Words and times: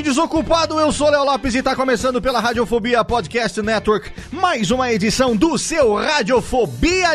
Ouvinte 0.00 0.02
desocupado. 0.02 0.78
Eu 0.78 0.92
sou 0.92 1.10
Léo 1.10 1.24
Lopes 1.24 1.54
e 1.54 1.58
está 1.58 1.76
começando 1.76 2.20
pela 2.20 2.40
Radiofobia 2.40 3.04
Podcast 3.04 3.60
Network 3.60 4.10
mais 4.32 4.70
uma 4.70 4.90
edição 4.92 5.36
do 5.36 5.58
seu 5.58 5.94
Radiofobia. 5.94 7.10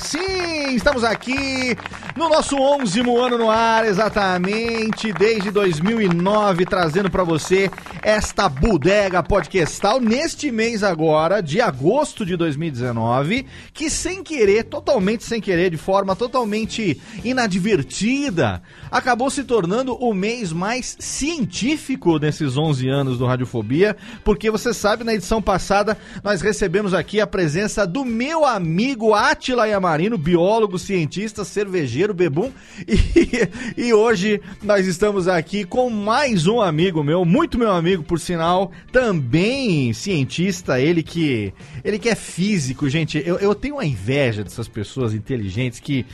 Sim, 0.00 0.74
estamos 0.74 1.04
aqui 1.04 1.76
no 2.16 2.28
nosso 2.28 2.56
11 2.56 3.00
ano 3.00 3.38
no 3.38 3.50
ar, 3.50 3.86
exatamente, 3.86 5.12
desde 5.12 5.50
2009, 5.52 6.66
trazendo 6.66 7.08
para 7.08 7.22
você 7.22 7.70
esta 8.02 8.48
bodega 8.48 9.22
podcastal 9.22 10.00
neste 10.00 10.50
mês 10.50 10.82
agora, 10.82 11.40
de 11.40 11.60
agosto 11.60 12.26
de 12.26 12.36
2019, 12.36 13.46
que 13.72 13.88
sem 13.88 14.22
querer, 14.22 14.64
totalmente 14.64 15.24
sem 15.24 15.40
querer, 15.40 15.70
de 15.70 15.76
forma 15.76 16.16
totalmente 16.16 17.00
inadvertida, 17.24 18.62
acabou 18.90 19.30
se 19.30 19.44
tornando 19.44 19.94
o 19.94 20.12
mês 20.12 20.52
mais 20.52 20.96
científico 20.98 22.17
desses 22.18 22.56
11 22.56 22.88
anos 22.88 23.18
do 23.18 23.26
Radiofobia, 23.26 23.96
porque 24.24 24.50
você 24.50 24.72
sabe, 24.74 25.04
na 25.04 25.14
edição 25.14 25.40
passada 25.40 25.96
nós 26.22 26.40
recebemos 26.40 26.94
aqui 26.94 27.20
a 27.20 27.26
presença 27.26 27.86
do 27.86 28.04
meu 28.04 28.44
amigo 28.44 29.14
Atila 29.14 29.66
Yamarino, 29.66 30.18
biólogo, 30.18 30.78
cientista, 30.78 31.44
cervejeiro, 31.44 32.14
bebum, 32.14 32.50
e, 32.86 33.86
e 33.86 33.92
hoje 33.92 34.40
nós 34.62 34.86
estamos 34.86 35.28
aqui 35.28 35.64
com 35.64 35.90
mais 35.90 36.46
um 36.46 36.60
amigo 36.60 37.02
meu, 37.02 37.24
muito 37.24 37.58
meu 37.58 37.72
amigo, 37.72 38.02
por 38.02 38.18
sinal, 38.18 38.72
também 38.92 39.92
cientista, 39.92 40.80
ele 40.80 41.02
que, 41.02 41.52
ele 41.84 41.98
que 41.98 42.08
é 42.08 42.14
físico, 42.14 42.88
gente, 42.88 43.22
eu, 43.24 43.36
eu 43.36 43.54
tenho 43.54 43.76
uma 43.76 43.86
inveja 43.86 44.42
dessas 44.42 44.68
pessoas 44.68 45.14
inteligentes 45.14 45.80
que 45.80 46.06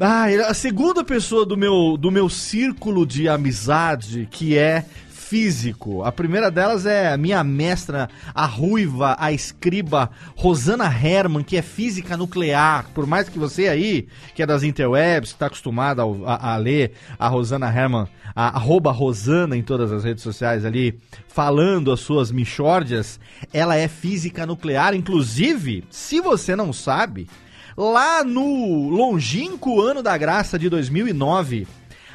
ah, 0.00 0.30
é 0.30 0.36
a 0.42 0.54
segunda 0.54 1.02
pessoa 1.02 1.44
do 1.44 1.56
meu, 1.56 1.96
do 1.96 2.10
meu 2.10 2.28
círculo 2.28 3.04
de 3.04 3.28
amizade 3.28 4.28
que 4.30 4.56
é 4.56 4.84
físico. 5.28 6.02
A 6.04 6.10
primeira 6.10 6.50
delas 6.50 6.86
é 6.86 7.12
a 7.12 7.16
minha 7.18 7.44
mestra, 7.44 8.08
a 8.34 8.46
ruiva, 8.46 9.14
a 9.18 9.30
escriba 9.30 10.10
Rosana 10.34 10.86
Herman, 10.86 11.44
que 11.44 11.58
é 11.58 11.62
física 11.62 12.16
nuclear. 12.16 12.86
Por 12.94 13.06
mais 13.06 13.28
que 13.28 13.38
você 13.38 13.68
aí, 13.68 14.08
que 14.34 14.42
é 14.42 14.46
das 14.46 14.62
interwebs, 14.62 15.30
está 15.30 15.46
acostumado 15.46 16.00
a, 16.00 16.34
a, 16.34 16.54
a, 16.54 16.56
ler 16.56 16.92
a 17.18 17.28
Rosana 17.28 17.68
Herman, 17.68 18.08
a 18.34 18.56
arroba 18.56 18.90
Rosana 18.90 19.54
em 19.54 19.62
todas 19.62 19.92
as 19.92 20.02
redes 20.02 20.22
sociais 20.22 20.64
ali, 20.64 20.98
falando 21.28 21.92
as 21.92 22.00
suas 22.00 22.32
michórdias, 22.32 23.20
ela 23.52 23.76
é 23.76 23.86
física 23.86 24.46
nuclear. 24.46 24.94
Inclusive, 24.94 25.84
se 25.90 26.22
você 26.22 26.56
não 26.56 26.72
sabe, 26.72 27.28
lá 27.76 28.24
no 28.24 28.88
longínquo 28.88 29.80
ano 29.82 30.02
da 30.02 30.16
graça 30.16 30.58
de 30.58 30.70
2009, 30.70 31.66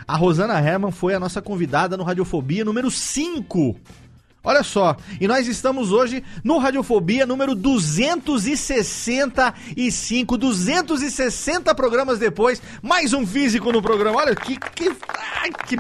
a 0.08 0.16
Rosana 0.16 0.60
Herman 0.60 0.92
foi 0.92 1.14
a 1.14 1.20
nossa 1.20 1.42
convidada 1.42 1.98
no 1.98 2.04
Radiofobia 2.04 2.66
número 2.66 2.92
5. 2.92 3.76
Olha 4.46 4.62
só, 4.62 4.98
e 5.22 5.28
nós 5.28 5.48
estamos 5.48 5.94
hoje 5.94 6.22
no 6.44 6.58
Radiofobia 6.58 7.26
número 7.26 7.56
265, 7.56 10.38
260 10.38 11.74
programas 11.74 12.20
depois, 12.20 12.62
mais 12.82 13.14
um 13.14 13.26
físico 13.26 13.72
no 13.72 13.82
programa. 13.82 14.18
Olha 14.18 14.36
que 14.36 14.58
que, 14.58 14.92
ai, 15.42 15.50
que 15.66 15.78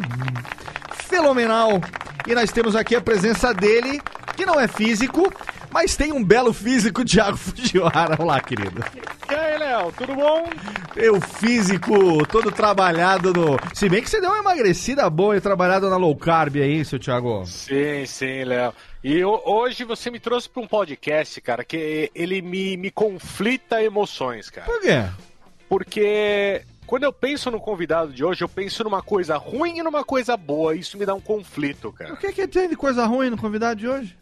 fenomenal. 1.09 1.81
E 2.25 2.33
nós 2.33 2.53
temos 2.53 2.73
aqui 2.73 2.95
a 2.95 3.01
presença 3.01 3.53
dele, 3.53 4.01
que 4.35 4.45
não 4.45 4.59
é 4.59 4.67
físico, 4.67 5.31
mas 5.71 5.95
tem 5.95 6.11
um 6.11 6.23
belo 6.23 6.53
físico, 6.53 7.03
Thiago 7.05 7.37
Fujiwara. 7.37 8.21
Olá, 8.21 8.39
querido. 8.41 8.83
E 9.29 9.33
aí, 9.33 9.57
Léo, 9.57 9.91
tudo 9.93 10.15
bom? 10.15 10.47
Eu 10.95 11.19
físico, 11.19 12.25
todo 12.27 12.51
trabalhado 12.51 13.33
no. 13.33 13.57
Se 13.73 13.89
bem 13.89 14.01
que 14.01 14.09
você 14.09 14.21
deu 14.21 14.29
uma 14.29 14.39
emagrecida 14.39 15.09
boa 15.09 15.35
e 15.35 15.41
trabalhado 15.41 15.89
na 15.89 15.97
low 15.97 16.15
carb 16.15 16.57
aí, 16.57 16.83
seu 16.85 16.99
Thiago. 16.99 17.45
Sim, 17.45 18.05
sim, 18.05 18.43
Léo. 18.43 18.73
E 19.03 19.17
eu, 19.17 19.41
hoje 19.45 19.83
você 19.83 20.09
me 20.11 20.19
trouxe 20.19 20.47
para 20.49 20.61
um 20.61 20.67
podcast, 20.67 21.41
cara, 21.41 21.63
que 21.63 22.11
ele 22.13 22.41
me, 22.41 22.77
me 22.77 22.91
conflita 22.91 23.81
emoções, 23.83 24.49
cara. 24.49 24.65
Por 24.65 24.81
quê? 24.81 25.03
Porque 25.67 26.61
quando 26.85 27.03
eu 27.03 27.11
penso 27.11 27.49
no 27.49 27.59
convidado 27.59 28.13
de 28.13 28.23
hoje, 28.23 28.43
eu 28.43 28.49
penso 28.49 28.83
numa 28.83 29.01
coisa 29.01 29.37
ruim 29.37 29.79
e 29.79 29.83
numa 29.83 30.03
coisa 30.03 30.37
boa. 30.37 30.75
Isso 30.75 30.97
me 30.97 31.05
dá 31.05 31.13
um 31.13 31.19
conflito, 31.19 31.91
cara. 31.91 32.13
O 32.13 32.17
que, 32.17 32.31
que 32.31 32.47
tem 32.47 32.69
de 32.69 32.75
coisa 32.75 33.05
ruim 33.05 33.29
no 33.29 33.37
convidado 33.37 33.79
de 33.79 33.87
hoje? 33.87 34.15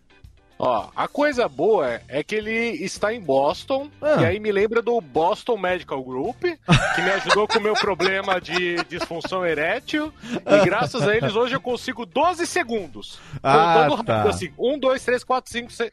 Ó, 0.64 0.90
a 0.96 1.08
coisa 1.08 1.48
boa 1.50 2.00
é 2.08 2.22
que 2.24 2.36
ele 2.36 2.52
está 2.84 3.12
em 3.12 3.20
Boston, 3.20 3.90
Ah. 4.00 4.22
e 4.22 4.26
aí 4.26 4.40
me 4.40 4.52
lembra 4.52 4.80
do 4.80 5.02
Boston 5.02 5.58
Medical 5.58 6.04
Group, 6.04 6.40
que 6.40 7.02
me 7.02 7.10
ajudou 7.10 7.48
com 7.48 7.58
o 7.58 7.62
meu 7.62 7.74
problema 7.74 8.40
de 8.40 8.76
disfunção 8.84 9.44
erétil, 9.44 10.14
e 10.46 10.64
graças 10.64 11.08
a 11.08 11.16
eles 11.18 11.36
hoje 11.36 11.56
eu 11.56 11.62
consigo 11.62 12.06
12 12.06 12.46
segundos. 12.46 13.18
Ah, 13.42 13.86
Contando 13.90 14.04
tá. 14.04 14.14
rápido 14.18 14.30
assim, 14.30 14.54
1, 14.56 14.78
2, 14.78 15.04
3, 15.04 15.24
4, 15.24 15.52
5, 15.52 15.72
6... 15.72 15.92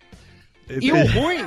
E 0.83 0.93
o 0.93 0.97
ruim 1.13 1.47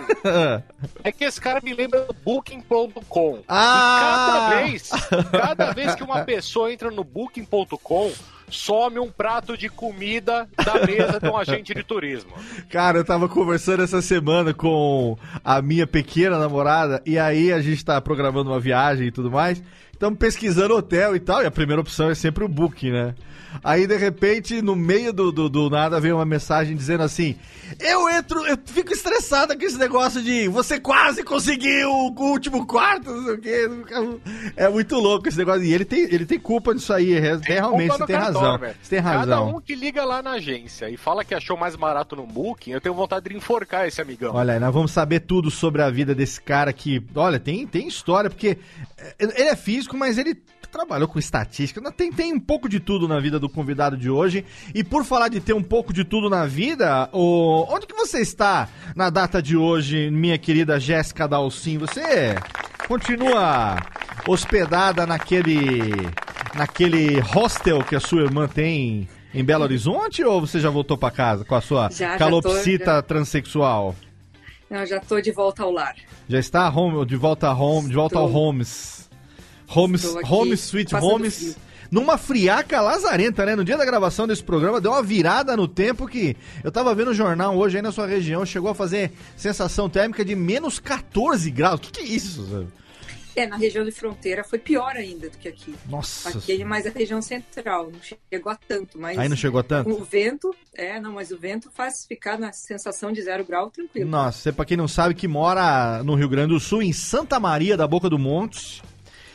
é 1.04 1.12
que 1.12 1.24
esse 1.24 1.40
cara 1.40 1.62
me 1.62 1.76
lembra 1.76 2.02
do 2.06 2.14
Booking.com. 2.26 3.44
Ah! 3.48 4.00
E 4.00 4.02
cada 4.02 4.50
vez, 4.64 4.90
cada 5.32 5.72
vez 5.74 5.94
que 5.94 6.02
uma 6.04 6.24
pessoa 6.24 6.74
entra 6.74 6.90
no 6.90 7.04
Booking.com, 7.04 8.12
some 8.52 9.00
um 9.00 9.10
prato 9.10 9.58
de 9.58 9.70
comida 9.70 10.48
da 10.64 10.86
mesa 10.86 11.20
de 11.20 11.28
um 11.28 11.38
agente 11.38 11.74
de 11.74 11.84
turismo. 11.84 12.32
Cara, 12.70 13.00
eu 13.00 13.06
tava 13.06 13.28
conversando 13.28 13.84
essa 13.84 14.02
semana 14.02 14.54
com 14.54 15.18
a 15.44 15.62
minha 15.62 15.88
pequena 15.88 16.38
namorada, 16.38 17.02
e 17.06 17.18
aí 17.18 17.52
a 17.52 17.62
gente 17.62 17.84
tá 17.84 18.00
programando 18.00 18.52
uma 18.52 18.60
viagem 18.60 19.08
e 19.08 19.12
tudo 19.12 19.32
mais. 19.32 19.62
Estamos 19.94 20.18
pesquisando 20.18 20.76
hotel 20.76 21.16
e 21.16 21.20
tal, 21.20 21.44
e 21.44 21.46
a 21.46 21.52
primeira 21.52 21.82
opção 21.82 22.10
é 22.10 22.16
sempre 22.16 22.44
o 22.44 22.48
Booking, 22.48 22.92
né? 22.92 23.16
Aí, 23.64 23.86
de 23.88 23.98
repente, 23.98 24.62
no 24.62 24.76
meio 24.76 25.12
do, 25.12 25.32
do, 25.32 25.50
do 25.50 25.70
nada, 25.70 26.00
vem 26.00 26.12
uma 26.12 26.26
mensagem 26.26 26.76
dizendo 26.76 27.04
assim: 27.04 27.36
Eu 27.80 28.10
entro, 28.10 28.46
eu 28.46 28.58
fico 28.66 28.94
estressada 28.94 29.56
com 29.58 29.64
esse 29.64 29.78
negócio 29.78 30.22
de 30.22 30.48
você 30.48 30.80
quase 30.80 31.24
conseguiu 31.24 31.90
o 31.90 32.14
último 32.18 32.66
quarto, 32.66 33.12
não 33.12 33.24
sei 33.26 33.34
o 33.34 33.38
quê. 33.42 33.70
É 34.56 34.70
muito 34.70 34.96
louco 34.96 35.28
esse 35.28 35.38
negócio. 35.38 35.64
E 35.64 35.74
ele 35.74 35.86
tem, 35.86 36.02
ele 36.04 36.26
tem 36.26 36.40
culpa 36.40 36.74
disso 36.74 36.94
aí, 36.94 37.14
é- 37.14 37.38
realmente, 37.44 37.90
Culpa 37.90 38.06
você 38.06 38.14
tem 38.14 38.16
cartório, 38.22 38.50
razão. 38.66 38.76
Você 38.82 38.90
tem 38.96 39.04
Cada 39.04 39.18
razão. 39.18 39.56
um 39.58 39.62
que 39.62 39.76
liga 39.76 40.04
lá 40.06 40.22
na 40.22 40.32
agência 40.32 40.90
e 40.90 40.98
fala 40.98 41.24
que 41.24 41.34
achou 41.36 41.58
mais 41.58 41.76
barato 41.76 42.16
no 42.16 42.26
Booking, 42.26 42.72
eu 42.72 42.82
tenho 42.82 42.96
vontade 42.96 43.30
de 43.30 43.36
enforcar 43.36 43.88
esse 43.88 44.02
amigão. 44.02 44.34
Olha, 44.36 44.60
nós 44.60 44.74
vamos 44.74 44.92
saber 44.92 45.22
tudo 45.22 45.52
sobre 45.52 45.82
a 45.82 45.90
vida 45.90 46.16
desse 46.16 46.42
cara 46.42 46.72
que, 46.74 47.04
olha, 47.16 47.40
tem, 47.40 47.66
tem 47.68 47.88
história, 47.88 48.30
porque 48.30 48.58
é, 48.98 49.16
ele 49.20 49.34
é 49.50 49.56
físico, 49.56 49.98
mas 49.98 50.18
ele 50.18 50.36
trabalhou 50.72 51.08
com 51.08 51.20
estatística. 51.20 51.92
Tem, 51.92 52.12
tem 52.12 52.34
um 52.34 52.40
pouco 52.40 52.70
de 52.70 52.80
tudo 52.80 53.08
na 53.08 53.20
vida 53.20 53.40
do 53.40 53.50
convidado 53.50 53.98
de 53.98 54.10
hoje. 54.10 54.46
E 54.74 54.84
por 54.84 55.04
falar 55.04 55.28
de 55.28 55.40
ter 55.40 55.54
um 55.54 55.62
pouco 55.62 55.94
de 55.94 56.04
tudo 56.04 56.30
na 56.30 56.46
vida, 56.46 57.10
o... 57.12 57.66
onde 57.70 57.86
que 57.86 57.94
você 57.94 58.20
está 58.20 58.70
na 58.96 59.10
data 59.10 59.42
de 59.42 59.58
hoje, 59.58 60.10
minha 60.10 60.38
querida 60.38 60.80
Jéssica 60.80 61.28
Dalcin? 61.28 61.78
Você 61.78 62.36
continua 62.88 63.78
hospedada 64.28 65.06
naquele 65.06 65.92
naquele 66.56 67.20
hostel 67.20 67.84
que 67.84 67.96
a 67.96 68.00
sua 68.00 68.24
irmã 68.24 68.48
tem 68.48 69.08
em 69.34 69.44
Belo 69.44 69.64
Horizonte 69.64 70.24
ou 70.24 70.42
você 70.42 70.60
já 70.60 70.70
voltou 70.70 70.98
pra 70.98 71.10
casa 71.10 71.46
com 71.46 71.56
a 71.56 71.62
sua 71.62 71.90
Já, 71.90 72.12
já 72.12 72.18
calopsita 72.18 72.86
tô, 72.86 72.92
já. 72.92 73.02
transexual? 73.02 73.96
Não, 74.70 74.86
já 74.86 75.00
tô 75.00 75.20
de 75.20 75.32
volta 75.32 75.64
ao 75.64 75.72
lar. 75.72 75.96
Já 76.28 76.40
está 76.40 76.70
home, 76.70 77.06
de 77.06 77.16
volta 77.16 77.48
a 77.48 77.54
home, 77.54 77.90
de 77.90 77.96
volta 77.96 78.18
ao 78.18 78.28
Estou. 78.28 79.10
Homes. 79.74 80.04
Homes, 80.24 80.60
Sweet 80.62 80.96
Homes. 80.96 81.58
Numa 81.90 82.18
friaca 82.18 82.80
lazarenta, 82.80 83.46
né? 83.46 83.54
No 83.54 83.66
dia 83.66 83.78
da 83.78 83.84
gravação 83.84 84.26
desse 84.26 84.42
programa, 84.42 84.80
deu 84.80 84.92
uma 84.92 85.04
virada 85.04 85.58
no 85.58 85.68
tempo 85.68 86.08
que 86.08 86.38
eu 86.64 86.72
tava 86.72 86.96
vendo 86.96 87.12
o 87.12 87.14
jornal 87.14 87.58
hoje 87.58 87.78
aí 87.78 87.82
na 87.82 87.92
sua 87.92 88.08
região, 88.08 88.46
chegou 88.46 88.72
a 88.72 88.76
fazer 88.76 89.12
sensação 89.36 89.90
térmica 89.90 90.24
de 90.24 90.34
menos 90.34 90.80
14 90.80 91.52
graus. 91.52 91.80
O 91.80 91.84
que, 91.84 91.92
que 91.92 92.00
é 92.00 92.04
isso? 92.06 92.48
sabe? 92.50 92.68
É, 93.36 93.48
na 93.48 93.56
região 93.56 93.86
de 93.86 93.92
fronteira 93.92 94.44
foi 94.44 94.60
pior 94.60 94.96
ainda 94.96 95.30
do 95.30 95.38
que 95.38 95.48
aqui. 95.48 95.74
Nossa. 95.90 96.30
Aqui 96.38 96.62
é 96.62 96.66
mais 96.66 96.86
a 96.86 96.90
região 96.90 97.22
central, 97.22 97.90
não 97.92 98.00
chegou 98.02 98.52
a 98.52 98.56
tanto, 98.56 99.00
mas 99.00 99.18
Aí 99.18 99.30
não 99.30 99.38
chegou 99.38 99.60
a 99.60 99.64
tanto? 99.64 99.90
o 99.90 100.04
vento, 100.04 100.54
é, 100.74 101.00
não, 101.00 101.14
mas 101.14 101.32
o 101.32 101.38
vento 101.38 101.70
faz 101.74 102.06
ficar 102.06 102.38
na 102.38 102.52
sensação 102.52 103.12
de 103.12 103.22
zero 103.22 103.46
grau 103.46 103.70
tranquilo. 103.70 104.10
Nossa, 104.10 104.38
você, 104.38 104.52
pra 104.52 104.66
quem 104.66 104.76
não 104.76 104.88
sabe, 104.88 105.14
que 105.14 105.28
mora 105.28 106.04
no 106.04 106.16
Rio 106.16 106.28
Grande 106.28 106.54
do 106.54 106.60
Sul, 106.60 106.82
em 106.82 106.92
Santa 106.92 107.40
Maria 107.40 107.78
da 107.78 107.88
Boca 107.88 108.10
do 108.10 108.20
Monte. 108.20 108.82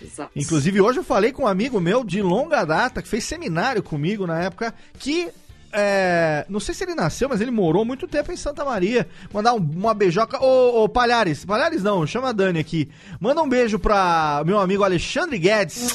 Exato. 0.03 0.31
Inclusive, 0.37 0.81
hoje 0.81 0.99
eu 0.99 1.05
falei 1.05 1.33
com 1.33 1.45
um 1.45 1.47
amigo 1.47 1.81
meu 1.81 2.05
de 2.05 2.23
longa 2.23 2.65
data, 2.65 3.03
que 3.03 3.09
fez 3.09 3.25
seminário 3.25 3.83
comigo 3.83 4.27
na 4.27 4.41
época, 4.43 4.75
que. 4.99 5.31
É, 5.77 6.47
não 6.49 6.59
sei 6.59 6.75
se 6.75 6.83
ele 6.85 6.95
nasceu, 6.95 7.29
mas 7.29 7.41
ele 7.41 7.51
morou 7.51 7.85
muito 7.85 8.07
tempo 8.09 8.33
em 8.33 8.37
Santa 8.37 8.65
Maria. 8.65 9.07
Mandar 9.33 9.53
um- 9.55 9.59
uma 9.59 9.93
beijoca. 9.95 10.43
Ô, 10.43 10.83
ô, 10.85 10.89
Palhares, 10.89 11.45
Palhares 11.45 11.83
não, 11.83 12.07
chama 12.07 12.31
a 12.31 12.33
Dani 12.33 12.59
aqui. 12.59 12.89
Manda 13.21 13.43
um 13.43 13.49
beijo 13.49 13.79
pra 13.79 14.43
meu 14.47 14.59
amigo 14.59 14.83
Alexandre 14.83 15.39
Guedes. 15.39 15.95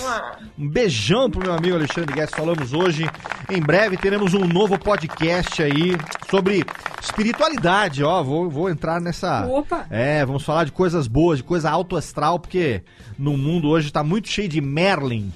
Um 0.58 0.70
beijão 0.70 1.30
pro 1.30 1.42
meu 1.42 1.54
amigo 1.54 1.76
Alexandre 1.76 2.14
Guedes. 2.14 2.34
Falamos 2.36 2.74
hoje. 2.74 3.10
Em 3.50 3.62
breve 3.62 3.98
teremos 3.98 4.34
um 4.34 4.46
novo 4.48 4.78
podcast 4.78 5.62
aí 5.64 5.98
sobre 6.30 6.64
espiritualidade. 7.02 8.04
Ó, 8.04 8.24
vou, 8.24 8.50
vou 8.50 8.70
entrar 8.70 9.02
nessa. 9.02 9.46
Opa! 9.48 9.86
É, 9.90 10.26
vamos 10.26 10.44
falar 10.44 10.66
de 10.66 10.72
coisas 10.72 11.08
boas, 11.08 11.40
de 11.40 11.44
coisa 11.44 11.70
alto 11.70 11.96
astral, 11.98 12.40
porque 12.40 12.84
no 13.18 13.38
mundo 13.38 13.68
hoje 13.68 13.92
tá 13.92 14.04
muito 14.04 14.28
cheio 14.30 14.48
de 14.48 14.62
Merlin. 14.62 15.32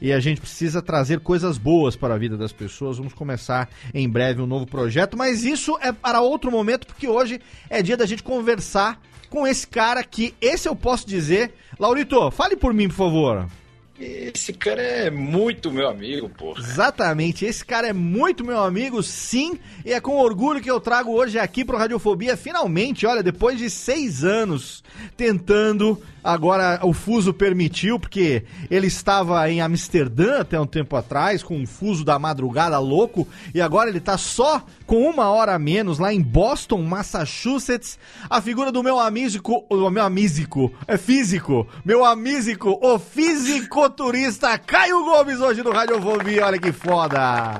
E 0.00 0.12
a 0.12 0.20
gente 0.20 0.40
precisa 0.40 0.80
trazer 0.80 1.20
coisas 1.20 1.58
boas 1.58 1.96
para 1.96 2.14
a 2.14 2.18
vida 2.18 2.36
das 2.36 2.52
pessoas. 2.52 2.98
Vamos 2.98 3.12
começar 3.12 3.68
em 3.92 4.08
breve 4.08 4.40
um 4.40 4.46
novo 4.46 4.66
projeto, 4.66 5.16
mas 5.16 5.44
isso 5.44 5.76
é 5.80 5.92
para 5.92 6.20
outro 6.20 6.50
momento, 6.50 6.86
porque 6.86 7.08
hoje 7.08 7.40
é 7.68 7.82
dia 7.82 7.96
da 7.96 8.06
gente 8.06 8.22
conversar 8.22 9.00
com 9.28 9.46
esse 9.46 9.66
cara 9.66 10.02
que, 10.04 10.34
esse 10.40 10.68
eu 10.68 10.76
posso 10.76 11.06
dizer. 11.06 11.52
Laurito, 11.78 12.30
fale 12.30 12.56
por 12.56 12.72
mim, 12.72 12.88
por 12.88 12.94
favor. 12.94 13.48
Esse 14.00 14.52
cara 14.52 14.80
é 14.80 15.10
muito 15.10 15.72
meu 15.72 15.88
amigo, 15.88 16.28
porra. 16.28 16.60
Exatamente, 16.60 17.44
esse 17.44 17.64
cara 17.64 17.88
é 17.88 17.92
muito 17.92 18.44
meu 18.44 18.62
amigo, 18.62 19.02
sim, 19.02 19.58
e 19.84 19.92
é 19.92 20.00
com 20.00 20.16
orgulho 20.18 20.60
que 20.60 20.70
eu 20.70 20.78
trago 20.78 21.10
hoje 21.10 21.36
aqui 21.36 21.64
pro 21.64 21.76
Radiofobia, 21.76 22.36
finalmente, 22.36 23.04
olha, 23.04 23.24
depois 23.24 23.58
de 23.58 23.68
seis 23.68 24.22
anos 24.22 24.84
tentando, 25.16 26.00
agora 26.28 26.80
o 26.82 26.92
fuso 26.92 27.32
permitiu, 27.32 27.98
porque 27.98 28.44
ele 28.70 28.86
estava 28.86 29.50
em 29.50 29.62
Amsterdã 29.62 30.40
até 30.40 30.60
um 30.60 30.66
tempo 30.66 30.94
atrás, 30.94 31.42
com 31.42 31.56
um 31.56 31.66
fuso 31.66 32.04
da 32.04 32.18
madrugada 32.18 32.78
louco, 32.78 33.26
e 33.54 33.62
agora 33.62 33.88
ele 33.88 33.98
tá 33.98 34.18
só 34.18 34.62
com 34.86 35.08
uma 35.08 35.30
hora 35.30 35.54
a 35.54 35.58
menos 35.58 35.98
lá 35.98 36.12
em 36.12 36.20
Boston, 36.20 36.82
Massachusetts, 36.82 37.98
a 38.28 38.42
figura 38.42 38.70
do 38.70 38.82
meu 38.82 39.00
amísico, 39.00 39.64
o 39.70 39.88
meu 39.88 40.04
amísico, 40.04 40.70
é 40.86 40.98
físico, 40.98 41.66
meu 41.82 42.04
amísico, 42.04 42.78
o 42.82 42.98
fisicoturista 42.98 44.58
Caio 44.58 45.02
Gomes 45.04 45.40
hoje 45.40 45.62
no 45.62 45.72
Radiofobia, 45.72 46.44
olha 46.44 46.58
que 46.58 46.72
foda! 46.72 47.56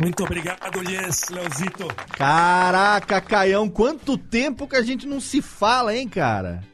Muito 0.00 0.22
obrigado, 0.22 0.88
Yes, 0.88 1.30
Leozito. 1.30 1.88
Caraca, 2.16 3.20
Caião, 3.20 3.68
quanto 3.68 4.16
tempo 4.16 4.68
que 4.68 4.76
a 4.76 4.82
gente 4.82 5.04
não 5.04 5.20
se 5.20 5.42
fala, 5.42 5.96
hein, 5.96 6.08
cara? 6.08 6.69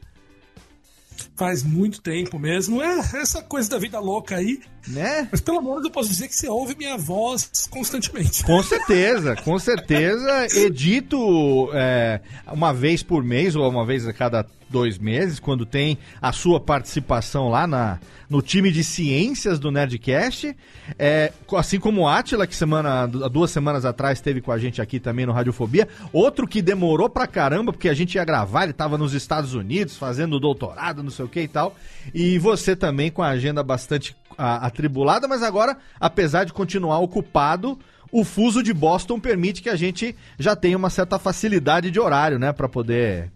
Faz 1.37 1.61
muito 1.61 2.01
tempo 2.01 2.39
mesmo. 2.39 2.81
É 2.81 2.97
essa 3.13 3.43
coisa 3.43 3.69
da 3.69 3.77
vida 3.77 3.99
louca 3.99 4.35
aí. 4.35 4.59
Né? 4.87 5.27
Mas 5.31 5.41
pelo 5.41 5.61
menos 5.61 5.83
eu 5.83 5.91
posso 5.91 6.09
dizer 6.09 6.27
que 6.27 6.35
você 6.35 6.47
ouve 6.47 6.75
minha 6.75 6.97
voz 6.97 7.67
constantemente. 7.69 8.43
Com 8.43 8.63
certeza, 8.63 9.35
com 9.35 9.59
certeza. 9.59 10.47
Edito 10.55 11.69
é, 11.73 12.21
uma 12.51 12.73
vez 12.73 13.03
por 13.03 13.23
mês 13.23 13.55
ou 13.55 13.69
uma 13.69 13.85
vez 13.85 14.07
a 14.07 14.13
cada 14.13 14.45
dois 14.69 14.97
meses, 14.97 15.39
quando 15.39 15.65
tem 15.65 15.97
a 16.21 16.31
sua 16.33 16.59
participação 16.59 17.47
lá 17.49 17.65
na, 17.65 17.99
no 18.29 18.41
time 18.41 18.69
de 18.69 18.83
ciências 18.83 19.59
do 19.59 19.71
Nerdcast. 19.71 20.55
É, 20.99 21.31
assim 21.55 21.79
como 21.79 22.01
o 22.01 22.07
Atila, 22.07 22.45
que 22.45 22.55
semana, 22.55 23.05
duas 23.07 23.51
semanas 23.51 23.85
atrás 23.85 24.17
esteve 24.17 24.41
com 24.41 24.51
a 24.51 24.57
gente 24.57 24.81
aqui 24.81 24.99
também 24.99 25.25
no 25.25 25.31
Radiofobia. 25.31 25.87
Outro 26.11 26.45
que 26.47 26.61
demorou 26.61 27.09
pra 27.09 27.27
caramba, 27.27 27.71
porque 27.71 27.87
a 27.89 27.93
gente 27.93 28.15
ia 28.15 28.25
gravar, 28.25 28.63
ele 28.65 28.73
tava 28.73 28.97
nos 28.97 29.13
Estados 29.13 29.53
Unidos 29.53 29.95
fazendo 29.97 30.39
doutorado, 30.39 31.01
não 31.01 31.11
sei 31.11 31.25
o 31.25 31.29
que 31.29 31.41
e 31.41 31.47
tal. 31.47 31.75
E 32.13 32.37
você 32.37 32.75
também 32.75 33.09
com 33.09 33.21
a 33.21 33.29
agenda 33.29 33.63
bastante 33.63 34.15
a- 34.37 34.65
atribulada, 34.77 35.27
mas 35.27 35.41
agora, 35.41 35.77
apesar 35.99 36.43
de 36.43 36.53
continuar 36.53 36.99
ocupado, 36.99 37.79
o 38.11 38.23
fuso 38.23 38.61
de 38.61 38.73
Boston 38.73 39.19
permite 39.19 39.61
que 39.61 39.69
a 39.69 39.75
gente 39.75 40.15
já 40.37 40.55
tenha 40.55 40.77
uma 40.77 40.89
certa 40.89 41.17
facilidade 41.17 41.89
de 41.89 41.99
horário, 41.99 42.37
né, 42.37 42.53
Pra 42.53 42.69
poder 42.69 43.31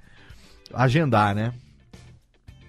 agendar, 0.73 1.35
né? 1.35 1.51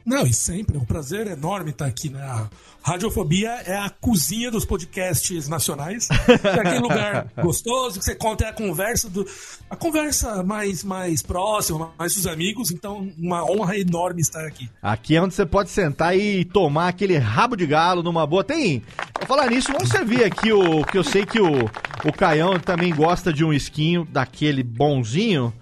Não, 0.05 0.27
e 0.27 0.33
sempre 0.33 0.77
é 0.77 0.81
um 0.81 0.85
prazer 0.85 1.27
enorme 1.27 1.71
estar 1.71 1.87
aqui, 1.87 2.09
né? 2.11 2.21
A 2.21 2.49
Radiofobia 2.83 3.51
é 3.65 3.77
a 3.77 3.89
cozinha 3.89 4.51
dos 4.51 4.65
podcasts 4.65 5.49
nacionais. 5.49 6.09
É 6.11 6.61
aquele 6.61 6.81
lugar 6.81 7.29
gostoso 7.41 7.99
que 7.99 8.05
você 8.05 8.15
conta 8.15 8.49
a 8.49 8.53
conversa 8.53 9.09
do 9.09 9.25
a 9.71 9.77
conversa 9.77 10.43
mais 10.43 10.83
mais 10.83 11.23
próxima, 11.23 11.93
mais 11.97 12.15
dos 12.15 12.27
amigos, 12.27 12.73
então 12.73 13.09
uma 13.17 13.45
honra 13.45 13.79
enorme 13.79 14.21
estar 14.21 14.45
aqui. 14.45 14.69
Aqui 14.83 15.15
é 15.15 15.23
onde 15.23 15.35
você 15.35 15.47
pode 15.47 15.71
sentar 15.71 16.17
e 16.17 16.45
tomar 16.45 16.89
aquele 16.89 17.17
rabo 17.17 17.57
de 17.57 17.67
galo 17.67 18.03
numa 18.03 18.27
boa. 18.27 18.43
Tem. 18.43 18.83
Vou 19.19 19.29
falar 19.29 19.49
nisso, 19.49 19.73
vamos 19.73 19.89
servir 19.89 20.25
aqui 20.25 20.53
o. 20.53 20.85
Que 20.85 20.99
eu 20.99 21.05
sei 21.05 21.25
que 21.25 21.41
o, 21.41 21.65
o 22.05 22.13
Caião 22.13 22.59
também 22.59 22.93
gosta 22.93 23.33
de 23.33 23.45
um 23.45 23.53
esquinho 23.53 24.05
daquele 24.11 24.65
bonzinho. 24.65 25.53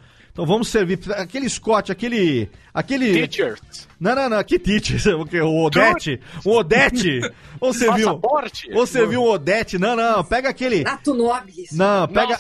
Então 0.41 0.47
vamos 0.47 0.69
servir 0.69 0.99
aquele 1.19 1.47
Scott, 1.51 1.93
aquele. 1.93 2.49
aquele 2.73 3.13
Teachers. 3.13 3.87
Não, 4.01 4.15
não, 4.15 4.31
não, 4.31 4.43
que 4.43 4.59
teacher? 4.59 4.99
O 5.21 5.27
quê? 5.27 5.39
O 5.39 5.67
Odete? 5.67 6.19
O 6.47 6.57
Odete? 6.57 7.21
Vamos 7.61 7.77
servir 7.77 8.07
um. 8.07 8.19
Passaporte. 8.19 8.71
Vamos 8.73 8.89
servir 8.89 9.19
um 9.19 9.25
Odete? 9.25 9.79
Não, 9.79 9.95
não, 9.95 10.25
pega 10.25 10.49
aquele. 10.49 10.83
Nato 10.83 11.13
Nobis. 11.13 11.73
Não, 11.73 12.09
pega, 12.09 12.39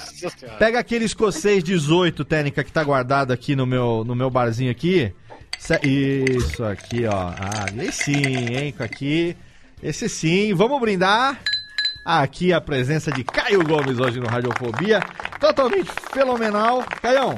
pega 0.59 0.78
aquele 0.78 1.04
escocês 1.04 1.62
18, 1.62 2.25
técnica, 2.25 2.64
que 2.64 2.73
tá 2.73 2.83
guardado 2.83 3.33
aqui 3.33 3.54
no 3.54 3.66
meu, 3.66 4.02
no 4.02 4.16
meu 4.16 4.30
barzinho 4.30 4.71
aqui. 4.71 5.12
Isso 5.59 6.64
aqui, 6.64 7.04
ó. 7.04 7.35
Ah, 7.38 7.66
aí 7.78 7.92
sim, 7.92 8.14
hein? 8.14 8.73
Com 8.73 8.83
aqui. 8.83 9.37
Esse 9.83 10.09
sim. 10.09 10.54
Vamos 10.54 10.80
brindar. 10.80 11.38
Aqui 12.02 12.50
a 12.50 12.62
presença 12.62 13.12
de 13.12 13.23
Caio 13.23 13.62
Gomes 13.62 13.99
hoje 13.99 14.19
no 14.19 14.26
Radiofobia. 14.26 15.00
Totalmente 15.38 15.90
fenomenal. 16.14 16.83
Caião, 17.02 17.37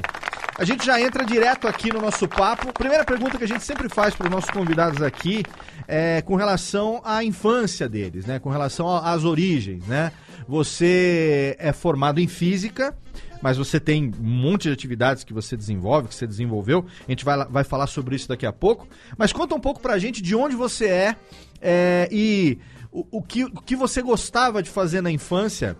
a 0.63 0.65
gente 0.65 0.85
já 0.85 0.99
entra 1.01 1.25
direto 1.25 1.67
aqui 1.67 1.91
no 1.91 1.99
nosso 1.99 2.25
papo. 2.25 2.71
Primeira 2.71 3.03
pergunta 3.03 3.37
que 3.37 3.43
a 3.43 3.47
gente 3.47 3.65
sempre 3.65 3.89
faz 3.89 4.15
para 4.15 4.27
os 4.27 4.31
nossos 4.31 4.49
convidados 4.49 5.01
aqui 5.01 5.43
é 5.85 6.21
com 6.21 6.37
relação 6.37 7.01
à 7.03 7.21
infância 7.21 7.89
deles, 7.89 8.25
né? 8.25 8.39
Com 8.39 8.49
relação 8.49 8.87
a- 8.87 9.11
às 9.11 9.25
origens, 9.25 9.85
né? 9.85 10.13
Você 10.47 11.57
é 11.59 11.73
formado 11.73 12.21
em 12.21 12.27
física, 12.29 12.97
mas 13.41 13.57
você 13.57 13.77
tem 13.77 14.09
um 14.17 14.23
monte 14.23 14.63
de 14.63 14.71
atividades 14.71 15.25
que 15.25 15.33
você 15.33 15.57
desenvolve, 15.57 16.07
que 16.07 16.15
você 16.15 16.25
desenvolveu. 16.25 16.85
A 17.05 17.11
gente 17.11 17.25
vai, 17.25 17.45
vai 17.45 17.65
falar 17.65 17.87
sobre 17.87 18.15
isso 18.15 18.29
daqui 18.29 18.45
a 18.45 18.53
pouco. 18.53 18.87
Mas 19.17 19.33
conta 19.33 19.53
um 19.55 19.59
pouco 19.59 19.81
pra 19.81 19.97
gente 19.97 20.21
de 20.21 20.33
onde 20.33 20.55
você 20.55 20.85
é, 20.85 21.15
é, 21.61 22.07
e 22.09 22.57
o, 22.89 23.05
o 23.17 23.21
que, 23.21 23.43
o 23.43 23.61
que 23.61 23.75
você 23.75 24.01
gostava 24.01 24.63
de 24.63 24.69
fazer 24.69 25.01
na 25.01 25.11
infância 25.11 25.75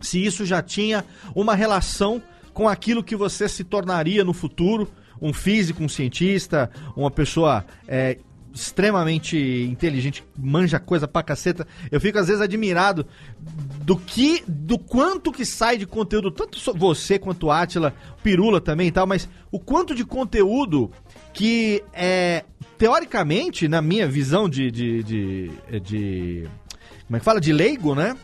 se 0.00 0.24
isso 0.24 0.44
já 0.46 0.62
tinha 0.62 1.04
uma 1.34 1.56
relação 1.56 2.22
com 2.56 2.66
aquilo 2.66 3.04
que 3.04 3.14
você 3.14 3.46
se 3.50 3.62
tornaria 3.64 4.24
no 4.24 4.32
futuro, 4.32 4.88
um 5.20 5.30
físico, 5.30 5.84
um 5.84 5.88
cientista, 5.90 6.70
uma 6.96 7.10
pessoa 7.10 7.66
é, 7.86 8.16
extremamente 8.54 9.36
inteligente, 9.70 10.24
manja 10.38 10.80
coisa 10.80 11.06
pra 11.06 11.22
caceta. 11.22 11.68
Eu 11.92 12.00
fico 12.00 12.18
às 12.18 12.28
vezes 12.28 12.40
admirado 12.40 13.06
do 13.84 13.94
que, 13.94 14.42
do 14.48 14.78
quanto 14.78 15.30
que 15.30 15.44
sai 15.44 15.76
de 15.76 15.84
conteúdo, 15.86 16.30
tanto 16.30 16.58
você 16.74 17.18
quanto 17.18 17.48
o 17.48 17.50
Atila, 17.50 17.92
Pirula 18.22 18.58
também 18.58 18.88
e 18.88 18.90
tal, 18.90 19.06
mas 19.06 19.28
o 19.52 19.60
quanto 19.60 19.94
de 19.94 20.02
conteúdo 20.06 20.90
que 21.34 21.84
é, 21.92 22.42
teoricamente, 22.78 23.68
na 23.68 23.82
minha 23.82 24.08
visão 24.08 24.48
de, 24.48 24.70
de, 24.70 25.02
de, 25.02 25.50
de- 25.82 26.48
como 27.06 27.16
é 27.16 27.18
que 27.18 27.24
fala? 27.24 27.38
De 27.40 27.52
leigo, 27.52 27.94
né? 27.94 28.16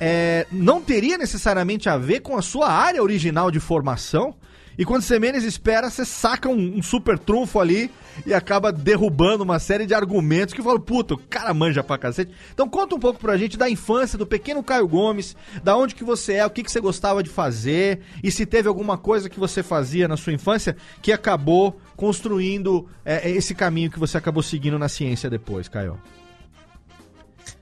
É, 0.00 0.46
não 0.50 0.80
teria 0.80 1.16
necessariamente 1.16 1.88
a 1.88 1.96
ver 1.96 2.20
com 2.20 2.36
a 2.36 2.42
sua 2.42 2.70
área 2.70 3.02
original 3.02 3.50
de 3.50 3.60
formação. 3.60 4.34
E 4.76 4.84
quando 4.84 5.02
você 5.02 5.20
menos 5.20 5.44
espera, 5.44 5.88
você 5.88 6.04
saca 6.04 6.48
um, 6.48 6.78
um 6.78 6.82
super 6.82 7.16
trunfo 7.16 7.60
ali 7.60 7.90
e 8.26 8.34
acaba 8.34 8.72
derrubando 8.72 9.44
uma 9.44 9.58
série 9.58 9.86
de 9.86 9.94
argumentos 9.94 10.52
que 10.52 10.62
falam, 10.62 10.80
puta, 10.80 11.14
o 11.14 11.18
cara 11.18 11.54
manja 11.54 11.82
pra 11.82 11.98
cacete. 11.98 12.32
Então 12.52 12.68
conta 12.68 12.94
um 12.94 12.98
pouco 12.98 13.20
pra 13.20 13.36
gente 13.36 13.56
da 13.56 13.70
infância 13.70 14.18
do 14.18 14.26
pequeno 14.26 14.62
Caio 14.62 14.86
Gomes, 14.88 15.36
da 15.62 15.76
onde 15.76 15.94
que 15.94 16.04
você 16.04 16.34
é, 16.34 16.46
o 16.46 16.50
que, 16.50 16.62
que 16.62 16.70
você 16.70 16.80
gostava 16.80 17.22
de 17.22 17.30
fazer, 17.30 18.00
e 18.22 18.30
se 18.30 18.44
teve 18.44 18.68
alguma 18.68 18.98
coisa 18.98 19.28
que 19.28 19.38
você 19.38 19.62
fazia 19.62 20.08
na 20.08 20.16
sua 20.16 20.32
infância 20.32 20.76
que 21.00 21.12
acabou 21.12 21.78
construindo 21.96 22.88
é, 23.04 23.30
esse 23.30 23.54
caminho 23.54 23.90
que 23.90 23.98
você 23.98 24.18
acabou 24.18 24.42
seguindo 24.42 24.78
na 24.78 24.88
ciência 24.88 25.30
depois, 25.30 25.68
Caio. 25.68 25.98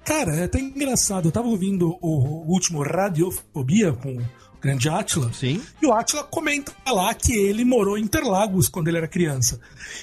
Cara, 0.04 0.34
é 0.36 0.44
até 0.44 0.58
engraçado. 0.58 1.28
Eu 1.28 1.32
tava 1.32 1.48
ouvindo 1.48 1.96
o, 2.00 2.44
último 2.46 2.82
Radiofobia 2.82 3.92
com 3.92 4.16
o 4.16 4.26
grande 4.60 4.88
Atila. 4.88 5.32
Sim. 5.32 5.60
E 5.80 5.86
o 5.86 5.92
Atila 5.92 6.24
comenta 6.24 6.72
lá 6.86 7.14
que 7.14 7.32
ele 7.32 7.64
morou 7.64 7.96
em 7.96 8.02
Interlagos 8.02 8.68
quando 8.68 8.88
ele 8.88 8.98
era 8.98 9.08
criança. 9.08 9.60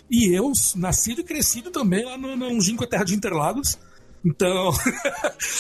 E 0.10 0.34
eu, 0.36 0.52
nascido 0.76 1.22
e 1.22 1.24
crescido 1.24 1.70
também 1.70 2.06
lá 2.06 2.18
no, 2.18 2.36
no 2.36 2.88
terra 2.88 3.04
de 3.04 3.16
Interlagos. 3.16 3.78
Então, 4.24 4.72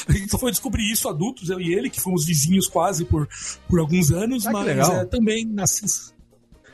a 0.07 0.11
gente 0.11 0.29
só 0.29 0.37
foi 0.37 0.51
descobrir 0.51 0.91
isso 0.91 1.07
adultos, 1.07 1.49
eu 1.49 1.61
e 1.61 1.73
ele, 1.73 1.89
que 1.89 2.01
fomos 2.01 2.25
vizinhos 2.25 2.67
quase 2.67 3.05
por, 3.05 3.27
por 3.67 3.79
alguns 3.79 4.11
anos, 4.11 4.45
Ah, 4.45 4.51
mas 4.51 4.67
é, 4.67 5.05
também 5.05 5.45
nasci. 5.45 6.13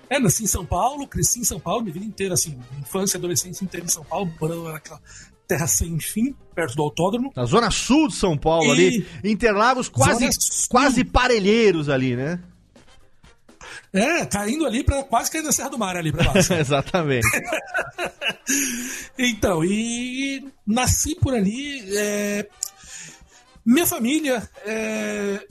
É, 0.10 0.20
nasci 0.20 0.44
em 0.44 0.48
São 0.48 0.66
Paulo, 0.66 1.08
cresci 1.08 1.40
em 1.40 1.44
São 1.44 1.60
Paulo, 1.60 1.84
minha 1.84 1.94
vida 1.94 2.06
inteira, 2.06 2.34
assim, 2.34 2.58
infância 2.80 3.18
e 3.18 3.20
adolescência 3.20 3.64
inteira 3.64 3.86
em 3.86 3.90
São 3.90 4.04
Paulo, 4.04 4.32
morando 4.40 4.64
naquela 4.64 5.00
terra 5.48 5.68
sem 5.68 6.00
fim, 6.00 6.36
perto 6.54 6.76
do 6.76 6.84
autódromo. 6.84 7.32
Na 7.36 7.46
zona 7.46 7.70
sul 7.72 8.08
de 8.08 8.16
São 8.16 8.38
Paulo 8.38 8.68
E- 8.68 8.72
ali, 8.72 9.08
Interlagos 9.24 9.88
quase, 9.90 10.28
quase 10.70 11.04
parelheiros 11.04 11.90
ali, 11.90 12.16
né? 12.16 12.40
É, 13.94 14.26
caindo 14.26 14.66
ali 14.66 14.84
para 14.84 15.04
quase 15.04 15.32
cair 15.32 15.42
na 15.42 15.52
Serra 15.54 15.70
do 15.70 15.78
Mar 15.78 15.96
ali 15.96 16.12
pra 16.12 16.24
baixo. 16.34 16.54
Exatamente. 16.56 17.26
Então, 19.18 19.64
e 19.64 20.46
nasci 20.68 21.16
por 21.16 21.34
ali. 21.34 21.82
é, 21.98 22.48
Minha 23.66 23.86
família. 23.88 24.48
é, 24.66 25.46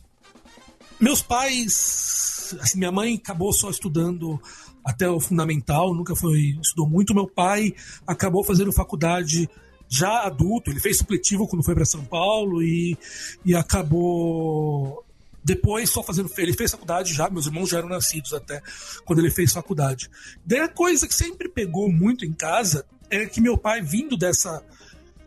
Meus 1.01 1.23
pais. 1.23 2.55
assim, 2.61 2.79
minha 2.79 2.93
mãe 2.93 3.15
acabou 3.17 3.53
só 3.53 3.69
estudando 3.71 4.41
até 4.85 5.09
o 5.09 5.19
fundamental, 5.19 5.95
nunca 5.95 6.15
foi. 6.15 6.57
estudou 6.63 6.89
muito. 6.89 7.15
Meu 7.15 7.27
pai 7.27 7.75
acabou 8.07 8.45
fazendo 8.45 8.73
faculdade 8.73 9.49
já 9.88 10.23
adulto, 10.23 10.71
ele 10.71 10.81
fez 10.81 10.99
supletivo 10.99 11.47
quando 11.47 11.64
foi 11.64 11.75
para 11.75 11.85
São 11.85 12.05
Paulo 12.05 12.62
e, 12.62 12.97
e 13.45 13.55
acabou. 13.55 15.05
Depois 15.43 15.91
só 15.91 16.03
fazendo. 16.03 16.31
Ele 16.38 16.55
fez 16.55 16.71
faculdade 16.71 17.12
já, 17.12 17.29
meus 17.29 17.47
irmãos 17.47 17.69
já 17.69 17.79
eram 17.79 17.88
nascidos 17.88 18.33
até 18.33 18.62
quando 19.05 19.19
ele 19.19 19.31
fez 19.31 19.53
faculdade. 19.53 20.11
Daí 20.45 20.61
a 20.61 20.69
coisa 20.69 21.07
que 21.07 21.14
sempre 21.14 21.49
pegou 21.49 21.91
muito 21.93 22.25
em 22.25 22.33
casa 22.33 22.87
é 23.11 23.26
que 23.26 23.41
meu 23.41 23.59
pai, 23.59 23.83
vindo 23.83 24.17
dessa, 24.17 24.64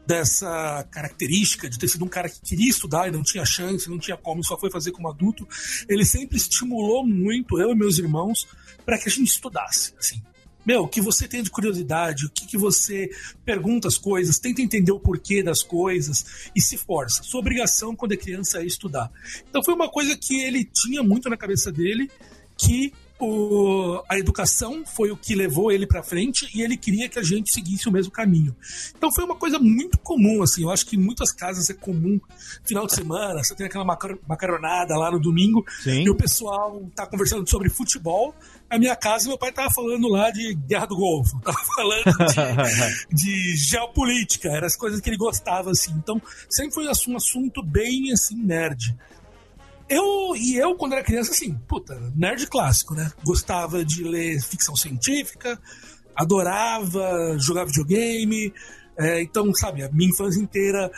dessa 0.08 0.88
característica 0.90 1.70
de 1.70 1.78
ter 1.78 1.88
sido 1.88 2.04
um 2.04 2.08
cara 2.08 2.30
que 2.30 2.42
queria 2.42 2.70
estudar 2.70 3.08
e 3.08 3.12
não 3.12 3.22
tinha 3.22 3.46
chance, 3.46 3.90
não 3.90 4.00
tinha 4.00 4.18
como, 4.18 4.44
só 4.44 4.58
foi 4.58 4.72
fazer 4.72 4.92
como 4.92 5.10
adulto, 5.10 5.48
ele 5.88 6.04
sempre 6.04 6.38
estimulou 6.38 7.06
muito 7.06 7.60
eu 7.60 7.72
e 7.72 7.76
meus 7.76 8.00
irmãos 8.00 8.48
para 8.86 8.98
que 8.98 9.08
a 9.08 9.12
gente 9.12 9.28
estudasse. 9.28 9.94
Assim. 10.00 10.22
Meu, 10.68 10.84
o 10.84 10.88
que 10.88 11.00
você 11.00 11.30
tem 11.30 11.42
de 11.42 11.50
curiosidade, 11.50 12.26
o 12.26 12.30
que, 12.30 12.46
que 12.46 12.58
você 12.58 13.10
pergunta 13.46 13.88
as 13.88 13.98
coisas, 13.98 14.38
tenta 14.38 14.62
entender 14.62 14.92
o 14.92 15.00
porquê 15.00 15.42
das 15.42 15.64
coisas 15.64 16.50
e 16.54 16.62
se 16.62 16.78
força. 16.78 17.24
Sua 17.24 17.40
obrigação 17.40 17.96
quando 17.96 18.12
é 18.12 18.18
criança 18.18 18.60
é 18.62 18.66
estudar. 18.66 19.10
Então 19.50 19.64
foi 19.64 19.74
uma 19.74 19.90
coisa 19.90 20.18
que 20.18 20.42
ele 20.42 20.66
tinha 20.66 21.02
muito 21.02 21.30
na 21.30 21.38
cabeça 21.38 21.72
dele, 21.72 22.12
que 22.58 22.92
o- 23.20 24.00
a 24.08 24.20
educação 24.20 24.84
foi 24.86 25.10
o 25.10 25.18
que 25.18 25.34
levou 25.34 25.72
ele 25.72 25.88
para 25.88 26.04
frente 26.04 26.48
e 26.54 26.62
ele 26.62 26.78
queria 26.78 27.10
que 27.10 27.18
a 27.18 27.24
gente 27.24 27.52
seguisse 27.52 27.90
o 27.90 27.92
mesmo 27.92 28.12
caminho. 28.12 28.56
Então 28.96 29.12
foi 29.12 29.24
uma 29.24 29.36
coisa 29.36 29.58
muito 29.58 29.98
comum, 30.00 30.44
assim. 30.44 30.62
Eu 30.64 30.70
acho 30.70 30.86
que 30.86 30.96
em 30.96 31.00
muitas 31.00 31.32
casas 31.32 31.68
é 31.70 31.74
comum, 31.74 32.20
final 32.64 32.86
de 32.86 32.94
semana, 32.94 33.44
você 33.44 33.56
tem 33.56 33.66
aquela 33.66 33.84
macar- 33.86 34.18
macaronada 34.28 34.96
lá 34.98 35.10
no 35.10 35.20
domingo 35.20 35.66
Sim. 35.82 36.04
e 36.04 36.10
o 36.10 36.16
pessoal 36.16 36.88
tá 36.94 37.08
conversando 37.08 37.50
sobre 37.50 37.70
futebol. 37.70 38.36
Na 38.70 38.78
minha 38.78 38.96
casa, 38.96 39.30
meu 39.30 39.38
pai 39.38 39.52
tava 39.52 39.72
falando 39.72 40.08
lá 40.10 40.30
de 40.30 40.54
Guerra 40.54 40.86
do 40.88 40.96
Golfo, 40.98 41.40
tava 41.44 41.58
falando 41.76 42.04
de, 43.10 43.16
de 43.16 43.56
geopolítica, 43.56 44.50
eram 44.50 44.68
as 44.68 44.76
coisas 44.76 45.00
que 45.00 45.10
ele 45.10 45.18
gostava, 45.18 45.72
assim. 45.72 45.92
Então, 45.98 46.22
sempre 46.50 46.74
foi 46.74 46.86
um 46.88 47.16
assunto 47.18 47.64
bem, 47.64 48.12
assim, 48.12 48.36
nerd. 48.36 48.96
Eu, 49.90 50.36
e 50.36 50.58
eu, 50.58 50.76
quando 50.76 50.94
era 50.94 51.04
criança, 51.04 51.32
assim, 51.32 51.54
puta, 51.68 51.98
nerd 52.14 52.46
clássico, 52.48 52.94
né? 52.94 53.10
Gostava 53.24 53.86
de 53.86 54.04
ler 54.04 54.42
ficção 54.42 54.76
científica, 54.76 55.58
adorava 56.14 57.38
jogar 57.40 57.66
videogame. 57.66 58.54
é, 58.98 59.22
então, 59.22 59.54
sabe, 59.54 59.84
a 59.84 59.90
minha 59.92 60.10
infância 60.10 60.42
inteira 60.42 60.92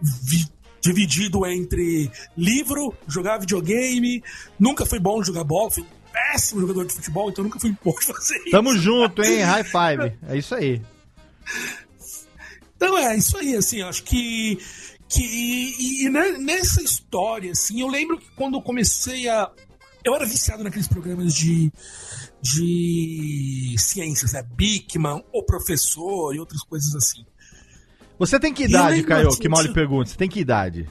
vi- 0.00 0.48
dividido 0.80 1.46
entre 1.46 2.10
livro, 2.36 2.92
jogar 3.06 3.38
videogame. 3.38 4.24
Nunca 4.58 4.84
fui 4.84 4.98
bom 4.98 5.22
jogar 5.22 5.44
bola, 5.44 5.70
fui 5.70 5.84
péssimo 6.12 6.60
jogador 6.60 6.84
de 6.86 6.94
futebol, 6.94 7.30
então 7.30 7.44
nunca 7.44 7.58
fui 7.58 7.74
bom 7.84 7.92
de 7.98 8.06
fazer 8.12 8.36
isso. 8.38 8.50
Tamo 8.50 8.76
junto, 8.76 9.22
hein? 9.22 9.40
High 9.42 9.64
five. 9.64 10.12
É 10.28 10.36
isso 10.36 10.54
aí. 10.54 10.80
Então 12.76 12.98
é 12.98 13.16
isso 13.16 13.36
aí, 13.38 13.54
assim, 13.56 13.80
eu 13.80 13.88
acho 13.88 14.02
que. 14.04 14.58
que 15.08 15.22
e, 15.22 16.04
e 16.04 16.08
ne- 16.08 16.38
nessa 16.38 16.82
história, 16.82 17.52
assim, 17.52 17.80
eu 17.80 17.88
lembro 17.88 18.18
que 18.18 18.26
quando 18.36 18.54
eu 18.58 18.62
comecei 18.62 19.28
a. 19.28 19.50
Eu 20.04 20.14
era 20.16 20.26
viciado 20.26 20.64
naqueles 20.64 20.88
programas 20.88 21.32
de, 21.32 21.70
de 22.40 23.74
ciências, 23.78 24.32
né? 24.32 24.42
Bigman, 24.56 25.22
O 25.32 25.44
Professor 25.44 26.34
e 26.34 26.40
outras 26.40 26.62
coisas 26.64 26.92
assim. 26.96 27.24
Você 28.18 28.38
tem 28.40 28.52
que 28.52 28.64
idade, 28.64 29.02
Caio? 29.04 29.30
Que 29.30 29.48
mal 29.48 29.62
lhe 29.62 29.72
pergunta. 29.72 30.10
Você 30.10 30.16
tem 30.16 30.28
que 30.28 30.40
idade? 30.40 30.88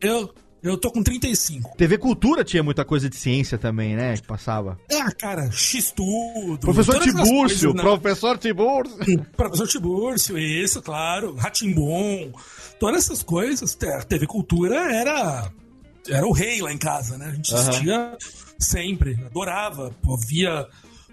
Eu, 0.00 0.32
eu 0.64 0.76
tô 0.78 0.90
com 0.90 1.02
35. 1.02 1.76
TV 1.76 1.98
Cultura 1.98 2.42
tinha 2.42 2.62
muita 2.62 2.84
coisa 2.84 3.08
de 3.08 3.16
ciência 3.16 3.56
também, 3.58 3.94
né? 3.94 4.16
Que 4.16 4.22
passava. 4.26 4.78
Ah, 4.90 5.12
cara, 5.12 5.50
X-Tudo. 5.52 6.58
Professor 6.58 7.00
Tibúrcio, 7.00 7.74
né? 7.74 7.82
professor 7.82 8.38
Tibúrcio. 8.38 9.26
Professor 9.36 9.68
Tibúrcio, 9.68 10.38
isso, 10.38 10.80
claro. 10.82 11.34
Ratimbom. 11.34 12.32
Todas 12.80 13.04
essas 13.04 13.22
coisas. 13.22 13.76
A 13.82 14.02
TV 14.02 14.26
Cultura 14.26 14.76
era, 14.92 15.50
era 16.08 16.26
o 16.26 16.32
rei 16.32 16.60
lá 16.62 16.72
em 16.72 16.78
casa, 16.78 17.16
né? 17.18 17.26
A 17.28 17.34
gente 17.34 17.54
assistia 17.54 18.16
sempre, 18.58 19.14
adorava. 19.26 19.94
Via 20.26 20.66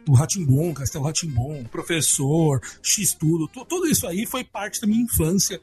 o 0.08 0.14
Ratimbom, 0.14 0.74
Castelo 0.74 1.04
Ratimbom, 1.06 1.64
Professor, 1.66 2.60
X-Tudo. 2.82 3.48
tu- 3.48 3.66
Tudo 3.66 3.88
isso 3.88 4.08
aí 4.08 4.26
foi 4.26 4.44
parte 4.44 4.82
da 4.82 4.88
minha 4.88 5.04
infância. 5.04 5.60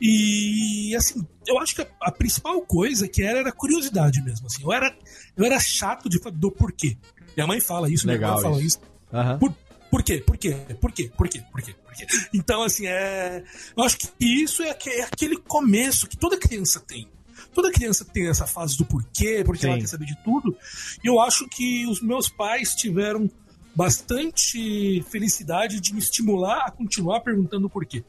E 0.00 0.94
assim, 0.94 1.26
eu 1.46 1.58
acho 1.58 1.74
que 1.74 1.82
a, 1.82 1.88
a 2.02 2.12
principal 2.12 2.60
coisa 2.62 3.08
que 3.08 3.22
era 3.22 3.38
era 3.38 3.52
curiosidade 3.52 4.22
mesmo. 4.22 4.46
Assim. 4.46 4.62
Eu, 4.62 4.72
era, 4.72 4.94
eu 5.36 5.44
era 5.44 5.58
chato 5.58 6.08
de, 6.08 6.18
do 6.32 6.50
porquê. 6.50 6.96
Minha 7.36 7.46
mãe 7.46 7.60
fala 7.60 7.90
isso, 7.90 8.06
minha 8.06 8.16
Legal 8.16 8.38
irmã 8.38 8.50
fala 8.50 8.62
isso. 8.62 8.80
Aham. 9.12 9.38
Por, 9.38 9.54
por 9.90 10.02
quê? 10.02 10.18
Por 10.18 10.36
quê? 10.36 10.56
Por 10.80 10.92
quê? 10.92 11.10
Por 11.16 11.28
quê? 11.28 11.42
Por 11.50 11.62
quê? 11.62 11.74
Por 11.74 11.94
quê? 11.94 12.06
Então, 12.34 12.62
assim, 12.62 12.86
é. 12.86 13.42
Eu 13.76 13.84
acho 13.84 13.98
que 13.98 14.08
isso 14.20 14.62
é, 14.62 14.76
é 14.86 15.02
aquele 15.02 15.36
começo 15.36 16.06
que 16.06 16.16
toda 16.16 16.36
criança 16.36 16.80
tem. 16.80 17.08
Toda 17.54 17.70
criança 17.70 18.04
tem 18.04 18.28
essa 18.28 18.46
fase 18.46 18.76
do 18.76 18.84
porquê, 18.84 19.42
porque 19.44 19.66
ela 19.66 19.76
Sim. 19.76 19.80
quer 19.80 19.86
saber 19.86 20.06
de 20.06 20.16
tudo. 20.22 20.56
E 21.02 21.06
eu 21.06 21.20
acho 21.20 21.48
que 21.48 21.86
os 21.86 22.02
meus 22.02 22.28
pais 22.28 22.74
tiveram 22.74 23.30
bastante 23.74 25.02
felicidade 25.10 25.80
de 25.80 25.92
me 25.92 25.98
estimular 25.98 26.64
a 26.66 26.70
continuar 26.70 27.20
perguntando 27.20 27.66
o 27.66 27.70
porquê. 27.70 28.04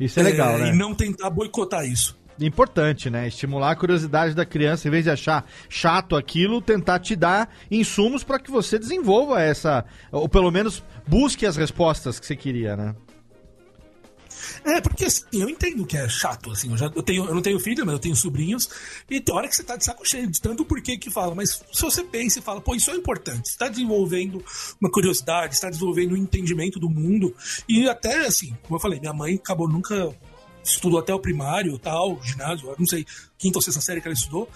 Isso 0.00 0.18
é 0.18 0.22
legal, 0.22 0.58
né? 0.58 0.70
E 0.70 0.72
não 0.72 0.94
tentar 0.94 1.28
boicotar 1.30 1.84
isso. 1.84 2.18
Importante, 2.40 3.10
né? 3.10 3.28
Estimular 3.28 3.72
a 3.72 3.76
curiosidade 3.76 4.34
da 4.34 4.46
criança, 4.46 4.88
em 4.88 4.90
vez 4.90 5.04
de 5.04 5.10
achar 5.10 5.44
chato 5.68 6.16
aquilo, 6.16 6.62
tentar 6.62 6.98
te 6.98 7.14
dar 7.14 7.54
insumos 7.70 8.24
para 8.24 8.38
que 8.38 8.50
você 8.50 8.78
desenvolva 8.78 9.42
essa, 9.42 9.84
ou 10.10 10.26
pelo 10.26 10.50
menos 10.50 10.82
busque 11.06 11.44
as 11.44 11.56
respostas 11.56 12.18
que 12.18 12.24
você 12.24 12.34
queria, 12.34 12.74
né? 12.76 12.94
É, 14.64 14.80
porque 14.80 15.04
assim, 15.04 15.24
eu 15.32 15.48
entendo 15.48 15.86
que 15.86 15.96
é 15.96 16.08
chato, 16.08 16.50
assim, 16.50 16.70
eu, 16.70 16.76
já, 16.76 16.86
eu, 16.94 17.02
tenho, 17.02 17.24
eu 17.24 17.34
não 17.34 17.42
tenho 17.42 17.58
filho, 17.58 17.84
mas 17.84 17.94
eu 17.94 17.98
tenho 17.98 18.16
sobrinhos, 18.16 18.68
e 19.08 19.20
tem 19.20 19.34
hora 19.34 19.48
que 19.48 19.56
você 19.56 19.62
tá 19.62 19.76
de 19.76 19.84
saco 19.84 20.08
cheio 20.08 20.26
de 20.26 20.40
tanto 20.40 20.64
porquê 20.64 20.96
que 20.96 21.10
fala, 21.10 21.34
mas 21.34 21.62
se 21.72 21.82
você 21.82 22.02
pensa 22.04 22.38
e 22.38 22.42
fala, 22.42 22.60
pô, 22.60 22.74
isso 22.74 22.90
é 22.90 22.96
importante, 22.96 23.50
você 23.50 23.58
tá 23.58 23.68
desenvolvendo 23.68 24.44
uma 24.80 24.90
curiosidade, 24.90 25.54
está 25.54 25.68
desenvolvendo 25.68 26.12
um 26.12 26.16
entendimento 26.16 26.78
do 26.78 26.88
mundo, 26.88 27.34
e 27.68 27.88
até, 27.88 28.26
assim, 28.26 28.56
como 28.62 28.76
eu 28.76 28.80
falei, 28.80 29.00
minha 29.00 29.12
mãe 29.12 29.34
acabou 29.34 29.68
nunca 29.68 30.14
estudou 30.62 31.00
até 31.00 31.14
o 31.14 31.18
primário, 31.18 31.78
tal, 31.78 32.22
ginásio, 32.22 32.74
não 32.78 32.86
sei, 32.86 33.06
quinta 33.38 33.58
ou 33.58 33.62
sexta 33.62 33.80
série 33.80 34.00
que 34.00 34.08
ela 34.08 34.14
estudou. 34.14 34.48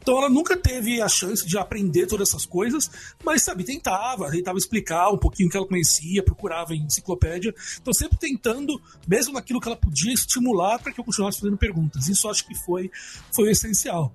Então 0.00 0.16
ela 0.18 0.28
nunca 0.28 0.56
teve 0.56 1.00
a 1.00 1.08
chance 1.08 1.46
de 1.46 1.58
aprender 1.58 2.06
todas 2.06 2.28
essas 2.28 2.46
coisas, 2.46 2.90
mas 3.24 3.42
sabe, 3.42 3.64
tentava, 3.64 4.30
tentava 4.30 4.58
explicar 4.58 5.10
um 5.10 5.18
pouquinho 5.18 5.48
o 5.48 5.50
que 5.50 5.56
ela 5.56 5.66
conhecia, 5.66 6.22
procurava 6.22 6.74
em 6.74 6.82
enciclopédia. 6.82 7.54
Então 7.80 7.92
sempre 7.92 8.18
tentando, 8.18 8.80
mesmo 9.06 9.34
naquilo 9.34 9.60
que 9.60 9.68
ela 9.68 9.76
podia, 9.76 10.12
estimular 10.12 10.78
para 10.78 10.92
que 10.92 11.00
eu 11.00 11.04
continuasse 11.04 11.40
fazendo 11.40 11.56
perguntas. 11.56 12.08
Isso 12.08 12.28
acho 12.28 12.46
que 12.46 12.54
foi, 12.64 12.90
foi 13.34 13.48
o 13.48 13.50
essencial. 13.50 14.14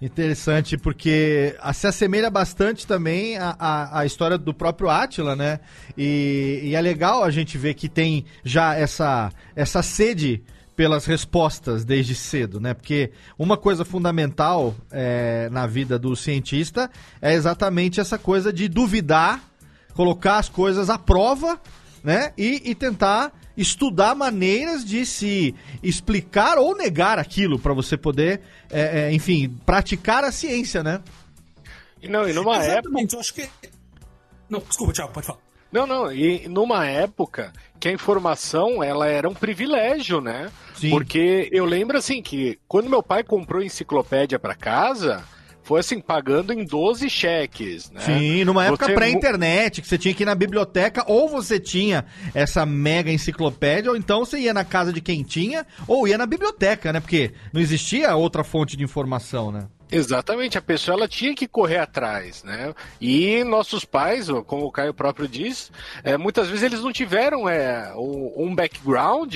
Interessante, 0.00 0.78
porque 0.78 1.56
se 1.74 1.86
assemelha 1.88 2.30
bastante 2.30 2.86
também 2.86 3.36
à, 3.36 3.98
à 3.98 4.06
história 4.06 4.38
do 4.38 4.54
próprio 4.54 4.88
Átila, 4.88 5.34
né? 5.34 5.58
E, 5.96 6.60
e, 6.62 6.74
é 6.76 6.80
legal 6.80 7.24
a 7.24 7.30
gente 7.32 7.58
ver 7.58 7.74
que 7.74 7.88
tem 7.88 8.24
já 8.44 8.76
essa, 8.76 9.32
essa 9.56 9.82
sede 9.82 10.40
pelas 10.78 11.06
respostas 11.06 11.84
desde 11.84 12.14
cedo, 12.14 12.60
né? 12.60 12.72
Porque 12.72 13.10
uma 13.36 13.56
coisa 13.56 13.84
fundamental 13.84 14.76
é, 14.92 15.48
na 15.50 15.66
vida 15.66 15.98
do 15.98 16.14
cientista 16.14 16.88
é 17.20 17.34
exatamente 17.34 17.98
essa 17.98 18.16
coisa 18.16 18.52
de 18.52 18.68
duvidar, 18.68 19.42
colocar 19.92 20.38
as 20.38 20.48
coisas 20.48 20.88
à 20.88 20.96
prova, 20.96 21.60
né? 22.04 22.32
E, 22.38 22.62
e 22.70 22.76
tentar 22.76 23.32
estudar 23.56 24.14
maneiras 24.14 24.84
de 24.84 25.04
se 25.04 25.52
explicar 25.82 26.58
ou 26.58 26.76
negar 26.76 27.18
aquilo 27.18 27.58
para 27.58 27.74
você 27.74 27.96
poder, 27.96 28.40
é, 28.70 29.00
é, 29.00 29.12
enfim, 29.12 29.48
praticar 29.66 30.22
a 30.22 30.30
ciência, 30.30 30.84
né? 30.84 31.02
E 32.00 32.06
não, 32.06 32.28
e 32.28 32.32
numa 32.32 32.56
Exatamente, 32.64 33.16
época. 33.16 33.16
eu 33.16 33.18
acho 33.20 33.34
que. 33.34 33.48
Não, 34.48 34.60
desculpa, 34.60 34.92
Thiago, 34.92 35.12
pode 35.12 35.26
falar. 35.26 35.47
Não, 35.70 35.86
não, 35.86 36.10
e 36.10 36.48
numa 36.48 36.86
época 36.86 37.52
que 37.78 37.88
a 37.88 37.92
informação 37.92 38.82
ela 38.82 39.06
era 39.06 39.28
um 39.28 39.34
privilégio, 39.34 40.20
né? 40.20 40.50
Sim. 40.74 40.90
Porque 40.90 41.48
eu 41.52 41.64
lembro 41.64 41.98
assim 41.98 42.22
que 42.22 42.58
quando 42.66 42.88
meu 42.88 43.02
pai 43.02 43.22
comprou 43.22 43.62
enciclopédia 43.62 44.38
para 44.38 44.54
casa, 44.54 45.22
foi 45.62 45.80
assim, 45.80 46.00
pagando 46.00 46.50
em 46.54 46.64
12 46.64 47.10
cheques, 47.10 47.90
né? 47.90 48.00
Sim, 48.00 48.44
numa 48.44 48.64
época 48.64 48.86
Você- 48.86 48.94
pré-internet, 48.94 49.82
que 49.82 49.86
você 49.86 49.98
tinha 49.98 50.14
que 50.14 50.22
ir 50.22 50.26
na 50.26 50.34
biblioteca, 50.34 51.04
ou 51.06 51.28
você 51.28 51.60
tinha 51.60 52.06
essa 52.34 52.64
mega 52.64 53.12
enciclopédia, 53.12 53.90
ou 53.90 53.96
então 53.96 54.24
você 54.24 54.38
ia 54.38 54.54
na 54.54 54.64
casa 54.64 54.90
de 54.94 55.02
quem 55.02 55.22
tinha, 55.22 55.66
ou 55.86 56.08
ia 56.08 56.16
na 56.16 56.24
biblioteca, 56.24 56.90
né? 56.90 57.00
Porque 57.00 57.32
não 57.52 57.60
existia 57.60 58.16
outra 58.16 58.42
fonte 58.42 58.76
de 58.78 58.82
informação, 58.82 59.52
né? 59.52 59.66
Exatamente, 59.90 60.58
a 60.58 60.62
pessoa 60.62 60.96
ela 60.96 61.08
tinha 61.08 61.34
que 61.34 61.48
correr 61.48 61.78
atrás, 61.78 62.42
né? 62.44 62.74
E 63.00 63.42
nossos 63.44 63.84
pais, 63.84 64.28
como 64.46 64.66
o 64.66 64.72
Caio 64.72 64.92
próprio 64.94 65.26
diz, 65.28 65.70
é, 66.04 66.16
muitas 66.16 66.48
vezes 66.48 66.62
eles 66.62 66.80
não 66.80 66.92
tiveram 66.92 67.48
é, 67.48 67.92
um 67.96 68.54
background 68.54 69.34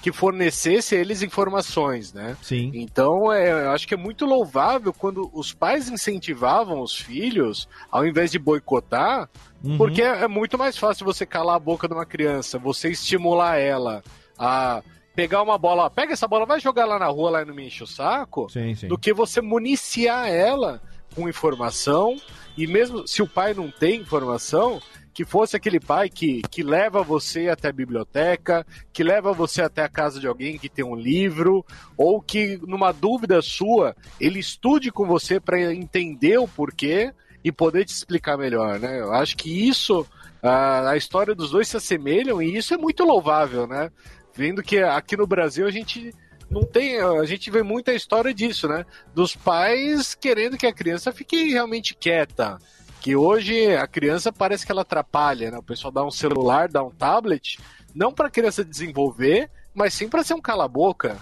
que 0.00 0.10
fornecesse 0.10 0.96
a 0.96 0.98
eles 0.98 1.22
informações, 1.22 2.12
né? 2.12 2.36
Sim. 2.42 2.72
Então, 2.74 3.32
é, 3.32 3.52
eu 3.66 3.70
acho 3.70 3.86
que 3.86 3.94
é 3.94 3.96
muito 3.96 4.26
louvável 4.26 4.92
quando 4.92 5.30
os 5.32 5.54
pais 5.54 5.88
incentivavam 5.88 6.80
os 6.80 6.96
filhos, 6.98 7.68
ao 7.90 8.04
invés 8.04 8.30
de 8.30 8.38
boicotar, 8.38 9.28
Uhum. 9.64 9.78
porque 9.78 10.02
é, 10.02 10.24
é 10.24 10.26
muito 10.28 10.58
mais 10.58 10.76
fácil 10.76 11.04
você 11.04 11.24
calar 11.24 11.54
a 11.54 11.60
boca 11.60 11.86
de 11.86 11.94
uma 11.94 12.04
criança, 12.04 12.58
você 12.58 12.90
estimular 12.90 13.58
ela 13.58 14.02
a 14.36 14.82
pegar 15.14 15.42
uma 15.42 15.58
bola, 15.58 15.84
ó, 15.84 15.88
pega 15.88 16.12
essa 16.12 16.28
bola, 16.28 16.46
vai 16.46 16.60
jogar 16.60 16.86
lá 16.86 16.98
na 16.98 17.06
rua, 17.06 17.30
lá 17.30 17.42
e 17.42 17.44
não 17.44 17.54
me 17.54 17.66
enche 17.66 17.84
o 17.84 17.86
saco, 17.86 18.48
Sim, 18.50 18.74
sim. 18.74 18.88
do 18.88 18.98
que 18.98 19.12
você 19.12 19.40
municiar 19.40 20.28
ela 20.28 20.80
com 21.14 21.28
informação, 21.28 22.16
e 22.56 22.66
mesmo 22.66 23.06
se 23.06 23.22
o 23.22 23.28
pai 23.28 23.52
não 23.52 23.70
tem 23.70 24.00
informação, 24.00 24.80
que 25.14 25.24
fosse 25.24 25.54
aquele 25.56 25.78
pai 25.78 26.08
que, 26.08 26.40
que 26.50 26.62
leva 26.62 27.02
você 27.02 27.48
até 27.48 27.68
a 27.68 27.72
biblioteca, 27.72 28.66
que 28.92 29.04
leva 29.04 29.32
você 29.32 29.60
até 29.62 29.82
a 29.82 29.88
casa 29.88 30.18
de 30.18 30.26
alguém 30.26 30.58
que 30.58 30.68
tem 30.68 30.84
um 30.84 30.94
livro, 30.94 31.64
ou 31.96 32.20
que, 32.20 32.58
numa 32.66 32.92
dúvida 32.92 33.42
sua, 33.42 33.94
ele 34.18 34.38
estude 34.38 34.90
com 34.90 35.06
você 35.06 35.38
para 35.38 35.72
entender 35.72 36.38
o 36.38 36.48
porquê 36.48 37.12
e 37.44 37.52
poder 37.52 37.84
te 37.84 37.92
explicar 37.92 38.38
melhor, 38.38 38.78
né? 38.78 39.00
Eu 39.00 39.12
acho 39.12 39.36
que 39.36 39.68
isso, 39.68 40.06
a, 40.42 40.90
a 40.90 40.96
história 40.96 41.34
dos 41.34 41.50
dois 41.50 41.68
se 41.68 41.76
assemelham 41.76 42.40
e 42.40 42.56
isso 42.56 42.72
é 42.72 42.78
muito 42.78 43.04
louvável, 43.04 43.66
né? 43.66 43.90
Vendo 44.34 44.62
que 44.62 44.78
aqui 44.78 45.16
no 45.16 45.26
Brasil 45.26 45.66
a 45.66 45.70
gente 45.70 46.12
não 46.50 46.64
tem, 46.64 47.00
a 47.00 47.24
gente 47.24 47.50
vê 47.50 47.62
muita 47.62 47.94
história 47.94 48.32
disso, 48.32 48.68
né? 48.68 48.84
Dos 49.14 49.34
pais 49.34 50.14
querendo 50.14 50.56
que 50.58 50.66
a 50.66 50.72
criança 50.72 51.12
fique 51.12 51.50
realmente 51.50 51.94
quieta. 51.94 52.58
Que 53.00 53.16
hoje 53.16 53.74
a 53.74 53.86
criança 53.86 54.32
parece 54.32 54.64
que 54.64 54.70
ela 54.70 54.82
atrapalha, 54.82 55.50
né? 55.50 55.58
O 55.58 55.62
pessoal 55.62 55.90
dá 55.90 56.04
um 56.04 56.10
celular, 56.10 56.68
dá 56.68 56.82
um 56.82 56.90
tablet, 56.90 57.58
não 57.94 58.12
para 58.12 58.28
a 58.28 58.30
criança 58.30 58.64
desenvolver, 58.64 59.50
mas 59.74 59.94
sim 59.94 60.08
para 60.08 60.22
ser 60.22 60.34
um 60.34 60.40
cala-boca. 60.40 61.18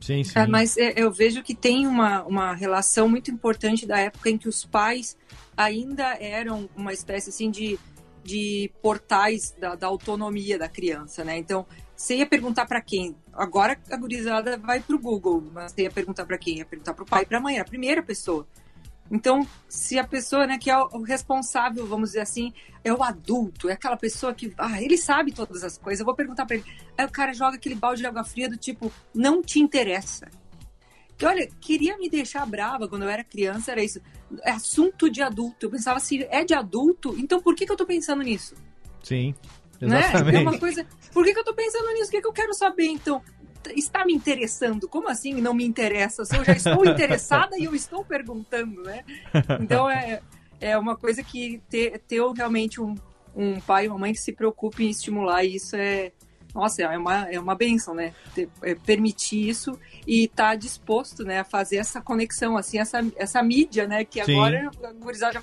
Sim, 0.00 0.22
sim. 0.22 0.38
É, 0.38 0.46
mas 0.46 0.76
é, 0.76 0.92
eu 0.96 1.10
vejo 1.10 1.42
que 1.42 1.54
tem 1.54 1.86
uma, 1.86 2.22
uma 2.24 2.54
relação 2.54 3.08
muito 3.08 3.30
importante 3.30 3.86
da 3.86 3.98
época 3.98 4.28
em 4.28 4.36
que 4.36 4.48
os 4.48 4.64
pais 4.64 5.16
ainda 5.56 6.16
eram 6.20 6.68
uma 6.76 6.92
espécie 6.92 7.30
assim 7.30 7.50
de, 7.50 7.78
de 8.22 8.70
portais 8.82 9.54
da, 9.58 9.74
da 9.74 9.86
autonomia 9.86 10.58
da 10.58 10.68
criança, 10.68 11.24
né? 11.24 11.38
Então, 11.38 11.66
você 11.96 12.16
ia 12.16 12.26
perguntar 12.26 12.66
para 12.66 12.80
quem? 12.80 13.16
Agora 13.32 13.78
a 13.90 13.96
gurizada 13.96 14.56
vai 14.56 14.80
pro 14.80 14.98
Google, 14.98 15.42
mas 15.52 15.72
você 15.72 15.82
ia 15.82 15.90
perguntar 15.90 16.26
para 16.26 16.38
quem? 16.38 16.58
Ia 16.58 16.64
perguntar 16.64 16.94
pro 16.94 17.04
pai 17.04 17.22
e 17.22 17.26
pra 17.26 17.40
mãe, 17.40 17.58
a 17.58 17.64
primeira 17.64 18.02
pessoa. 18.02 18.46
Então, 19.10 19.46
se 19.68 19.98
a 19.98 20.04
pessoa, 20.04 20.46
né, 20.46 20.58
que 20.58 20.70
é 20.70 20.78
o 20.78 21.02
responsável, 21.02 21.86
vamos 21.86 22.10
dizer 22.10 22.20
assim, 22.20 22.52
é 22.82 22.92
o 22.92 23.02
adulto, 23.02 23.68
é 23.68 23.74
aquela 23.74 23.96
pessoa 23.96 24.34
que, 24.34 24.52
ah, 24.56 24.82
ele 24.82 24.96
sabe 24.96 25.30
todas 25.30 25.62
as 25.62 25.76
coisas, 25.76 26.00
eu 26.00 26.06
vou 26.06 26.14
perguntar 26.14 26.46
para 26.46 26.56
ele. 26.56 26.64
Aí 26.96 27.04
o 27.04 27.10
cara 27.10 27.32
joga 27.32 27.56
aquele 27.56 27.74
balde 27.74 28.00
de 28.00 28.06
água 28.06 28.24
fria 28.24 28.48
do 28.48 28.56
tipo, 28.56 28.90
não 29.14 29.42
te 29.42 29.60
interessa. 29.60 30.28
Que 31.16 31.26
olha, 31.26 31.48
queria 31.60 31.96
me 31.96 32.08
deixar 32.08 32.44
brava 32.46 32.88
quando 32.88 33.02
eu 33.02 33.08
era 33.08 33.22
criança, 33.22 33.72
era 33.72 33.84
isso. 33.84 34.00
É 34.42 34.50
assunto 34.50 35.08
de 35.08 35.22
adulto. 35.22 35.66
Eu 35.66 35.70
pensava 35.70 35.98
assim, 35.98 36.24
é 36.28 36.44
de 36.44 36.54
adulto, 36.54 37.14
então 37.18 37.40
por 37.40 37.54
que, 37.54 37.66
que 37.66 37.70
eu 37.70 37.76
tô 37.76 37.86
pensando 37.86 38.22
nisso? 38.22 38.56
Sim. 39.02 39.34
Né? 39.80 40.00
Exatamente. 40.00 40.36
É 40.36 40.40
uma 40.40 40.58
coisa. 40.58 40.86
Por 41.12 41.24
que, 41.24 41.32
que 41.32 41.38
eu 41.38 41.44
tô 41.44 41.54
pensando 41.54 41.92
nisso? 41.92 42.08
O 42.08 42.10
que, 42.10 42.20
que 42.20 42.26
eu 42.26 42.32
quero 42.32 42.54
saber, 42.54 42.86
então? 42.86 43.22
Está 43.74 44.04
me 44.04 44.12
interessando? 44.12 44.88
Como 44.88 45.08
assim 45.08 45.40
não 45.40 45.54
me 45.54 45.64
interessa? 45.64 46.24
Se 46.24 46.36
eu 46.36 46.44
já 46.44 46.52
estou 46.52 46.84
interessada 46.86 47.56
e 47.58 47.64
eu 47.64 47.74
estou 47.74 48.04
perguntando, 48.04 48.82
né? 48.82 49.04
Então 49.60 49.88
é, 49.88 50.20
é 50.60 50.76
uma 50.76 50.96
coisa 50.96 51.22
que 51.22 51.62
ter, 51.70 51.98
ter 52.00 52.20
realmente 52.36 52.80
um, 52.80 52.94
um 53.34 53.60
pai 53.60 53.86
e 53.86 53.88
uma 53.88 53.98
mãe 53.98 54.12
que 54.12 54.20
se 54.20 54.32
preocupe 54.32 54.84
em 54.84 54.90
estimular 54.90 55.44
isso 55.44 55.76
é. 55.76 56.12
Nossa, 56.54 56.82
é 56.82 56.96
uma, 56.96 57.28
é 57.32 57.40
uma 57.40 57.56
benção, 57.56 57.94
né? 57.94 58.14
Ter- 58.32 58.48
é, 58.62 58.76
permitir 58.76 59.48
isso 59.48 59.76
e 60.06 60.24
estar 60.24 60.50
tá 60.50 60.54
disposto 60.54 61.24
né, 61.24 61.40
a 61.40 61.44
fazer 61.44 61.78
essa 61.78 62.00
conexão, 62.00 62.56
assim, 62.56 62.78
essa, 62.78 63.04
essa 63.16 63.42
mídia, 63.42 63.88
né? 63.88 64.04
Que 64.04 64.24
Sim. 64.24 64.34
agora 64.34 64.70
a 64.84 64.92
gurizada 64.92 65.32
já 65.32 65.42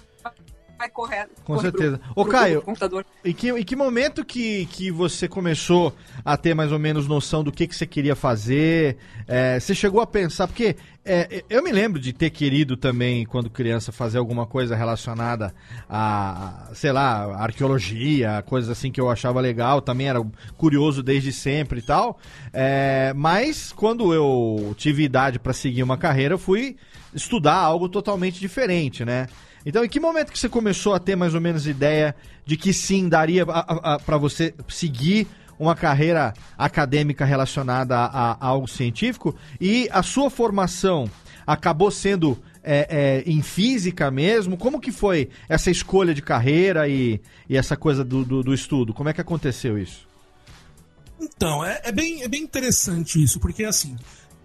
vai 0.82 0.90
correr. 0.90 1.28
Com 1.44 1.56
corre 1.56 1.72
pro- 1.72 1.80
certeza. 1.80 2.02
Ô, 2.16 2.24
pro 2.24 2.32
Caio, 2.32 2.62
computador. 2.62 3.06
E 3.24 3.34
que, 3.34 3.50
em 3.50 3.64
que 3.64 3.76
momento 3.76 4.26
que, 4.26 4.66
que 4.66 4.92
você 4.92 5.28
começou 5.28 5.96
a 6.26 6.36
ter 6.36 6.54
mais 6.54 6.72
ou 6.72 6.80
menos 6.80 7.08
noção 7.08 7.44
do 7.44 7.52
que, 7.52 7.68
que 7.68 7.76
você 7.76 7.86
queria 7.86 8.16
fazer? 8.16 8.98
É, 9.28 9.60
você 9.60 9.76
chegou 9.76 10.02
a 10.02 10.08
pensar, 10.08 10.48
porque 10.48 10.76
é, 11.06 11.44
eu 11.50 11.64
me 11.64 11.72
lembro 11.72 12.00
de 12.00 12.12
ter 12.14 12.30
querido 12.32 12.76
também, 12.76 13.26
quando 13.26 13.50
criança, 13.50 13.92
fazer 13.92 14.18
alguma 14.18 14.46
coisa 14.46 14.76
relacionada 14.76 15.54
a, 15.88 16.70
a, 16.72 16.76
sei 16.76 16.92
lá, 16.92 17.36
arqueologia, 17.36 18.44
coisas 18.48 18.70
assim 18.70 18.92
que 18.92 19.00
eu 19.00 19.10
achava 19.10 19.40
legal, 19.40 19.82
também 19.82 20.08
era 20.10 20.20
curioso 20.58 21.04
desde 21.04 21.32
sempre 21.32 21.80
e 21.80 21.84
tal. 21.84 22.20
É, 22.52 23.14
mas 23.16 23.72
quando 23.72 24.14
eu 24.14 24.74
tive 24.78 25.04
idade 25.04 25.38
para 25.40 25.54
seguir 25.54 25.84
uma 25.84 25.98
carreira, 25.98 26.34
eu 26.34 26.40
fui 26.40 26.76
estudar 27.14 27.56
algo 27.56 27.88
totalmente 27.90 28.40
diferente, 28.40 29.04
né? 29.06 29.28
Então, 29.66 29.84
em 29.84 29.90
que 29.90 30.00
momento 30.00 30.32
que 30.32 30.40
você 30.40 30.50
começou 30.50 30.94
a 30.94 31.00
ter 31.00 31.16
mais 31.16 31.36
ou 31.36 31.42
menos 31.42 31.68
ideia 31.68 32.16
de 32.46 32.58
que 32.58 32.74
sim, 32.74 33.08
daria 33.08 33.46
para 33.46 34.18
você 34.18 34.54
seguir 34.68 35.28
uma 35.60 35.76
carreira 35.76 36.34
acadêmica 36.58 37.24
relacionada 37.24 37.96
a, 37.96 38.32
a 38.32 38.48
algo 38.48 38.68
científico? 38.68 39.36
E 39.60 39.88
a 39.92 40.02
sua 40.02 40.30
formação 40.30 41.10
acabou 41.46 41.92
sendo 41.92 42.38
é, 42.64 43.24
é, 43.26 43.30
em 43.30 43.42
física 43.42 44.10
mesmo? 44.10 44.58
Como 44.58 44.80
que 44.80 44.92
foi 44.92 45.30
essa 45.48 45.70
escolha 45.70 46.14
de 46.14 46.22
carreira 46.22 46.88
e, 46.88 47.22
e 47.50 47.58
essa 47.58 47.76
coisa 47.76 48.04
do, 48.04 48.24
do, 48.24 48.44
do 48.44 48.54
estudo? 48.54 48.94
Como 48.94 49.10
é 49.10 49.14
que 49.14 49.22
aconteceu 49.22 49.78
isso? 49.78 50.08
Então, 51.20 51.64
é, 51.64 51.82
é 51.84 51.92
bem, 51.92 52.24
é 52.24 52.28
bem 52.28 52.42
interessante 52.42 53.22
isso, 53.22 53.40
porque 53.40 53.64
assim, 53.64 53.96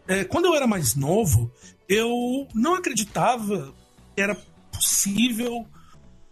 é, 0.07 0.24
quando 0.24 0.46
eu 0.46 0.55
era 0.55 0.66
mais 0.66 0.94
novo, 0.94 1.50
eu 1.88 2.46
não 2.55 2.74
acreditava 2.74 3.74
que 4.14 4.20
era 4.20 4.37
possível 4.77 5.67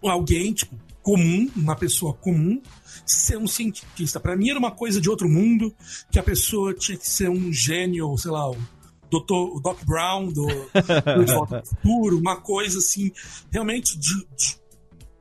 alguém, 0.02 0.52
tipo, 0.52 0.76
comum, 1.02 1.50
uma 1.54 1.76
pessoa 1.76 2.14
comum, 2.14 2.60
ser 3.04 3.36
um 3.36 3.46
cientista. 3.46 4.18
Para 4.18 4.36
mim 4.36 4.48
era 4.48 4.58
uma 4.58 4.70
coisa 4.70 5.00
de 5.00 5.10
outro 5.10 5.28
mundo, 5.28 5.74
que 6.10 6.18
a 6.18 6.22
pessoa 6.22 6.72
tinha 6.72 6.96
que 6.96 7.08
ser 7.08 7.28
um 7.28 7.52
gênio, 7.52 8.16
sei 8.16 8.30
lá, 8.30 8.50
o, 8.50 8.56
Dr. 9.10 9.56
o 9.56 9.60
Doc 9.60 9.84
Brown 9.84 10.32
do, 10.32 10.46
do 10.46 11.62
Futuro, 11.66 12.18
uma 12.18 12.40
coisa 12.40 12.78
assim, 12.78 13.12
realmente 13.50 13.98
de, 13.98 14.26
de, 14.36 14.58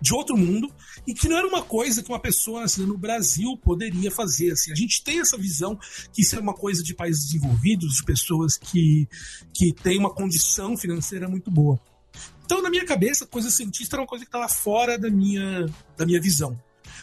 de 0.01 0.13
outro 0.13 0.37
mundo, 0.37 0.71
e 1.05 1.13
que 1.13 1.27
não 1.27 1.37
era 1.37 1.47
uma 1.47 1.61
coisa 1.61 2.01
que 2.01 2.09
uma 2.09 2.19
pessoa 2.19 2.63
assim, 2.63 2.85
no 2.85 2.97
Brasil 2.97 3.57
poderia 3.57 4.09
fazer. 4.09 4.53
Assim. 4.53 4.71
A 4.71 4.75
gente 4.75 5.03
tem 5.03 5.19
essa 5.19 5.37
visão 5.37 5.77
que 6.13 6.21
isso 6.21 6.35
é 6.37 6.39
uma 6.39 6.53
coisa 6.53 6.81
de 6.81 6.93
países 6.93 7.25
desenvolvidos, 7.25 7.95
de 7.95 8.05
pessoas 8.05 8.57
que, 8.57 9.07
que 9.53 9.73
têm 9.73 9.99
uma 9.99 10.13
condição 10.13 10.77
financeira 10.77 11.27
muito 11.27 11.51
boa. 11.51 11.77
Então, 12.53 12.61
na 12.61 12.69
minha 12.69 12.85
cabeça, 12.85 13.25
coisa 13.25 13.49
cientista 13.49 13.95
era 13.95 14.03
uma 14.03 14.07
coisa 14.07 14.23
que 14.23 14.29
estava 14.29 14.47
fora 14.47 14.95
da 14.95 15.09
minha, 15.09 15.65
da 15.97 16.05
minha 16.05 16.21
visão. 16.21 16.55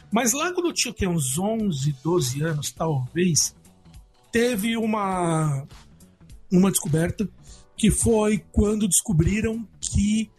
Mas 0.09 0.33
lá 0.33 0.53
quando 0.53 0.67
eu 0.67 0.73
tinha 0.73 0.95
que, 0.95 1.05
uns 1.05 1.37
11, 1.37 1.93
12 2.05 2.41
anos, 2.41 2.71
talvez, 2.71 3.53
teve 4.31 4.77
uma, 4.77 5.67
uma 6.53 6.71
descoberta 6.71 7.29
que 7.77 7.91
foi 7.91 8.45
quando 8.53 8.87
descobriram 8.87 9.67
que 9.81 10.31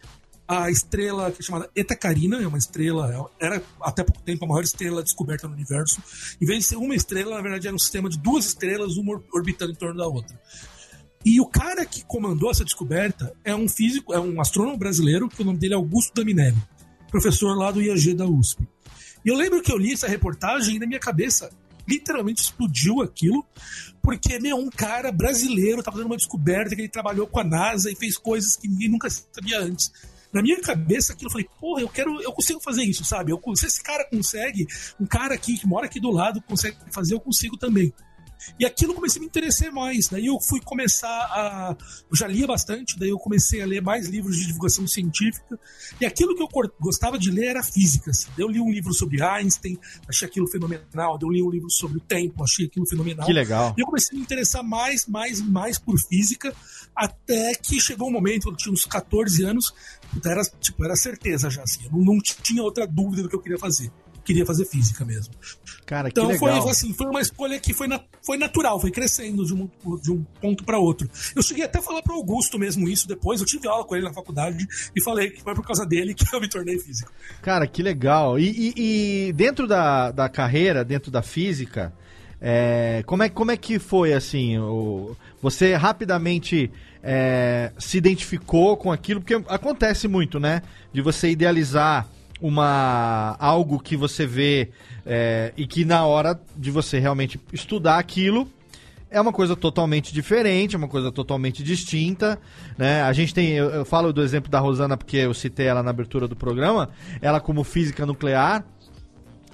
a 0.48 0.70
estrela 0.70 1.30
que 1.30 1.42
é 1.42 1.44
chamada 1.44 1.70
Eta 1.76 1.94
Carina, 1.94 2.42
é 2.42 2.46
uma 2.46 2.56
estrela, 2.56 3.30
era 3.38 3.62
até 3.82 4.02
pouco 4.02 4.22
tempo 4.22 4.46
a 4.46 4.48
maior 4.48 4.62
estrela 4.62 5.02
descoberta 5.02 5.46
no 5.46 5.52
universo. 5.52 6.02
Em 6.40 6.46
vez 6.46 6.60
de 6.60 6.64
ser 6.64 6.76
uma 6.76 6.94
estrela, 6.94 7.36
na 7.36 7.42
verdade 7.42 7.66
era 7.66 7.76
um 7.76 7.78
sistema 7.78 8.08
de 8.08 8.18
duas 8.18 8.46
estrelas, 8.46 8.96
uma 8.96 9.22
orbitando 9.30 9.72
em 9.72 9.76
torno 9.76 9.98
da 9.98 10.06
outra. 10.06 10.40
E 11.24 11.40
o 11.40 11.46
cara 11.46 11.86
que 11.86 12.04
comandou 12.04 12.50
essa 12.50 12.64
descoberta 12.64 13.32
é 13.44 13.54
um 13.54 13.68
físico, 13.68 14.12
é 14.12 14.18
um 14.18 14.40
astrônomo 14.40 14.76
brasileiro, 14.76 15.28
que 15.28 15.42
o 15.42 15.44
nome 15.44 15.58
dele 15.58 15.74
é 15.74 15.76
Augusto 15.76 16.12
Daminelli, 16.14 16.56
professor 17.10 17.56
lá 17.56 17.70
do 17.70 17.80
IAG 17.80 18.14
da 18.14 18.26
USP. 18.26 18.66
E 19.24 19.28
eu 19.28 19.36
lembro 19.36 19.62
que 19.62 19.70
eu 19.70 19.78
li 19.78 19.92
essa 19.92 20.08
reportagem 20.08 20.76
e 20.76 20.78
na 20.80 20.86
minha 20.86 20.98
cabeça 20.98 21.50
literalmente 21.86 22.42
explodiu 22.42 23.02
aquilo, 23.02 23.44
porque 24.02 24.38
meu, 24.38 24.56
um 24.56 24.70
cara 24.70 25.12
brasileiro 25.12 25.82
tá 25.82 25.92
fazendo 25.92 26.06
uma 26.06 26.16
descoberta 26.16 26.74
que 26.74 26.82
ele 26.82 26.88
trabalhou 26.88 27.26
com 27.26 27.40
a 27.40 27.44
NASA 27.44 27.90
e 27.90 27.96
fez 27.96 28.16
coisas 28.16 28.56
que 28.56 28.68
ninguém 28.68 28.88
nunca 28.88 29.08
sabia 29.10 29.60
antes. 29.60 29.92
Na 30.32 30.40
minha 30.40 30.60
cabeça, 30.60 31.12
aquilo 31.12 31.28
eu 31.28 31.32
falei, 31.32 31.48
porra, 31.60 31.82
eu 31.82 31.88
quero, 31.88 32.20
eu 32.22 32.32
consigo 32.32 32.60
fazer 32.60 32.82
isso, 32.84 33.04
sabe? 33.04 33.30
Eu, 33.30 33.40
se 33.54 33.66
esse 33.66 33.82
cara 33.82 34.04
consegue, 34.08 34.66
um 34.98 35.06
cara 35.06 35.34
aqui 35.34 35.58
que 35.58 35.66
mora 35.66 35.86
aqui 35.86 36.00
do 36.00 36.10
lado 36.10 36.40
consegue 36.42 36.76
fazer, 36.90 37.14
eu 37.14 37.20
consigo 37.20 37.56
também. 37.56 37.92
E 38.58 38.64
aquilo 38.64 38.94
comecei 38.94 39.18
a 39.18 39.20
me 39.20 39.26
interessar 39.26 39.72
mais. 39.72 40.08
Daí 40.08 40.26
eu 40.26 40.38
fui 40.40 40.60
começar 40.60 41.08
a. 41.08 41.76
Eu 42.10 42.16
já 42.16 42.26
lia 42.26 42.46
bastante, 42.46 42.98
daí 42.98 43.08
eu 43.08 43.18
comecei 43.18 43.60
a 43.62 43.66
ler 43.66 43.82
mais 43.82 44.08
livros 44.08 44.36
de 44.36 44.46
divulgação 44.46 44.86
científica. 44.86 45.58
E 46.00 46.06
aquilo 46.06 46.34
que 46.34 46.42
eu 46.42 46.48
gostava 46.80 47.18
de 47.18 47.30
ler 47.30 47.46
era 47.46 47.62
física. 47.62 48.10
Assim. 48.10 48.28
Eu 48.36 48.48
li 48.48 48.60
um 48.60 48.70
livro 48.70 48.92
sobre 48.92 49.22
Einstein, 49.22 49.78
achei 50.08 50.26
aquilo 50.26 50.46
fenomenal. 50.46 51.18
Eu 51.20 51.30
li 51.30 51.42
um 51.42 51.50
livro 51.50 51.70
sobre 51.70 51.98
o 51.98 52.00
tempo, 52.00 52.42
achei 52.42 52.66
aquilo 52.66 52.86
fenomenal. 52.86 53.26
Que 53.26 53.32
legal. 53.32 53.74
E 53.76 53.80
eu 53.80 53.86
comecei 53.86 54.16
a 54.16 54.18
me 54.18 54.22
interessar 54.22 54.62
mais, 54.62 55.06
mais 55.06 55.38
e 55.38 55.44
mais 55.44 55.78
por 55.78 55.98
física, 55.98 56.54
até 56.94 57.54
que 57.54 57.80
chegou 57.80 58.08
um 58.08 58.12
momento, 58.12 58.48
eu 58.48 58.56
tinha 58.56 58.72
uns 58.72 58.84
14 58.84 59.44
anos, 59.44 59.72
era, 60.24 60.42
tipo, 60.60 60.84
era 60.84 60.96
certeza 60.96 61.48
já, 61.50 61.62
assim. 61.62 61.84
Eu 61.84 61.92
não, 61.92 62.14
não 62.14 62.18
tinha 62.20 62.62
outra 62.62 62.86
dúvida 62.86 63.22
do 63.22 63.28
que 63.28 63.36
eu 63.36 63.40
queria 63.40 63.58
fazer 63.58 63.90
queria 64.24 64.46
fazer 64.46 64.64
física 64.64 65.04
mesmo. 65.04 65.34
Cara, 65.84 66.08
então 66.08 66.26
que 66.26 66.32
legal. 66.34 66.62
foi 66.62 66.70
assim, 66.70 66.92
foi 66.92 67.06
uma 67.06 67.20
escolha 67.20 67.58
que 67.58 67.74
foi, 67.74 67.88
na, 67.88 68.00
foi 68.24 68.38
natural, 68.38 68.80
foi 68.80 68.90
crescendo 68.90 69.44
de 69.44 69.54
um, 69.54 69.68
de 70.00 70.10
um 70.10 70.24
ponto 70.40 70.64
para 70.64 70.78
outro. 70.78 71.08
Eu 71.34 71.42
cheguei 71.42 71.64
até 71.64 71.78
a 71.78 71.82
falar 71.82 72.02
para 72.02 72.14
Augusto 72.14 72.58
mesmo 72.58 72.88
isso 72.88 73.06
depois, 73.06 73.40
eu 73.40 73.46
tive 73.46 73.68
aula 73.68 73.84
com 73.84 73.94
ele 73.94 74.04
na 74.04 74.12
faculdade 74.12 74.66
e 74.94 75.02
falei 75.02 75.30
que 75.30 75.42
foi 75.42 75.54
por 75.54 75.66
causa 75.66 75.84
dele 75.84 76.14
que 76.14 76.24
eu 76.34 76.40
me 76.40 76.48
tornei 76.48 76.78
físico. 76.78 77.12
Cara, 77.42 77.66
que 77.66 77.82
legal. 77.82 78.38
E, 78.38 78.72
e, 78.76 79.28
e 79.28 79.32
dentro 79.32 79.66
da, 79.66 80.10
da 80.10 80.28
carreira, 80.28 80.84
dentro 80.84 81.10
da 81.10 81.22
física, 81.22 81.92
é, 82.40 83.02
como, 83.06 83.22
é, 83.22 83.28
como 83.28 83.50
é 83.50 83.56
que 83.56 83.78
foi 83.78 84.12
assim? 84.12 84.58
O, 84.58 85.16
você 85.40 85.74
rapidamente 85.74 86.70
é, 87.02 87.72
se 87.78 87.98
identificou 87.98 88.76
com 88.76 88.90
aquilo, 88.90 89.20
porque 89.20 89.34
acontece 89.48 90.08
muito, 90.08 90.40
né? 90.40 90.62
De 90.92 91.00
você 91.00 91.30
idealizar 91.30 92.08
uma 92.42 93.36
algo 93.38 93.78
que 93.78 93.96
você 93.96 94.26
vê 94.26 94.70
é, 95.06 95.52
e 95.56 95.66
que 95.66 95.84
na 95.84 96.04
hora 96.04 96.38
de 96.56 96.70
você 96.70 96.98
realmente 96.98 97.40
estudar 97.52 97.98
aquilo 97.98 98.48
é 99.08 99.20
uma 99.20 99.32
coisa 99.32 99.54
totalmente 99.54 100.12
diferente, 100.12 100.74
é 100.74 100.78
uma 100.78 100.88
coisa 100.88 101.12
totalmente 101.12 101.62
distinta, 101.62 102.38
né? 102.78 103.02
A 103.02 103.12
gente 103.12 103.32
tem, 103.32 103.50
eu, 103.50 103.68
eu, 103.68 103.84
falo 103.84 104.12
do 104.12 104.22
exemplo 104.22 104.50
da 104.50 104.58
Rosana 104.58 104.96
porque 104.96 105.18
eu 105.18 105.34
citei 105.34 105.66
ela 105.66 105.82
na 105.82 105.90
abertura 105.90 106.26
do 106.26 106.34
programa, 106.34 106.90
ela 107.20 107.38
como 107.38 107.62
física 107.62 108.06
nuclear, 108.06 108.64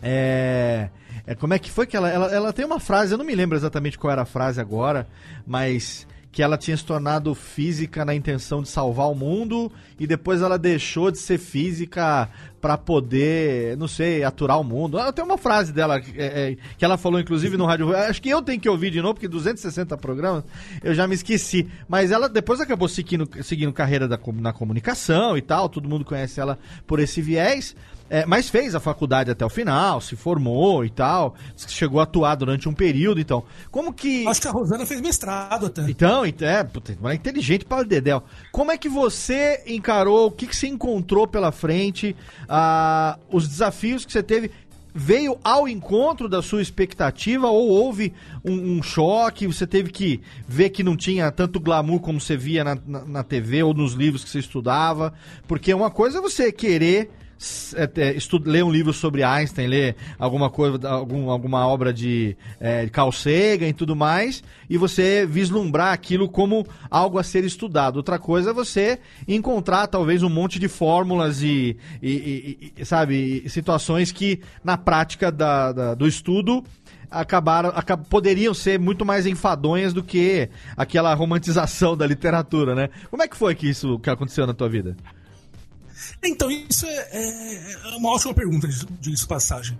é, 0.00 0.90
é 1.26 1.34
como 1.34 1.54
é 1.54 1.58
que 1.58 1.70
foi 1.70 1.86
que 1.86 1.96
ela, 1.96 2.08
ela, 2.08 2.32
ela 2.32 2.52
tem 2.52 2.64
uma 2.64 2.78
frase, 2.78 3.12
eu 3.12 3.18
não 3.18 3.24
me 3.24 3.34
lembro 3.34 3.58
exatamente 3.58 3.98
qual 3.98 4.12
era 4.12 4.22
a 4.22 4.26
frase 4.26 4.60
agora, 4.60 5.08
mas 5.44 6.06
que 6.30 6.42
ela 6.42 6.56
tinha 6.56 6.76
se 6.76 6.84
tornado 6.84 7.34
física 7.34 8.04
na 8.04 8.14
intenção 8.14 8.62
de 8.62 8.68
salvar 8.68 9.10
o 9.10 9.14
mundo 9.14 9.72
e 9.98 10.06
depois 10.06 10.40
ela 10.40 10.56
deixou 10.56 11.10
de 11.10 11.18
ser 11.18 11.38
física 11.38 12.28
para 12.60 12.76
poder, 12.76 13.76
não 13.76 13.88
sei, 13.88 14.24
aturar 14.24 14.60
o 14.60 14.64
mundo. 14.64 14.98
Ela 14.98 15.12
tem 15.12 15.24
uma 15.24 15.38
frase 15.38 15.72
dela 15.72 16.00
é, 16.16 16.52
é, 16.52 16.56
que 16.76 16.84
ela 16.84 16.96
falou, 16.96 17.20
inclusive, 17.20 17.56
no 17.56 17.66
rádio. 17.66 17.94
Acho 17.94 18.20
que 18.20 18.28
eu 18.28 18.42
tenho 18.42 18.60
que 18.60 18.68
ouvir 18.68 18.90
de 18.90 19.00
novo, 19.00 19.14
porque 19.14 19.28
260 19.28 19.96
programas 19.96 20.44
eu 20.82 20.94
já 20.94 21.06
me 21.06 21.14
esqueci. 21.14 21.68
Mas 21.88 22.10
ela 22.10 22.28
depois 22.28 22.60
acabou 22.60 22.88
seguindo, 22.88 23.28
seguindo 23.42 23.72
carreira 23.72 24.08
da, 24.08 24.18
na 24.34 24.52
comunicação 24.52 25.36
e 25.36 25.42
tal. 25.42 25.68
Todo 25.68 25.88
mundo 25.88 26.04
conhece 26.04 26.40
ela 26.40 26.58
por 26.86 27.00
esse 27.00 27.22
viés. 27.22 27.74
É, 28.10 28.24
mas 28.24 28.48
fez 28.48 28.74
a 28.74 28.80
faculdade 28.80 29.30
até 29.30 29.44
o 29.44 29.50
final, 29.50 30.00
se 30.00 30.16
formou 30.16 30.84
e 30.84 30.90
tal. 30.90 31.34
Chegou 31.56 32.00
a 32.00 32.04
atuar 32.04 32.36
durante 32.36 32.68
um 32.68 32.72
período, 32.72 33.20
então. 33.20 33.44
Como 33.70 33.92
que. 33.92 34.26
Acho 34.26 34.40
que 34.40 34.48
a 34.48 34.50
Rosana 34.50 34.86
fez 34.86 35.00
mestrado 35.00 35.66
até. 35.66 35.82
Então, 35.90 36.24
é, 36.24 36.64
puta, 36.64 36.96
é 37.04 37.14
inteligente 37.14 37.64
para 37.64 37.82
o 37.82 37.84
Dedel. 37.84 38.22
Como 38.50 38.72
é 38.72 38.78
que 38.78 38.88
você 38.88 39.62
encarou, 39.66 40.28
o 40.28 40.30
que, 40.30 40.46
que 40.46 40.56
você 40.56 40.68
encontrou 40.68 41.26
pela 41.26 41.52
frente, 41.52 42.16
ah, 42.48 43.18
os 43.30 43.46
desafios 43.46 44.04
que 44.04 44.12
você 44.12 44.22
teve? 44.22 44.50
Veio 44.94 45.38
ao 45.44 45.68
encontro 45.68 46.28
da 46.28 46.42
sua 46.42 46.62
expectativa 46.62 47.46
ou 47.46 47.68
houve 47.68 48.12
um, 48.44 48.78
um, 48.78 48.82
choque? 48.82 49.46
Você 49.46 49.66
teve 49.66 49.90
que 49.90 50.20
ver 50.48 50.70
que 50.70 50.82
não 50.82 50.96
tinha 50.96 51.30
tanto 51.30 51.60
glamour 51.60 52.00
como 52.00 52.20
você 52.20 52.36
via 52.36 52.64
na, 52.64 52.78
na, 52.86 53.04
na 53.04 53.22
TV 53.22 53.62
ou 53.62 53.74
nos 53.74 53.92
livros 53.92 54.24
que 54.24 54.30
você 54.30 54.38
estudava? 54.38 55.12
Porque 55.46 55.72
uma 55.72 55.90
coisa 55.90 56.18
é 56.18 56.22
você 56.22 56.50
querer 56.50 57.10
estuda, 57.38 58.50
ler 58.50 58.64
um 58.64 58.70
livro 58.70 58.92
sobre 58.92 59.22
Einstein, 59.22 59.68
ler 59.68 59.96
alguma 60.18 60.50
coisa, 60.50 60.88
algum, 60.88 61.30
alguma 61.30 61.66
obra 61.66 61.92
de 61.92 62.36
é, 62.60 62.88
Carl 62.88 63.12
Sagan 63.12 63.68
e 63.68 63.72
tudo 63.72 63.94
mais, 63.94 64.42
e 64.68 64.76
você 64.76 65.24
vislumbrar 65.24 65.92
aquilo 65.92 66.28
como 66.28 66.66
algo 66.90 67.18
a 67.18 67.22
ser 67.22 67.44
estudado. 67.44 67.96
Outra 67.96 68.18
coisa 68.18 68.50
é 68.50 68.52
você 68.52 68.98
encontrar 69.26 69.86
talvez 69.86 70.22
um 70.22 70.28
monte 70.28 70.58
de 70.58 70.68
fórmulas 70.68 71.42
e, 71.42 71.76
e, 72.02 72.72
e 72.76 72.84
sabe, 72.84 73.44
situações 73.48 74.10
que 74.10 74.40
na 74.64 74.76
prática 74.76 75.30
da, 75.30 75.72
da, 75.72 75.94
do 75.94 76.06
estudo 76.06 76.64
acabaram 77.10 77.70
acab 77.70 78.04
poderiam 78.08 78.52
ser 78.52 78.78
muito 78.78 79.04
mais 79.04 79.26
enfadonhas 79.26 79.92
do 79.92 80.02
que 80.02 80.48
aquela 80.76 81.14
romantização 81.14 81.96
da 81.96 82.06
literatura, 82.06 82.74
né? 82.74 82.90
Como 83.10 83.22
é 83.22 83.28
que 83.28 83.36
foi 83.36 83.54
que 83.54 83.68
isso 83.68 83.98
que 83.98 84.10
aconteceu 84.10 84.46
na 84.46 84.52
tua 84.52 84.68
vida? 84.68 84.96
Então, 86.22 86.50
isso 86.50 86.86
é, 86.86 87.08
é, 87.12 87.72
é 87.72 87.96
uma 87.96 88.10
ótima 88.10 88.34
pergunta, 88.34 88.68
de 88.68 89.26
passagem. 89.26 89.78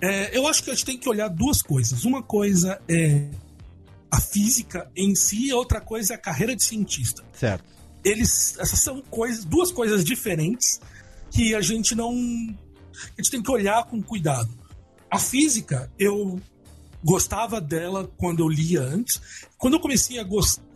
É, 0.00 0.36
eu 0.36 0.46
acho 0.46 0.62
que 0.62 0.70
a 0.70 0.74
gente 0.74 0.84
tem 0.84 0.98
que 0.98 1.08
olhar 1.08 1.28
duas 1.28 1.62
coisas. 1.62 2.04
Uma 2.04 2.22
coisa 2.22 2.80
é 2.88 3.28
a 4.10 4.20
física 4.20 4.90
em 4.96 5.14
si, 5.14 5.48
e 5.48 5.52
outra 5.52 5.80
coisa 5.80 6.14
é 6.14 6.16
a 6.16 6.18
carreira 6.18 6.56
de 6.56 6.64
cientista. 6.64 7.22
Certo. 7.32 7.64
Eles, 8.04 8.56
essas 8.58 8.80
são 8.80 9.00
coisas, 9.02 9.44
duas 9.44 9.70
coisas 9.70 10.04
diferentes 10.04 10.80
que 11.30 11.54
a 11.54 11.60
gente 11.60 11.94
não. 11.94 12.12
A 12.12 13.22
gente 13.22 13.30
tem 13.30 13.42
que 13.42 13.50
olhar 13.50 13.84
com 13.84 14.02
cuidado. 14.02 14.50
A 15.10 15.18
física, 15.18 15.90
eu 15.98 16.40
gostava 17.02 17.60
dela 17.60 18.10
quando 18.16 18.40
eu 18.40 18.48
lia 18.48 18.82
antes. 18.82 19.20
Quando 19.58 19.74
eu 19.74 19.80
comecei 19.80 20.18
a, 20.18 20.26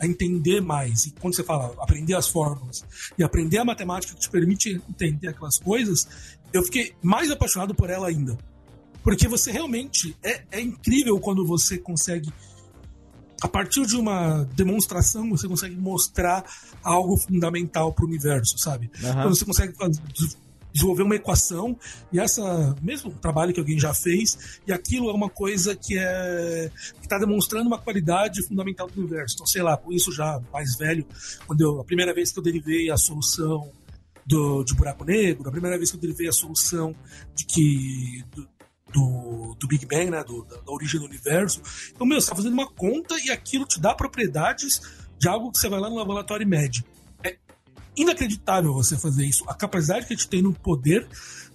a 0.00 0.06
entender 0.06 0.60
mais, 0.60 1.06
e 1.06 1.10
quando 1.12 1.34
você 1.34 1.44
fala 1.44 1.74
aprender 1.78 2.14
as 2.14 2.28
fórmulas 2.28 2.84
e 3.18 3.22
aprender 3.22 3.58
a 3.58 3.64
matemática 3.64 4.14
que 4.14 4.20
te 4.20 4.30
permite 4.30 4.80
entender 4.88 5.28
aquelas 5.28 5.58
coisas, 5.58 6.08
eu 6.52 6.62
fiquei 6.62 6.94
mais 7.02 7.30
apaixonado 7.30 7.74
por 7.74 7.90
ela 7.90 8.08
ainda. 8.08 8.38
Porque 9.02 9.28
você 9.28 9.52
realmente. 9.52 10.16
É, 10.22 10.42
é 10.52 10.60
incrível 10.60 11.20
quando 11.20 11.46
você 11.46 11.76
consegue. 11.76 12.32
A 13.42 13.48
partir 13.48 13.84
de 13.84 13.96
uma 13.96 14.44
demonstração, 14.54 15.28
você 15.28 15.46
consegue 15.46 15.76
mostrar 15.76 16.42
algo 16.82 17.14
fundamental 17.18 17.92
para 17.92 18.06
o 18.06 18.08
universo, 18.08 18.56
sabe? 18.56 18.90
Uhum. 19.02 19.12
Quando 19.12 19.36
você 19.36 19.44
consegue 19.44 19.74
desenvolver 20.74 21.04
uma 21.04 21.14
equação 21.14 21.78
e 22.12 22.18
essa 22.18 22.74
mesmo 22.82 23.12
trabalho 23.12 23.54
que 23.54 23.60
alguém 23.60 23.78
já 23.78 23.94
fez 23.94 24.60
e 24.66 24.72
aquilo 24.72 25.08
é 25.08 25.12
uma 25.12 25.30
coisa 25.30 25.76
que 25.76 25.96
é 25.96 26.70
está 27.00 27.16
demonstrando 27.16 27.68
uma 27.68 27.78
qualidade 27.78 28.42
fundamental 28.42 28.88
do 28.88 29.00
universo. 29.00 29.36
Então, 29.36 29.46
sei 29.46 29.62
lá, 29.62 29.76
com 29.76 29.92
isso 29.92 30.10
já 30.10 30.40
mais 30.52 30.76
velho, 30.76 31.06
quando 31.46 31.60
eu, 31.60 31.80
a 31.80 31.84
primeira 31.84 32.12
vez 32.12 32.32
que 32.32 32.38
eu 32.40 32.42
derivei 32.42 32.90
a 32.90 32.96
solução 32.96 33.70
do, 34.26 34.64
de 34.64 34.74
buraco 34.74 35.04
negro, 35.04 35.48
a 35.48 35.52
primeira 35.52 35.76
vez 35.76 35.90
que 35.90 35.96
eu 35.96 36.00
derivei 36.00 36.28
a 36.28 36.32
solução 36.32 36.94
de 37.36 37.44
que 37.44 38.24
do, 38.34 38.48
do, 38.92 39.56
do 39.60 39.68
Big 39.68 39.86
Bang, 39.86 40.10
né, 40.10 40.24
do, 40.24 40.44
da, 40.44 40.56
da, 40.56 40.72
origem 40.72 40.98
do 40.98 41.06
universo. 41.06 41.62
Então, 41.94 42.06
meu, 42.06 42.20
você 42.20 42.24
está 42.24 42.34
fazendo 42.34 42.54
uma 42.54 42.66
conta 42.66 43.14
e 43.24 43.30
aquilo 43.30 43.64
te 43.64 43.80
dá 43.80 43.94
propriedades 43.94 44.80
de 45.18 45.28
algo 45.28 45.52
que 45.52 45.58
você 45.58 45.68
vai 45.68 45.78
lá 45.78 45.88
no 45.88 45.96
laboratório 45.96 46.42
e 46.42 46.48
mede. 46.48 46.84
Inacreditável 47.96 48.72
você 48.72 48.96
fazer 48.96 49.24
isso. 49.26 49.44
A 49.48 49.54
capacidade 49.54 50.06
que 50.06 50.14
a 50.14 50.16
gente 50.16 50.28
tem 50.28 50.42
no 50.42 50.52
poder 50.52 51.06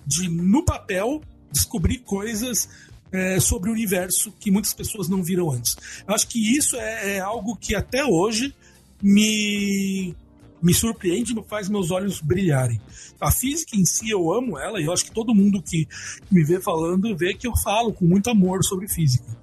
de, 0.06 0.30
no 0.30 0.64
papel, 0.64 1.22
descobrir 1.52 2.00
coisas 2.00 2.70
é, 3.12 3.40
sobre 3.40 3.70
o 3.70 3.74
universo 3.74 4.32
que 4.40 4.52
muitas 4.52 4.74
pessoas 4.74 5.10
não 5.10 5.24
viram 5.24 5.52
antes. 5.52 5.76
Eu 6.08 6.14
acho 6.14 6.28
que 6.28 6.58
isso 6.58 6.76
é, 6.76 7.18
é 7.18 7.20
algo 7.20 7.56
que 7.56 7.76
até 7.76 8.06
hoje 8.06 8.54
me 9.02 10.16
me 10.62 10.74
surpreende 10.74 11.34
e 11.34 11.44
faz 11.44 11.70
meus 11.70 11.90
olhos 11.90 12.20
brilharem. 12.20 12.80
A 13.20 13.32
física 13.32 13.76
em 13.76 13.86
si, 13.86 14.10
eu 14.10 14.34
amo 14.34 14.58
ela, 14.58 14.80
e 14.82 14.86
eu 14.86 14.94
acho 14.94 15.06
que 15.06 15.12
todo 15.12 15.34
mundo 15.34 15.62
que 15.62 15.88
me 16.30 16.44
vê 16.44 16.60
falando 16.60 17.16
vê 17.16 17.34
que 17.34 17.48
eu 17.48 17.56
falo 17.64 17.94
com 17.94 18.06
muito 18.06 18.30
amor 18.30 18.64
sobre 18.64 18.88
física. 18.88 19.38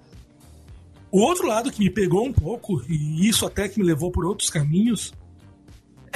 O 1.11 1.21
outro 1.21 1.47
lado 1.47 1.73
que 1.73 1.81
me 1.81 1.91
pegou 1.91 2.27
um 2.27 2.33
pouco, 2.33 2.83
e 2.89 3.27
isso 3.27 3.47
até 3.47 3.69
que 3.69 3.79
me 3.79 3.87
levou 3.87 4.11
por 4.11 4.27
outros 4.27 4.51
caminhos, 4.51 5.15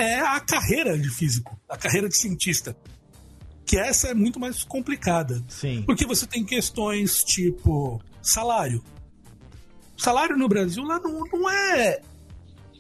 é 0.00 0.20
a 0.20 0.40
carreira 0.40 0.98
de 0.98 1.10
físico, 1.10 1.58
a 1.68 1.76
carreira 1.76 2.08
de 2.08 2.16
cientista. 2.16 2.76
Que 3.64 3.78
essa 3.78 4.08
é 4.08 4.14
muito 4.14 4.40
mais 4.40 4.64
complicada. 4.64 5.42
Sim. 5.48 5.82
Porque 5.86 6.04
você 6.04 6.26
tem 6.26 6.44
questões 6.44 7.22
tipo 7.22 8.02
salário. 8.20 8.82
Salário 9.96 10.36
no 10.36 10.48
Brasil 10.48 10.82
lá 10.82 10.98
não, 10.98 11.20
não 11.32 11.50
é 11.50 12.00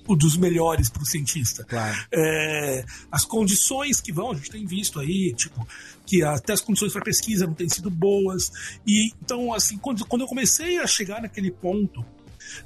o 0.08 0.16
dos 0.16 0.36
melhores 0.36 0.90
para 0.90 1.02
o 1.02 1.06
cientista. 1.06 1.64
Claro. 1.64 1.96
É, 2.12 2.84
as 3.12 3.24
condições 3.24 4.00
que 4.00 4.12
vão, 4.12 4.32
a 4.32 4.34
gente 4.34 4.50
tem 4.50 4.66
visto 4.66 4.98
aí, 4.98 5.32
tipo, 5.34 5.66
que 6.04 6.24
até 6.24 6.52
as 6.52 6.60
condições 6.60 6.92
para 6.92 7.02
pesquisa 7.02 7.46
não 7.46 7.54
têm 7.54 7.68
sido 7.68 7.90
boas. 7.90 8.50
E 8.84 9.12
então, 9.22 9.52
assim, 9.52 9.78
quando, 9.78 10.04
quando 10.06 10.22
eu 10.22 10.28
comecei 10.28 10.78
a 10.78 10.86
chegar 10.86 11.22
naquele 11.22 11.50
ponto 11.50 12.04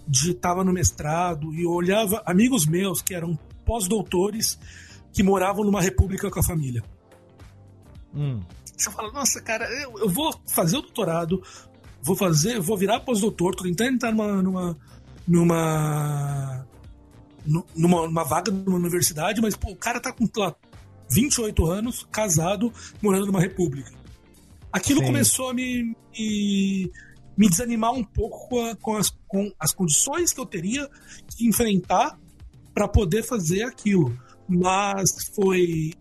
de 0.08 0.30
estava 0.30 0.64
no 0.64 0.72
mestrado 0.72 1.52
e 1.52 1.66
olhava 1.66 2.22
amigos 2.24 2.66
meus 2.66 3.02
que 3.02 3.14
eram 3.14 3.38
pós-doutores 3.64 4.58
que 5.12 5.22
moravam 5.22 5.64
numa 5.64 5.80
república 5.80 6.30
com 6.30 6.40
a 6.40 6.42
família. 6.42 6.82
Hum. 8.14 8.40
Você 8.76 8.90
fala, 8.90 9.12
nossa, 9.12 9.40
cara, 9.40 9.64
eu, 9.82 9.98
eu 9.98 10.08
vou 10.08 10.34
fazer 10.46 10.76
o 10.76 10.82
doutorado, 10.82 11.42
vou 12.02 12.16
fazer, 12.16 12.60
vou 12.60 12.76
virar 12.76 13.00
pós-doutor, 13.00 13.54
tô 13.54 13.64
tentando 13.64 13.94
entrar 13.94 14.12
numa, 14.12 14.42
numa, 14.42 14.76
numa 15.26 16.66
numa, 17.46 18.06
numa 18.06 18.24
vaga 18.24 18.50
numa 18.50 18.78
universidade, 18.78 19.40
mas 19.40 19.54
pô, 19.54 19.70
o 19.70 19.76
cara 19.76 20.00
tá 20.00 20.12
com 20.12 20.28
lá, 20.36 20.54
28 21.10 21.66
anos, 21.66 22.06
casado, 22.10 22.72
morando 23.02 23.26
numa 23.26 23.40
república. 23.40 23.92
Aquilo 24.72 25.00
Sim. 25.00 25.06
começou 25.06 25.50
a 25.50 25.54
me, 25.54 25.94
me, 26.16 26.90
me, 27.36 27.48
desanimar 27.48 27.92
um 27.92 28.02
pouco 28.02 28.76
com, 28.76 28.96
as, 28.96 29.10
com 29.28 29.52
as 29.58 29.72
condições 29.72 30.32
que 30.32 30.40
eu 30.40 30.46
teria 30.46 30.88
que 31.28 31.46
enfrentar 31.46 32.18
para 32.74 32.88
poder 32.88 33.22
fazer 33.22 33.62
aquilo. 33.62 34.16
Mas 34.48 35.10
foi 35.34 35.92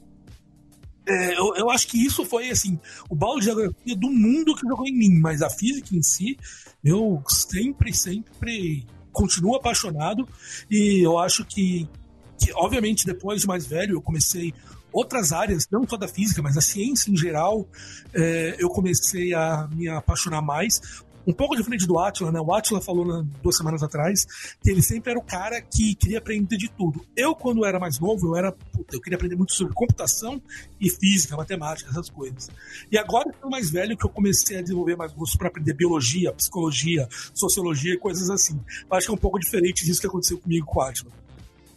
é, 1.08 1.38
eu, 1.38 1.54
eu, 1.56 1.70
acho 1.70 1.88
que 1.88 1.98
isso 1.98 2.26
foi 2.26 2.50
assim 2.50 2.80
o 3.10 3.16
balde 3.16 3.42
de 3.42 3.46
geografia 3.48 3.96
do 3.96 4.10
mundo 4.10 4.56
que 4.56 4.66
jogou 4.68 4.88
em 4.88 4.98
mim, 4.98 5.20
mas 5.20 5.42
a 5.42 5.50
física 5.50 5.94
em 5.94 6.02
si, 6.02 6.38
eu 6.84 7.22
sempre, 7.28 7.94
sempre 7.94 8.86
continuo 9.12 9.56
apaixonado. 9.56 10.28
E 10.72 11.06
eu 11.06 11.20
acho 11.20 11.46
que, 11.46 11.88
que, 12.38 12.52
obviamente, 12.54 13.06
depois 13.06 13.42
de 13.42 13.48
mais 13.48 13.66
velho, 13.66 13.96
eu 13.96 14.02
comecei 14.02 14.54
outras 14.94 15.32
áreas, 15.32 15.68
não 15.72 15.88
só 15.88 15.98
da 15.98 16.08
física, 16.08 16.42
mas 16.42 16.56
a 16.56 16.62
ciência 16.62 17.12
em 17.12 17.18
geral, 17.18 17.68
é, 18.14 18.56
eu 18.60 18.70
comecei 18.70 19.34
a 19.34 19.68
me 19.74 19.90
apaixonar 19.90 20.42
mais 20.42 21.03
um 21.26 21.34
pouco 21.34 21.56
diferente 21.56 21.88
do 21.88 21.98
Atila, 22.00 22.32
né? 22.32 22.40
O 22.40 22.54
Atila 22.54 22.82
falou 22.82 23.06
né, 23.06 23.26
duas 23.42 23.56
semanas 23.56 23.82
atrás 23.82 24.26
que 24.62 24.70
ele 24.70 24.82
sempre 24.82 25.12
era 25.12 25.20
o 25.20 25.24
cara 25.24 25.62
que 25.62 25.96
queria 25.96 26.20
aprender 26.20 26.58
de 26.58 26.70
tudo. 26.70 27.06
Eu, 27.16 27.36
quando 27.36 27.66
era 27.66 27.80
mais 27.80 28.00
novo, 28.00 28.28
eu 28.28 28.36
era. 28.36 28.52
Puta, 28.52 28.96
eu 28.96 29.02
queria 29.02 29.16
aprender 29.16 29.36
muito 29.36 29.54
sobre 29.54 29.74
computação 29.74 30.42
e 30.80 30.90
física, 30.90 31.36
matemática, 31.36 31.90
essas 31.90 32.10
coisas. 32.10 32.50
E 32.92 32.98
agora, 32.98 33.34
eu 33.42 33.50
mais 33.50 33.70
velho, 33.70 33.98
que 33.98 34.06
eu 34.06 34.10
comecei 34.10 34.58
a 34.58 34.62
desenvolver 34.62 34.96
mais 34.96 35.14
gosto 35.14 35.38
para 35.38 35.48
aprender 35.48 35.74
biologia, 35.74 36.32
psicologia, 36.34 37.08
sociologia 37.34 37.94
e 37.94 37.98
coisas 37.98 38.30
assim. 38.30 38.60
Eu 38.90 38.98
acho 38.98 39.08
que 39.08 39.12
é 39.12 39.16
um 39.16 39.18
pouco 39.18 39.40
diferente 39.40 39.86
disso 39.86 40.02
que 40.02 40.08
aconteceu 40.08 40.38
comigo 40.40 40.66
com 40.66 40.80
o 40.80 40.82
Atila. 40.82 41.12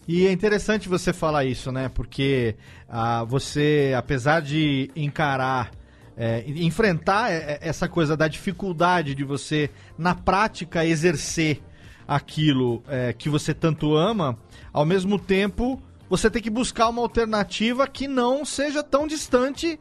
E 0.09 0.27
é 0.27 0.31
interessante 0.31 0.89
você 0.89 1.13
falar 1.13 1.45
isso, 1.45 1.73
né? 1.73 1.89
Porque 1.89 2.55
ah, 2.89 3.25
você, 3.25 3.93
apesar 3.97 4.41
de 4.41 4.89
encarar 4.95 5.73
é, 6.17 6.45
enfrentar 6.47 7.31
essa 7.31 7.89
coisa 7.89 8.17
da 8.17 8.27
dificuldade 8.27 9.15
de 9.15 9.25
você, 9.25 9.71
na 9.99 10.15
prática, 10.15 10.85
exercer 10.85 11.63
aquilo 12.09 12.83
é, 12.89 13.13
que 13.13 13.29
você 13.29 13.53
tanto 13.53 13.95
ama, 13.95 14.39
ao 14.73 14.85
mesmo 14.85 15.19
tempo 15.19 15.83
você 16.09 16.31
tem 16.31 16.41
que 16.41 16.51
buscar 16.51 16.89
uma 16.89 17.03
alternativa 17.03 17.87
que 17.87 18.07
não 18.07 18.45
seja 18.45 18.83
tão 18.83 19.07
distante 19.07 19.79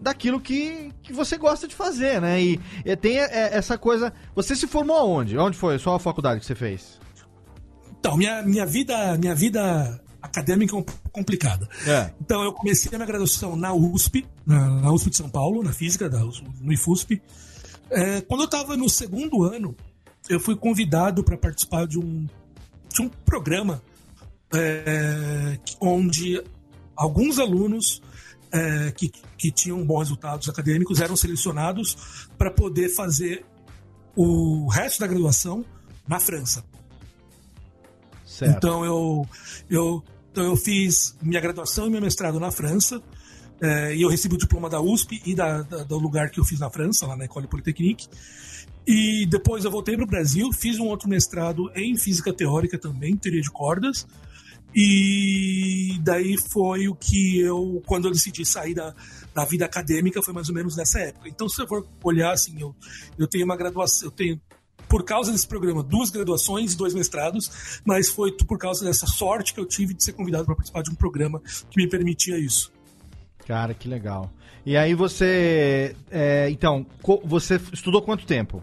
daquilo 0.00 0.40
que, 0.40 0.92
que 1.02 1.12
você 1.12 1.36
gosta 1.36 1.66
de 1.66 1.74
fazer, 1.74 2.20
né? 2.20 2.40
E, 2.40 2.60
e 2.84 2.96
tem 2.96 3.18
é, 3.18 3.56
essa 3.56 3.76
coisa. 3.76 4.12
Você 4.34 4.54
se 4.54 4.66
formou 4.66 4.96
aonde? 4.96 5.36
Onde 5.36 5.56
foi? 5.56 5.78
Só 5.78 5.94
a 5.94 6.00
faculdade 6.00 6.40
que 6.40 6.46
você 6.46 6.54
fez? 6.54 7.00
Então, 7.98 8.16
minha, 8.16 8.42
minha 8.42 8.66
vida, 8.66 9.16
minha 9.18 9.34
vida 9.34 10.00
acadêmica 10.24 10.74
complicada. 11.12 11.68
É. 11.86 12.10
Então 12.20 12.42
eu 12.42 12.52
comecei 12.52 12.90
a 12.94 12.96
minha 12.96 13.06
graduação 13.06 13.54
na 13.54 13.74
USP, 13.74 14.26
na, 14.46 14.80
na 14.80 14.92
USP 14.92 15.10
de 15.10 15.16
São 15.16 15.28
Paulo, 15.28 15.62
na 15.62 15.72
física, 15.72 16.08
da, 16.08 16.18
no 16.18 16.72
IFUSP. 16.72 17.20
É, 17.90 18.22
quando 18.22 18.40
eu 18.40 18.46
estava 18.46 18.76
no 18.76 18.88
segundo 18.88 19.44
ano, 19.44 19.76
eu 20.28 20.40
fui 20.40 20.56
convidado 20.56 21.22
para 21.22 21.36
participar 21.36 21.86
de 21.86 21.98
um, 21.98 22.26
de 22.92 23.02
um 23.02 23.08
programa 23.08 23.82
é, 24.54 25.58
onde 25.78 26.42
alguns 26.96 27.38
alunos 27.38 28.00
é, 28.50 28.92
que, 28.92 29.12
que 29.36 29.52
tinham 29.52 29.84
bons 29.84 30.04
resultados 30.04 30.48
acadêmicos 30.48 31.00
eram 31.00 31.16
selecionados 31.16 32.28
para 32.38 32.50
poder 32.50 32.88
fazer 32.88 33.44
o 34.16 34.68
resto 34.68 35.00
da 35.00 35.06
graduação 35.06 35.64
na 36.08 36.18
França. 36.18 36.64
Certo. 38.24 38.56
Então 38.56 38.84
eu, 38.84 39.28
eu 39.68 40.02
então 40.34 40.42
eu 40.42 40.56
fiz 40.56 41.16
minha 41.22 41.40
graduação 41.40 41.86
e 41.86 41.90
meu 41.90 42.00
mestrado 42.00 42.40
na 42.40 42.50
França. 42.50 43.00
É, 43.62 43.94
e 43.94 44.02
eu 44.02 44.08
recebi 44.08 44.34
o 44.34 44.38
diploma 44.38 44.68
da 44.68 44.80
USP 44.80 45.22
e 45.24 45.32
da, 45.32 45.62
da, 45.62 45.84
do 45.84 45.96
lugar 45.96 46.28
que 46.28 46.40
eu 46.40 46.44
fiz 46.44 46.58
na 46.58 46.68
França, 46.68 47.06
lá 47.06 47.16
na 47.16 47.22
École 47.22 47.46
Polytechnique. 47.46 48.08
E 48.84 49.26
depois 49.26 49.64
eu 49.64 49.70
voltei 49.70 49.94
para 49.94 50.02
o 50.02 50.08
Brasil, 50.08 50.52
fiz 50.52 50.80
um 50.80 50.86
outro 50.86 51.08
mestrado 51.08 51.70
em 51.76 51.96
física 51.96 52.32
teórica 52.32 52.76
também, 52.76 53.16
teoria 53.16 53.40
de 53.40 53.48
cordas. 53.48 54.08
E 54.74 56.00
daí 56.02 56.34
foi 56.50 56.88
o 56.88 56.96
que 56.96 57.38
eu, 57.38 57.80
quando 57.86 58.08
eu 58.08 58.10
decidi 58.10 58.44
sair 58.44 58.74
da, 58.74 58.92
da 59.32 59.44
vida 59.44 59.64
acadêmica, 59.64 60.20
foi 60.20 60.34
mais 60.34 60.48
ou 60.48 60.54
menos 60.56 60.76
nessa 60.76 60.98
época. 60.98 61.28
Então, 61.28 61.48
se 61.48 61.62
eu 61.62 61.68
for 61.68 61.86
olhar 62.02 62.32
assim, 62.32 62.60
eu, 62.60 62.74
eu 63.16 63.28
tenho 63.28 63.44
uma 63.44 63.56
graduação, 63.56 64.08
eu 64.08 64.10
tenho 64.10 64.40
por 64.88 65.04
causa 65.04 65.32
desse 65.32 65.46
programa, 65.46 65.82
duas 65.82 66.10
graduações 66.10 66.72
e 66.72 66.76
dois 66.76 66.94
mestrados, 66.94 67.80
mas 67.84 68.08
foi 68.08 68.32
por 68.32 68.58
causa 68.58 68.84
dessa 68.84 69.06
sorte 69.06 69.54
que 69.54 69.60
eu 69.60 69.66
tive 69.66 69.94
de 69.94 70.02
ser 70.02 70.12
convidado 70.12 70.44
para 70.44 70.54
participar 70.54 70.82
de 70.82 70.90
um 70.90 70.94
programa 70.94 71.40
que 71.70 71.76
me 71.76 71.88
permitia 71.88 72.38
isso. 72.38 72.72
Cara, 73.46 73.74
que 73.74 73.88
legal. 73.88 74.30
E 74.64 74.76
aí 74.76 74.94
você. 74.94 75.94
É, 76.10 76.48
então, 76.50 76.86
você 77.24 77.60
estudou 77.72 78.00
quanto 78.00 78.26
tempo? 78.26 78.62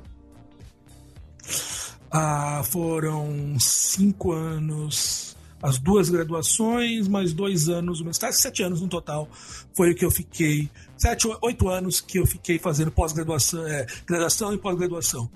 Ah, 2.12 2.62
foram 2.66 3.58
cinco 3.60 4.32
anos, 4.34 5.38
as 5.62 5.78
duas 5.78 6.10
graduações, 6.10 7.08
mais 7.08 7.32
dois 7.32 7.70
anos 7.70 8.02
mestrado, 8.02 8.34
sete 8.34 8.64
anos 8.64 8.82
no 8.82 8.88
total. 8.88 9.30
Foi 9.74 9.92
o 9.92 9.96
que 9.96 10.04
eu 10.04 10.12
fiquei. 10.12 10.70
Sete, 10.98 11.28
oito 11.42 11.70
anos 11.70 12.02
que 12.02 12.18
eu 12.18 12.26
fiquei 12.26 12.58
fazendo 12.58 12.92
pós-graduação, 12.92 13.66
é, 13.68 13.86
graduação 14.06 14.54
e 14.54 14.58
pós-graduação. 14.58 15.30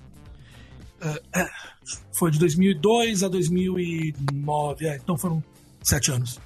Foi 2.18 2.30
de 2.30 2.38
2002 2.38 3.22
a 3.22 3.28
2009, 3.28 4.86
é, 4.86 4.96
então 4.96 5.16
foram 5.16 5.42
sete 5.82 6.10
anos. 6.10 6.40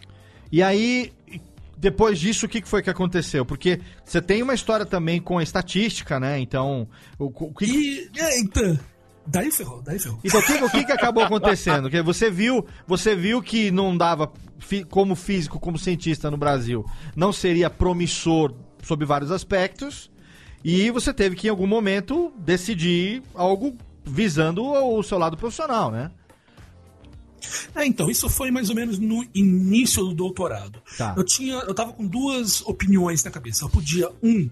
E 0.53 0.62
aí, 0.62 1.12
depois 1.79 2.18
disso, 2.18 2.44
o 2.44 2.49
que 2.49 2.61
foi 2.62 2.83
que 2.83 2.90
aconteceu? 2.90 3.46
Porque 3.46 3.81
você 4.05 4.20
tem 4.20 4.42
uma 4.42 4.53
história 4.53 4.85
também 4.85 5.20
com 5.20 5.38
a 5.38 5.42
estatística, 5.42 6.20
né? 6.20 6.38
Então, 6.38 6.87
o, 7.18 7.27
o 7.27 7.55
que... 7.55 7.64
E, 7.64 8.11
é, 8.18 8.38
então, 8.40 8.79
daí 9.27 9.51
ferrou, 9.51 9.81
daí 9.81 9.99
ferrou. 9.99 10.18
Então, 10.23 10.40
o 10.40 10.42
que, 10.42 10.53
o 10.64 10.70
que, 10.70 10.85
que 10.85 10.92
acabou 10.92 11.23
acontecendo? 11.25 11.88
Que 11.88 12.03
você 12.03 12.31
viu, 12.31 12.66
você 12.87 13.14
viu 13.14 13.40
que 13.40 13.70
não 13.70 13.96
dava, 13.96 14.31
como 14.90 15.14
físico, 15.14 15.59
como 15.59 15.79
cientista 15.79 16.31
no 16.31 16.37
Brasil, 16.37 16.85
não 17.16 17.33
seria 17.33 17.70
promissor 17.70 18.55
sob 18.83 19.05
vários 19.05 19.31
aspectos, 19.31 20.11
e 20.62 20.90
você 20.90 21.14
teve 21.14 21.37
que, 21.37 21.46
em 21.46 21.51
algum 21.51 21.66
momento, 21.66 22.33
decidir 22.38 23.23
algo 23.35 23.75
visando 24.11 24.62
o 24.64 25.03
seu 25.03 25.18
lado 25.18 25.37
profissional, 25.37 25.90
né? 25.90 26.11
É, 27.75 27.87
então, 27.87 28.11
isso 28.11 28.29
foi 28.29 28.51
mais 28.51 28.68
ou 28.68 28.77
menos 28.77 28.99
no 28.99 29.25
início 29.35 30.05
do 30.05 30.14
doutorado. 30.14 30.83
Tá. 30.96 31.14
Eu 31.16 31.25
tinha, 31.25 31.55
eu 31.55 31.75
tava 31.75 31.92
com 31.92 32.07
duas 32.07 32.61
opiniões 32.62 33.25
na 33.25 33.31
cabeça. 33.31 33.64
Eu 33.64 33.70
podia, 33.70 34.11
um, 34.23 34.49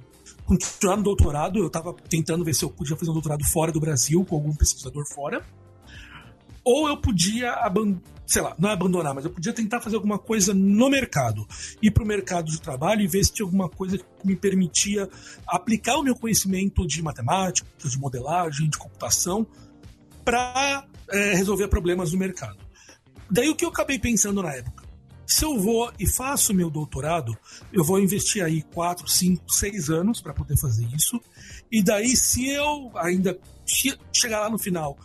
continuar 0.47 0.97
no 0.97 1.03
doutorado, 1.03 1.59
eu 1.59 1.69
tava 1.69 1.93
tentando 2.09 2.45
ver 2.45 2.55
se 2.55 2.65
eu 2.65 2.71
podia 2.71 2.97
fazer 2.97 3.11
um 3.11 3.15
doutorado 3.15 3.45
fora 3.45 3.71
do 3.71 3.81
Brasil, 3.81 4.25
com 4.25 4.37
algum 4.37 4.55
pesquisador 4.55 5.05
fora. 5.07 5.45
Ou 6.65 6.89
eu 6.89 6.97
podia 6.97 7.53
abandonar, 7.53 8.18
sei 8.29 8.43
lá, 8.43 8.55
não 8.59 8.69
é 8.69 8.73
abandonar, 8.75 9.15
mas 9.15 9.25
eu 9.25 9.31
podia 9.31 9.53
tentar 9.55 9.81
fazer 9.81 9.97
alguma 9.97 10.19
coisa 10.19 10.53
no 10.53 10.91
mercado. 10.91 11.49
Ir 11.83 11.91
para 11.91 12.05
o 12.05 12.07
mercado 12.07 12.51
de 12.51 12.61
trabalho 12.61 13.01
e 13.01 13.07
ver 13.09 13.25
se 13.25 13.33
tinha 13.33 13.47
alguma 13.47 13.69
coisa 13.71 13.97
que 13.97 14.05
me 14.25 14.37
permitia 14.37 15.09
aplicar 15.47 15.97
o 15.97 16.03
meu 16.03 16.15
conhecimento 16.15 16.87
de 16.87 17.03
matemática, 17.03 17.67
de 17.83 17.99
modelagem, 17.99 18.69
de 18.69 18.77
computação, 18.77 19.47
para 20.25 20.85
resolver 21.11 21.69
problemas 21.69 22.11
do 22.11 22.19
mercado. 22.19 22.59
Daí 23.31 23.49
o 23.49 23.57
que 23.57 23.65
eu 23.65 23.71
acabei 23.71 23.99
pensando 23.99 24.43
na 24.43 24.53
época? 24.55 24.87
Se 25.27 25.45
eu 25.45 25.59
vou 25.61 25.93
e 25.99 26.07
faço 26.07 26.55
meu 26.55 26.71
doutorado, 26.71 27.37
eu 27.73 27.85
vou 27.85 27.99
investir 27.99 28.43
aí 28.43 28.63
4, 28.63 29.07
5, 29.09 29.53
6 29.53 29.91
anos 29.91 30.21
para 30.21 30.33
poder 30.33 30.59
fazer 30.59 30.87
isso. 30.95 31.21
E 31.71 31.83
daí, 31.83 32.17
se 32.17 32.49
eu 32.49 32.91
ainda 32.95 33.39
che- 33.67 33.99
chegar 34.11 34.41
lá 34.41 34.49
no 34.51 34.59
final 34.59 34.99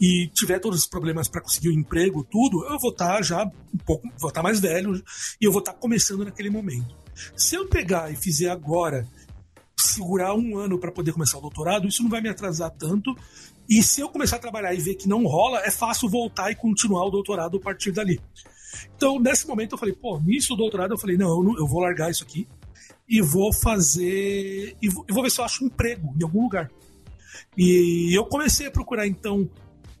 e 0.00 0.28
tiver 0.32 0.58
todos 0.58 0.80
os 0.80 0.86
problemas 0.86 1.28
para 1.28 1.42
conseguir 1.42 1.68
o 1.68 1.72
emprego, 1.72 2.24
tudo, 2.24 2.64
eu 2.64 2.78
vou 2.78 2.90
estar 2.90 3.22
já 3.22 3.44
um 3.44 3.78
pouco, 3.84 4.08
vou 4.18 4.28
estar 4.28 4.42
mais 4.42 4.58
velho 4.58 4.94
e 5.40 5.44
eu 5.44 5.52
vou 5.52 5.60
estar 5.60 5.74
começando 5.74 6.24
naquele 6.24 6.48
momento. 6.48 6.96
Se 7.36 7.54
eu 7.54 7.68
pegar 7.68 8.10
e 8.10 8.16
fizer 8.16 8.48
agora, 8.48 9.06
segurar 9.76 10.34
um 10.34 10.56
ano 10.56 10.78
para 10.78 10.90
poder 10.90 11.12
começar 11.12 11.36
o 11.38 11.42
doutorado, 11.42 11.86
isso 11.86 12.02
não 12.02 12.08
vai 12.08 12.20
me 12.20 12.28
atrasar 12.28 12.70
tanto. 12.70 13.14
E 13.68 13.82
se 13.82 14.00
eu 14.00 14.08
começar 14.08 14.36
a 14.36 14.40
trabalhar 14.40 14.74
e 14.74 14.80
ver 14.80 14.94
que 14.94 15.08
não 15.08 15.24
rola, 15.24 15.60
é 15.60 15.70
fácil 15.70 16.08
voltar 16.08 16.50
e 16.50 16.54
continuar 16.54 17.06
o 17.06 17.10
doutorado 17.10 17.58
a 17.58 17.60
partir 17.60 17.92
dali. 17.92 18.20
Então, 18.96 19.18
nesse 19.18 19.46
momento, 19.46 19.72
eu 19.72 19.78
falei, 19.78 19.94
pô, 19.94 20.18
nisso 20.20 20.54
do 20.54 20.56
doutorado, 20.56 20.92
eu 20.92 20.98
falei, 20.98 21.16
não, 21.16 21.56
eu, 21.58 21.66
vou 21.66 21.80
largar 21.80 22.10
isso 22.10 22.24
aqui 22.24 22.48
e 23.08 23.20
vou 23.20 23.52
fazer. 23.52 24.76
E 24.80 24.88
vou, 24.88 25.04
vou 25.10 25.22
ver 25.22 25.30
se 25.30 25.40
eu 25.40 25.44
acho 25.44 25.64
um 25.64 25.66
emprego 25.66 26.14
em 26.18 26.22
algum 26.22 26.42
lugar. 26.42 26.70
E 27.56 28.16
eu 28.16 28.24
comecei 28.24 28.66
a 28.66 28.70
procurar, 28.70 29.06
então, 29.06 29.48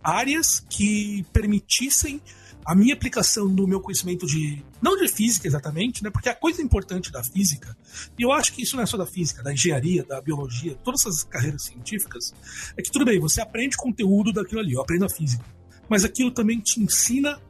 áreas 0.02 0.64
que 0.68 1.24
permitissem 1.32 2.20
a 2.64 2.74
minha 2.74 2.94
aplicação 2.94 3.52
do 3.52 3.66
meu 3.66 3.80
conhecimento 3.80 4.26
de. 4.26 4.62
não 4.82 4.96
de 4.96 5.08
física 5.08 5.46
exatamente, 5.46 6.02
né? 6.02 6.10
Porque 6.10 6.28
a 6.28 6.34
coisa 6.34 6.62
importante 6.62 7.10
da 7.10 7.22
física, 7.22 7.76
e 8.18 8.22
eu 8.22 8.32
acho 8.32 8.52
que 8.52 8.62
isso 8.62 8.76
não 8.76 8.82
é 8.82 8.86
só 8.86 8.96
da 8.96 9.06
física, 9.06 9.42
da 9.42 9.52
engenharia, 9.52 10.04
da 10.04 10.20
biologia, 10.20 10.76
todas 10.84 11.00
essas 11.00 11.24
carreiras 11.24 11.64
científicas, 11.64 12.34
é 12.76 12.82
que 12.82 12.90
tudo 12.90 13.04
bem, 13.04 13.18
você 13.18 13.40
aprende 13.40 13.76
conteúdo 13.76 14.32
daquilo 14.32 14.60
ali, 14.60 14.72
eu 14.72 14.80
aprendo 14.80 15.04
a 15.04 15.08
física. 15.08 15.44
Mas 15.88 16.04
aquilo 16.04 16.30
também 16.30 16.60
te 16.60 16.80
ensina 16.80 17.40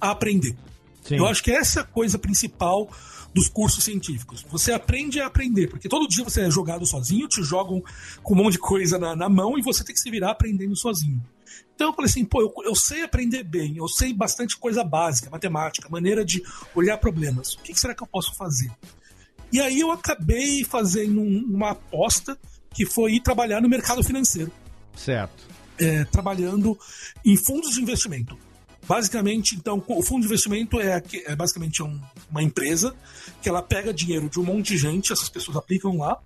a 0.00 0.10
aprender. 0.10 0.56
Sim. 1.02 1.16
Eu 1.16 1.26
acho 1.26 1.42
que 1.42 1.50
essa 1.50 1.80
é 1.80 1.82
a 1.82 1.86
coisa 1.86 2.18
principal 2.18 2.88
dos 3.34 3.48
cursos 3.48 3.82
científicos. 3.82 4.46
Você 4.48 4.72
aprende 4.72 5.20
a 5.20 5.26
aprender, 5.26 5.68
porque 5.68 5.88
todo 5.88 6.08
dia 6.08 6.24
você 6.24 6.42
é 6.42 6.50
jogado 6.50 6.86
sozinho, 6.86 7.28
te 7.28 7.42
jogam 7.42 7.82
com 8.22 8.32
um 8.32 8.36
monte 8.36 8.52
de 8.52 8.60
coisa 8.60 8.98
na, 8.98 9.14
na 9.16 9.28
mão 9.28 9.58
e 9.58 9.62
você 9.62 9.84
tem 9.84 9.94
que 9.94 10.00
se 10.00 10.10
virar 10.10 10.30
aprendendo 10.30 10.76
sozinho. 10.76 11.20
Então 11.74 11.88
eu 11.88 11.94
falei 11.94 12.08
assim, 12.10 12.24
pô, 12.24 12.40
eu, 12.40 12.52
eu 12.64 12.74
sei 12.74 13.02
aprender 13.02 13.42
bem, 13.42 13.76
eu 13.76 13.88
sei 13.88 14.12
bastante 14.12 14.56
coisa 14.56 14.84
básica, 14.84 15.28
matemática, 15.30 15.88
maneira 15.88 16.24
de 16.24 16.42
olhar 16.74 16.96
problemas. 16.98 17.54
O 17.54 17.58
que, 17.62 17.72
que 17.72 17.80
será 17.80 17.94
que 17.94 18.02
eu 18.02 18.06
posso 18.06 18.34
fazer? 18.36 18.70
E 19.52 19.60
aí 19.60 19.80
eu 19.80 19.90
acabei 19.90 20.64
fazendo 20.64 21.20
um- 21.20 21.44
uma 21.52 21.70
aposta 21.70 22.38
que 22.72 22.86
foi 22.86 23.14
ir 23.14 23.20
trabalhar 23.20 23.60
no 23.60 23.68
mercado 23.68 24.02
financeiro 24.04 24.52
Certo. 24.96 25.44
é, 25.78 26.04
trabalhando 26.04 26.78
em 27.24 27.36
fundos 27.36 27.74
de 27.74 27.82
investimento. 27.82 28.36
Basicamente, 28.86 29.54
então, 29.56 29.82
o 29.88 30.02
fundo 30.02 30.20
de 30.20 30.26
investimento 30.26 30.78
é, 30.78 31.02
é 31.26 31.34
basicamente 31.34 31.82
um- 31.82 32.00
uma 32.30 32.42
empresa 32.42 32.94
que 33.40 33.48
ela 33.48 33.62
pega 33.62 33.94
dinheiro 33.94 34.28
de 34.28 34.38
um 34.38 34.44
monte 34.44 34.68
de 34.74 34.76
gente, 34.78 35.12
essas 35.12 35.28
pessoas 35.28 35.56
aplicam 35.56 35.96
lá, 35.98 36.18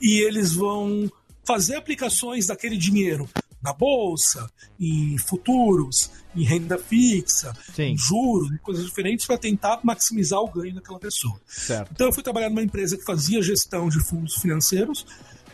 e 0.00 0.18
eles 0.24 0.52
vão 0.52 1.10
fazer 1.44 1.74
aplicações 1.76 2.46
daquele 2.46 2.76
dinheiro 2.76 3.28
na 3.64 3.72
bolsa, 3.72 4.48
em 4.78 5.16
futuros, 5.18 6.10
em 6.36 6.44
renda 6.44 6.76
fixa, 6.78 7.56
Sim. 7.74 7.92
em 7.94 7.96
juros, 7.98 8.50
em 8.52 8.58
coisas 8.58 8.84
diferentes 8.84 9.24
para 9.26 9.38
tentar 9.38 9.80
maximizar 9.82 10.38
o 10.40 10.48
ganho 10.50 10.74
daquela 10.74 10.98
pessoa. 10.98 11.40
Certo. 11.46 11.90
Então 11.92 12.06
eu 12.08 12.12
fui 12.12 12.22
trabalhar 12.22 12.50
numa 12.50 12.62
empresa 12.62 12.96
que 12.98 13.04
fazia 13.04 13.42
gestão 13.42 13.88
de 13.88 13.98
fundos 14.04 14.34
financeiros, 14.34 15.06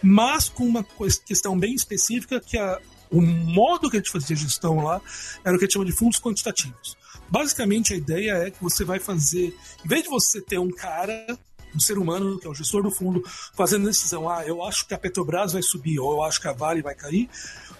mas 0.02 0.48
com 0.48 0.64
uma 0.66 0.84
questão 1.24 1.58
bem 1.58 1.74
específica 1.74 2.40
que 2.40 2.58
a- 2.58 2.80
o 3.10 3.20
modo 3.20 3.90
que 3.90 3.96
a 3.96 4.00
gente 4.00 4.10
fazia 4.10 4.34
gestão 4.36 4.82
lá 4.82 5.00
era 5.44 5.54
o 5.54 5.58
que 5.58 5.64
a 5.64 5.66
gente 5.66 5.74
chama 5.74 5.84
de 5.84 5.92
fundos 5.92 6.18
quantitativos. 6.20 6.96
Basicamente 7.28 7.92
a 7.92 7.96
ideia 7.96 8.32
é 8.32 8.50
que 8.50 8.60
você 8.62 8.84
vai 8.84 8.98
fazer, 8.98 9.54
em 9.84 9.88
vez 9.88 10.02
de 10.02 10.08
você 10.08 10.40
ter 10.40 10.58
um 10.58 10.70
cara, 10.70 11.38
um 11.74 11.80
ser 11.80 11.98
humano 11.98 12.38
que 12.38 12.46
é 12.46 12.50
o 12.50 12.54
gestor 12.54 12.82
do 12.82 12.90
fundo, 12.90 13.22
fazendo 13.54 13.86
decisão, 13.86 14.28
ah, 14.28 14.44
eu 14.46 14.62
acho 14.64 14.86
que 14.86 14.94
a 14.94 14.98
Petrobras 14.98 15.52
vai 15.52 15.62
subir 15.62 15.98
ou 15.98 16.12
eu 16.12 16.22
acho 16.22 16.40
que 16.40 16.48
a 16.48 16.52
Vale 16.52 16.82
vai 16.82 16.94
cair, 16.94 17.28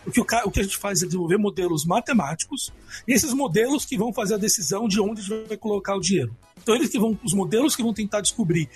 o 0.07 0.11
que, 0.11 0.20
o, 0.20 0.26
o 0.44 0.50
que 0.50 0.61
a 0.61 0.62
gente 0.62 0.79
faz 0.79 1.03
é 1.03 1.07
desenvolver 1.07 1.37
modelos 1.37 1.85
matemáticos, 1.85 2.72
e 3.07 3.12
esses 3.12 3.33
modelos 3.33 3.85
que 3.85 3.96
vão 3.96 4.12
fazer 4.12 4.35
a 4.35 4.38
decisão 4.38 4.88
de 4.88 5.00
onde 5.00 5.20
a 5.20 5.24
gente 5.24 5.48
vai 5.48 5.57
colocar 5.57 5.96
o 5.96 6.00
dinheiro. 6.00 6.35
Então, 6.62 6.74
eles 6.74 6.90
que 6.90 6.98
vão, 6.98 7.18
os 7.24 7.33
modelos 7.33 7.74
que 7.74 7.83
vão 7.83 7.92
tentar 7.92 8.20
descobrir, 8.20 8.68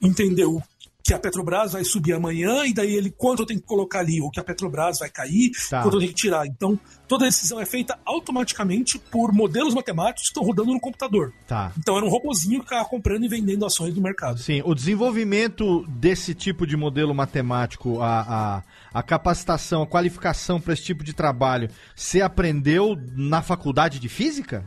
entender 0.00 0.44
o 0.44 0.62
que 1.08 1.14
a 1.14 1.18
Petrobras 1.18 1.72
vai 1.72 1.82
subir 1.84 2.12
amanhã, 2.12 2.66
e 2.66 2.74
daí 2.74 2.94
ele 2.94 3.10
quanto 3.10 3.40
eu 3.40 3.46
tenho 3.46 3.58
que 3.60 3.66
colocar 3.66 4.00
ali, 4.00 4.20
ou 4.20 4.30
que 4.30 4.38
a 4.38 4.44
Petrobras 4.44 4.98
vai 4.98 5.08
cair, 5.08 5.50
Tá. 5.70 5.80
quanto 5.82 5.94
eu 5.94 6.00
tenho 6.00 6.12
que 6.12 6.18
tirar. 6.20 6.46
Então, 6.46 6.78
toda 7.08 7.24
a 7.24 7.28
decisão 7.28 7.58
é 7.58 7.64
feita 7.64 7.98
automaticamente 8.04 8.98
por 8.98 9.32
modelos 9.32 9.72
matemáticos 9.74 10.24
que 10.24 10.28
estão 10.28 10.42
rodando 10.42 10.70
no 10.72 10.78
computador. 10.78 11.32
Tá. 11.46 11.72
Então, 11.78 11.96
era 11.96 12.04
um 12.04 12.10
robozinho 12.10 12.58
que 12.60 12.66
ficava 12.66 12.84
comprando 12.86 13.24
e 13.24 13.28
vendendo 13.28 13.64
ações 13.64 13.94
do 13.94 14.02
mercado. 14.02 14.38
Sim, 14.38 14.60
o 14.66 14.74
desenvolvimento 14.74 15.86
desse 15.88 16.34
tipo 16.34 16.66
de 16.66 16.76
modelo 16.76 17.14
matemático, 17.14 18.02
a, 18.02 18.20
a, 18.20 18.62
a 18.98 19.02
capacitação, 19.02 19.80
a 19.82 19.86
qualificação 19.86 20.60
para 20.60 20.74
esse 20.74 20.82
tipo 20.84 21.02
de 21.02 21.14
trabalho, 21.14 21.70
você 21.96 22.20
aprendeu 22.20 22.98
na 23.16 23.40
faculdade 23.40 23.98
de 23.98 24.10
física? 24.10 24.62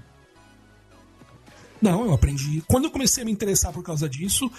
Não, 1.81 2.05
eu 2.05 2.13
aprendi. 2.13 2.61
Quando 2.67 2.85
eu 2.85 2.91
comecei 2.91 3.23
a 3.23 3.25
me 3.25 3.31
interessar 3.31 3.73
por 3.73 3.83
causa 3.83 4.07
disso, 4.07 4.51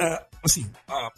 é, 0.00 0.24
assim, 0.44 0.64
a- 0.88 1.10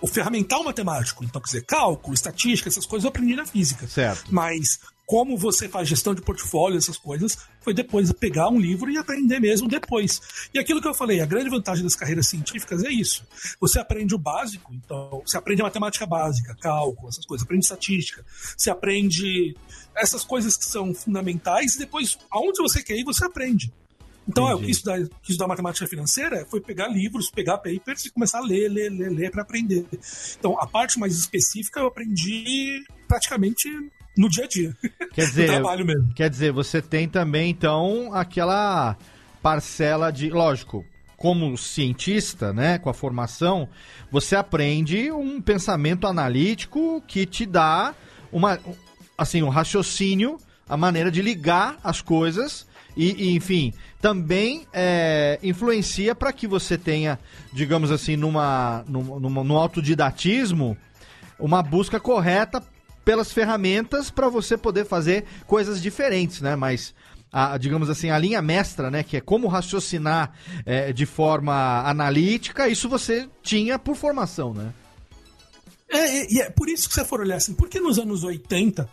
o 0.00 0.06
ferramental 0.06 0.64
matemático, 0.64 1.24
então, 1.24 1.40
quer 1.40 1.46
dizer, 1.46 1.64
cálculo, 1.64 2.14
estatística, 2.14 2.68
essas 2.68 2.86
coisas 2.86 3.04
eu 3.04 3.10
aprendi 3.10 3.34
na 3.34 3.46
física. 3.46 3.86
Certo. 3.86 4.32
Mas 4.32 4.78
como 5.10 5.36
você 5.36 5.68
faz 5.68 5.88
gestão 5.88 6.14
de 6.14 6.22
portfólio, 6.22 6.78
essas 6.78 6.96
coisas, 6.96 7.36
foi 7.60 7.74
depois 7.74 8.06
de 8.06 8.14
pegar 8.14 8.48
um 8.48 8.60
livro 8.60 8.88
e 8.88 8.96
aprender 8.96 9.40
mesmo 9.40 9.66
depois. 9.66 10.20
E 10.54 10.58
aquilo 10.58 10.80
que 10.80 10.86
eu 10.86 10.94
falei, 10.94 11.20
a 11.20 11.26
grande 11.26 11.50
vantagem 11.50 11.82
das 11.82 11.96
carreiras 11.96 12.28
científicas 12.28 12.84
é 12.84 12.90
isso. 12.90 13.26
Você 13.60 13.80
aprende 13.80 14.14
o 14.14 14.18
básico, 14.18 14.72
então, 14.72 15.20
você 15.26 15.36
aprende 15.36 15.62
a 15.62 15.64
matemática 15.64 16.06
básica, 16.06 16.56
cálculo, 16.60 17.08
essas 17.08 17.26
coisas, 17.26 17.44
aprende 17.44 17.64
estatística, 17.64 18.24
você 18.56 18.70
aprende 18.70 19.56
essas 19.96 20.22
coisas 20.22 20.56
que 20.56 20.64
são 20.64 20.94
fundamentais 20.94 21.74
e 21.74 21.80
depois, 21.80 22.16
aonde 22.30 22.62
você 22.62 22.80
quer 22.80 22.96
ir, 22.96 23.02
você 23.02 23.24
aprende. 23.24 23.72
Então, 24.28 24.48
é, 24.48 24.52
eu 24.52 24.58
quis 24.58 24.76
estudar, 24.76 24.98
quis 24.98 25.30
estudar 25.30 25.48
matemática 25.48 25.86
financeira, 25.86 26.46
foi 26.48 26.60
pegar 26.60 26.88
livros, 26.88 27.30
pegar 27.30 27.58
papers 27.58 28.04
e 28.04 28.10
começar 28.10 28.38
a 28.38 28.42
ler, 28.42 28.68
ler, 28.68 28.90
ler, 28.90 29.10
ler 29.10 29.30
para 29.30 29.42
aprender. 29.42 29.84
Então, 30.38 30.58
a 30.60 30.66
parte 30.66 30.98
mais 30.98 31.16
específica 31.16 31.80
eu 31.80 31.86
aprendi 31.86 32.84
praticamente 33.08 33.68
no 34.16 34.28
dia 34.28 34.44
a 34.44 34.48
dia. 34.48 34.76
Quer 35.12 35.22
no 35.22 35.28
dizer, 35.28 35.46
trabalho 35.46 35.84
mesmo. 35.84 36.14
quer 36.14 36.30
dizer, 36.30 36.52
você 36.52 36.80
tem 36.80 37.08
também, 37.08 37.50
então, 37.50 38.14
aquela 38.14 38.96
parcela 39.42 40.10
de. 40.12 40.30
Lógico, 40.30 40.84
como 41.16 41.56
cientista, 41.58 42.52
né, 42.52 42.78
com 42.78 42.88
a 42.88 42.94
formação, 42.94 43.68
você 44.10 44.36
aprende 44.36 45.10
um 45.12 45.40
pensamento 45.40 46.06
analítico 46.06 47.02
que 47.06 47.26
te 47.26 47.44
dá 47.44 47.94
uma, 48.32 48.58
assim, 49.18 49.42
um 49.42 49.48
raciocínio, 49.48 50.38
a 50.68 50.76
maneira 50.76 51.10
de 51.10 51.20
ligar 51.20 51.78
as 51.82 52.00
coisas 52.00 52.66
e, 52.96 53.28
e, 53.28 53.36
enfim, 53.36 53.72
também 54.00 54.66
é, 54.72 55.38
influencia 55.42 56.14
para 56.14 56.32
que 56.32 56.46
você 56.46 56.76
tenha, 56.76 57.18
digamos 57.52 57.90
assim, 57.90 58.16
numa, 58.16 58.84
numa, 58.88 59.20
numa, 59.20 59.44
no 59.44 59.56
autodidatismo, 59.56 60.76
uma 61.38 61.62
busca 61.62 61.98
correta 61.98 62.62
pelas 63.04 63.32
ferramentas 63.32 64.10
para 64.10 64.28
você 64.28 64.56
poder 64.56 64.84
fazer 64.84 65.24
coisas 65.46 65.80
diferentes, 65.80 66.40
né? 66.40 66.54
Mas 66.56 66.94
a, 67.32 67.56
digamos 67.56 67.88
assim, 67.88 68.10
a 68.10 68.18
linha 68.18 68.42
mestra, 68.42 68.90
né, 68.90 69.02
que 69.02 69.16
é 69.16 69.20
como 69.20 69.46
raciocinar 69.46 70.32
é, 70.66 70.92
de 70.92 71.06
forma 71.06 71.82
analítica, 71.88 72.68
isso 72.68 72.88
você 72.88 73.28
tinha 73.42 73.78
por 73.78 73.96
formação, 73.96 74.52
né? 74.52 74.72
É, 75.88 76.32
e 76.32 76.40
é 76.40 76.50
por 76.50 76.68
isso 76.68 76.88
que 76.88 76.94
você 76.94 77.04
for 77.04 77.20
olhar 77.20 77.36
assim, 77.36 77.54
porque 77.54 77.80
nos 77.80 77.98
anos 77.98 78.22
80 78.22 78.88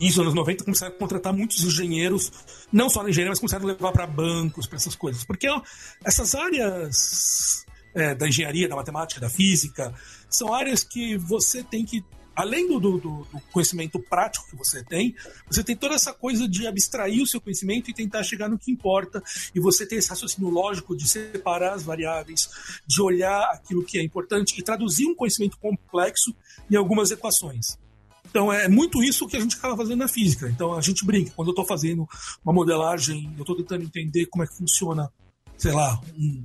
e 0.00 0.06
nos 0.06 0.18
anos 0.18 0.34
90 0.34 0.64
começaram 0.64 0.94
a 0.94 0.98
contratar 0.98 1.32
muitos 1.32 1.62
engenheiros, 1.64 2.32
não 2.72 2.88
só 2.88 3.06
engenheiros, 3.08 3.32
mas 3.32 3.40
começaram 3.40 3.64
a 3.64 3.72
levar 3.72 3.92
para 3.92 4.06
bancos, 4.06 4.66
para 4.66 4.76
essas 4.76 4.94
coisas. 4.94 5.24
Porque 5.24 5.48
ó, 5.48 5.62
essas 6.04 6.34
áreas 6.34 7.64
é, 7.94 8.14
da 8.14 8.28
engenharia, 8.28 8.68
da 8.68 8.76
matemática, 8.76 9.20
da 9.20 9.30
física, 9.30 9.94
são 10.28 10.52
áreas 10.52 10.82
que 10.82 11.16
você 11.16 11.62
tem 11.62 11.84
que 11.84 12.04
além 12.34 12.66
do, 12.66 12.80
do, 12.80 12.98
do, 12.98 13.26
conhecimento 13.52 13.98
prático 13.98 14.50
que 14.50 14.56
você 14.56 14.82
tem, 14.82 15.14
você 15.46 15.62
tem 15.62 15.76
toda 15.76 15.94
essa 15.94 16.12
coisa 16.12 16.48
de 16.48 16.66
abstrair 16.66 17.22
o 17.22 17.26
seu 17.26 17.40
conhecimento 17.40 17.90
e 17.90 17.94
tentar 17.94 18.22
chegar 18.24 18.48
no 18.48 18.58
que 18.58 18.72
importa, 18.72 19.22
e 19.54 19.60
você 19.60 19.86
tem 19.86 19.98
esse 19.98 20.10
raciocínio 20.10 20.50
lógico 20.50 20.96
de 20.96 21.08
separar 21.08 21.74
as 21.74 21.82
variáveis, 21.82 22.48
de 22.86 23.00
olhar 23.00 23.40
aquilo 23.52 23.84
que 23.84 23.98
é 23.98 24.02
importante 24.02 24.58
e 24.58 24.62
traduzir 24.62 25.06
um 25.06 25.14
conhecimento 25.14 25.56
complexo 25.58 26.34
em 26.70 26.76
algumas 26.76 27.10
equações. 27.10 27.78
Então 28.34 28.52
é 28.52 28.66
muito 28.66 29.00
isso 29.00 29.28
que 29.28 29.36
a 29.36 29.40
gente 29.40 29.56
acaba 29.56 29.76
fazendo 29.76 30.00
na 30.00 30.08
física. 30.08 30.48
Então 30.48 30.74
a 30.74 30.80
gente 30.80 31.06
brinca. 31.06 31.30
Quando 31.36 31.48
eu 31.48 31.52
estou 31.52 31.64
fazendo 31.64 32.04
uma 32.44 32.52
modelagem, 32.52 33.32
eu 33.36 33.42
estou 33.42 33.54
tentando 33.54 33.84
entender 33.84 34.26
como 34.26 34.42
é 34.42 34.46
que 34.48 34.56
funciona, 34.56 35.08
sei 35.56 35.70
lá, 35.70 36.00
um, 36.18 36.42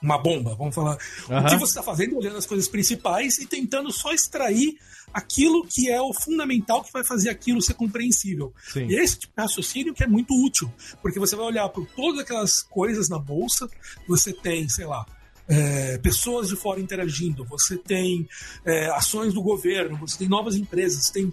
uma 0.00 0.16
bomba, 0.16 0.54
vamos 0.54 0.74
falar. 0.74 0.96
Uhum. 1.28 1.38
O 1.38 1.44
que 1.44 1.56
você 1.56 1.72
está 1.72 1.82
fazendo, 1.82 2.16
olhando 2.16 2.38
as 2.38 2.46
coisas 2.46 2.66
principais 2.66 3.36
e 3.36 3.46
tentando 3.46 3.92
só 3.92 4.10
extrair 4.14 4.78
aquilo 5.12 5.66
que 5.66 5.90
é 5.90 6.00
o 6.00 6.14
fundamental 6.14 6.82
que 6.82 6.92
vai 6.94 7.04
fazer 7.04 7.28
aquilo 7.28 7.60
ser 7.60 7.74
compreensível. 7.74 8.54
Sim. 8.72 8.86
E 8.86 8.94
esse 8.98 9.18
tipo 9.18 9.34
de 9.36 9.42
raciocínio 9.42 9.92
que 9.92 10.04
é 10.04 10.06
muito 10.06 10.32
útil, 10.32 10.72
porque 11.02 11.18
você 11.18 11.36
vai 11.36 11.44
olhar 11.44 11.68
para 11.68 11.84
todas 11.94 12.20
aquelas 12.20 12.62
coisas 12.62 13.10
na 13.10 13.18
bolsa, 13.18 13.68
você 14.06 14.32
tem, 14.32 14.66
sei 14.66 14.86
lá, 14.86 15.04
é, 15.48 15.98
pessoas 15.98 16.48
de 16.48 16.56
fora 16.56 16.80
interagindo, 16.80 17.44
você 17.44 17.76
tem 17.76 18.28
é, 18.64 18.90
ações 18.90 19.32
do 19.32 19.42
governo, 19.42 19.96
você 19.96 20.18
tem 20.18 20.28
novas 20.28 20.56
empresas, 20.56 21.10
tem 21.10 21.26
um 21.26 21.32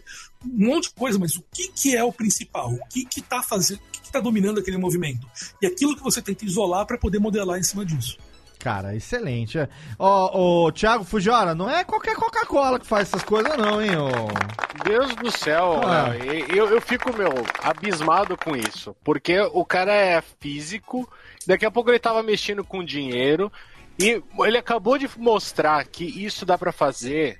monte 0.67 0.89
de 0.89 0.95
coisa, 0.95 1.19
mas 1.19 1.35
o 1.35 1.43
que, 1.53 1.67
que 1.67 1.95
é 1.95 2.03
o 2.03 2.13
principal? 2.13 2.71
O 2.71 2.87
que 2.87 3.07
está 3.19 3.43
fazendo, 3.43 3.79
o 3.79 3.91
que 3.91 4.05
está 4.05 4.19
dominando 4.19 4.59
aquele 4.59 4.77
movimento? 4.77 5.27
E 5.61 5.67
aquilo 5.67 5.95
que 5.95 6.03
você 6.03 6.21
tenta 6.21 6.45
isolar 6.45 6.85
para 6.85 6.97
poder 6.97 7.19
modelar 7.19 7.59
em 7.59 7.63
cima 7.63 7.85
disso. 7.85 8.17
Cara, 8.59 8.95
excelente. 8.95 9.59
Ó, 9.99 10.65
o 10.65 10.71
Thiago 10.71 11.03
Fujiwara, 11.03 11.53
não 11.53 11.69
é 11.69 11.83
qualquer 11.83 12.15
Coca-Cola 12.15 12.79
que 12.79 12.87
faz 12.87 13.09
essas 13.09 13.23
coisas, 13.23 13.55
não, 13.57 13.79
hein? 13.79 13.91
Ô... 13.95 14.65
Deus 14.83 15.15
do 15.15 15.31
céu, 15.31 15.81
ah. 15.83 16.15
eu, 16.17 16.67
eu 16.69 16.81
fico, 16.81 17.15
meu, 17.15 17.31
abismado 17.61 18.35
com 18.35 18.55
isso. 18.55 18.95
Porque 19.03 19.39
o 19.39 19.63
cara 19.63 19.93
é 19.93 20.21
físico, 20.39 21.07
daqui 21.45 21.65
a 21.65 21.71
pouco 21.71 21.89
ele 21.89 21.99
tava 21.99 22.21
mexendo 22.23 22.63
com 22.63 22.83
dinheiro, 22.83 23.51
e 23.99 24.21
ele 24.39 24.57
acabou 24.57 24.97
de 24.97 25.09
mostrar 25.17 25.85
que 25.85 26.03
isso 26.03 26.45
dá 26.45 26.57
para 26.57 26.71
fazer, 26.71 27.39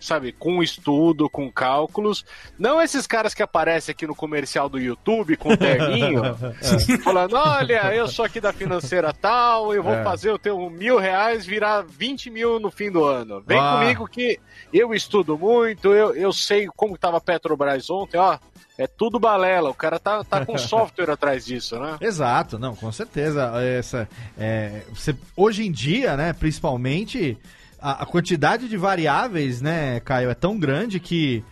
sabe, 0.00 0.32
com 0.32 0.62
estudo, 0.62 1.28
com 1.28 1.50
cálculos. 1.50 2.24
Não 2.58 2.80
esses 2.80 3.06
caras 3.06 3.34
que 3.34 3.42
aparecem 3.42 3.92
aqui 3.92 4.06
no 4.06 4.14
comercial 4.14 4.68
do 4.68 4.78
YouTube 4.78 5.36
com 5.36 5.52
o 5.52 5.56
terninho, 5.56 6.22
falando: 7.02 7.34
olha, 7.34 7.94
eu 7.94 8.08
sou 8.08 8.24
aqui 8.24 8.40
da 8.40 8.52
financeira 8.52 9.12
tal, 9.12 9.74
eu 9.74 9.82
vou 9.82 9.94
é. 9.94 10.04
fazer 10.04 10.30
o 10.30 10.38
teu 10.38 10.70
mil 10.70 10.98
reais 10.98 11.44
virar 11.44 11.82
20 11.82 12.30
mil 12.30 12.60
no 12.60 12.70
fim 12.70 12.90
do 12.90 13.04
ano. 13.04 13.42
Vem 13.46 13.58
ah. 13.58 13.78
comigo 13.78 14.06
que 14.06 14.38
eu 14.72 14.94
estudo 14.94 15.36
muito, 15.36 15.92
eu, 15.92 16.14
eu 16.14 16.32
sei 16.32 16.68
como 16.76 16.94
estava 16.94 17.20
Petrobras 17.20 17.88
ontem, 17.90 18.18
ó. 18.18 18.38
É 18.76 18.86
tudo 18.86 19.18
balela, 19.18 19.70
o 19.70 19.74
cara 19.74 19.98
tá, 19.98 20.22
tá 20.22 20.46
com 20.46 20.56
software 20.56 21.10
atrás 21.10 21.44
disso, 21.44 21.76
né? 21.80 21.96
Exato, 22.00 22.60
não, 22.60 22.76
com 22.76 22.92
certeza. 22.92 23.52
Essa, 23.60 24.08
é, 24.38 24.82
você, 24.94 25.16
hoje 25.36 25.66
em 25.66 25.72
dia, 25.72 26.16
né, 26.16 26.32
principalmente, 26.32 27.36
a, 27.80 28.02
a, 28.02 28.06
quantidade 28.06 28.68
de 28.68 28.76
variáveis, 28.76 29.60
né, 29.60 30.00
Caio, 30.00 30.30
é 30.30 30.34
tão 30.34 30.58
grande 30.58 31.00
que 31.00 31.44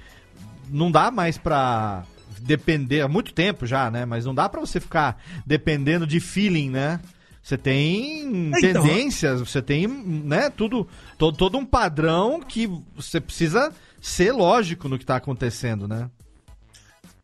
não 0.69 0.91
dá 0.91 1.11
mais 1.11 1.39
pra 1.39 2.05
depender, 2.41 3.01
há 3.01 3.09
muito 3.09 3.33
tempo 3.33 3.67
já, 3.67 3.91
né, 3.91 4.05
mas 4.05 4.25
não 4.25 4.35
dá 4.35 4.49
pra 4.49 4.61
você 4.61 4.81
ficar 4.81 5.23
dependendo 5.45 6.07
de 6.07 6.21
feeling, 6.21 6.71
né? 6.71 7.01
Você 7.43 7.57
tem 7.57 8.53
é, 8.55 8.59
então, 8.59 8.83
tendências, 8.83 9.41
você 9.41 9.63
tem, 9.63 9.87
né, 9.87 10.51
tudo, 10.51 10.89
todo, 11.17 11.37
todo 11.37 11.57
um 11.57 11.65
padrão 11.65 12.41
que 12.41 12.69
você 12.97 13.21
precisa 13.21 13.73
ser 14.01 14.33
lógico 14.33 14.89
no 14.89 14.99
que 14.99 15.05
está 15.05 15.17
acontecendo, 15.17 15.87
né? 15.87 16.11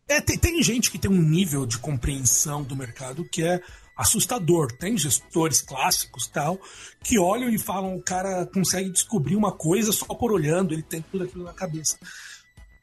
É, 0.09 0.21
tem, 0.21 0.39
tem 0.39 0.63
gente 0.63 0.91
que 0.91 0.99
tem 0.99 1.11
um 1.11 1.21
nível 1.21 1.67
de 1.67 1.79
compreensão 1.79 2.63
do 2.63 2.77
mercado 2.77 3.25
que 3.25 3.43
é 3.43 3.61
assustador. 3.97 4.73
Tem 4.73 4.97
gestores 4.97 5.61
clássicos 5.61 6.27
tal 6.27 6.59
que 7.03 7.19
olham 7.19 7.49
e 7.51 7.59
falam 7.59 7.97
o 7.97 8.03
cara 8.03 8.47
consegue 8.47 8.91
descobrir 8.91 9.37
uma 9.37 9.53
coisa 9.53 9.93
só 9.93 10.07
por 10.07 10.33
olhando, 10.33 10.73
ele 10.73 10.83
tem 10.83 11.05
tudo 11.11 11.25
aquilo 11.25 11.45
na 11.45 11.53
cabeça. 11.53 11.99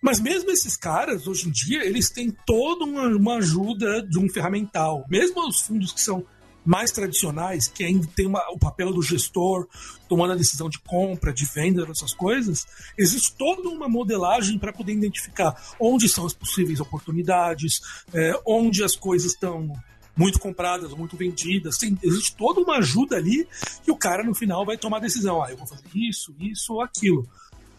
Mas 0.01 0.20
mesmo 0.20 0.49
esses 0.49 0.78
caras, 0.78 1.28
hoje 1.28 1.49
em 1.49 1.51
dia, 1.51 1.86
eles 1.86 2.10
têm 2.10 2.34
toda 2.45 2.86
uma, 2.86 3.36
ajuda 3.36 4.01
de 4.01 4.18
um 4.18 4.30
ferramental. 4.30 5.05
Mesmo 5.10 5.45
os 5.45 5.60
fundos 5.60 5.91
que 5.91 5.99
são 5.99 6.26
mais 6.66 6.91
tradicionais, 6.91 7.68
que 7.68 7.84
ainda 7.84 8.07
tem 8.16 8.26
uma, 8.26 8.41
o 8.51 8.60
papel 8.60 8.93
do 8.93 9.01
gestor 9.01 9.68
tomando 10.07 10.34
a 10.34 10.36
decisão 10.36 10.70
de 10.70 10.80
compra, 10.80 11.34
de 11.34 11.45
venda, 11.45 11.86
essas 11.89 12.14
coisas, 12.14 12.66
existe 12.97 13.36
toda 13.36 13.68
uma 13.70 13.89
modelagem 13.89 14.57
para 14.57 14.72
poder 14.72 14.93
identificar 14.93 15.55
onde 15.80 16.07
são 16.07 16.26
as 16.26 16.34
possíveis 16.34 16.80
oportunidades, 16.80 17.82
é, 18.14 18.39
onde 18.45 18.84
as 18.84 18.95
coisas 18.95 19.34
estão 19.34 19.74
muito 20.20 20.38
compradas, 20.38 20.93
muito 20.93 21.15
vendidas. 21.15 21.78
Tem, 21.78 21.97
existe 22.03 22.36
toda 22.36 22.59
uma 22.59 22.80
ajuda 22.80 23.15
ali 23.15 23.47
que 23.82 23.89
o 23.89 23.95
cara 23.95 24.22
no 24.22 24.36
final 24.36 24.65
vai 24.65 24.78
tomar 24.78 24.97
a 24.97 24.99
decisão. 24.99 25.41
Ah, 25.41 25.49
eu 25.49 25.55
vou 25.55 25.65
fazer 25.65 25.88
isso, 25.95 26.36
isso 26.38 26.74
ou 26.74 26.82
aquilo. 26.82 27.26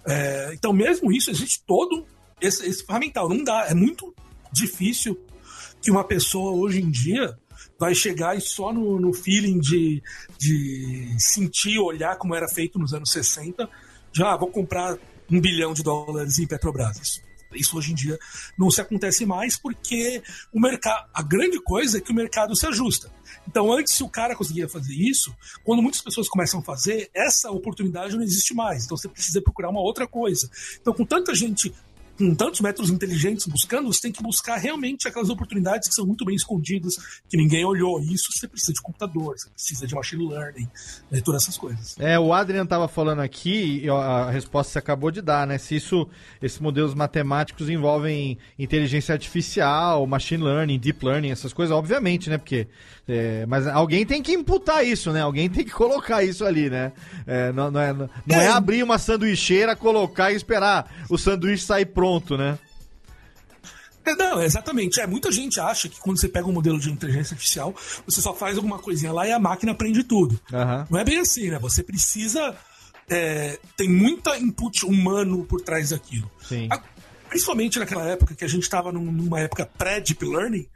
É, 0.07 0.51
então, 0.55 0.73
mesmo 0.73 1.13
isso, 1.13 1.31
existe 1.31 1.63
todo 1.67 2.07
esse, 2.41 2.67
esse 2.67 2.85
ferramental. 2.85 3.29
Não 3.29 3.45
dá, 3.45 3.67
é 3.69 3.75
muito 3.75 4.15
difícil 4.51 5.21
que 5.83 5.91
uma 5.91 6.03
pessoa 6.03 6.53
hoje 6.53 6.81
em 6.81 6.91
dia 6.91 7.39
vai 7.79 7.95
chegar 7.95 8.37
e 8.37 8.41
só 8.41 8.73
no, 8.73 8.99
no 8.99 9.13
feeling 9.13 9.59
de, 9.59 10.03
de 10.39 11.15
sentir, 11.19 11.79
olhar 11.79 12.17
como 12.17 12.35
era 12.35 12.49
feito 12.49 12.79
nos 12.79 12.95
anos 12.95 13.11
60, 13.11 13.69
já 14.13 14.33
ah, 14.33 14.37
vou 14.37 14.49
comprar 14.49 14.97
um 15.31 15.41
bilhão 15.41 15.75
de 15.75 15.83
dólares 15.83 16.39
em 16.39 16.47
Petrobras. 16.47 16.99
Isso, 16.99 17.21
isso 17.55 17.77
hoje 17.77 17.93
em 17.93 17.95
dia 17.95 18.19
não 18.59 18.71
se 18.71 18.81
acontece 18.81 19.27
mais 19.27 19.59
porque 19.59 20.23
o 20.53 20.61
mercado, 20.61 21.09
a 21.13 21.23
grande 21.23 21.61
coisa 21.61 21.99
é 21.99 22.01
que 22.01 22.13
o 22.13 22.15
mercado 22.15 22.55
se 22.55 22.67
ajusta. 22.67 23.11
Então, 23.47 23.73
antes, 23.73 23.95
se 23.95 24.03
o 24.03 24.09
cara 24.09 24.37
conseguia 24.37 24.69
fazer 24.69 24.95
isso, 24.95 25.35
quando 25.65 25.83
muitas 25.83 26.01
pessoas 26.01 26.29
começam 26.29 26.61
a 26.61 26.63
fazer, 26.63 27.11
essa 27.15 27.51
oportunidade 27.51 28.17
não 28.17 28.23
existe 28.23 28.55
mais. 28.55 28.85
Então, 28.85 28.97
você 28.97 29.09
precisa 29.09 29.41
procurar 29.43 29.71
uma 29.71 29.81
outra 29.81 30.07
coisa. 30.07 30.51
Então, 30.81 30.93
com 30.93 31.05
tanta 31.05 31.35
gente 31.35 31.73
com 32.21 32.35
tantos 32.35 32.61
métodos 32.61 32.91
inteligentes 32.91 33.47
buscando, 33.47 33.91
você 33.91 34.03
tem 34.03 34.13
que 34.13 34.23
buscar 34.23 34.59
realmente 34.59 35.09
aquelas 35.09 35.31
oportunidades 35.31 35.89
que 35.89 35.95
são 35.95 36.07
muito 36.07 36.23
bem 36.23 36.37
escondidas, 36.37 36.97
que 37.27 37.37
ninguém 37.37 37.65
olhou. 37.65 37.99
Isso 37.99 38.31
você 38.31 38.47
precisa 38.47 38.75
de 38.75 38.83
computador, 38.83 39.39
você 39.39 39.49
precisa 39.49 39.87
de 39.87 39.95
machine 39.95 40.29
learning, 40.29 40.69
né, 41.11 41.23
todas 41.25 41.45
essas 41.45 41.57
coisas. 41.57 41.97
É, 41.99 42.19
o 42.19 42.35
Adrian 42.35 42.65
estava 42.65 42.87
falando 42.89 43.21
aqui, 43.21 43.81
e 43.85 43.89
a 43.89 44.31
resposta 44.31 44.75
você 44.75 44.79
acabou 44.79 45.11
de 45.11 45.23
dar, 45.23 45.47
né? 45.47 45.57
Se 45.57 45.75
isso, 45.75 46.07
esses 46.43 46.59
modelos 46.59 46.93
matemáticos 46.93 47.71
envolvem 47.71 48.37
inteligência 48.59 49.15
artificial, 49.15 50.07
machine 50.07 50.45
learning, 50.45 50.79
deep 50.79 51.03
learning, 51.03 51.31
essas 51.31 51.55
coisas, 51.55 51.75
obviamente, 51.75 52.29
né? 52.29 52.37
Porque 52.37 52.69
é, 53.13 53.45
mas 53.47 53.67
alguém 53.67 54.07
tem 54.07 54.23
que 54.23 54.33
imputar 54.33 54.87
isso, 54.87 55.11
né? 55.11 55.21
Alguém 55.21 55.51
tem 55.51 55.65
que 55.65 55.73
colocar 55.73 56.23
isso 56.23 56.45
ali, 56.45 56.71
né? 56.71 56.93
É, 57.27 57.53
não, 57.53 57.69
não, 57.69 57.81
é, 57.81 57.93
não 57.93 58.09
é, 58.29 58.45
é 58.45 58.49
abrir 58.49 58.85
uma 58.85 58.99
sanduicheira, 58.99 59.75
colocar 59.75 60.31
e 60.31 60.37
esperar 60.37 60.89
o 61.09 61.19
sanduíche 61.19 61.65
sair 61.65 61.87
pronto, 61.87 62.37
né? 62.37 62.57
É, 64.05 64.15
não, 64.15 64.41
exatamente. 64.41 65.01
É, 65.01 65.07
muita 65.09 65.33
gente 65.33 65.59
acha 65.59 65.89
que 65.89 65.99
quando 65.99 66.21
você 66.21 66.29
pega 66.29 66.47
um 66.47 66.53
modelo 66.53 66.79
de 66.79 66.91
inteligência 66.91 67.35
artificial, 67.35 67.75
você 68.07 68.21
só 68.21 68.33
faz 68.33 68.57
alguma 68.57 68.79
coisinha 68.79 69.13
lá 69.13 69.27
e 69.27 69.33
a 69.33 69.39
máquina 69.41 69.73
aprende 69.73 70.05
tudo. 70.05 70.41
Uhum. 70.53 70.87
Não 70.91 70.99
é 71.01 71.05
bem 71.05 71.19
assim, 71.19 71.51
né? 71.51 71.59
Você 71.59 71.83
precisa. 71.83 72.57
É, 73.09 73.59
tem 73.77 73.89
muita 73.89 74.39
input 74.39 74.87
humano 74.87 75.45
por 75.45 75.61
trás 75.61 75.91
daquilo. 75.91 76.31
Sim. 76.49 76.69
A, 76.71 76.81
principalmente 77.29 77.79
naquela 77.79 78.05
época 78.05 78.37
que 78.37 78.45
a 78.45 78.49
gente 78.49 78.63
estava 78.63 78.93
numa 78.93 79.41
época 79.41 79.69
pré-deep 79.77 80.25
learning, 80.25 80.69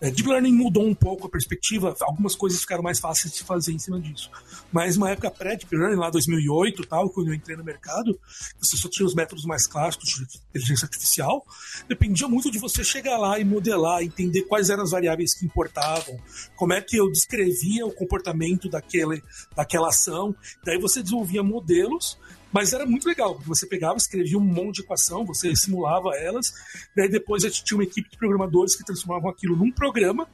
é, 0.00 0.10
Deep 0.10 0.28
Learning 0.28 0.52
mudou 0.52 0.86
um 0.86 0.94
pouco 0.94 1.26
a 1.26 1.30
perspectiva, 1.30 1.94
algumas 2.00 2.34
coisas 2.34 2.60
ficaram 2.60 2.82
mais 2.82 2.98
fáceis 2.98 3.34
de 3.34 3.42
fazer 3.42 3.72
em 3.72 3.78
cima 3.78 4.00
disso. 4.00 4.30
Mas 4.72 4.96
uma 4.96 5.10
época 5.10 5.30
pré-Deep 5.30 5.74
Learning, 5.74 5.96
lá 5.96 6.10
2008 6.10 6.86
tal, 6.86 7.08
quando 7.10 7.28
eu 7.28 7.34
entrei 7.34 7.56
no 7.56 7.64
mercado, 7.64 8.18
você 8.58 8.76
só 8.76 8.88
tinha 8.88 9.06
os 9.06 9.14
métodos 9.14 9.44
mais 9.44 9.66
clássicos 9.66 10.08
de 10.10 10.38
inteligência 10.50 10.84
artificial, 10.84 11.46
dependia 11.88 12.28
muito 12.28 12.50
de 12.50 12.58
você 12.58 12.84
chegar 12.84 13.16
lá 13.18 13.38
e 13.38 13.44
modelar, 13.44 14.02
entender 14.02 14.42
quais 14.42 14.70
eram 14.70 14.82
as 14.82 14.90
variáveis 14.90 15.34
que 15.34 15.46
importavam, 15.46 16.18
como 16.56 16.72
é 16.72 16.80
que 16.80 16.96
eu 16.96 17.10
descrevia 17.10 17.86
o 17.86 17.92
comportamento 17.92 18.68
daquele, 18.68 19.22
daquela 19.54 19.88
ação, 19.88 20.34
daí 20.64 20.78
você 20.78 21.02
desenvolvia 21.02 21.42
modelos 21.42 22.18
mas 22.56 22.72
era 22.72 22.86
muito 22.86 23.06
legal, 23.06 23.34
porque 23.34 23.46
você 23.50 23.66
pegava, 23.66 23.98
escrevia 23.98 24.38
um 24.38 24.40
monte 24.40 24.76
de 24.76 24.80
equação, 24.80 25.26
você 25.26 25.54
simulava 25.54 26.16
elas, 26.16 26.54
daí 26.96 27.06
depois 27.06 27.44
a 27.44 27.48
gente 27.48 27.62
tinha 27.62 27.76
uma 27.76 27.84
equipe 27.84 28.08
de 28.08 28.16
programadores 28.16 28.74
que 28.74 28.82
transformavam 28.82 29.28
aquilo 29.28 29.54
num 29.54 29.70
programa, 29.70 30.26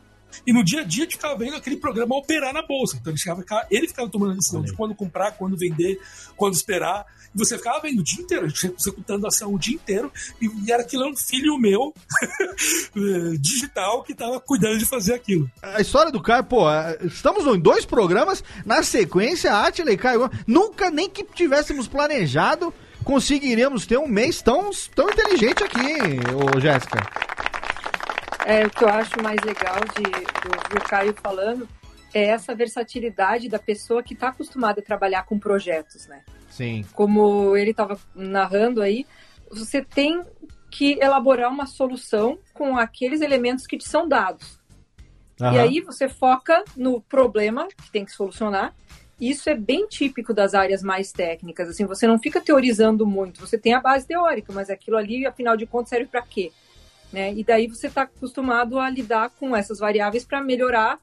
e 0.47 0.53
no 0.53 0.63
dia 0.63 0.83
a 0.83 0.85
dia 0.85 1.03
a 1.03 1.05
gente 1.07 1.17
ficava 1.17 1.37
vendo 1.37 1.57
aquele 1.57 1.77
programa 1.79 2.17
operar 2.17 2.55
na 2.55 2.65
bolsa. 2.65 2.97
Então 2.97 3.13
ele 3.13 3.19
ficava, 3.19 3.45
ele 3.69 3.89
ficava 3.89 4.09
tomando 4.09 4.33
a 4.33 4.35
decisão 4.37 4.63
de 4.63 4.73
quando 4.73 4.95
comprar, 4.95 5.33
quando 5.33 5.59
vender, 5.59 6.01
quando 6.37 6.55
esperar. 6.55 7.05
Você 7.35 7.57
ficava 7.57 7.81
vendo 7.81 8.01
o 8.01 8.05
dia 8.05 8.23
inteiro, 8.23 8.47
a 8.47 8.49
executando 8.49 9.27
a 9.27 9.29
ação 9.29 9.55
o 9.55 9.59
dia 9.59 9.75
inteiro, 9.75 10.13
e, 10.41 10.71
era 10.71 10.83
aquilo 10.83 11.09
um 11.09 11.17
filho 11.17 11.59
meu 11.59 11.95
digital 13.41 14.03
que 14.03 14.13
estava 14.13 14.39
cuidando 14.41 14.79
de 14.79 14.87
fazer 14.87 15.15
aquilo. 15.15 15.51
A 15.63 15.81
história 15.81 16.13
do 16.13 16.23
Caio, 16.23 16.45
pô, 16.45 16.71
é, 16.71 16.99
estamos 17.05 17.47
em 17.47 17.59
dois 17.59 17.85
programas, 17.85 18.45
na 18.65 18.83
sequência, 18.83 19.55
Atley 19.55 19.95
e 19.95 19.99
Caio, 19.99 20.31
nunca 20.47 20.91
nem 20.91 21.09
que 21.09 21.25
tivéssemos 21.25 21.89
planejado 21.89 22.73
conseguiríamos 23.03 23.85
ter 23.85 23.99
um 23.99 24.07
mês 24.07 24.41
tão, 24.41 24.71
tão 24.95 25.11
inteligente 25.11 25.65
aqui, 25.65 25.97
ô 26.35 26.61
Jéssica. 26.61 26.99
É, 28.45 28.67
o 28.67 28.71
que 28.71 28.85
eu 28.85 28.89
acho 28.89 29.23
mais 29.23 29.41
legal 29.43 29.77
de, 29.97 30.03
do, 30.03 30.75
do 30.75 30.85
Caio 30.89 31.15
falando 31.23 31.69
é 32.13 32.27
essa 32.27 32.55
versatilidade 32.55 33.49
da 33.49 33.59
pessoa 33.59 34.03
que 34.03 34.15
está 34.15 34.29
acostumada 34.29 34.81
a 34.81 34.85
trabalhar 34.85 35.25
com 35.25 35.39
projetos, 35.39 36.07
né? 36.07 36.23
Sim. 36.53 36.85
Como 36.93 37.57
ele 37.57 37.71
estava 37.71 37.99
narrando 38.15 38.83
aí, 38.83 39.07
você 39.51 39.83
tem 39.83 40.23
que 40.71 40.99
elaborar 41.01 41.51
uma 41.51 41.67
solução 41.67 42.39
com 42.53 42.77
aqueles 42.77 43.23
elementos 43.23 43.67
que 43.67 43.79
te 43.79 43.89
são 43.89 44.07
dados. 44.07 44.61
Aham. 45.41 45.55
E 45.55 45.59
aí 45.59 45.81
você 45.81 46.09
foca 46.09 46.63
no 46.77 47.01
problema 47.01 47.69
que 47.69 47.91
tem 47.91 48.05
que 48.05 48.13
solucionar. 48.13 48.75
Isso 49.19 49.49
é 49.49 49.55
bem 49.55 49.87
típico 49.87 50.35
das 50.35 50.53
áreas 50.53 50.83
mais 50.83 51.11
técnicas. 51.11 51.71
Assim, 51.71 51.87
você 51.87 52.07
não 52.07 52.19
fica 52.19 52.41
teorizando 52.41 53.07
muito. 53.07 53.41
Você 53.41 53.57
tem 53.57 53.73
a 53.73 53.81
base 53.81 54.07
teórica, 54.07 54.53
mas 54.53 54.69
aquilo 54.69 54.99
ali, 54.99 55.27
afinal 55.27 55.57
de 55.57 55.67
contas, 55.67 55.89
serve 55.89 56.07
para 56.07 56.23
quê? 56.23 56.53
Né? 57.11 57.33
E 57.33 57.43
daí 57.43 57.67
você 57.67 57.87
está 57.87 58.03
acostumado 58.03 58.79
a 58.79 58.91
lidar 58.91 59.31
com 59.31 59.57
essas 59.57 59.79
variáveis 59.79 60.25
para 60.25 60.43
melhorar 60.43 60.99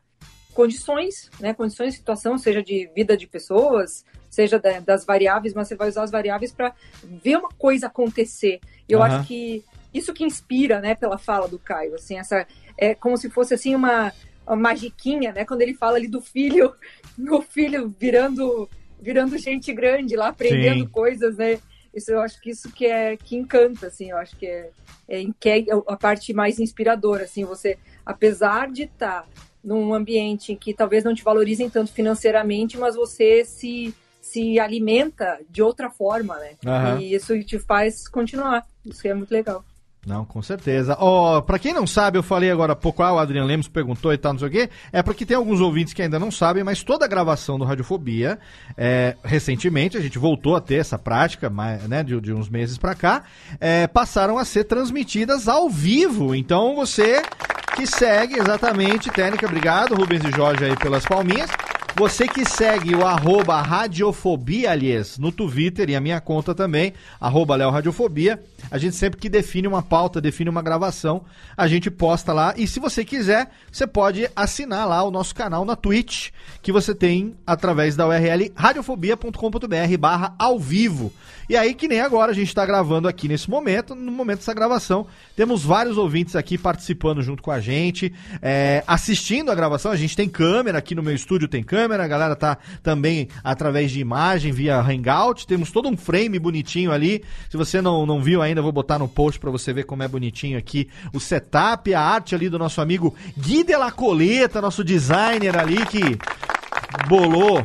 condições, 0.54 1.30
né? 1.40 1.54
Condições 1.54 1.94
de 1.94 2.00
situação, 2.00 2.38
seja 2.38 2.62
de 2.62 2.90
vida 2.96 3.16
de 3.16 3.28
pessoas, 3.28 4.04
seja 4.30 4.60
da- 4.60 4.80
das 4.80 5.06
variáveis, 5.06 5.54
mas 5.54 5.68
você 5.68 5.76
vai 5.76 5.90
usar 5.90 6.04
as 6.04 6.12
variáveis 6.12 6.52
para 6.52 6.74
ver 7.04 7.38
uma 7.38 7.50
coisa 7.50 7.88
acontecer. 7.88 8.60
Eu 8.88 9.02
Aham. 9.02 9.08
acho 9.18 9.28
que 9.28 9.64
isso 9.94 10.14
que 10.14 10.24
inspira, 10.24 10.80
né, 10.80 10.96
pela 10.96 11.18
fala 11.18 11.48
do 11.48 11.58
Caio, 11.58 11.96
assim, 11.96 12.20
essa 12.20 12.46
é 12.78 12.94
como 12.94 13.18
se 13.18 13.30
fosse 13.30 13.54
assim 13.54 13.76
uma, 13.76 14.14
uma 14.46 14.56
magiquinha, 14.56 15.32
né? 15.34 15.46
Quando 15.46 15.62
ele 15.62 15.74
fala 15.74 15.98
ali 15.98 16.08
do 16.08 16.22
filho, 16.22 16.74
o 17.18 17.42
filho 17.42 17.94
virando 18.00 18.70
virando 19.02 19.38
gente 19.38 19.72
grande 19.72 20.16
lá, 20.18 20.28
aprendendo 20.28 20.84
Sim. 20.84 20.90
coisas, 20.92 21.38
né? 21.38 21.60
Isso 21.94 22.12
eu 22.12 22.22
acho 22.22 22.40
que 22.42 22.50
isso 22.52 22.72
que 22.72 22.86
é 22.86 23.16
que 23.18 23.36
encanta, 23.36 23.88
assim, 23.88 24.12
eu 24.12 24.18
acho 24.18 24.38
que 24.38 24.46
é, 24.46 24.70
é, 25.08 25.24
que 25.40 25.50
é 25.50 25.66
a 25.88 25.96
parte 25.98 26.34
mais 26.34 26.60
inspiradora, 26.60 27.24
assim, 27.24 27.46
você, 27.46 27.78
apesar 28.06 28.70
de 28.70 28.84
estar 28.84 29.26
num 29.64 29.94
ambiente 29.94 30.52
em 30.52 30.56
que 30.56 30.74
talvez 30.74 31.04
não 31.04 31.14
te 31.16 31.24
valorizem 31.24 31.70
tanto 31.70 31.92
financeiramente, 31.92 32.78
mas 32.78 32.96
você 32.96 33.44
se 33.44 33.94
se 34.32 34.60
alimenta 34.60 35.40
de 35.50 35.62
outra 35.62 35.90
forma, 35.90 36.36
né? 36.38 36.52
Aham. 36.66 37.00
E 37.00 37.14
isso 37.14 37.38
te 37.44 37.60
faz 37.60 38.08
continuar. 38.08 38.66
Isso 38.86 39.08
é 39.08 39.14
muito 39.14 39.32
legal. 39.32 39.64
Não, 40.08 40.24
com 40.24 40.42
certeza. 40.42 40.96
Ó, 40.98 41.42
pra 41.42 41.60
quem 41.60 41.74
não 41.74 41.86
sabe, 41.86 42.18
eu 42.18 42.24
falei 42.24 42.50
agora 42.50 42.72
há 42.72 42.76
pouco, 42.76 43.04
ah, 43.04 43.14
o 43.14 43.20
Adriano 43.20 43.48
Lemos 43.48 43.68
perguntou 43.68 44.14
e 44.14 44.18
tal, 44.18 44.32
não 44.32 44.40
sei 44.40 44.48
o 44.48 44.52
quê. 44.52 44.70
É 44.94 45.04
porque 45.04 45.26
tem 45.26 45.36
alguns 45.36 45.60
ouvintes 45.60 45.94
que 45.94 46.02
ainda 46.02 46.18
não 46.18 46.32
sabem, 46.32 46.64
mas 46.64 46.84
toda 46.84 47.04
a 47.04 47.08
gravação 47.08 47.60
do 47.60 47.66
Radiofobia, 47.66 48.40
é, 48.78 49.18
recentemente, 49.24 49.98
a 49.98 50.02
gente 50.02 50.18
voltou 50.18 50.56
a 50.56 50.62
ter 50.62 50.76
essa 50.76 50.98
prática, 50.98 51.50
mas, 51.50 51.84
né, 51.88 52.02
de, 52.02 52.20
de 52.22 52.34
uns 52.34 52.48
meses 52.50 52.78
pra 52.78 52.96
cá, 52.96 53.24
é, 53.60 53.88
passaram 53.88 54.38
a 54.38 54.46
ser 54.46 54.64
transmitidas 54.64 55.50
ao 55.50 55.70
vivo. 55.70 56.34
Então 56.34 56.76
você 56.76 57.22
que 57.76 57.86
segue 57.86 58.40
exatamente, 58.40 59.12
Técnica, 59.12 59.46
obrigado, 59.46 59.96
Rubens 59.96 60.24
e 60.24 60.32
Jorge 60.32 60.64
aí 60.64 60.76
pelas 60.78 61.06
palminhas. 61.06 61.50
Você 61.96 62.28
que 62.28 62.46
segue 62.46 62.96
o 62.96 63.06
arroba 63.06 63.62
Radiofobia, 63.62 64.72
aliás, 64.72 65.18
no 65.18 65.32
Twitter 65.32 65.90
e 65.90 65.96
a 65.96 66.02
minha 66.02 66.22
conta 66.22 66.56
também, 66.56 66.94
arroba 67.20 67.56
Léo 67.56 67.70
Radiofobia, 67.70 68.42
a 68.72 68.78
gente 68.78 68.96
sempre 68.96 69.20
que 69.20 69.28
define 69.28 69.68
uma 69.68 69.82
pauta, 69.82 70.22
define 70.22 70.50
uma 70.50 70.62
gravação, 70.62 71.24
a 71.58 71.68
gente 71.68 71.92
posta 71.92 72.32
lá. 72.32 72.54
E 72.56 72.68
se 72.68 72.80
você 72.80 73.04
quiser, 73.04 73.50
você 73.72 73.86
pode 73.86 74.30
assinar 74.36 74.88
lá 74.88 75.04
o 75.04 75.12
nosso 75.12 75.36
canal 75.36 75.66
na 75.66 75.76
Twitch, 75.76 76.30
que 76.62 76.72
você 76.72 76.96
tem 76.96 77.36
através 77.46 77.96
da 77.96 78.08
URL 78.08 78.52
radiofobia.com.br 78.56 79.98
barra 80.00 80.36
ao 80.40 80.58
vivo. 80.58 81.12
E 81.50 81.58
aí, 81.58 81.74
que 81.74 81.88
nem 81.88 82.00
agora, 82.00 82.32
a 82.32 82.36
gente 82.36 82.50
está 82.50 82.64
gravando 82.64 83.08
aqui 83.08 83.28
nesse 83.28 83.50
momento, 83.50 83.96
no 83.96 84.12
momento 84.12 84.38
dessa 84.38 84.54
gravação, 84.54 85.08
temos 85.36 85.64
vários 85.64 85.98
ouvintes 85.98 86.36
aqui 86.36 86.60
participando 86.60 87.24
junto 87.24 87.42
com 87.42 87.50
a 87.50 87.60
gente, 87.60 88.14
é, 88.40 88.84
assistindo 88.86 89.52
a 89.52 89.56
gravação. 89.56 89.92
A 89.92 89.96
gente 89.96 90.16
tem 90.16 90.30
câmera 90.30 90.78
aqui 90.78 90.94
no 90.94 91.02
meu 91.02 91.16
estúdio, 91.16 91.48
tem 91.48 91.64
câmera, 91.64 91.79
a 91.84 92.08
galera 92.08 92.36
tá 92.36 92.58
também 92.82 93.28
através 93.44 93.92
de 93.92 94.00
imagem 94.00 94.52
via 94.52 94.80
Hangout. 94.80 95.46
Temos 95.46 95.72
todo 95.72 95.90
um 95.90 95.98
frame 95.98 96.40
bonitinho 96.40 96.92
ali. 96.92 97.24
Se 97.50 97.58
você 97.58 97.82
não, 97.82 98.06
não 98.06 98.22
viu 98.22 98.42
ainda, 98.42 98.62
vou 98.62 98.72
botar 98.72 99.00
no 99.00 99.08
post 99.08 99.40
para 99.40 99.52
você 99.52 99.74
ver 99.74 99.84
como 99.84 100.04
é 100.04 100.08
bonitinho 100.08 100.58
aqui 100.58 100.90
o 101.14 101.20
setup, 101.20 101.94
a 101.94 102.02
arte 102.02 102.36
ali 102.36 102.50
do 102.50 102.60
nosso 102.60 102.82
amigo 102.82 103.16
Gui 103.38 103.64
de 103.64 103.76
la 103.76 103.92
Coleta, 103.92 104.62
nosso 104.62 104.84
designer 104.84 105.58
ali 105.58 105.86
que 105.86 106.18
bolou 107.08 107.64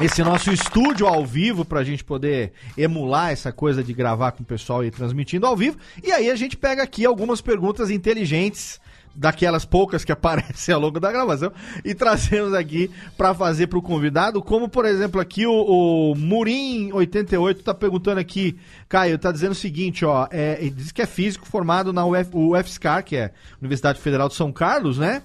esse 0.00 0.22
nosso 0.24 0.52
estúdio 0.52 1.06
ao 1.06 1.24
vivo 1.24 1.64
pra 1.64 1.84
gente 1.84 2.02
poder 2.02 2.52
emular 2.76 3.30
essa 3.30 3.52
coisa 3.52 3.82
de 3.82 3.92
gravar 3.92 4.32
com 4.32 4.42
o 4.42 4.46
pessoal 4.46 4.84
e 4.84 4.90
transmitindo 4.90 5.46
ao 5.46 5.56
vivo. 5.56 5.76
E 6.02 6.10
aí 6.10 6.30
a 6.30 6.36
gente 6.36 6.56
pega 6.56 6.82
aqui 6.82 7.04
algumas 7.04 7.40
perguntas 7.40 7.90
inteligentes 7.90 8.80
daquelas 9.14 9.64
poucas 9.64 10.04
que 10.04 10.12
aparecem 10.12 10.74
ao 10.74 10.80
longo 10.80 10.98
da 10.98 11.12
gravação 11.12 11.52
e 11.84 11.94
trazemos 11.94 12.54
aqui 12.54 12.90
pra 13.16 13.34
fazer 13.34 13.66
pro 13.66 13.82
convidado, 13.82 14.42
como 14.42 14.68
por 14.68 14.84
exemplo 14.84 15.20
aqui 15.20 15.46
o, 15.46 15.52
o 15.52 16.14
Murim 16.14 16.92
88 16.92 17.62
tá 17.62 17.74
perguntando 17.74 18.20
aqui, 18.20 18.58
Caio, 18.88 19.18
tá 19.18 19.30
dizendo 19.30 19.52
o 19.52 19.56
seguinte, 19.56 20.04
ó, 20.04 20.26
é, 20.30 20.58
ele 20.60 20.70
diz 20.70 20.92
que 20.92 21.02
é 21.02 21.06
físico 21.06 21.46
formado 21.46 21.92
na 21.92 22.04
UF, 22.04 22.30
UFSCar, 22.32 23.04
que 23.04 23.16
é 23.16 23.32
Universidade 23.60 24.00
Federal 24.00 24.28
de 24.28 24.34
São 24.34 24.52
Carlos, 24.52 24.98
né? 24.98 25.22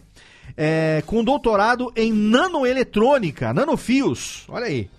é, 0.56 1.04
com 1.06 1.24
doutorado 1.24 1.92
em 1.96 2.12
nanoeletrônica, 2.12 3.54
nanofios. 3.54 4.46
Olha 4.50 4.66
aí. 4.66 4.90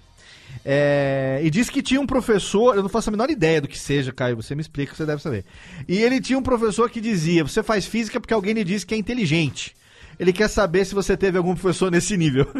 É, 0.64 1.40
e 1.42 1.50
disse 1.50 1.70
que 1.70 1.82
tinha 1.82 2.00
um 2.00 2.06
professor, 2.06 2.76
eu 2.76 2.82
não 2.82 2.88
faço 2.88 3.08
a 3.08 3.12
menor 3.12 3.30
ideia 3.30 3.60
do 3.60 3.68
que 3.68 3.78
seja, 3.78 4.12
Caio, 4.12 4.36
você 4.36 4.54
me 4.54 4.60
explica, 4.60 4.94
você 4.94 5.06
deve 5.06 5.22
saber. 5.22 5.44
E 5.88 5.98
ele 5.98 6.20
tinha 6.20 6.38
um 6.38 6.42
professor 6.42 6.90
que 6.90 7.00
dizia: 7.00 7.42
você 7.42 7.62
faz 7.62 7.86
física 7.86 8.20
porque 8.20 8.34
alguém 8.34 8.52
lhe 8.52 8.64
disse 8.64 8.84
que 8.84 8.94
é 8.94 8.98
inteligente. 8.98 9.74
Ele 10.18 10.32
quer 10.34 10.48
saber 10.48 10.84
se 10.84 10.94
você 10.94 11.16
teve 11.16 11.38
algum 11.38 11.54
professor 11.54 11.90
nesse 11.90 12.16
nível. 12.16 12.46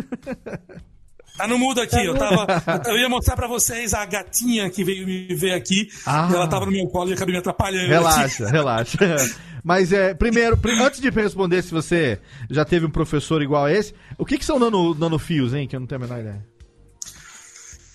Tá 1.37 1.47
no 1.47 1.59
mudo 1.59 1.81
aqui, 1.81 1.97
eu 2.05 2.15
tava. 2.19 2.45
Eu 2.87 2.99
ia 2.99 3.09
mostrar 3.09 3.35
pra 3.35 3.47
vocês 3.47 3.95
a 3.95 4.05
gatinha 4.05 4.69
que 4.69 4.85
veio 4.85 5.07
me 5.07 5.33
ver 5.35 5.53
aqui. 5.55 5.89
Ah. 6.05 6.29
Ela 6.31 6.47
tava 6.49 6.67
no 6.67 6.73
meu 6.73 6.87
colo 6.89 7.09
e 7.11 7.13
acabei 7.15 7.33
me 7.33 7.39
atrapalhando. 7.39 7.85
aqui. 7.85 7.93
relaxa, 7.93 8.47
relaxa. 8.51 8.99
Mas 9.65 9.93
é, 9.93 10.13
primeiro, 10.13 10.57
pri- 10.59 10.79
antes 10.83 11.01
de 11.01 11.09
responder 11.09 11.63
se 11.63 11.71
você 11.71 12.19
já 12.51 12.65
teve 12.65 12.85
um 12.85 12.91
professor 12.91 13.41
igual 13.43 13.65
a 13.67 13.73
esse, 13.73 13.95
o 14.19 14.27
que, 14.27 14.37
que 14.37 14.45
são 14.45 14.59
nano, 14.59 14.95
nanofios, 14.95 15.55
hein? 15.55 15.67
Que 15.69 15.77
eu 15.77 15.81
não 15.81 15.87
tenho 15.87 16.03
a 16.03 16.07
menor 16.07 16.21
ideia. 16.21 16.45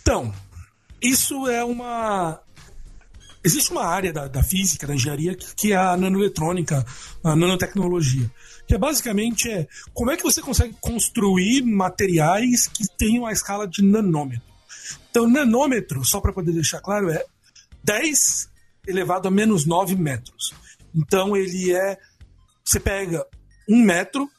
Então, 0.06 0.32
isso 1.02 1.48
é 1.48 1.64
uma. 1.64 2.40
Existe 3.44 3.72
uma 3.72 3.86
área 3.86 4.14
da, 4.14 4.28
da 4.28 4.44
física, 4.44 4.86
da 4.86 4.94
engenharia, 4.94 5.34
que, 5.34 5.56
que 5.56 5.74
é 5.74 5.76
a 5.76 5.98
nanoeletrônica, 5.98 6.86
a 7.24 7.36
nanotecnologia. 7.36 8.32
Que 8.68 8.76
é 8.76 8.78
basicamente 8.78 9.50
é 9.50 9.68
como 9.96 10.12
é 10.12 10.18
que 10.18 10.22
você 10.22 10.44
consegue 10.44 10.76
construir 10.80 11.64
materiais 11.64 12.68
que 12.68 12.84
tenham 13.00 13.26
a 13.26 13.32
escala 13.32 13.68
de 13.68 13.82
nanômetro. 13.82 14.46
Então, 15.10 15.28
nanômetro, 15.28 16.06
só 16.06 16.22
para 16.22 16.32
poder 16.32 16.52
deixar 16.52 16.82
claro, 16.82 17.10
é 17.10 17.26
10 17.84 18.48
elevado 18.88 19.28
a 19.28 19.32
menos 19.32 19.66
9 19.66 19.96
metros. 19.96 20.54
Então, 20.94 21.36
ele 21.36 21.74
é. 21.74 21.98
Você 22.64 22.80
pega 22.80 23.26
um 23.68 23.82
metro, 23.82 24.30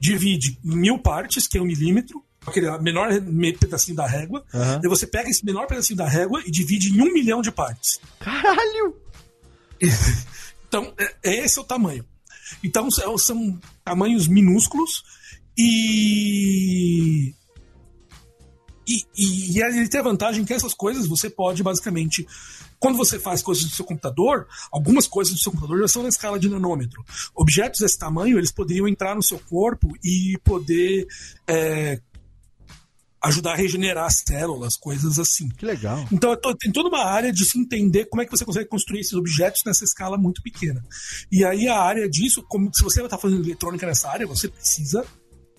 divide 0.00 0.58
em 0.64 0.76
mil 0.76 0.98
partes, 0.98 1.46
que 1.46 1.58
é 1.58 1.62
um 1.62 1.66
milímetro, 1.66 2.24
aquele 2.46 2.70
menor 2.78 3.12
me- 3.20 3.52
pedacinho 3.56 3.96
da 3.96 4.06
régua. 4.06 4.44
Aham. 4.52 4.80
Daí 4.80 4.88
você 4.88 5.06
pega 5.06 5.28
esse 5.30 5.44
menor 5.44 5.66
pedacinho 5.66 5.96
da 5.96 6.08
régua 6.08 6.42
e 6.44 6.50
divide 6.50 6.88
em 6.96 7.00
um 7.00 7.12
milhão 7.12 7.40
de 7.42 7.50
partes. 7.50 8.00
Caralho! 8.18 8.96
Então, 10.72 10.90
é, 10.96 11.14
é 11.22 11.44
esse 11.44 11.58
é 11.58 11.60
o 11.60 11.66
tamanho. 11.66 12.02
Então, 12.64 12.90
são, 12.90 13.18
são 13.18 13.60
tamanhos 13.84 14.26
minúsculos 14.26 15.04
e. 15.54 17.34
E, 18.88 19.04
e, 19.14 19.52
e 19.58 19.62
ele 19.62 19.88
tem 19.88 20.00
a 20.00 20.04
vantagem 20.04 20.46
que 20.46 20.52
essas 20.54 20.72
coisas 20.72 21.06
você 21.06 21.28
pode 21.28 21.62
basicamente. 21.62 22.26
Quando 22.80 22.96
você 22.96 23.18
faz 23.18 23.42
coisas 23.42 23.64
do 23.64 23.70
seu 23.70 23.84
computador, 23.84 24.48
algumas 24.72 25.06
coisas 25.06 25.34
do 25.34 25.38
seu 25.38 25.52
computador 25.52 25.80
já 25.82 25.88
são 25.88 26.02
na 26.02 26.08
escala 26.08 26.38
de 26.38 26.48
nanômetro. 26.48 27.04
Objetos 27.34 27.80
desse 27.80 27.98
tamanho, 27.98 28.38
eles 28.38 28.50
poderiam 28.50 28.88
entrar 28.88 29.14
no 29.14 29.22
seu 29.22 29.38
corpo 29.38 29.92
e 30.02 30.36
poder 30.42 31.06
é, 31.46 32.00
ajudar 33.24 33.52
a 33.52 33.56
regenerar 33.56 34.06
as 34.06 34.22
células, 34.26 34.76
coisas 34.76 35.18
assim. 35.18 35.48
Que 35.50 35.64
legal. 35.64 36.06
Então 36.10 36.36
tem 36.58 36.72
toda 36.72 36.88
uma 36.88 37.04
área 37.04 37.32
de 37.32 37.44
se 37.44 37.58
entender 37.58 38.06
como 38.06 38.22
é 38.22 38.24
que 38.24 38.30
você 38.30 38.44
consegue 38.44 38.68
construir 38.68 39.00
esses 39.00 39.12
objetos 39.14 39.62
nessa 39.64 39.84
escala 39.84 40.16
muito 40.18 40.42
pequena. 40.42 40.84
E 41.30 41.44
aí 41.44 41.68
a 41.68 41.80
área 41.80 42.08
disso, 42.08 42.42
como 42.48 42.70
se 42.74 42.82
você 42.82 43.00
está 43.02 43.16
fazendo 43.18 43.44
eletrônica 43.44 43.86
nessa 43.86 44.08
área, 44.10 44.26
você 44.26 44.48
precisa 44.48 45.04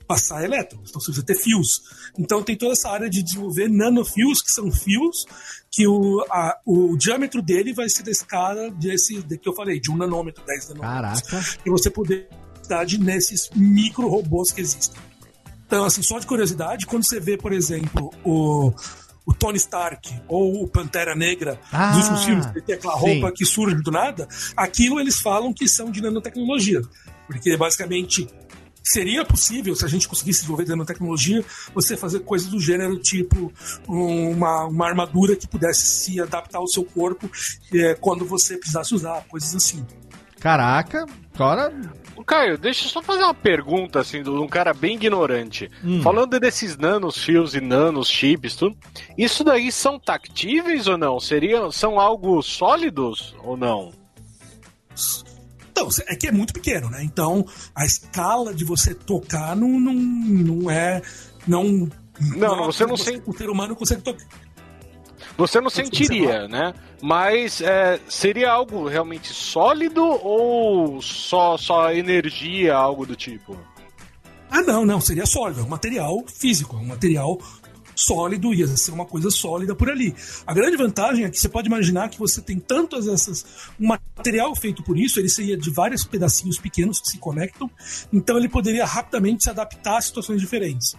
passar 0.05 0.43
elétrons, 0.43 0.89
então 0.89 0.99
você 0.99 1.07
precisa 1.07 1.26
ter 1.26 1.36
fios. 1.36 1.82
Então 2.20 2.43
tem 2.43 2.57
toda 2.57 2.74
essa 2.74 2.89
área 2.89 3.09
de 3.09 3.24
desenvolver 3.24 3.70
nanofios, 3.70 4.41
que 4.41 4.51
são 4.51 4.70
fios 4.70 5.26
que 5.72 5.88
o, 5.88 6.20
a- 6.30 6.57
o 6.66 6.97
diâmetro 6.97 7.41
dele 7.41 7.74
vai 7.74 7.88
ser 7.89 8.03
da 8.03 8.11
escala 8.11 8.70
desse 8.72 9.24
de 9.24 9.38
que 9.38 9.47
eu 9.47 9.55
falei, 9.55 9.80
de 9.80 9.89
um 9.89 9.95
nanômetro, 9.95 10.43
10 10.45 10.70
nanômetros. 10.70 11.22
Caraca. 11.22 11.59
E 11.66 11.70
você 11.70 11.89
poder 11.89 12.28
estar 12.61 12.86
nesses 12.99 13.49
micro 13.55 14.07
robôs 14.09 14.51
que 14.51 14.59
existem. 14.61 15.01
Então, 15.74 15.86
assim, 15.86 16.03
só 16.03 16.19
de 16.19 16.28
curiosidade, 16.28 16.86
quando 16.86 17.03
você 17.03 17.19
vê, 17.19 17.36
por 17.36 17.51
exemplo, 17.51 18.13
o, 18.24 18.71
o 19.26 19.34
Tony 19.34 19.57
Stark 19.57 20.13
ou 20.28 20.61
o 20.63 20.67
Pantera 20.67 21.15
Negra 21.15 21.59
Ah, 21.71 21.89
dos 21.89 21.97
últimos 22.01 22.24
filmes, 22.26 22.45
que 22.45 22.61
tem 22.61 22.76
aquela 22.76 22.93
sim. 22.93 22.99
roupa 22.99 23.32
que 23.32 23.43
surge 23.43 23.76
do 23.82 23.89
nada, 23.89 24.28
aquilo 24.55 24.99
eles 24.99 25.19
falam 25.19 25.51
que 25.51 25.67
são 25.67 25.89
de 25.89 25.99
nanotecnologia. 25.99 26.80
Porque 27.26 27.57
basicamente 27.57 28.28
seria 28.84 29.26
possível, 29.26 29.76
se 29.76 29.84
a 29.84 29.88
gente 29.88 30.07
conseguisse 30.07 30.41
desenvolver 30.41 30.67
nanotecnologia, 30.69 31.43
você 31.74 31.97
fazer 31.97 32.19
coisas 32.19 32.49
do 32.49 32.59
gênero 32.59 32.99
tipo 32.99 33.51
um- 33.89 34.30
uma, 34.30 34.65
uma 34.65 34.88
armadura 34.88 35.36
que 35.36 35.47
pudesse 35.47 35.88
se 35.88 36.21
adaptar 36.21 36.59
ao 36.59 36.67
seu 36.67 36.84
corpo 36.86 37.28
eh, 37.74 37.97
quando 37.99 38.26
você 38.26 38.57
precisasse 38.57 38.93
usar, 38.93 39.24
coisas 39.28 39.55
assim. 39.55 39.84
Caraca, 40.39 41.05
agora. 41.34 41.74
Caio, 42.26 42.57
deixa 42.57 42.86
eu 42.86 42.89
só 42.89 43.01
fazer 43.01 43.24
uma 43.24 43.34
pergunta, 43.34 43.99
assim, 43.99 44.22
de 44.22 44.30
um 44.30 44.47
cara 44.47 44.74
bem 44.74 44.95
ignorante. 44.95 45.70
Hum. 45.84 46.01
Falando 46.01 46.39
desses 46.39 46.78
nanosfios 46.78 47.55
e 47.55 47.61
nanoschips, 47.61 48.55
tudo, 48.55 48.78
isso 49.18 49.43
daí 49.43 49.72
são 49.72 49.97
tactíveis 49.99 50.88
ou 50.88 50.97
não? 50.97 51.20
Seriam, 51.20 51.72
são 51.72 51.99
algo 51.99 52.41
sólidos 52.41 53.36
ou 53.43 53.57
não? 53.57 53.91
Então, 55.72 55.88
é 56.07 56.16
que 56.16 56.28
é 56.28 56.32
muito 56.32 56.53
pequeno, 56.53 56.89
né? 56.89 57.03
Então, 57.03 57.45
a 57.76 57.86
escala 57.86 58.53
de 58.53 58.64
você 58.64 58.93
tocar 58.93 59.55
não, 59.55 59.68
não, 59.80 59.93
não 59.93 60.70
é. 60.72 61.01
Não, 61.47 61.89
Não, 62.38 62.66
você 62.66 62.86
não 62.86 62.95
você, 62.95 63.11
sente- 63.14 63.24
O 63.26 63.34
ser 63.36 63.49
humano 63.49 63.76
consegue 63.76 64.01
tocar. 64.01 64.24
Você 65.38 65.59
não 65.59 65.69
sentiria, 65.69 66.47
né? 66.47 66.73
Mas 67.01 67.59
é, 67.61 67.99
seria 68.07 68.51
algo 68.51 68.88
realmente 68.88 69.34
sólido 69.34 70.03
ou 70.03 71.01
só, 71.01 71.57
só 71.57 71.91
energia, 71.91 72.75
algo 72.75 73.05
do 73.05 73.15
tipo? 73.15 73.57
Ah, 74.49 74.61
não, 74.61 74.86
não, 74.86 75.01
seria 75.01 75.25
sólido, 75.25 75.61
é 75.61 75.63
um 75.63 75.69
material 75.69 76.23
físico, 76.27 76.77
é 76.77 76.79
um 76.79 76.86
material 76.86 77.39
sólido, 77.95 78.53
ia 78.53 78.67
ser 78.67 78.91
uma 78.91 79.05
coisa 79.05 79.29
sólida 79.29 79.75
por 79.75 79.89
ali. 79.89 80.15
A 80.45 80.53
grande 80.53 80.77
vantagem 80.77 81.25
é 81.25 81.29
que 81.29 81.39
você 81.39 81.49
pode 81.49 81.67
imaginar 81.67 82.09
que 82.09 82.19
você 82.19 82.41
tem 82.41 82.59
tantas 82.59 83.07
essas. 83.07 83.45
Um 83.79 83.88
material 83.88 84.55
feito 84.55 84.84
por 84.84 84.97
isso, 84.97 85.19
ele 85.19 85.29
seria 85.29 85.57
de 85.57 85.69
vários 85.69 86.03
pedacinhos 86.03 86.59
pequenos 86.59 87.01
que 87.01 87.09
se 87.09 87.17
conectam, 87.17 87.69
então 88.11 88.38
ele 88.38 88.49
poderia 88.49 88.86
rapidamente 88.86 89.43
se 89.43 89.49
adaptar 89.49 89.97
a 89.97 90.01
situações 90.01 90.39
diferentes. 90.39 90.95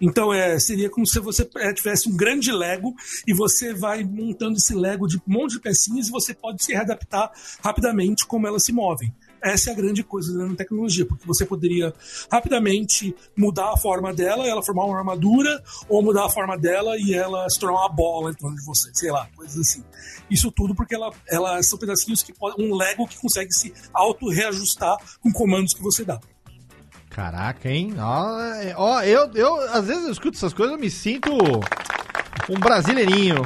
Então 0.00 0.32
é, 0.32 0.58
seria 0.58 0.90
como 0.90 1.06
se 1.06 1.18
você 1.20 1.48
é, 1.56 1.72
tivesse 1.72 2.08
um 2.08 2.16
grande 2.16 2.52
Lego 2.52 2.94
e 3.26 3.32
você 3.32 3.74
vai 3.74 4.04
montando 4.04 4.56
esse 4.56 4.74
Lego 4.74 5.06
de 5.06 5.16
um 5.16 5.20
monte 5.26 5.52
de 5.52 5.60
pecinhas 5.60 6.08
e 6.08 6.10
você 6.10 6.34
pode 6.34 6.64
se 6.64 6.72
readaptar 6.72 7.30
rapidamente 7.62 8.26
como 8.26 8.46
elas 8.46 8.64
se 8.64 8.72
movem. 8.72 9.12
Essa 9.42 9.70
é 9.70 9.72
a 9.72 9.76
grande 9.76 10.02
coisa 10.02 10.32
da 10.32 10.40
nanotecnologia, 10.40 11.06
porque 11.06 11.26
você 11.26 11.46
poderia 11.46 11.94
rapidamente 12.30 13.14
mudar 13.36 13.72
a 13.72 13.76
forma 13.76 14.12
dela, 14.12 14.46
ela 14.46 14.62
formar 14.62 14.84
uma 14.84 14.98
armadura, 14.98 15.62
ou 15.88 16.02
mudar 16.02 16.26
a 16.26 16.30
forma 16.30 16.58
dela 16.58 16.96
e 16.98 17.14
ela 17.14 17.48
se 17.48 17.58
tornar 17.58 17.80
uma 17.80 17.88
bola 17.88 18.30
em 18.30 18.34
torno 18.34 18.56
de 18.56 18.64
você, 18.64 18.90
sei 18.92 19.12
lá, 19.12 19.28
coisas 19.36 19.58
assim. 19.58 19.84
Isso 20.30 20.50
tudo 20.50 20.74
porque 20.74 20.94
ela, 20.94 21.12
ela 21.28 21.62
são 21.62 21.78
pedacinhos 21.78 22.22
que 22.22 22.34
um 22.58 22.74
Lego 22.74 23.06
que 23.06 23.16
consegue 23.16 23.52
se 23.52 23.72
auto-reajustar 23.92 24.96
com 25.20 25.32
comandos 25.32 25.72
que 25.72 25.82
você 25.82 26.04
dá. 26.04 26.20
Caraca, 27.10 27.68
hein? 27.70 27.94
Ó, 27.98 28.40
é- 28.40 28.74
ó, 28.76 29.02
eu, 29.02 29.30
eu, 29.34 29.56
às 29.72 29.86
vezes 29.86 30.04
eu 30.04 30.12
escuto 30.12 30.36
essas 30.36 30.52
coisas, 30.52 30.74
eu 30.74 30.80
me 30.80 30.90
sinto 30.90 31.30
um 32.48 32.58
brasileirinho. 32.60 33.42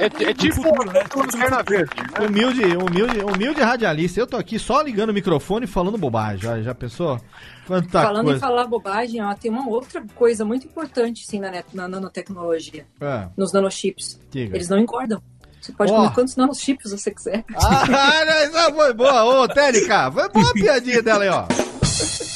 É, 0.00 0.24
é 0.30 0.34
tipo 0.34 0.54
futuro, 0.62 0.90
né? 0.90 1.04
lanterna 1.14 1.62
verde. 1.62 1.90
né? 1.96 2.26
Humilde, 2.26 2.62
humilde, 2.76 3.18
humilde 3.20 3.60
radialista. 3.60 4.18
Eu 4.18 4.26
tô 4.26 4.36
aqui 4.36 4.58
só 4.58 4.80
ligando 4.80 5.10
o 5.10 5.14
microfone 5.14 5.64
e 5.64 5.68
falando 5.68 5.98
bobagem. 5.98 6.40
Já, 6.40 6.60
já 6.62 6.74
pensou? 6.74 7.20
Quanta 7.66 8.02
Falando 8.02 8.22
em 8.22 8.30
coisa. 8.30 8.40
falar 8.40 8.66
bobagem, 8.66 9.22
ó, 9.22 9.34
tem 9.34 9.50
uma 9.50 9.68
outra 9.68 10.02
coisa 10.14 10.44
muito 10.44 10.66
importante 10.66 11.26
sim, 11.26 11.38
na, 11.40 11.50
net- 11.50 11.74
na 11.74 11.86
nanotecnologia, 11.86 12.86
É, 13.00 13.28
nos 13.36 13.52
nanochips. 13.52 14.18
diga. 14.30 14.56
Eles 14.56 14.68
não 14.68 14.78
engordam. 14.78 15.20
Você 15.60 15.72
pode 15.72 15.92
Ó. 15.92 15.96
comer 15.96 16.14
quantos 16.14 16.36
nanochips 16.36 16.92
você 16.92 17.10
quiser. 17.10 17.44
Ah, 17.56 17.84
foi 18.74 18.94
boa. 18.94 19.24
Ô, 19.42 19.48
Térica, 19.48 20.10
foi 20.10 20.28
boa 20.30 20.48
a 20.50 20.52
piadinha 20.52 21.02
dela 21.02 21.24
aí, 21.24 21.28
ó. 21.30 21.44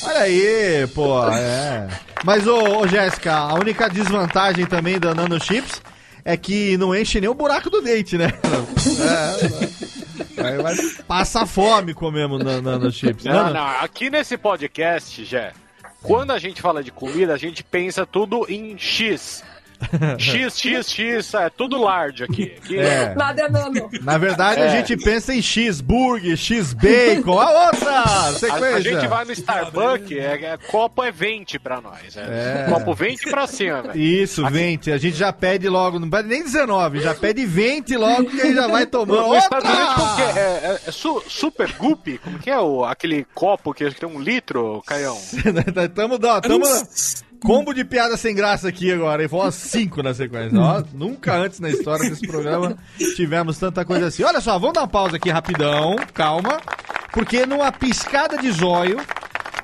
Olha 0.04 0.20
aí, 0.20 0.86
pô, 0.94 1.26
é. 1.28 1.88
Mas, 2.24 2.46
ô, 2.46 2.80
ô 2.80 2.86
Jéssica, 2.86 3.34
a 3.34 3.54
única 3.54 3.88
desvantagem 3.88 4.66
também 4.66 4.98
da 4.98 5.14
nanochips 5.14 5.80
é 6.24 6.36
que 6.36 6.76
não 6.76 6.94
enche 6.94 7.20
nem 7.20 7.28
o 7.30 7.34
buraco 7.34 7.70
do 7.70 7.80
dente, 7.80 8.16
né? 8.18 8.28
É, 10.38 11.02
passa 11.04 11.46
fome 11.46 11.94
comendo 11.94 12.38
na- 12.38 12.60
nanochips. 12.60 13.24
Não, 13.24 13.32
Nano- 13.32 13.54
não, 13.54 13.66
aqui 13.80 14.10
nesse 14.10 14.36
podcast, 14.36 15.24
Jé, 15.24 15.52
quando 16.02 16.30
a 16.32 16.38
gente 16.38 16.60
fala 16.62 16.82
de 16.82 16.90
comida, 16.90 17.34
a 17.34 17.38
gente 17.38 17.62
pensa 17.62 18.04
tudo 18.06 18.46
em 18.48 18.76
X. 18.78 19.42
X, 20.18 20.58
X, 20.58 20.90
X, 20.92 21.34
é 21.34 21.50
tudo 21.50 21.80
large 21.80 22.24
aqui. 22.24 22.54
Aqui- 22.62 22.78
É. 22.78 23.14
Nada 23.14 23.42
é 23.42 23.48
nano. 23.48 23.88
Na 24.02 24.18
verdade, 24.18 24.60
a 24.60 24.66
É. 24.66 24.70
gente 24.76 24.96
pensa 25.02 25.34
em 25.34 25.40
X-Burger, 25.42 26.36
X-Bacon, 26.36 27.38
a 27.40 27.66
outra 27.66 28.00
A, 28.02 28.32
sequência. 28.32 28.76
a 28.76 28.80
gente 28.80 29.06
vai 29.06 29.24
no 29.24 29.32
Starbucks, 29.32 30.12
é, 30.12 30.44
é- 30.44 30.58
copo 30.68 31.02
é 31.02 31.10
20 31.10 31.58
pra 31.58 31.80
nós. 31.80 32.16
É. 32.16 32.66
É. 32.66 32.70
Copo 32.70 32.94
20 32.94 33.28
pra 33.30 33.46
cima. 33.46 33.82
Isso, 33.94 34.46
20. 34.48 34.92
A 34.92 34.98
gente 34.98 35.16
já 35.16 35.32
pede 35.32 35.68
logo, 35.68 35.98
não 35.98 36.08
pede 36.10 36.28
nem 36.28 36.42
19, 36.42 37.00
já 37.00 37.14
pede 37.14 37.44
20 37.46 37.96
logo 37.96 38.24
que 38.26 38.40
aí 38.40 38.54
já 38.54 38.66
vai 38.66 38.86
tomando. 38.86 39.28
Nos 39.28 39.42
Estados 39.44 39.68
Unidos, 39.68 39.96
é? 39.96 40.00
Outra! 40.00 40.40
É, 40.40 40.42
é- 40.42 40.80
é 40.86 40.90
su- 40.92 41.22
super 41.28 41.72
goop? 41.72 42.18
Como 42.18 42.38
que 42.38 42.50
é 42.50 42.58
o, 42.58 42.84
aquele 42.84 43.26
copo 43.34 43.72
que 43.74 43.90
tem 43.92 44.08
um 44.08 44.20
litro, 44.20 44.82
Caião? 44.86 45.16
tamo, 45.94 46.18
tamo 46.18 46.64
combo 47.42 47.72
de 47.72 47.84
piada 47.84 48.16
sem 48.16 48.34
graça 48.34 48.68
aqui 48.68 48.92
agora, 48.92 49.22
e 49.22 49.26
umas 49.26 49.54
5 49.54 50.02
na 50.02 50.14
sequência. 50.14 50.58
Ó, 50.58 50.82
nunca 50.92 51.34
antes 51.34 51.60
na 51.60 51.70
história 51.70 52.08
desse 52.08 52.26
programa 52.26 52.76
tivemos 53.16 53.58
tanta 53.58 53.84
coisa 53.84 54.06
assim. 54.06 54.22
Olha 54.22 54.40
só, 54.40 54.58
vamos 54.58 54.74
dar 54.74 54.82
uma 54.82 54.88
pausa 54.88 55.16
aqui 55.16 55.30
rapidão, 55.30 55.96
calma, 56.12 56.60
porque 57.12 57.46
numa 57.46 57.72
piscada 57.72 58.38
de 58.38 58.50
zóio, 58.52 58.98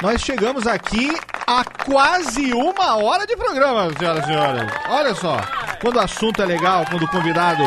nós 0.02 0.20
chegamos 0.20 0.66
aqui 0.66 1.10
a 1.46 1.64
quase 1.64 2.52
uma 2.52 2.96
hora 2.96 3.26
de 3.26 3.36
programa, 3.36 3.92
senhoras 3.98 4.24
e 4.24 4.26
senhores. 4.26 4.72
Olha 4.88 5.14
só, 5.14 5.40
quando 5.80 5.96
o 5.96 6.00
assunto 6.00 6.42
é 6.42 6.46
legal, 6.46 6.84
quando 6.90 7.04
o 7.04 7.08
convidado 7.08 7.62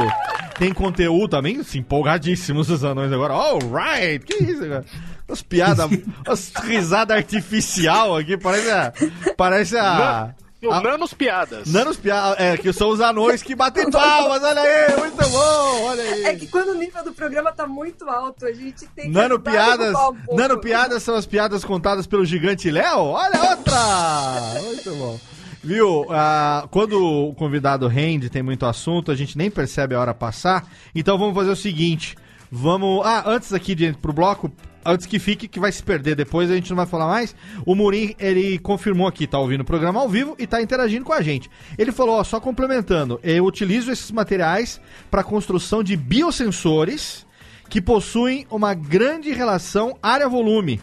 tem 0.57 0.73
conteúdo 0.73 1.29
também, 1.29 1.61
assim, 1.61 1.79
empolgadíssimos 1.79 2.69
os 2.69 2.83
anões 2.83 3.13
agora. 3.13 3.33
Alright, 3.33 4.25
que 4.25 4.43
isso, 4.43 4.67
cara? 4.67 4.83
As 5.29 5.41
piadas, 5.41 5.89
as 6.27 6.51
risadas 6.63 7.17
artificial 7.17 8.17
aqui, 8.17 8.37
parece 8.37 8.69
a. 8.71 8.93
Parece 9.37 9.77
a. 9.77 10.33
O 10.61 10.71
a- 10.73 10.81
Nanos 10.81 11.13
Piadas. 11.13 11.71
Nanos 11.71 11.95
piadas, 11.95 12.37
é, 12.37 12.57
que 12.57 12.73
são 12.73 12.89
os 12.89 12.99
anões 12.99 13.41
que 13.41 13.55
batem 13.55 13.87
palmas, 13.91 14.43
olha 14.43 14.59
aí, 14.61 14.97
muito 14.97 15.29
bom, 15.29 15.83
olha 15.85 16.03
aí. 16.03 16.23
É 16.25 16.35
que 16.35 16.47
quando 16.47 16.71
o 16.71 16.73
nível 16.75 17.01
do 17.01 17.13
programa 17.13 17.49
tá 17.53 17.65
muito 17.65 18.09
alto, 18.09 18.45
a 18.45 18.51
gente 18.51 18.85
tem 18.87 19.05
que. 19.05 19.11
Nano 19.11 19.39
piadas, 19.39 19.95
um 20.29 20.35
nano 20.35 20.59
piadas 20.59 21.01
são 21.01 21.15
as 21.15 21.25
piadas 21.25 21.63
contadas 21.63 22.05
pelo 22.05 22.25
gigante 22.25 22.69
Léo? 22.69 22.99
Olha 22.99 23.39
outra! 23.51 24.61
Muito 24.61 24.95
bom. 24.95 25.19
Viu? 25.63 26.05
Ah, 26.09 26.67
quando 26.71 27.01
o 27.01 27.33
convidado 27.35 27.87
rende, 27.87 28.29
tem 28.29 28.43
muito 28.43 28.65
assunto, 28.65 29.11
a 29.11 29.15
gente 29.15 29.37
nem 29.37 29.49
percebe 29.49 29.95
a 29.95 29.99
hora 29.99 30.13
passar. 30.13 30.65
Então 30.93 31.17
vamos 31.17 31.35
fazer 31.35 31.51
o 31.51 31.55
seguinte: 31.55 32.17
vamos. 32.51 33.05
Ah, 33.05 33.23
antes 33.25 33.53
aqui 33.53 33.73
de 33.75 33.85
ir 33.85 33.95
pro 33.95 34.11
bloco, 34.11 34.51
antes 34.85 35.05
que 35.05 35.19
fique, 35.19 35.47
que 35.47 35.59
vai 35.59 35.71
se 35.71 35.83
perder 35.83 36.15
depois, 36.15 36.49
a 36.49 36.55
gente 36.55 36.69
não 36.69 36.77
vai 36.77 36.85
falar 36.85 37.07
mais. 37.07 37.35
O 37.65 37.75
Murim, 37.75 38.15
ele 38.19 38.59
confirmou 38.59 39.07
aqui, 39.07 39.27
tá 39.27 39.39
ouvindo 39.39 39.61
o 39.61 39.65
programa 39.65 39.99
ao 39.99 40.09
vivo 40.09 40.35
e 40.37 40.47
tá 40.47 40.61
interagindo 40.61 41.05
com 41.05 41.13
a 41.13 41.21
gente. 41.21 41.49
Ele 41.77 41.91
falou, 41.91 42.15
ó, 42.15 42.23
só 42.23 42.39
complementando, 42.39 43.19
eu 43.23 43.45
utilizo 43.45 43.91
esses 43.91 44.11
materiais 44.11 44.79
para 45.09 45.23
construção 45.23 45.83
de 45.83 45.95
biosensores 45.95 47.25
que 47.69 47.81
possuem 47.81 48.47
uma 48.49 48.73
grande 48.73 49.31
relação 49.31 49.97
área-volume. 50.01 50.81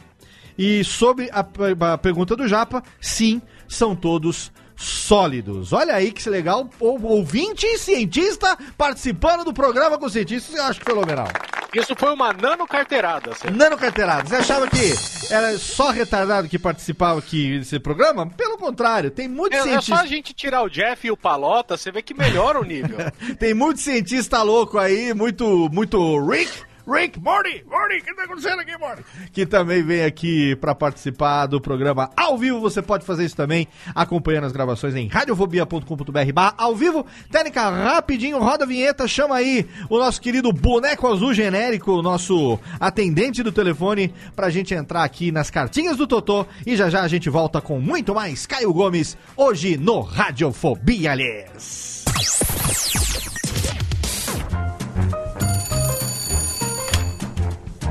E 0.56 0.82
sobre 0.84 1.28
a, 1.32 1.44
a 1.92 1.98
pergunta 1.98 2.34
do 2.34 2.48
Japa, 2.48 2.82
sim, 3.00 3.42
são 3.68 3.94
todos 3.94 4.52
sólidos. 4.76 5.72
Olha 5.72 5.94
aí 5.94 6.12
que 6.12 6.28
legal, 6.28 6.68
ouvinte 6.80 7.66
e 7.66 7.78
cientista 7.78 8.56
participando 8.76 9.44
do 9.44 9.52
programa 9.52 9.98
com 9.98 10.08
cientistas, 10.08 10.54
eu 10.54 10.64
acho 10.64 10.80
que 10.80 10.86
fenomenal. 10.86 11.28
Isso 11.76 11.94
foi 11.96 12.12
uma 12.12 12.32
nano 12.32 12.66
carteirada. 12.66 13.32
Nano 13.52 13.76
carteirado, 13.76 14.28
você 14.28 14.36
achava 14.36 14.66
que 14.66 14.94
era 15.30 15.58
só 15.58 15.90
retardado 15.90 16.48
que 16.48 16.58
participava 16.58 17.18
aqui 17.18 17.58
desse 17.58 17.78
programa? 17.78 18.26
Pelo 18.26 18.56
contrário, 18.56 19.10
tem 19.10 19.28
muito 19.28 19.52
É, 19.54 19.58
é 19.58 19.62
cientista... 19.62 19.96
só 19.96 20.02
a 20.02 20.06
gente 20.06 20.32
tirar 20.32 20.62
o 20.62 20.68
Jeff 20.70 21.06
e 21.06 21.10
o 21.10 21.16
Palota, 21.16 21.76
você 21.76 21.92
vê 21.92 22.00
que 22.00 22.14
melhora 22.14 22.58
o 22.58 22.64
nível. 22.64 22.96
Tem 23.38 23.52
muito 23.52 23.80
cientista 23.80 24.42
louco 24.42 24.78
aí, 24.78 25.12
muito, 25.12 25.68
muito 25.70 26.18
Rick, 26.26 26.50
Rick, 26.86 27.18
Morty, 27.20 27.64
Morty, 27.68 27.96
o 27.98 28.04
que 28.04 28.14
tá 28.14 28.22
acontecendo 28.22 28.60
aqui, 28.60 28.76
Morty? 28.78 29.02
Que 29.32 29.44
também 29.44 29.82
vem 29.82 30.04
aqui 30.04 30.54
pra 30.56 30.74
participar 30.74 31.46
do 31.46 31.60
programa 31.60 32.10
ao 32.16 32.38
vivo. 32.38 32.60
Você 32.60 32.80
pode 32.80 33.04
fazer 33.04 33.24
isso 33.24 33.36
também, 33.36 33.66
acompanhando 33.94 34.44
as 34.44 34.52
gravações 34.52 34.94
em 34.94 35.08
radiofobia.com.br 35.08 36.54
ao 36.56 36.76
vivo. 36.76 37.04
Técnica, 37.30 37.68
rapidinho, 37.68 38.38
roda 38.38 38.64
a 38.64 38.66
vinheta, 38.66 39.08
chama 39.08 39.34
aí 39.34 39.66
o 39.90 39.98
nosso 39.98 40.20
querido 40.20 40.52
boneco 40.52 41.08
azul 41.08 41.34
genérico, 41.34 41.90
o 41.90 42.02
nosso 42.02 42.58
atendente 42.78 43.42
do 43.42 43.50
telefone, 43.50 44.14
pra 44.34 44.48
gente 44.50 44.72
entrar 44.72 45.02
aqui 45.02 45.32
nas 45.32 45.50
cartinhas 45.50 45.96
do 45.96 46.06
Totô. 46.06 46.46
E 46.64 46.76
já 46.76 46.88
já 46.88 47.02
a 47.02 47.08
gente 47.08 47.28
volta 47.28 47.60
com 47.60 47.80
muito 47.80 48.14
mais 48.14 48.46
Caio 48.46 48.72
Gomes, 48.72 49.16
hoje 49.36 49.76
no 49.76 50.00
Radiofobia, 50.00 51.12
aliás. 51.12 52.04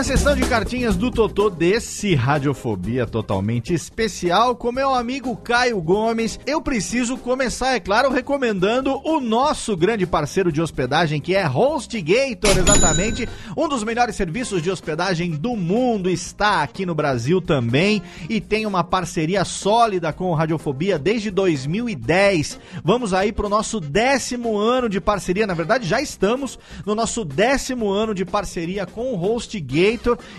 Na 0.00 0.04
sessão 0.04 0.34
de 0.34 0.46
cartinhas 0.46 0.96
do 0.96 1.10
Totô 1.10 1.50
desse 1.50 2.14
Radiofobia 2.14 3.06
totalmente 3.06 3.74
especial, 3.74 4.56
com 4.56 4.72
meu 4.72 4.94
amigo 4.94 5.36
Caio 5.36 5.78
Gomes, 5.78 6.40
eu 6.46 6.62
preciso 6.62 7.18
começar, 7.18 7.74
é 7.74 7.80
claro, 7.80 8.10
recomendando 8.10 8.98
o 9.04 9.20
nosso 9.20 9.76
grande 9.76 10.06
parceiro 10.06 10.50
de 10.50 10.62
hospedagem, 10.62 11.20
que 11.20 11.36
é 11.36 11.46
HostGator, 11.46 12.56
exatamente. 12.56 13.28
Um 13.54 13.68
dos 13.68 13.84
melhores 13.84 14.16
serviços 14.16 14.62
de 14.62 14.70
hospedagem 14.70 15.32
do 15.32 15.54
mundo 15.54 16.08
está 16.08 16.62
aqui 16.62 16.86
no 16.86 16.94
Brasil 16.94 17.42
também 17.42 18.02
e 18.26 18.40
tem 18.40 18.64
uma 18.64 18.82
parceria 18.82 19.44
sólida 19.44 20.14
com 20.14 20.30
o 20.30 20.34
Radiofobia 20.34 20.98
desde 20.98 21.30
2010. 21.30 22.58
Vamos 22.82 23.12
aí 23.12 23.32
para 23.32 23.44
o 23.44 23.50
nosso 23.50 23.78
décimo 23.78 24.56
ano 24.56 24.88
de 24.88 24.98
parceria, 24.98 25.46
na 25.46 25.52
verdade 25.52 25.86
já 25.86 26.00
estamos 26.00 26.58
no 26.86 26.94
nosso 26.94 27.22
décimo 27.22 27.90
ano 27.90 28.14
de 28.14 28.24
parceria 28.24 28.86
com 28.86 29.12
o 29.12 29.22
HostGator. 29.22 29.89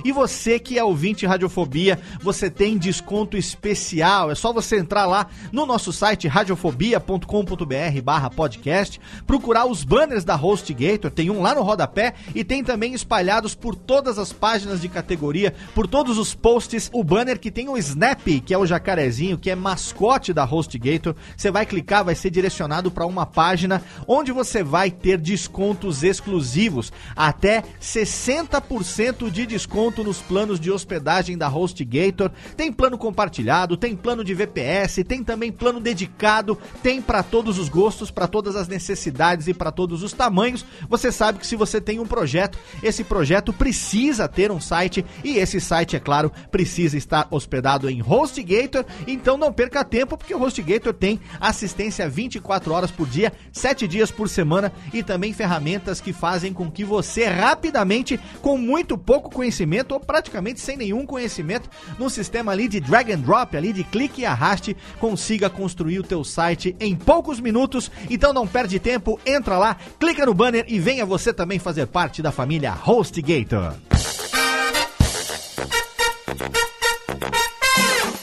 E 0.06 0.12
você 0.12 0.60
que 0.60 0.78
é 0.78 0.84
ouvinte 0.84 1.26
Radiofobia, 1.26 2.00
você 2.22 2.50
tem 2.50 2.78
desconto 2.78 3.38
especial. 3.38 4.32
É 4.32 4.36
só 4.36 4.54
você 4.54 4.78
entrar 4.78 5.06
lá 5.06 5.28
no 5.52 5.66
nosso 5.66 5.92
site 5.92 6.28
radiofobia.com.br 6.28 8.02
barra 8.04 8.30
podcast, 8.30 9.00
procurar 9.28 9.66
os 9.66 9.84
banners 9.84 10.24
da 10.24 10.36
HostGator, 10.36 11.12
tem 11.12 11.30
um 11.30 11.42
lá 11.42 11.54
no 11.56 11.64
rodapé 11.64 12.14
e 12.34 12.44
tem 12.44 12.64
também 12.64 12.94
espalhados 12.94 13.56
por 13.56 13.76
todas 13.76 14.18
as 14.18 14.32
páginas 14.32 14.82
de 14.82 14.88
categoria, 14.88 15.54
por 15.76 15.88
todos 15.88 16.18
os 16.18 16.34
posts, 16.34 16.90
o 16.94 17.04
banner 17.04 17.40
que 17.40 17.52
tem 17.52 17.68
o 17.68 17.78
Snap, 17.78 18.26
que 18.46 18.54
é 18.54 18.58
o 18.58 18.66
jacarezinho, 18.66 19.38
que 19.38 19.50
é 19.50 19.56
mascote 19.56 20.34
da 20.34 20.46
HostGator. 20.46 21.16
Você 21.36 21.52
vai 21.52 21.66
clicar, 21.66 22.06
vai 22.06 22.16
ser 22.16 22.30
direcionado 22.30 22.92
para 22.92 23.06
uma 23.06 23.26
página 23.26 23.84
onde 24.08 24.32
você 24.32 24.64
vai 24.64 24.90
ter 24.90 25.18
descontos 25.18 26.04
exclusivos, 26.04 26.92
até 27.16 27.64
60% 27.82 29.30
de 29.30 29.41
desconto 29.46 30.04
nos 30.04 30.22
planos 30.22 30.60
de 30.60 30.72
hospedagem 30.72 31.38
da 31.38 31.48
HostGator. 31.48 32.32
Tem 32.56 32.72
plano 32.72 32.98
compartilhado, 32.98 33.78
tem 33.78 33.96
plano 33.96 34.24
de 34.24 34.34
VPS, 34.34 35.04
tem 35.08 35.24
também 35.24 35.52
plano 35.52 35.80
dedicado, 35.80 36.58
tem 36.84 37.02
para 37.02 37.24
todos 37.24 37.58
os 37.58 37.70
gostos, 37.70 38.12
para 38.12 38.28
todas 38.28 38.56
as 38.56 38.68
necessidades 38.68 39.48
e 39.48 39.54
para 39.54 39.72
todos 39.72 40.04
os 40.04 40.14
tamanhos. 40.14 40.66
Você 40.90 41.12
sabe 41.12 41.40
que 41.40 41.48
se 41.48 41.56
você 41.56 41.82
tem 41.82 42.00
um 42.00 42.06
projeto, 42.06 42.58
esse 42.84 43.04
projeto 43.04 43.54
precisa 43.54 44.28
ter 44.28 44.52
um 44.52 44.60
site 44.60 45.06
e 45.24 45.38
esse 45.38 45.60
site, 45.60 45.96
é 45.96 46.00
claro, 46.00 46.32
precisa 46.52 46.98
estar 46.98 47.28
hospedado 47.32 47.90
em 47.90 48.02
HostGator. 48.02 48.86
Então 49.08 49.38
não 49.38 49.52
perca 49.52 49.84
tempo, 49.84 50.18
porque 50.18 50.36
o 50.36 50.42
HostGator 50.42 50.94
tem 50.94 51.20
assistência 51.40 52.10
24 52.10 52.74
horas 52.74 52.92
por 52.92 53.08
dia, 53.08 53.34
7 53.52 53.88
dias 53.88 54.12
por 54.12 54.30
semana 54.30 54.72
e 54.94 55.04
também 55.04 55.34
ferramentas 55.34 56.02
que 56.02 56.14
fazem 56.14 56.54
com 56.54 56.70
que 56.70 56.84
você 56.84 57.26
rapidamente, 57.26 58.20
com 58.42 58.58
muito 58.58 58.98
pouco 58.98 59.31
conhecimento 59.32 59.94
ou 59.94 60.00
praticamente 60.00 60.60
sem 60.60 60.78
nenhum 60.78 61.06
conhecimento, 61.06 61.70
no 61.98 62.10
sistema 62.10 62.52
ali 62.52 62.68
de 62.68 62.80
drag 62.80 63.12
and 63.12 63.20
drop, 63.20 63.56
ali 63.56 63.74
de 63.74 63.84
clique 63.84 64.22
e 64.22 64.26
arraste, 64.26 64.76
consiga 65.00 65.50
construir 65.50 66.00
o 66.00 66.04
teu 66.04 66.24
site 66.24 66.76
em 66.80 66.96
poucos 66.96 67.40
minutos. 67.40 67.92
Então 68.10 68.34
não 68.34 68.48
perde 68.48 68.80
tempo, 68.80 69.20
entra 69.26 69.58
lá, 69.58 69.78
clica 70.00 70.26
no 70.26 70.34
banner 70.34 70.66
e 70.68 70.80
venha 70.80 71.06
você 71.06 71.34
também 71.34 71.60
fazer 71.60 71.88
parte 71.88 72.22
da 72.22 72.32
família 72.32 72.74
HostGator. 72.86 73.74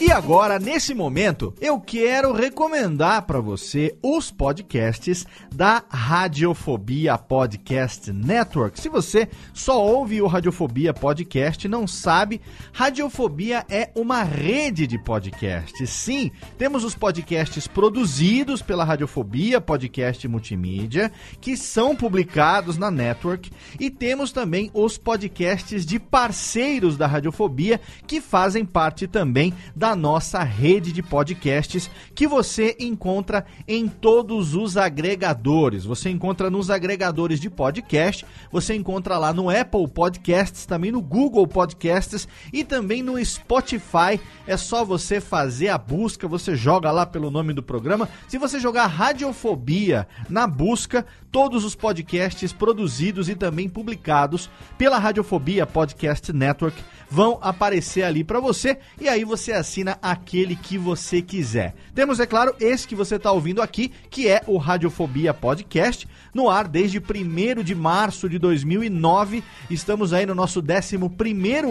E 0.08 0.10
agora, 0.10 0.58
nesse 0.58 0.94
momento, 0.94 1.52
eu 1.60 1.78
quero 1.78 2.32
recomendar 2.32 3.26
para 3.26 3.42
você 3.42 3.94
os 4.02 4.30
podcasts 4.30 5.26
da 5.54 5.84
Radiofobia 5.86 7.18
Podcast 7.18 8.10
Network. 8.10 8.80
Se 8.80 8.88
você 8.88 9.28
só 9.52 9.84
ouve 9.84 10.22
o 10.22 10.26
Radiofobia 10.26 10.94
Podcast, 10.94 11.68
não 11.68 11.86
sabe, 11.86 12.40
Radiofobia 12.72 13.66
é 13.68 13.90
uma 13.94 14.22
rede 14.22 14.86
de 14.86 14.98
podcasts. 14.98 15.90
Sim, 15.90 16.30
temos 16.56 16.84
os 16.84 16.94
podcasts 16.94 17.66
produzidos 17.66 18.62
pela 18.62 18.84
Radiofobia 18.84 19.60
Podcast 19.60 20.26
Multimídia, 20.26 21.12
que 21.38 21.54
são 21.54 21.94
publicados 21.94 22.78
na 22.78 22.90
network, 22.90 23.52
e 23.78 23.90
temos 23.90 24.32
também 24.32 24.70
os 24.72 24.96
podcasts 24.96 25.84
de 25.84 25.98
parceiros 25.98 26.96
da 26.96 27.06
Radiofobia, 27.06 27.78
que 28.06 28.22
fazem 28.22 28.64
parte 28.64 29.06
também 29.06 29.52
da 29.76 29.97
nossa 29.98 30.42
rede 30.42 30.92
de 30.92 31.02
podcasts 31.02 31.90
que 32.14 32.26
você 32.26 32.76
encontra 32.80 33.44
em 33.66 33.86
todos 33.86 34.54
os 34.54 34.76
agregadores. 34.76 35.84
Você 35.84 36.08
encontra 36.08 36.48
nos 36.48 36.70
agregadores 36.70 37.40
de 37.40 37.50
podcast, 37.50 38.24
você 38.50 38.74
encontra 38.74 39.18
lá 39.18 39.32
no 39.32 39.50
Apple 39.50 39.86
Podcasts, 39.88 40.64
também 40.64 40.90
no 40.90 41.02
Google 41.02 41.46
Podcasts 41.46 42.26
e 42.52 42.64
também 42.64 43.02
no 43.02 43.22
Spotify. 43.22 44.18
É 44.46 44.56
só 44.56 44.84
você 44.84 45.20
fazer 45.20 45.68
a 45.68 45.76
busca, 45.76 46.26
você 46.26 46.56
joga 46.56 46.90
lá 46.90 47.04
pelo 47.04 47.30
nome 47.30 47.52
do 47.52 47.62
programa. 47.62 48.08
Se 48.28 48.38
você 48.38 48.58
jogar 48.58 48.86
Radiofobia 48.86 50.08
na 50.30 50.46
busca, 50.46 51.04
todos 51.30 51.64
os 51.64 51.74
podcasts 51.74 52.52
produzidos 52.52 53.28
e 53.28 53.34
também 53.34 53.68
publicados 53.68 54.50
pela 54.76 54.98
Radiofobia 54.98 55.66
Podcast 55.66 56.32
Network 56.32 56.82
vão 57.10 57.38
aparecer 57.40 58.02
ali 58.02 58.22
para 58.22 58.40
você 58.40 58.78
e 59.00 59.08
aí 59.08 59.24
você 59.24 59.52
assina 59.52 59.98
aquele 60.02 60.54
que 60.54 60.76
você 60.76 61.22
quiser. 61.22 61.74
Temos, 61.94 62.20
é 62.20 62.26
claro, 62.26 62.54
esse 62.60 62.86
que 62.86 62.94
você 62.94 63.16
está 63.16 63.32
ouvindo 63.32 63.62
aqui, 63.62 63.90
que 64.10 64.28
é 64.28 64.42
o 64.46 64.58
Radiofobia 64.58 65.32
Podcast, 65.32 66.06
no 66.34 66.50
ar 66.50 66.68
desde 66.68 66.98
1 66.98 67.62
de 67.62 67.74
março 67.74 68.28
de 68.28 68.38
2009. 68.38 69.42
Estamos 69.70 70.12
aí 70.12 70.26
no 70.26 70.34
nosso 70.34 70.60
11 70.60 70.98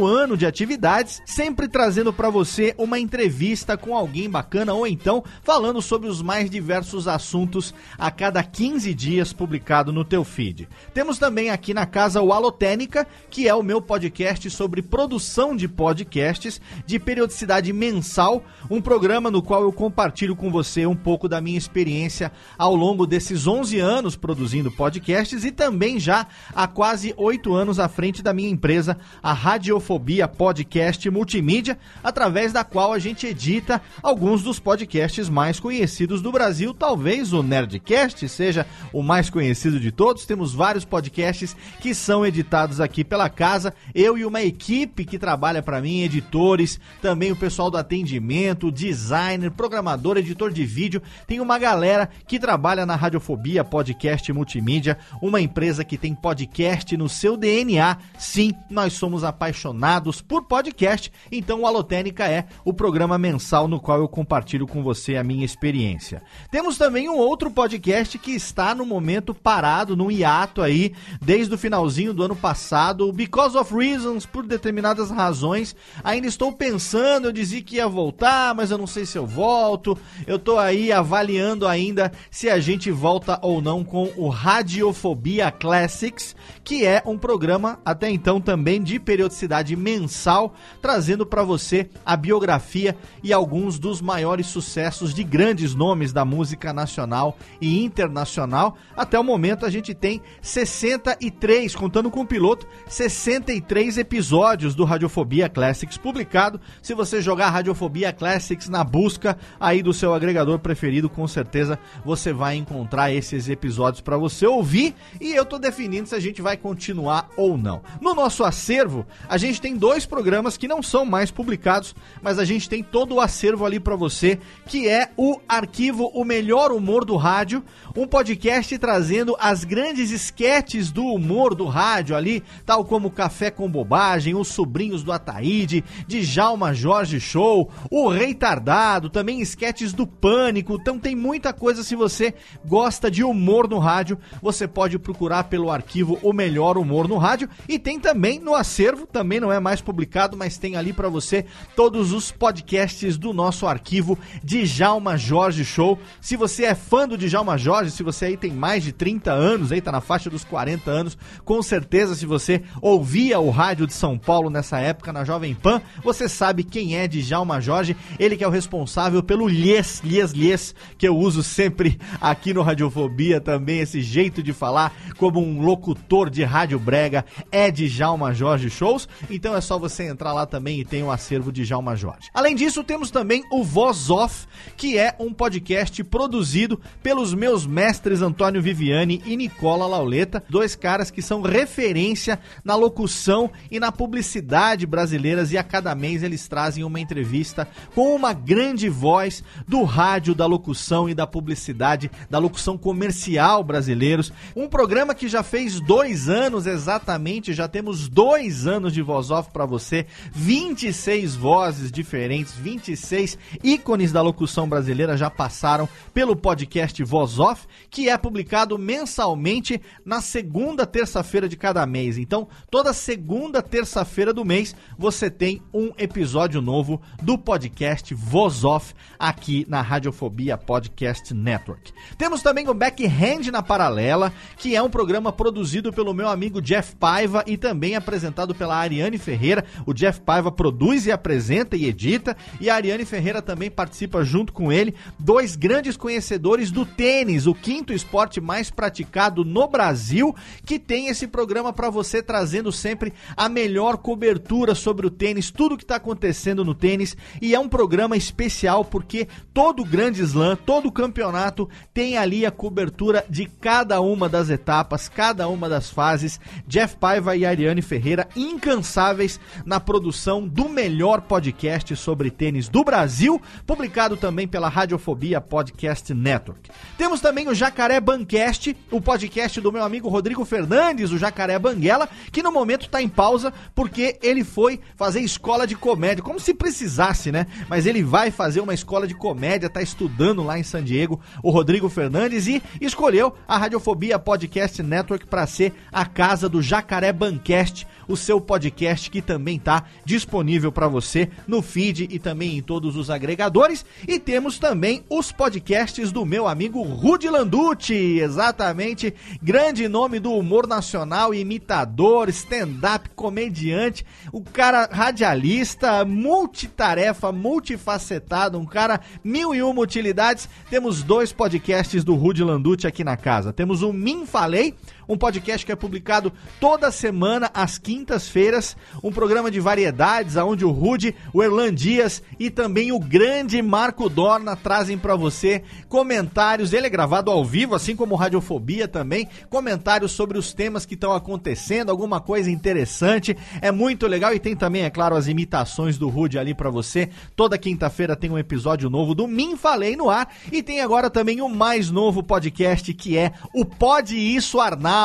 ano 0.04 0.36
de 0.36 0.46
atividades, 0.46 1.22
sempre 1.26 1.68
trazendo 1.68 2.12
para 2.12 2.30
você 2.30 2.74
uma 2.78 3.00
entrevista 3.00 3.78
com 3.78 3.96
alguém 3.96 4.30
bacana 4.30 4.74
ou 4.74 4.88
então 4.88 5.24
falando 5.44 5.82
sobre 5.82 6.10
os 6.10 6.22
mais 6.22 6.50
diversos 6.50 7.08
assuntos 7.08 7.74
a 7.98 8.10
cada 8.10 8.44
15 8.44 8.94
dias 8.94 9.34
publicado 9.48 9.94
no 9.94 10.04
teu 10.04 10.26
feed. 10.26 10.68
Temos 10.94 11.18
também 11.18 11.50
aqui 11.50 11.74
na 11.74 11.86
casa 11.86 12.22
o 12.22 12.34
Alotênica, 12.34 13.08
que 13.30 13.48
é 13.48 13.56
o 13.56 13.64
meu 13.64 13.82
podcast 13.82 14.50
sobre 14.50 14.82
produção 14.82 15.56
de 15.56 15.70
podcasts 15.70 16.60
de 16.86 17.00
periodicidade 17.00 17.72
mensal, 17.72 18.44
um 18.70 18.82
programa 18.82 19.32
no 19.32 19.42
qual 19.42 19.64
eu 19.64 19.72
compartilho 19.72 20.36
com 20.36 20.52
você 20.52 20.86
um 20.86 20.98
pouco 20.98 21.30
da 21.30 21.40
minha 21.40 21.58
experiência 21.58 22.30
ao 22.58 22.76
longo 22.76 23.08
desses 23.08 23.48
11 23.48 23.80
anos 23.80 24.18
produzindo 24.18 24.70
podcasts 24.70 25.46
e 25.46 25.52
também 25.52 25.98
já 25.98 26.28
há 26.54 26.68
quase 26.68 27.14
8 27.16 27.54
anos 27.54 27.80
à 27.80 27.88
frente 27.88 28.22
da 28.22 28.34
minha 28.34 28.50
empresa, 28.50 28.98
a 29.24 29.32
Radiofobia 29.32 30.28
Podcast 30.28 31.10
Multimídia, 31.10 31.80
através 32.04 32.52
da 32.52 32.66
qual 32.66 32.92
a 32.92 33.00
gente 33.00 33.26
edita 33.26 33.82
alguns 34.04 34.44
dos 34.44 34.60
podcasts 34.60 35.30
mais 35.30 35.58
conhecidos 35.58 36.22
do 36.22 36.34
Brasil, 36.34 36.74
talvez 36.74 37.32
o 37.32 37.42
Nerdcast 37.42 38.28
seja 38.28 38.68
o 38.92 39.02
mais 39.02 39.30
conhecido 39.30 39.37
de 39.80 39.92
todos. 39.92 40.26
Temos 40.26 40.54
vários 40.54 40.86
podcasts 40.86 41.56
que 41.80 41.94
são 41.94 42.26
editados 42.26 42.80
aqui 42.80 43.04
pela 43.04 43.30
casa, 43.30 43.74
eu 43.94 44.18
e 44.18 44.26
uma 44.26 44.42
equipe 44.42 45.06
que 45.06 45.20
trabalha 45.20 45.62
para 45.62 45.82
mim, 45.82 46.02
editores, 46.02 46.80
também 47.02 47.32
o 47.32 47.36
pessoal 47.36 47.70
do 47.70 47.78
atendimento 47.78 47.98
atendimento, 48.08 48.72
designer, 48.72 49.52
programador, 49.52 50.18
editor 50.18 50.52
de 50.52 50.66
vídeo. 50.66 51.02
Tem 51.26 51.40
uma 51.40 51.58
galera 51.60 52.10
que 52.28 52.40
trabalha 52.40 52.86
na 52.86 52.96
Radiofobia 52.96 53.64
Podcast 53.64 54.32
Multimídia, 54.32 54.98
uma 55.22 55.42
empresa 55.42 55.84
que 55.84 55.98
tem 55.98 56.14
podcast 56.14 56.96
no 56.96 57.10
seu 57.10 57.36
DNA. 57.36 57.98
Sim, 58.18 58.54
nós 58.70 58.94
somos 58.94 59.24
apaixonados 59.24 60.22
por 60.22 60.44
podcast, 60.44 61.12
então 61.32 61.62
o 61.62 61.68
Alotênica 61.68 62.28
é 62.28 62.46
o 62.64 62.74
programa 62.74 63.18
mensal 63.18 63.68
no 63.68 63.80
qual 63.80 64.00
eu 64.00 64.08
compartilho 64.08 64.68
com 64.68 64.84
você 64.84 65.16
a 65.16 65.24
minha 65.24 65.46
experiência. 65.46 66.22
Temos 66.52 66.78
também 66.78 67.10
um 67.10 67.18
outro 67.18 67.52
podcast 67.52 68.18
que 68.18 68.32
está 68.32 68.74
no 68.74 68.86
momento 68.86 69.27
parado, 69.34 69.96
no 69.96 70.12
hiato 70.12 70.62
aí, 70.62 70.94
desde 71.22 71.54
o 71.54 71.58
finalzinho 71.58 72.14
do 72.14 72.24
ano 72.24 72.36
passado, 72.36 73.12
Because 73.12 73.58
of 73.58 73.74
Reasons, 73.74 74.26
por 74.26 74.46
determinadas 74.46 75.10
razões. 75.10 75.76
Ainda 76.04 76.28
estou 76.28 76.52
pensando, 76.52 77.28
eu 77.28 77.32
dizia 77.32 77.62
que 77.62 77.78
ia 77.78 77.88
voltar, 77.88 78.54
mas 78.56 78.72
eu 78.72 78.78
não 78.78 78.88
sei 78.88 79.06
se 79.06 79.18
eu 79.18 79.26
volto. 79.26 79.98
Eu 80.26 80.40
tô 80.40 80.58
aí 80.58 80.92
avaliando 80.92 81.68
ainda 81.68 82.12
se 82.30 82.50
a 82.50 82.60
gente 82.60 82.92
volta 82.92 83.40
ou 83.42 83.62
não 83.62 83.84
com 83.84 84.12
o 84.16 84.30
Radiofobia 84.30 85.52
Classics, 85.52 86.36
que 86.68 86.86
é 86.86 87.02
um 87.06 87.18
programa 87.18 87.80
até 87.86 88.10
então 88.10 88.42
também 88.42 88.84
de 88.84 89.00
periodicidade 89.00 89.74
mensal, 89.74 90.54
trazendo 90.82 91.26
para 91.26 91.42
você 91.42 91.90
a 92.06 92.18
biografia 92.18 92.94
e 93.24 93.32
alguns 93.32 93.80
dos 93.80 94.02
maiores 94.02 94.48
sucessos 94.48 95.14
de 95.14 95.24
grandes 95.24 95.74
nomes 95.74 96.12
da 96.12 96.26
música 96.26 96.74
nacional 96.74 97.38
e 97.62 97.82
internacional. 97.82 98.76
Até 98.98 99.18
o 99.18 99.24
momento 99.24 99.66
a 99.66 99.70
gente 99.70 99.94
tem 99.94 100.22
63, 100.42 101.74
contando 101.74 102.12
com 102.12 102.20
o 102.20 102.28
piloto, 102.28 102.68
63 102.86 103.98
episódios 103.98 104.76
do 104.76 104.84
Radiofobia 104.84 105.48
Classics 105.48 105.98
publicado. 105.98 106.60
Se 106.82 106.94
você 106.94 107.22
jogar 107.22 107.50
Radiofobia 107.50 108.12
Classics 108.12 108.68
na 108.68 108.84
busca 108.84 109.38
aí 109.58 109.82
do 109.82 109.94
seu 109.94 110.14
agregador 110.14 110.60
preferido, 110.60 111.10
com 111.10 111.30
certeza 111.30 111.80
você 112.04 112.34
vai 112.34 112.58
encontrar 112.58 113.14
esses 113.14 113.48
episódios 113.48 114.02
para 114.02 114.18
você 114.18 114.46
ouvir 114.46 114.94
e 115.22 115.34
eu 115.34 115.46
tô 115.46 115.58
definindo 115.58 116.10
se 116.10 116.16
a 116.16 116.20
gente 116.20 116.42
vai 116.42 116.57
continuar 116.58 117.30
ou 117.38 117.58
não. 117.58 117.82
No 118.02 118.14
nosso 118.14 118.44
acervo, 118.44 119.06
a 119.30 119.38
gente 119.38 119.62
tem 119.62 119.78
dois 119.78 120.06
programas 120.06 120.58
que 120.58 120.68
não 120.68 120.84
são 120.84 121.06
mais 121.06 121.32
publicados, 121.32 121.96
mas 122.22 122.40
a 122.40 122.46
gente 122.46 122.68
tem 122.68 122.84
todo 122.84 123.16
o 123.16 123.22
acervo 123.22 123.66
ali 123.66 123.80
para 123.80 123.96
você, 123.96 124.40
que 124.66 124.88
é 124.88 125.10
o 125.16 125.40
arquivo 125.48 126.12
O 126.14 126.26
Melhor 126.26 126.72
Humor 126.72 127.06
do 127.06 127.16
Rádio, 127.16 127.64
um 127.96 128.08
podcast 128.08 128.78
trazendo 128.78 129.36
as 129.40 129.64
grandes 129.64 130.12
esquetes 130.12 130.92
do 130.92 131.06
humor 131.06 131.56
do 131.56 131.66
rádio 131.66 132.16
ali, 132.16 132.44
tal 132.66 132.84
como 132.86 133.12
Café 133.12 133.52
com 133.52 133.70
Bobagem, 133.70 134.36
Os 134.36 134.50
Sobrinhos 134.50 135.04
do 135.04 135.12
Ataíde, 135.12 135.84
Djalma 136.08 136.74
Jorge 136.74 137.20
Show, 137.20 137.70
O 137.90 138.10
Rei 138.10 138.34
Tardado, 138.34 139.10
também 139.10 139.42
esquetes 139.42 139.94
do 139.94 140.06
Pânico. 140.06 140.78
Então 140.80 141.00
tem 141.00 141.16
muita 141.16 141.54
coisa 141.54 141.84
se 141.84 141.96
você 141.96 142.34
gosta 142.66 143.10
de 143.10 143.24
humor 143.24 143.68
no 143.68 143.80
rádio, 143.80 144.18
você 144.42 144.68
pode 144.68 144.98
procurar 145.00 145.46
pelo 145.46 145.72
arquivo 145.72 146.20
O 146.22 146.34
Melhor 146.34 146.47
Humor 146.78 147.08
no 147.08 147.18
Rádio 147.18 147.50
e 147.68 147.78
tem 147.78 148.00
também 148.00 148.40
no 148.40 148.56
acervo, 148.56 149.06
também 149.06 149.40
não 149.40 149.52
é 149.52 149.60
mais 149.60 149.82
publicado, 149.82 150.38
mas 150.38 150.58
tem 150.58 150.76
ali 150.76 150.94
para 150.94 151.10
você 151.10 151.46
todos 151.76 152.12
os 152.12 152.32
podcasts 152.32 153.18
do 153.18 153.34
nosso 153.34 153.68
arquivo 153.68 154.18
Djalma 154.44 155.18
Jorge 155.18 155.66
Show. 155.66 156.00
Se 156.22 156.36
você 156.36 156.66
é 156.66 156.76
fã 156.76 157.08
do 157.08 157.18
Djalma 157.18 157.58
Jorge, 157.58 157.92
se 157.92 158.04
você 158.04 158.26
aí 158.26 158.38
tem 158.38 158.52
mais 158.52 158.84
de 158.84 158.92
30 158.92 159.32
anos, 159.32 159.72
aí 159.72 159.82
tá 159.82 159.92
na 159.92 160.02
faixa 160.02 160.30
dos 160.30 160.44
40 160.44 160.90
anos, 160.90 161.18
com 161.44 161.62
certeza 161.62 162.16
se 162.16 162.26
você 162.26 162.64
ouvia 162.82 163.40
o 163.40 163.50
rádio 163.50 163.88
de 163.88 163.94
São 163.94 164.18
Paulo 164.18 164.50
nessa 164.50 164.80
época 164.80 165.14
na 165.14 165.24
Jovem 165.24 165.54
Pan, 165.54 165.82
você 166.04 166.30
sabe 166.30 166.64
quem 166.64 166.98
é 166.98 167.08
Djalma 167.08 167.60
Jorge, 167.60 167.96
ele 168.20 168.38
que 168.38 168.44
é 168.44 168.48
o 168.48 168.52
responsável 168.52 169.22
pelo 169.22 169.48
lhes, 169.48 170.02
lhes, 170.04 170.32
lhes, 170.32 170.76
que 170.98 171.08
eu 171.08 171.18
uso 171.18 171.44
sempre 171.44 172.00
aqui 172.22 172.54
no 172.54 172.62
Radiofobia 172.62 173.42
também, 173.42 173.80
esse 173.80 174.02
jeito 174.02 174.42
de 174.42 174.54
falar 174.54 174.94
como 175.18 175.40
um 175.40 175.62
locutor 175.62 176.30
de 176.30 176.37
rádio 176.44 176.80
brega, 176.80 177.26
é 177.52 177.70
Djalma 177.72 178.34
Jorge 178.34 178.70
Shows, 178.70 179.08
então 179.30 179.56
é 179.56 179.62
só 179.62 179.78
você 179.78 180.04
entrar 180.04 180.34
lá 180.34 180.46
também 180.46 180.80
e 180.80 180.86
tem 180.86 181.04
o 181.04 181.08
um 181.08 181.12
acervo 181.12 181.52
de 181.52 181.64
Djalma 181.64 181.96
Jorge. 181.96 182.30
Além 182.34 182.56
disso, 182.56 182.84
temos 182.84 183.12
também 183.12 183.44
o 183.52 183.64
Voz 183.64 184.10
Off, 184.10 184.48
que 184.76 184.98
é 184.98 185.16
um 185.20 185.34
podcast 185.34 186.04
produzido 186.04 186.80
pelos 187.02 187.34
meus 187.34 187.66
mestres 187.66 188.22
Antônio 188.22 188.62
Viviani 188.62 189.22
e 189.26 189.36
Nicola 189.36 189.88
Lauleta, 189.88 190.44
dois 190.50 190.76
caras 190.76 191.12
que 191.12 191.22
são 191.22 191.42
referência 191.42 192.40
na 192.64 192.76
locução 192.76 193.50
e 193.70 193.80
na 193.80 193.92
publicidade 193.92 194.86
brasileiras 194.86 195.52
e 195.52 195.58
a 195.58 195.64
cada 195.64 195.94
mês 195.96 196.24
eles 196.24 196.48
trazem 196.48 196.84
uma 196.84 197.00
entrevista 197.00 197.68
com 197.94 198.16
uma 198.16 198.34
grande 198.34 198.90
voz 198.90 199.44
do 199.68 199.84
rádio, 199.84 200.36
da 200.36 200.46
locução 200.46 201.10
e 201.10 201.14
da 201.14 201.28
publicidade, 201.28 202.10
da 202.30 202.40
locução 202.40 202.78
comercial 202.78 203.64
brasileiros. 203.64 204.32
Um 204.56 204.68
programa 204.68 205.14
que 205.14 205.28
já 205.28 205.44
fez 205.44 205.80
dois 205.80 206.27
anos 206.28 206.66
exatamente, 206.66 207.54
já 207.54 207.68
temos 207.68 208.08
dois 208.08 208.68
anos 208.68 208.94
de 208.94 209.02
voz 209.02 209.32
off 209.32 209.52
para 209.52 209.66
você, 209.66 210.06
26 210.32 211.36
vozes 211.36 211.92
diferentes, 211.92 212.54
26 212.54 213.38
ícones 213.64 214.12
da 214.12 214.22
locução 214.22 214.68
brasileira 214.68 215.18
já 215.18 215.30
passaram 215.30 215.88
pelo 216.14 216.36
podcast 216.36 217.04
Voz 217.04 217.40
Off, 217.40 217.68
que 217.90 218.10
é 218.10 218.18
publicado 218.18 218.78
mensalmente 218.78 219.82
na 220.06 220.22
segunda 220.22 220.86
terça-feira 220.86 221.48
de 221.48 221.56
cada 221.56 221.86
mês. 221.86 222.18
Então, 222.18 222.48
toda 222.70 222.94
segunda 222.94 223.62
terça-feira 223.62 224.34
do 224.34 224.46
mês 224.46 224.76
você 224.98 225.30
tem 225.30 225.62
um 225.74 225.92
episódio 225.98 226.62
novo 226.62 227.02
do 227.22 227.38
podcast 227.38 228.14
Voz 228.14 228.64
Off 228.64 228.94
aqui 229.18 229.66
na 229.70 229.82
Radiofobia 229.82 230.58
Podcast 230.58 231.34
Network. 231.34 231.94
Temos 232.18 232.42
também 232.42 232.68
o 232.68 232.74
Backhand 232.74 233.52
na 233.52 233.62
Paralela, 233.62 234.34
que 234.58 234.76
é 234.76 234.82
um 234.82 234.90
programa 234.90 235.32
produzido 235.32 235.92
pelo 235.92 236.07
meu 236.14 236.28
amigo 236.30 236.62
Jeff 236.62 236.96
Paiva 236.96 237.44
e 237.48 237.58
também 237.58 237.96
apresentado 237.96 238.54
pela 238.54 238.76
Ariane 238.76 239.18
Ferreira. 239.18 239.66
O 239.86 239.94
Jeff 239.94 240.22
Paiva 240.22 240.52
produz 240.52 241.06
e 241.06 241.12
apresenta 241.12 241.76
e 241.76 241.86
edita, 241.86 242.36
e 242.60 242.70
a 242.70 242.76
Ariane 242.76 243.06
Ferreira 243.06 243.42
também 243.42 243.70
participa 243.70 244.24
junto 244.24 244.54
com 244.54 244.72
ele. 244.72 244.96
Dois 245.20 245.56
grandes 245.56 245.98
conhecedores 245.98 246.72
do 246.72 246.86
tênis, 246.86 247.48
o 247.48 247.54
quinto 247.54 247.94
esporte 247.94 248.42
mais 248.42 248.70
praticado 248.70 249.44
no 249.44 249.68
Brasil, 249.68 250.36
que 250.66 250.80
tem 250.80 251.08
esse 251.08 251.28
programa 251.28 251.74
para 251.74 251.90
você 251.90 252.22
trazendo 252.22 252.72
sempre 252.72 253.14
a 253.36 253.50
melhor 253.50 253.98
cobertura 253.98 254.76
sobre 254.76 255.08
o 255.08 255.12
tênis, 255.12 255.52
tudo 255.52 255.78
que 255.78 255.84
está 255.84 255.96
acontecendo 255.96 256.64
no 256.64 256.74
tênis. 256.74 257.16
E 257.42 257.54
é 257.54 257.60
um 257.60 257.70
programa 257.70 258.16
especial 258.16 258.84
porque 258.84 259.28
todo 259.54 259.84
grande 259.84 260.22
slam, 260.22 260.56
todo 260.56 260.92
campeonato 260.92 261.70
tem 261.94 262.18
ali 262.18 262.46
a 262.46 262.52
cobertura 262.52 263.26
de 263.30 263.46
cada 263.46 264.02
uma 264.02 264.28
das 264.30 264.50
etapas, 264.50 265.10
cada 265.10 265.48
uma 265.48 265.70
das 265.70 265.90
fases. 265.98 266.40
Jeff 266.68 266.96
Paiva 266.96 267.36
e 267.36 267.44
Ariane 267.44 267.82
Ferreira 267.82 268.28
incansáveis 268.36 269.40
na 269.66 269.80
produção 269.80 270.48
do 270.48 270.70
melhor 270.70 271.22
podcast 271.22 271.96
sobre 271.96 272.30
tênis 272.30 272.70
do 272.70 272.84
Brasil, 272.84 273.42
publicado 273.66 274.16
também 274.16 274.48
pela 274.48 274.70
Radiofobia 274.70 275.42
Podcast 275.42 276.14
Network. 276.14 276.70
Temos 277.00 277.20
também 277.20 277.48
o 277.48 277.56
Jacaré 277.56 278.00
Bancast, 278.00 278.78
o 278.92 279.02
podcast 279.02 279.60
do 279.60 279.72
meu 279.72 279.84
amigo 279.84 280.08
Rodrigo 280.08 280.46
Fernandes, 280.46 281.12
o 281.12 281.18
Jacaré 281.18 281.58
Banguela, 281.58 282.08
que 282.32 282.44
no 282.44 282.52
momento 282.52 282.86
está 282.86 283.02
em 283.02 283.10
pausa 283.10 283.52
porque 283.74 284.20
ele 284.22 284.44
foi 284.44 284.80
fazer 284.96 285.22
escola 285.22 285.66
de 285.66 285.76
comédia, 285.76 286.24
como 286.24 286.40
se 286.40 286.54
precisasse, 286.54 287.32
né? 287.32 287.48
Mas 287.68 287.88
ele 287.88 288.04
vai 288.04 288.30
fazer 288.30 288.62
uma 288.62 288.76
escola 288.76 289.08
de 289.08 289.16
comédia, 289.16 289.68
tá 289.68 289.82
estudando 289.82 290.44
lá 290.44 290.60
em 290.60 290.64
San 290.64 290.84
Diego, 290.84 291.20
o 291.42 291.50
Rodrigo 291.50 291.90
Fernandes, 291.90 292.46
e 292.46 292.62
escolheu 292.80 293.34
a 293.48 293.58
Radiofobia 293.58 294.20
Podcast 294.20 294.84
Network 294.84 295.26
para 295.26 295.48
ser 295.48 295.74
a 295.92 296.06
casa 296.06 296.48
do 296.48 296.62
Jacaré 296.62 297.12
Bancast, 297.12 297.88
o 298.08 298.16
seu 298.16 298.40
podcast 298.40 299.10
que 299.10 299.22
também 299.22 299.60
tá 299.60 299.84
disponível 300.06 300.72
para 300.72 300.88
você 300.88 301.30
no 301.48 301.62
feed 301.62 302.08
e 302.10 302.20
também 302.20 302.58
em 302.58 302.62
todos 302.62 302.96
os 302.96 303.10
agregadores. 303.10 303.86
E 304.08 304.20
temos 304.20 304.60
também 304.60 305.04
os 305.10 305.32
podcasts 305.32 306.12
do 306.12 306.26
meu 306.26 306.48
amigo 306.48 306.82
Rudy 306.82 307.30
Landucci, 307.30 308.20
exatamente, 308.20 309.14
grande 309.42 309.88
nome 309.88 310.20
do 310.20 310.32
humor 310.32 310.68
nacional, 310.68 311.34
imitador, 311.34 312.30
stand-up, 312.30 313.10
comediante, 313.16 314.06
o 314.32 314.42
cara 314.42 314.90
radialista, 314.92 316.06
multitarefa, 316.06 317.32
multifacetado, 317.32 318.58
um 318.58 318.66
cara 318.66 319.02
mil 319.24 319.54
e 319.54 319.62
uma 319.62 319.82
utilidades. 319.82 320.50
Temos 320.70 321.04
dois 321.04 321.32
podcasts 321.32 322.04
do 322.04 322.16
Rudy 322.16 322.44
Landucci 322.44 322.88
aqui 322.88 323.04
na 323.04 323.18
casa. 323.18 323.54
Temos 323.54 323.82
o 323.82 323.92
Min 323.92 324.26
Falei, 324.26 324.74
um 325.08 325.18
podcast 325.18 325.66
que 325.66 325.72
é 325.72 325.76
publicado 325.76 326.34
toda 326.60 326.92
semana 326.92 327.52
às 327.54 327.78
quintas-feiras, 327.78 328.76
um 329.04 329.12
programa 329.12 329.52
de 329.52 329.60
variedades 329.60 330.36
onde 330.38 330.66
o 330.66 330.72
Rude, 330.72 331.14
o 331.34 331.44
Erlan 331.44 331.74
Dias 331.74 332.24
e 332.40 332.50
também 332.50 332.92
o 332.92 333.00
grande 333.00 333.62
Marco 333.62 334.10
Dorna 334.10 334.56
trazem 334.56 334.98
para 334.98 335.16
você 335.16 335.64
comentários. 335.88 336.74
Ele 336.74 336.88
é 336.88 336.90
gravado 336.90 337.30
ao 337.30 337.46
vivo, 337.46 337.76
assim 337.76 337.96
como 337.96 338.16
Radiofobia 338.16 338.88
também, 338.88 339.28
comentários 339.50 340.12
sobre 340.12 340.38
os 340.38 340.54
temas 340.54 340.86
que 340.86 340.96
estão 340.96 341.14
acontecendo, 341.14 341.90
alguma 341.90 342.20
coisa 342.20 342.50
interessante. 342.50 343.38
É 343.62 343.72
muito 343.72 344.08
legal 344.08 344.34
e 344.34 344.40
tem 344.40 344.56
também, 344.56 344.84
é 344.84 344.90
claro, 344.90 345.16
as 345.16 345.28
imitações 345.28 345.98
do 345.98 346.10
Rude 346.10 346.40
ali 346.40 346.54
para 346.54 346.70
você 346.70 346.88
você. 346.88 347.10
Toda 347.36 347.58
quinta-feira 347.58 348.16
tem 348.16 348.32
um 348.32 348.38
episódio 348.38 348.90
novo 348.90 349.14
do 349.14 349.28
Mim 349.28 349.58
Falei 349.58 349.96
no 349.96 350.10
ar 350.10 350.34
e 350.52 350.64
tem 350.64 350.80
agora 350.80 351.10
também 351.10 351.42
o 351.42 351.50
mais 351.50 351.92
novo 351.92 352.24
podcast 352.24 352.94
que 352.94 353.18
é 353.18 353.34
o 353.54 353.66
Pode 353.66 354.16
Isso 354.16 354.60
Arnaldo. 354.60 354.97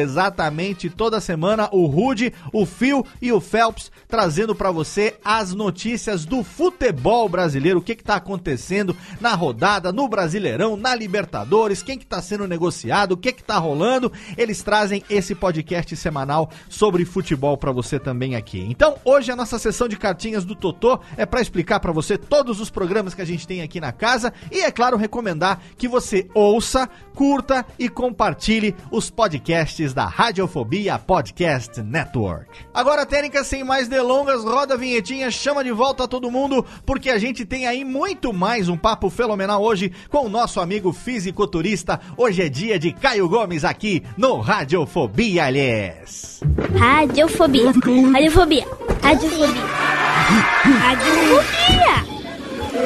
Exatamente 0.00 0.88
toda 0.88 1.20
semana 1.20 1.68
o 1.72 1.86
Rude, 1.86 2.32
o 2.52 2.64
Phil 2.64 3.04
e 3.20 3.32
o 3.32 3.40
Phelps 3.40 3.90
trazendo 4.06 4.54
para 4.54 4.70
você 4.70 5.16
as 5.24 5.52
notícias 5.54 6.24
do 6.24 6.44
futebol 6.44 7.28
brasileiro, 7.28 7.78
o 7.78 7.82
que 7.82 7.94
que 7.94 8.04
tá 8.04 8.16
acontecendo 8.16 8.96
na 9.20 9.34
rodada, 9.34 9.92
no 9.92 10.08
Brasileirão, 10.08 10.76
na 10.76 10.94
Libertadores, 10.94 11.82
quem 11.82 11.98
que 11.98 12.06
tá 12.06 12.22
sendo 12.22 12.46
negociado, 12.46 13.12
o 13.12 13.16
que 13.16 13.32
que 13.32 13.42
tá 13.42 13.58
rolando. 13.58 14.12
Eles 14.36 14.62
trazem 14.62 15.02
esse 15.10 15.34
podcast 15.34 15.96
semanal 15.96 16.50
sobre 16.68 17.04
futebol 17.04 17.56
para 17.56 17.72
você 17.72 17.98
também 17.98 18.36
aqui. 18.36 18.64
Então, 18.68 18.96
hoje 19.04 19.32
a 19.32 19.36
nossa 19.36 19.58
sessão 19.58 19.88
de 19.88 19.96
cartinhas 19.96 20.44
do 20.44 20.54
Totô 20.54 21.00
é 21.16 21.26
para 21.26 21.40
explicar 21.40 21.80
para 21.80 21.92
você 21.92 22.16
todos 22.16 22.60
os 22.60 22.70
programas 22.70 23.14
que 23.14 23.22
a 23.22 23.26
gente 23.26 23.46
tem 23.46 23.62
aqui 23.62 23.80
na 23.80 23.92
casa 23.92 24.32
e 24.50 24.60
é 24.60 24.70
claro 24.70 24.96
recomendar 24.96 25.60
que 25.76 25.88
você 25.88 26.28
ouça, 26.34 26.88
curta 27.14 27.66
e 27.78 27.88
compartilhe 27.88 28.74
os 28.90 29.10
podcasts 29.10 29.39
da 29.94 30.04
Radiofobia 30.04 30.98
Podcast 30.98 31.80
Network. 31.82 32.46
Agora, 32.74 33.06
técnica 33.06 33.42
sem 33.42 33.64
mais 33.64 33.88
delongas, 33.88 34.44
roda 34.44 34.74
a 34.74 34.76
vinhetinha, 34.76 35.30
chama 35.30 35.64
de 35.64 35.72
volta 35.72 36.06
todo 36.06 36.30
mundo, 36.30 36.64
porque 36.84 37.08
a 37.08 37.18
gente 37.18 37.44
tem 37.46 37.66
aí 37.66 37.82
muito 37.82 38.34
mais 38.34 38.68
um 38.68 38.76
papo 38.76 39.08
fenomenal 39.08 39.62
hoje 39.62 39.92
com 40.10 40.26
o 40.26 40.28
nosso 40.28 40.60
amigo 40.60 40.92
fisiculturista. 40.92 41.98
Hoje 42.18 42.42
é 42.42 42.48
dia 42.50 42.78
de 42.78 42.92
Caio 42.92 43.28
Gomes 43.28 43.64
aqui 43.64 44.02
no 44.16 44.40
Radiofobia, 44.40 45.46
aliás. 45.46 46.40
Radiofobia. 46.78 47.72
Radiofobia. 48.12 48.66
Radiofobia. 49.02 49.46
Radiofobia. 50.82 52.10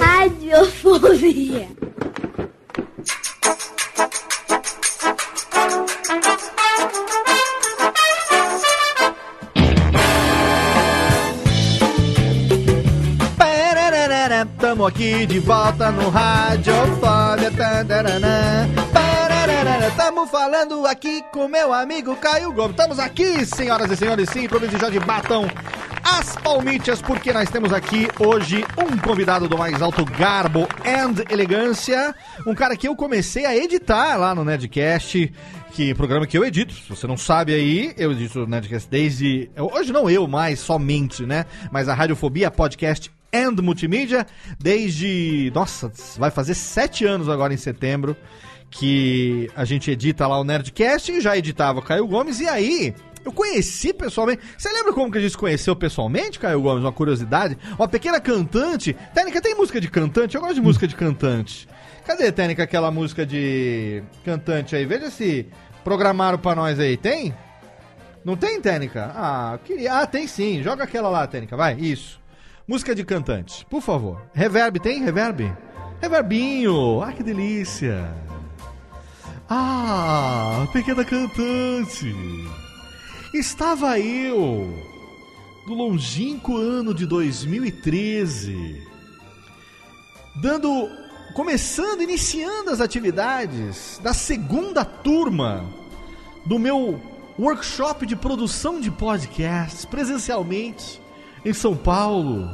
Radiofobia. 0.01 1.69
Tamo 14.75 14.89
aqui 14.89 15.25
de 15.25 15.39
volta 15.39 15.93
no 15.93 16.09
Radiofobia. 16.09 17.49
Tararana, 17.57 18.69
pararara, 18.93 19.91
Tamo 19.93 20.27
falando 20.27 20.85
aqui 20.85 21.23
com 21.31 21.47
meu 21.47 21.73
amigo 21.73 22.17
Caio 22.17 22.53
Gomes. 22.53 22.73
Estamos 22.73 22.99
aqui, 22.99 23.47
senhoras 23.47 23.89
e 23.93 23.97
senhores, 23.97 24.29
sim, 24.31 24.49
para 24.49 24.67
já 24.67 24.91
de 24.91 24.99
batam 24.99 25.47
as 26.03 26.35
palmitas, 26.35 27.01
porque 27.01 27.33
nós 27.33 27.49
temos 27.51 27.73
aqui 27.73 28.09
hoje 28.19 28.65
um 28.77 28.97
convidado 28.99 29.49
do 29.49 29.57
mais 29.57 29.81
alto 29.81 30.05
garbo 30.05 30.67
and 30.85 31.23
elegância. 31.31 32.13
Um 32.45 32.53
cara 32.53 32.77
que 32.77 32.89
eu 32.89 32.97
comecei 32.97 33.47
a 33.47 33.57
editar 33.57 34.17
lá 34.17 34.35
no 34.35 34.45
Nerdcast. 34.45 35.33
Que 35.71 35.95
programa 35.95 36.27
que 36.27 36.37
eu 36.37 36.45
edito, 36.45 36.75
se 36.75 36.89
você 36.89 37.07
não 37.07 37.17
sabe 37.17 37.55
aí, 37.55 37.95
eu 37.97 38.11
edito 38.11 38.43
o 38.43 38.47
Nerdcast 38.47 38.91
desde. 38.91 39.49
Hoje 39.57 39.93
não 39.93 40.11
eu 40.11 40.27
mais, 40.27 40.59
somente, 40.59 41.25
né? 41.25 41.47
Mas 41.71 41.89
a 41.89 41.95
Radiofobia 41.95 42.51
Podcast 42.51 43.14
and 43.35 43.61
Multimídia, 43.63 44.27
desde. 44.59 45.51
Nossa, 45.55 45.91
vai 46.17 46.31
fazer 46.31 46.55
sete 46.55 47.05
anos 47.05 47.29
agora 47.29 47.53
em 47.53 47.57
setembro 47.57 48.17
que 48.71 49.51
a 49.55 49.65
gente 49.65 49.91
edita 49.91 50.27
lá 50.27 50.39
o 50.39 50.45
Nerdcast 50.45 51.13
e 51.13 51.21
já 51.21 51.37
editava 51.37 51.79
o 51.79 51.83
Caio 51.83 52.07
Gomes. 52.07 52.41
E 52.41 52.49
aí, 52.49 52.95
eu 53.25 53.33
conheci 53.33 53.93
pessoalmente. 53.93 54.43
Você 54.59 54.71
lembra 54.73 54.93
como 54.93 55.11
que 55.11 55.19
a 55.19 55.21
gente 55.21 55.31
se 55.31 55.39
conheceu 55.39 55.75
pessoalmente, 55.75 56.39
Caio 56.39 56.61
Gomes? 56.61 56.83
Uma 56.85 56.93
curiosidade. 56.93 57.57
Uma 57.79 57.89
pequena 57.89 58.21
cantante. 58.21 58.95
Técnica, 59.15 59.41
tem 59.41 59.55
música 59.55 59.81
de 59.81 59.89
cantante? 59.89 60.35
Eu 60.35 60.41
gosto 60.41 60.57
de 60.57 60.61
música 60.61 60.87
de 60.87 60.95
cantante. 60.95 61.69
Cadê, 62.05 62.31
Técnica, 62.31 62.65
aquela 62.65 62.91
música 62.91 63.25
de 63.25 64.03
cantante 64.25 64.77
aí? 64.77 64.85
Veja 64.85 65.11
se 65.11 65.47
programaram 65.83 66.39
pra 66.39 66.55
nós 66.55 66.79
aí. 66.79 66.97
Tem? 66.97 67.35
Não 68.25 68.37
tem, 68.37 68.61
Técnica? 68.61 69.13
Ah, 69.15 69.59
queria. 69.65 70.01
Ah, 70.01 70.07
tem 70.07 70.27
sim. 70.27 70.63
Joga 70.63 70.85
aquela 70.85 71.09
lá, 71.09 71.27
Técnica. 71.27 71.57
Vai, 71.57 71.75
isso. 71.75 72.21
Música 72.67 72.95
de 72.95 73.05
cantante, 73.05 73.67
por 73.69 73.83
favor. 73.83 74.23
Reverb, 74.33 74.81
tem 74.81 75.05
reverb? 75.05 75.55
Reverbinho. 76.01 77.03
Ah, 77.03 77.13
que 77.13 77.23
delícia. 77.23 78.11
Ah, 79.47 80.67
pequena 80.73 81.05
cantante. 81.05 82.15
Estava 83.35 84.01
eu, 84.01 84.83
do 85.67 85.75
longínquo 85.75 86.57
ano 86.57 86.95
de 86.95 87.05
2013, 87.05 88.83
dando, 90.37 90.89
começando, 91.35 92.01
iniciando 92.01 92.71
as 92.71 92.81
atividades 92.81 94.01
da 94.03 94.15
segunda 94.15 94.87
turma 94.87 95.69
do 96.47 96.59
meu 96.59 96.99
workshop 97.39 98.07
de 98.07 98.17
produção 98.17 98.81
de 98.81 98.91
podcasts 98.91 99.85
presencialmente 99.85 101.04
em 101.45 101.53
São 101.53 101.77
Paulo. 101.77 102.49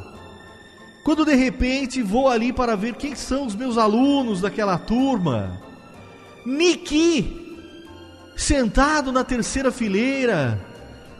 Quando 1.04 1.24
de 1.24 1.34
repente 1.34 2.02
vou 2.02 2.28
ali 2.28 2.52
para 2.52 2.76
ver 2.76 2.94
quem 2.94 3.14
são 3.14 3.46
os 3.46 3.54
meus 3.54 3.78
alunos 3.78 4.40
daquela 4.40 4.76
turma. 4.76 5.60
Niki, 6.44 7.58
sentado 8.36 9.12
na 9.12 9.24
terceira 9.24 9.70
fileira, 9.70 10.60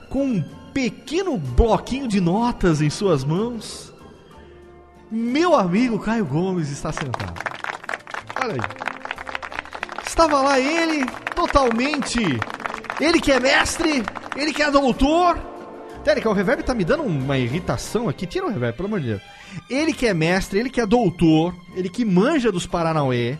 com 0.08 0.24
um 0.24 0.44
pequeno 0.72 1.36
bloquinho 1.36 2.06
de 2.06 2.20
notas 2.20 2.80
em 2.80 2.90
suas 2.90 3.24
mãos. 3.24 3.92
Meu 5.10 5.56
amigo 5.56 5.98
Caio 5.98 6.24
Gomes 6.24 6.70
está 6.70 6.92
sentado. 6.92 7.40
Olha 8.42 8.54
aí. 8.54 8.60
Estava 10.06 10.40
lá 10.40 10.58
ele, 10.58 11.04
totalmente. 11.34 12.20
Ele 13.00 13.20
que 13.20 13.32
é 13.32 13.40
mestre, 13.40 14.02
ele 14.36 14.52
que 14.52 14.62
é 14.62 14.70
doutor. 14.70 15.49
Térica, 16.04 16.30
o 16.30 16.32
reverb 16.32 16.62
tá 16.62 16.74
me 16.74 16.84
dando 16.84 17.02
uma 17.02 17.36
irritação 17.36 18.08
aqui. 18.08 18.26
Tira 18.26 18.46
o 18.46 18.50
reverb, 18.50 18.74
pelo 18.74 18.88
amor 18.88 19.00
de 19.00 19.08
Deus. 19.08 19.22
Ele 19.68 19.92
que 19.92 20.06
é 20.06 20.14
mestre, 20.14 20.58
ele 20.58 20.70
que 20.70 20.80
é 20.80 20.86
doutor, 20.86 21.54
ele 21.74 21.90
que 21.90 22.04
manja 22.04 22.50
dos 22.50 22.66
Paranauê, 22.66 23.38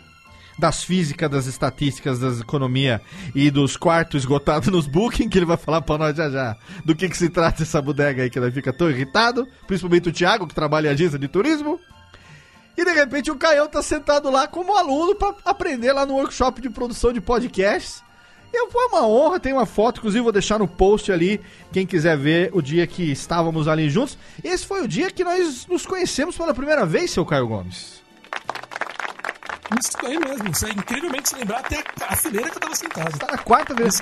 das 0.59 0.85
físicas, 0.85 1.31
das 1.31 1.47
estatísticas, 1.47 2.19
das 2.19 2.41
economia 2.41 3.01
e 3.35 3.51
dos 3.51 3.79
quartos 3.79 4.23
esgotados 4.23 4.69
nos 4.69 4.87
booking, 4.87 5.29
que 5.29 5.39
ele 5.39 5.47
vai 5.47 5.57
falar 5.57 5.81
pra 5.81 5.97
nós 5.97 6.15
já 6.15 6.29
já 6.29 6.57
do 6.85 6.95
que, 6.95 7.09
que 7.09 7.17
se 7.17 7.31
trata 7.31 7.63
essa 7.63 7.81
bodega 7.81 8.23
aí 8.23 8.31
que 8.31 8.39
ele 8.39 8.53
fica 8.53 8.73
tão 8.73 8.91
irritado, 8.91 9.49
principalmente 9.67 10.11
o 10.11 10.13
Thiago, 10.13 10.47
que 10.47 10.55
trabalha 10.55 10.89
em 10.89 10.91
agência 10.91 11.19
de 11.19 11.29
turismo. 11.29 11.81
E 12.77 12.85
de 12.85 12.93
repente 12.93 13.31
o 13.31 13.37
Caião 13.37 13.69
tá 13.69 13.83
sentado 13.83 14.31
lá 14.31 14.47
como 14.47 14.77
aluno 14.77 15.15
para 15.15 15.35
aprender 15.47 15.93
lá 15.93 16.05
no 16.05 16.15
workshop 16.15 16.61
de 16.61 16.69
produção 16.69 17.13
de 17.13 17.21
podcasts. 17.21 18.03
E 18.53 18.71
foi 18.71 18.87
uma 18.87 19.07
honra, 19.07 19.41
tem 19.41 19.53
uma 19.53 19.67
foto, 19.67 19.99
inclusive 19.99 20.23
vou 20.23 20.33
deixar 20.33 20.59
no 20.59 20.67
post 20.67 21.11
ali, 21.11 21.41
quem 21.73 21.87
quiser 21.87 22.17
ver 22.17 22.51
o 22.53 22.61
dia 22.61 22.87
que 22.87 23.11
estávamos 23.11 23.69
ali 23.69 23.89
juntos. 23.89 24.19
Esse 24.43 24.67
foi 24.67 24.83
o 24.83 24.89
dia 24.89 25.11
que 25.11 25.25
nós 25.25 25.67
nos 25.67 25.87
conhecemos 25.87 26.37
pela 26.37 26.55
primeira 26.55 26.85
vez, 26.85 27.11
seu 27.11 27.25
Caio 27.25 27.47
Gomes. 27.47 28.01
Isso 29.79 29.93
aí 30.05 30.19
mesmo. 30.19 30.51
Isso 30.51 30.67
é 30.67 30.71
incrivelmente 30.71 31.29
se 31.29 31.37
lembrar 31.37 31.61
até 31.61 31.83
a 32.01 32.17
fileira 32.17 32.51
que 32.51 32.57
eu 32.57 32.61
tava 32.61 32.75
sentado. 32.75 33.09
Está 33.09 33.27
na 33.31 33.39
quarta 33.39 33.75
vez. 33.75 33.99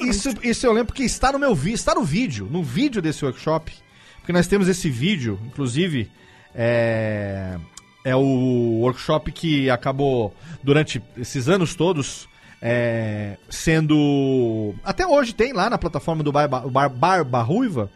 Isso, 0.00 0.30
isso 0.42 0.66
eu 0.66 0.72
lembro 0.72 0.88
porque 0.88 1.02
está 1.02 1.32
no 1.32 1.38
meu 1.38 1.54
vídeo, 1.54 1.76
está 1.76 1.94
no 1.94 2.04
vídeo, 2.04 2.46
no 2.50 2.62
vídeo 2.62 3.00
desse 3.00 3.24
workshop. 3.24 3.72
Porque 4.18 4.32
nós 4.32 4.46
temos 4.46 4.68
esse 4.68 4.90
vídeo, 4.90 5.38
inclusive, 5.46 6.10
é, 6.54 7.56
é 8.04 8.14
o 8.14 8.80
workshop 8.80 9.32
que 9.32 9.70
acabou 9.70 10.34
durante 10.62 11.02
esses 11.16 11.48
anos 11.48 11.74
todos 11.74 12.28
é, 12.60 13.36
sendo. 13.48 14.74
Até 14.84 15.06
hoje 15.06 15.34
tem 15.34 15.52
lá 15.52 15.70
na 15.70 15.78
plataforma 15.78 16.22
do 16.22 16.32
Bar, 16.32 16.48
Bar, 16.48 16.88
Barba 16.88 17.42
Ruiva. 17.42 17.90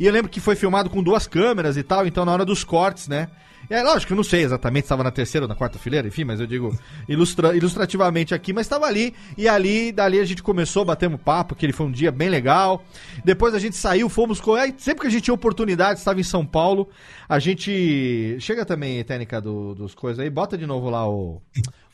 E 0.00 0.06
eu 0.06 0.12
lembro 0.12 0.30
que 0.30 0.40
foi 0.40 0.54
filmado 0.54 0.88
com 0.88 1.02
duas 1.02 1.26
câmeras 1.26 1.76
e 1.76 1.82
tal, 1.82 2.06
então 2.06 2.24
na 2.24 2.32
hora 2.32 2.44
dos 2.44 2.62
cortes, 2.62 3.08
né? 3.08 3.28
É 3.70 3.82
lógico, 3.82 4.12
eu 4.12 4.16
não 4.16 4.24
sei 4.24 4.42
exatamente 4.42 4.84
se 4.84 4.86
estava 4.86 5.04
na 5.04 5.10
terceira 5.10 5.44
ou 5.44 5.48
na 5.48 5.54
quarta 5.54 5.78
fileira, 5.78 6.08
enfim, 6.08 6.24
mas 6.24 6.40
eu 6.40 6.46
digo 6.46 6.74
ilustra, 7.06 7.54
ilustrativamente 7.54 8.34
aqui, 8.34 8.50
mas 8.50 8.64
estava 8.64 8.86
ali, 8.86 9.14
e 9.36 9.46
ali, 9.46 9.92
dali 9.92 10.18
a 10.18 10.24
gente 10.24 10.42
começou, 10.42 10.86
batemos 10.86 11.20
papo, 11.20 11.54
que 11.54 11.66
ele 11.66 11.72
foi 11.74 11.84
um 11.84 11.92
dia 11.92 12.10
bem 12.10 12.30
legal. 12.30 12.82
Depois 13.24 13.54
a 13.54 13.58
gente 13.58 13.76
saiu, 13.76 14.08
fomos 14.08 14.40
aí, 14.58 14.74
Sempre 14.78 15.02
que 15.02 15.06
a 15.08 15.10
gente 15.10 15.24
tinha 15.24 15.34
oportunidade, 15.34 15.98
estava 15.98 16.18
em 16.18 16.24
São 16.24 16.46
Paulo, 16.46 16.88
a 17.28 17.38
gente. 17.38 18.36
Chega 18.40 18.64
também, 18.64 19.04
técnica 19.04 19.40
do, 19.40 19.74
dos 19.74 19.94
coisas 19.94 20.20
aí, 20.20 20.30
bota 20.30 20.56
de 20.56 20.64
novo 20.64 20.88
lá 20.88 21.06
o. 21.06 21.42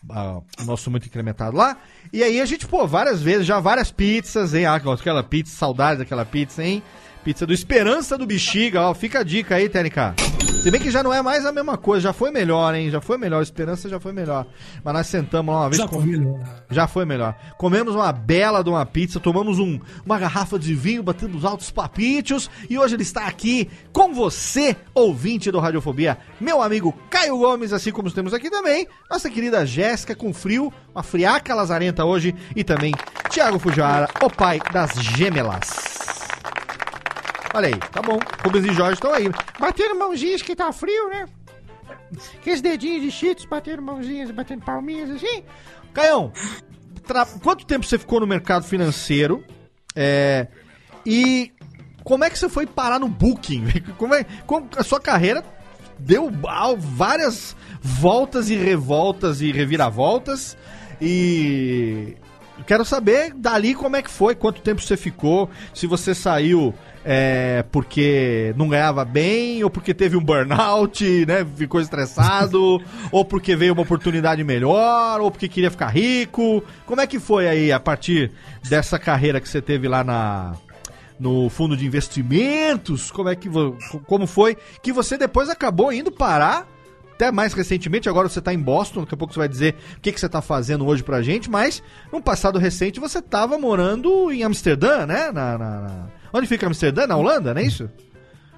o 0.08 0.64
nosso 0.64 0.90
muito 0.90 1.06
incrementado 1.06 1.56
lá. 1.56 1.76
E 2.12 2.22
aí 2.22 2.40
a 2.40 2.44
gente, 2.44 2.66
pô, 2.66 2.86
várias 2.86 3.22
vezes, 3.22 3.46
já 3.46 3.60
várias 3.60 3.90
pizzas, 3.90 4.54
hein? 4.54 4.66
Ah, 4.66 4.76
aquela 4.76 5.22
pizza, 5.22 5.56
saudades 5.56 5.98
daquela 5.98 6.24
pizza, 6.24 6.62
hein? 6.62 6.82
Pizza 7.24 7.46
do 7.46 7.52
Esperança 7.54 8.18
do 8.18 8.26
Bexiga, 8.26 8.82
ó. 8.82 8.94
Fica 8.94 9.20
a 9.20 9.22
dica 9.22 9.54
aí, 9.54 9.68
TNK. 9.68 10.14
Se 10.62 10.70
bem 10.70 10.80
que 10.80 10.90
já 10.90 11.02
não 11.02 11.12
é 11.12 11.20
mais 11.22 11.44
a 11.46 11.52
mesma 11.52 11.76
coisa, 11.76 12.02
já 12.04 12.12
foi 12.12 12.30
melhor, 12.30 12.74
hein? 12.74 12.90
Já 12.90 13.00
foi 13.00 13.16
melhor, 13.18 13.42
esperança 13.42 13.88
já 13.88 13.98
foi 13.98 14.12
melhor. 14.12 14.46
Mas 14.82 14.94
nós 14.94 15.06
sentamos 15.06 15.54
lá 15.54 15.62
uma 15.62 15.68
vez. 15.70 15.80
Já 15.82 15.88
com- 15.88 16.00
foi 16.00 16.06
melhor. 16.10 16.40
Já 16.70 16.86
foi 16.86 17.04
melhor. 17.04 17.34
Comemos 17.58 17.94
uma 17.94 18.12
bela 18.12 18.62
de 18.62 18.68
uma 18.70 18.84
pizza, 18.86 19.18
tomamos 19.20 19.58
um- 19.58 19.78
uma 20.04 20.18
garrafa 20.18 20.58
de 20.58 20.74
vinho, 20.74 21.02
batemos 21.02 21.44
altos 21.44 21.70
papítios 21.70 22.50
e 22.68 22.78
hoje 22.78 22.94
ele 22.94 23.02
está 23.02 23.26
aqui 23.26 23.68
com 23.92 24.12
você, 24.14 24.76
ouvinte 24.94 25.50
do 25.50 25.58
Radiofobia, 25.60 26.18
meu 26.40 26.62
amigo 26.62 26.94
Caio 27.10 27.36
Gomes, 27.38 27.72
assim 27.72 27.90
como 27.90 28.10
temos 28.10 28.32
aqui 28.34 28.48
também 28.50 28.86
nossa 29.10 29.28
querida 29.30 29.64
Jéssica 29.66 30.14
com 30.14 30.32
frio, 30.32 30.72
uma 30.94 31.02
friaca 31.02 31.54
lazarenta 31.54 32.04
hoje 32.04 32.34
e 32.56 32.62
também 32.64 32.92
Thiago 33.30 33.58
Fujiwara, 33.58 34.08
o 34.22 34.30
pai 34.30 34.60
das 34.72 34.92
gêmelas. 34.94 35.93
Olha 37.54 37.68
aí, 37.68 37.76
tá 37.76 38.02
bom. 38.02 38.18
Rubens 38.44 38.64
e 38.64 38.74
Jorge 38.74 38.94
estão 38.94 39.12
aí. 39.14 39.26
Batendo 39.58 39.94
mãozinhas 39.98 40.42
que 40.42 40.56
tá 40.56 40.72
frio, 40.72 41.08
né? 41.08 41.26
Aqueles 42.40 42.60
dedinhos 42.60 43.02
de 43.02 43.10
cheetos 43.10 43.44
batendo 43.44 43.80
mãozinhas, 43.82 44.30
batendo 44.30 44.64
palminhas 44.64 45.10
assim. 45.10 45.44
Caião, 45.92 46.32
tra- 47.06 47.26
quanto 47.42 47.64
tempo 47.64 47.84
você 47.86 47.98
ficou 47.98 48.20
no 48.20 48.26
mercado 48.26 48.64
financeiro? 48.64 49.44
É, 49.94 50.48
e 51.06 51.52
como 52.02 52.24
é 52.24 52.30
que 52.30 52.38
você 52.38 52.48
foi 52.48 52.66
parar 52.66 52.98
no 52.98 53.08
Booking? 53.08 53.64
Como 53.96 54.14
é, 54.14 54.24
como 54.46 54.68
a 54.76 54.82
sua 54.82 55.00
carreira 55.00 55.44
deu 55.98 56.28
várias 56.76 57.56
voltas 57.80 58.50
e 58.50 58.56
revoltas 58.56 59.40
e 59.40 59.52
reviravoltas 59.52 60.56
e 61.00 62.16
quero 62.66 62.84
saber 62.84 63.32
dali 63.34 63.74
como 63.74 63.96
é 63.96 64.02
que 64.02 64.10
foi, 64.10 64.34
quanto 64.34 64.60
tempo 64.60 64.80
você 64.80 64.96
ficou, 64.96 65.50
se 65.72 65.86
você 65.86 66.14
saiu 66.14 66.74
é, 67.04 67.64
porque 67.70 68.54
não 68.56 68.68
ganhava 68.68 69.04
bem, 69.04 69.62
ou 69.62 69.68
porque 69.68 69.92
teve 69.92 70.16
um 70.16 70.24
burnout, 70.24 71.04
né? 71.26 71.44
Ficou 71.56 71.80
estressado, 71.80 72.80
ou 73.12 73.24
porque 73.24 73.54
veio 73.54 73.74
uma 73.74 73.82
oportunidade 73.82 74.42
melhor, 74.42 75.20
ou 75.20 75.30
porque 75.30 75.48
queria 75.48 75.70
ficar 75.70 75.88
rico. 75.88 76.64
Como 76.86 77.00
é 77.00 77.06
que 77.06 77.20
foi 77.20 77.46
aí 77.46 77.70
a 77.70 77.78
partir 77.78 78.32
dessa 78.68 78.98
carreira 78.98 79.40
que 79.40 79.48
você 79.48 79.60
teve 79.60 79.86
lá 79.86 80.02
na 80.02 80.54
no 81.20 81.48
fundo 81.48 81.76
de 81.76 81.86
investimentos? 81.86 83.10
Como 83.10 83.28
é 83.28 83.36
que 83.36 83.48
como 84.06 84.26
foi 84.26 84.56
que 84.82 84.92
você 84.92 85.16
depois 85.16 85.48
acabou 85.48 85.92
indo 85.92 86.10
parar? 86.10 86.73
Até 87.14 87.30
mais 87.30 87.52
recentemente, 87.54 88.08
agora 88.08 88.28
você 88.28 88.40
tá 88.40 88.52
em 88.52 88.58
Boston, 88.58 89.00
daqui 89.02 89.14
a 89.14 89.16
pouco 89.16 89.32
você 89.32 89.38
vai 89.38 89.48
dizer 89.48 89.76
o 89.96 90.00
que, 90.00 90.10
que 90.12 90.18
você 90.18 90.28
tá 90.28 90.42
fazendo 90.42 90.84
hoje 90.86 91.02
pra 91.02 91.22
gente, 91.22 91.48
mas 91.48 91.82
num 92.12 92.20
passado 92.20 92.58
recente 92.58 92.98
você 92.98 93.22
tava 93.22 93.56
morando 93.56 94.32
em 94.32 94.42
Amsterdã, 94.42 95.06
né? 95.06 95.30
Na, 95.30 95.56
na- 95.56 95.80
na- 95.80 96.06
Onde 96.32 96.48
fica 96.48 96.66
Amsterdã? 96.66 97.06
Na 97.06 97.16
Holanda, 97.16 97.54
não 97.54 97.60
é 97.60 97.64
isso? 97.64 97.88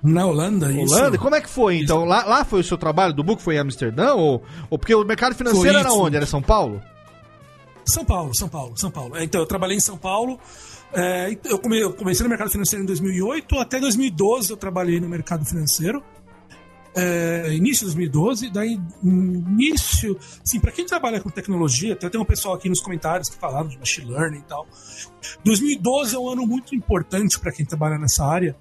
Na 0.03 0.25
Holanda, 0.27 0.73
isso. 0.73 0.95
Holanda? 0.95 1.19
Como 1.19 1.35
é 1.35 1.41
que 1.41 1.49
foi? 1.51 1.79
Então, 1.81 2.05
lá, 2.07 2.25
lá 2.25 2.45
foi 2.45 2.61
o 2.61 2.65
seu 2.65 2.79
trabalho 2.79 3.13
do 3.13 3.23
Book? 3.23 3.43
Foi 3.43 3.57
em 3.57 3.59
Amsterdã? 3.59 4.15
Ou, 4.15 4.43
ou 4.71 4.79
porque 4.79 4.95
o 4.95 5.05
mercado 5.05 5.35
financeiro 5.35 5.69
Foi 5.73 5.81
era 5.81 5.89
isso. 5.89 6.01
onde? 6.01 6.17
Era 6.17 6.25
São 6.27 6.41
Paulo? 6.41 6.81
São 7.85 8.05
Paulo, 8.05 8.35
São 8.35 8.49
Paulo, 8.49 8.73
São 8.77 8.91
Paulo. 8.91 9.17
É, 9.17 9.25
Então, 9.25 9.41
eu 9.41 9.47
trabalhei 9.47 9.77
em 9.77 9.81
São 9.81 9.97
Paulo. 9.99 10.39
é, 10.95 11.37
eu 11.45 11.59
comecei 11.93 12.25
no 12.25 12.29
mercado 12.31 12.51
financeiro 12.51 12.83
em 12.83 12.87
2008, 12.87 13.59
até 13.59 13.79
2012 13.79 14.51
eu 14.51 14.57
trabalhei 14.57 14.99
no 15.01 15.09
mercado 15.09 15.45
financeiro. 15.45 16.03
É, 16.99 17.53
início 17.53 17.81
de 17.81 17.95
2012, 17.95 18.49
daí 18.51 18.81
início, 19.05 20.19
assim, 20.43 20.59
para 20.59 20.73
quem 20.73 20.87
trabalha 20.87 21.21
com 21.21 21.29
tecnologia, 21.29 21.93
até 21.93 22.09
tem 22.09 22.19
um 22.19 22.25
pessoal 22.25 22.55
aqui 22.55 22.71
nos 22.71 22.81
comentários 22.81 23.29
que 23.29 23.37
falaram 23.37 23.69
de 23.69 23.79
machine 23.79 24.11
learning 24.11 24.39
e 24.39 24.45
tal. 24.45 24.67
2012 25.45 26.17
é 26.17 26.19
um 26.19 26.31
ano 26.31 26.47
muito 26.47 26.75
importante 26.75 27.39
para 27.39 27.53
quem 27.53 27.67
trabalha 27.67 27.99
nessa 27.99 28.25
área. 28.25 28.57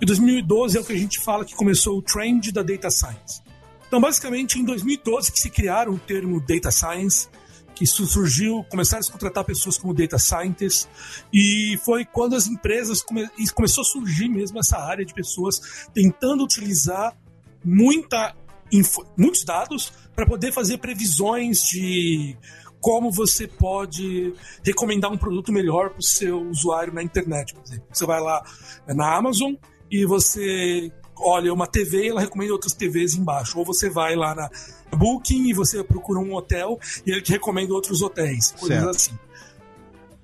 E 0.00 0.06
2012 0.06 0.78
é 0.78 0.80
o 0.80 0.84
que 0.84 0.92
a 0.92 0.96
gente 0.96 1.18
fala 1.18 1.44
que 1.44 1.54
começou 1.54 1.98
o 1.98 2.02
trend 2.02 2.52
da 2.52 2.62
data 2.62 2.90
science. 2.90 3.42
Então, 3.88 4.00
basicamente, 4.00 4.56
em 4.56 4.64
2012 4.64 5.32
que 5.32 5.40
se 5.40 5.50
criaram 5.50 5.94
o 5.94 5.98
termo 5.98 6.40
data 6.40 6.70
science, 6.70 7.28
que 7.74 7.86
surgiu, 7.86 8.62
começaram 8.70 9.02
a 9.02 9.10
contratar 9.10 9.42
pessoas 9.42 9.78
como 9.78 9.94
data 9.94 10.18
scientists, 10.18 10.86
e 11.32 11.78
foi 11.84 12.04
quando 12.04 12.36
as 12.36 12.46
empresas 12.46 13.02
come, 13.02 13.26
começou 13.54 13.82
a 13.82 13.84
surgir 13.84 14.28
mesmo 14.28 14.58
essa 14.60 14.78
área 14.78 15.04
de 15.04 15.14
pessoas 15.14 15.88
tentando 15.92 16.44
utilizar 16.44 17.16
muita, 17.64 18.34
info- 18.72 19.04
muitos 19.16 19.44
dados 19.44 19.92
para 20.14 20.26
poder 20.26 20.52
fazer 20.52 20.78
previsões 20.78 21.62
de 21.62 22.36
como 22.80 23.10
você 23.10 23.46
pode 23.46 24.32
recomendar 24.64 25.12
um 25.12 25.18
produto 25.18 25.52
melhor 25.52 25.90
para 25.90 25.98
o 26.00 26.02
seu 26.02 26.40
usuário 26.48 26.92
na 26.94 27.02
internet, 27.02 27.54
por 27.54 27.62
exemplo. 27.64 27.84
Você 27.92 28.06
vai 28.06 28.20
lá 28.20 28.42
na 28.88 29.14
Amazon 29.16 29.52
e 29.90 30.06
você 30.06 30.90
olha 31.22 31.52
uma 31.52 31.66
TV 31.66 32.04
e 32.04 32.08
ela 32.08 32.20
recomenda 32.22 32.52
outras 32.54 32.72
TVs 32.72 33.14
embaixo. 33.14 33.58
Ou 33.58 33.64
você 33.66 33.90
vai 33.90 34.16
lá 34.16 34.34
na 34.34 34.48
Booking 34.96 35.50
e 35.50 35.52
você 35.52 35.84
procura 35.84 36.18
um 36.20 36.34
hotel 36.34 36.78
e 37.06 37.10
ele 37.12 37.20
te 37.20 37.32
recomenda 37.32 37.74
outros 37.74 38.00
hotéis, 38.00 38.52
coisas 38.52 38.78
Certo. 38.78 38.90
assim. 38.96 39.18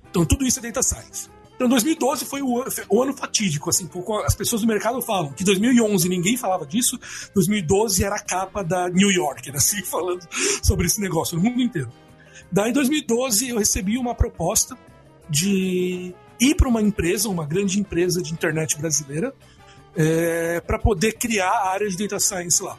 Então 0.09 0.25
tudo 0.25 0.43
isso 0.45 0.57
é 0.59 0.63
data 0.63 0.81
science. 0.81 1.29
Então 1.57 1.67
2012 1.67 2.23
foi 2.25 2.41
o, 2.41 2.61
an- 2.61 2.69
foi 2.71 2.85
o 2.87 3.01
ano 3.03 3.13
fatídico, 3.17 3.69
assim, 3.69 3.89
as 4.25 4.35
pessoas 4.35 4.61
do 4.61 4.67
mercado 4.67 5.01
falam 5.01 5.33
que 5.33 5.43
2011 5.43 6.07
ninguém 6.07 6.37
falava 6.37 6.65
disso, 6.65 6.97
2012 7.33 8.03
era 8.03 8.15
a 8.15 8.19
capa 8.23 8.63
da 8.63 8.87
New 8.89 9.09
Yorker, 9.11 9.55
assim, 9.55 9.81
falando 9.85 10.21
sobre 10.63 10.85
esse 10.85 11.01
negócio 11.01 11.35
no 11.35 11.43
mundo 11.43 11.59
inteiro. 11.59 11.91
Daí 12.51 12.69
em 12.69 12.73
2012 12.73 13.49
eu 13.49 13.57
recebi 13.57 13.97
uma 13.97 14.13
proposta 14.13 14.77
de 15.29 16.13
ir 16.39 16.55
para 16.55 16.69
uma 16.69 16.81
empresa, 16.81 17.27
uma 17.27 17.45
grande 17.45 17.79
empresa 17.79 18.21
de 18.21 18.31
internet 18.31 18.77
brasileira, 18.77 19.33
para 20.65 20.77
poder 20.77 21.13
criar 21.13 21.49
a 21.49 21.69
área 21.71 21.89
de 21.89 21.97
data 21.97 22.19
science 22.19 22.61
lá, 22.61 22.77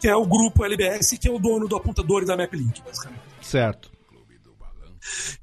que 0.00 0.08
é 0.08 0.16
o 0.16 0.24
grupo 0.24 0.64
LBS, 0.64 1.18
que 1.18 1.28
é 1.28 1.30
o 1.30 1.38
dono 1.38 1.68
do 1.68 1.76
apontador 1.76 2.22
e 2.22 2.26
da 2.26 2.36
MapLink, 2.36 2.82
basicamente. 2.82 3.20
Certo. 3.42 3.92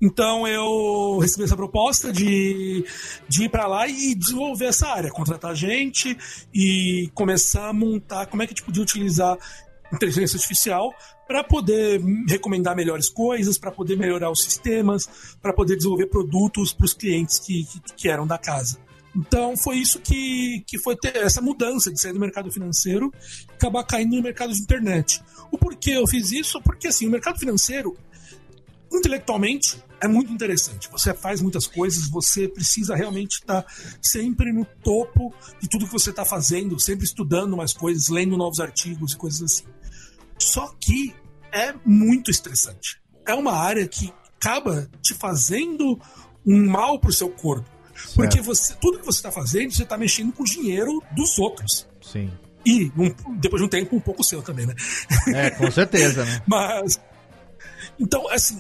Então 0.02 0.48
eu 0.48 1.20
recebi 1.20 1.44
essa 1.44 1.56
proposta 1.56 2.12
de, 2.12 2.86
de 3.28 3.44
ir 3.44 3.50
para 3.50 3.68
lá 3.68 3.88
e 3.88 4.16
desenvolver 4.16 4.66
essa 4.66 4.88
área, 4.88 5.12
contratar 5.12 5.56
gente 5.56 6.18
e 6.54 7.10
começar 7.14 7.70
a 7.70 7.74
montar 7.74 8.26
como 8.28 8.44
é 8.44 8.48
que 8.48 8.54
a 8.54 8.56
gente 8.56 8.66
podia 8.66 8.84
utilizar 8.84 9.38
inteligência 9.94 10.38
artificial 10.38 10.94
para 11.28 11.44
poder 11.44 12.02
recomendar 12.28 12.76
melhores 12.76 13.10
coisas, 13.10 13.58
para 13.58 13.72
poder 13.72 13.98
melhorar 13.98 14.32
os 14.32 14.44
sistemas, 14.44 15.36
para 15.42 15.54
poder 15.54 15.76
desenvolver 15.76 16.08
produtos 16.08 16.74
para 16.74 16.86
os 16.86 16.94
clientes 16.94 17.40
que, 17.40 17.66
que, 17.66 17.80
que 17.96 18.10
eram 18.10 18.26
da 18.28 18.38
casa. 18.38 18.78
Então 19.16 19.58
foi 19.58 19.78
isso 19.78 20.00
que, 20.00 20.64
que 20.66 20.80
foi 20.80 20.96
ter 20.96 21.16
essa 21.18 21.42
mudança 21.42 21.92
de 21.92 22.00
sair 22.02 22.14
do 22.14 22.20
mercado 22.20 22.52
financeiro 22.52 23.12
e 23.50 23.54
acabar 23.54 23.84
caindo 23.84 24.16
no 24.16 24.22
mercado 24.22 24.54
de 24.54 24.62
internet. 24.62 25.22
O 25.52 25.58
porquê 25.58 25.92
eu 25.92 26.08
fiz 26.08 26.32
isso? 26.32 26.62
Porque 26.62 26.88
assim, 26.88 27.08
o 27.08 27.12
mercado 27.12 27.38
financeiro 27.38 27.98
intelectualmente 28.92 29.82
é 30.02 30.08
muito 30.08 30.32
interessante. 30.32 30.90
Você 30.92 31.14
faz 31.14 31.42
muitas 31.42 31.68
coisas, 31.68 32.10
você 32.10 32.48
precisa 32.48 32.96
realmente 32.96 33.34
estar 33.40 33.66
sempre 34.02 34.52
no 34.52 34.66
topo 34.66 35.34
de 35.62 35.70
tudo 35.70 35.86
que 35.86 35.94
você 35.94 36.10
está 36.10 36.26
fazendo, 36.26 36.80
sempre 36.80 37.06
estudando 37.06 37.56
mais 37.56 37.74
coisas, 37.74 38.08
lendo 38.10 38.36
novos 38.38 38.60
artigos 38.60 39.14
e 39.14 39.18
coisas 39.18 39.42
assim. 39.44 39.66
Só 40.38 40.74
que 40.80 41.14
é 41.52 41.74
muito 41.86 42.32
estressante. 42.32 43.00
É 43.28 43.34
uma 43.36 43.54
área 43.54 43.88
que 43.88 44.12
acaba 44.40 44.90
te 45.02 45.14
fazendo 45.14 46.00
um 46.46 46.66
mal 46.68 47.00
pro 47.00 47.14
seu 47.14 47.30
corpo. 47.30 47.70
Porque 48.16 48.42
você, 48.42 48.74
tudo 48.82 48.98
que 48.98 49.06
você 49.06 49.20
está 49.20 49.32
fazendo, 49.32 49.72
você 49.72 49.84
está 49.84 49.96
mexendo 49.96 50.34
com 50.34 50.42
o 50.42 50.46
dinheiro 50.46 51.04
dos 51.16 51.38
outros. 51.38 51.88
Sim. 52.02 52.32
E, 52.66 52.92
um- 52.98 53.38
depois 53.38 53.62
de 53.62 53.66
um 53.68 53.70
tempo, 53.70 53.96
um 53.96 54.00
pouco 54.00 54.24
seu 54.24 54.42
também, 54.42 54.66
né? 54.66 54.74
É, 55.28 55.52
com 55.52 55.70
certeza, 55.70 56.26
né? 56.26 56.42
Mas. 56.48 57.00
Então, 58.00 58.28
assim. 58.30 58.60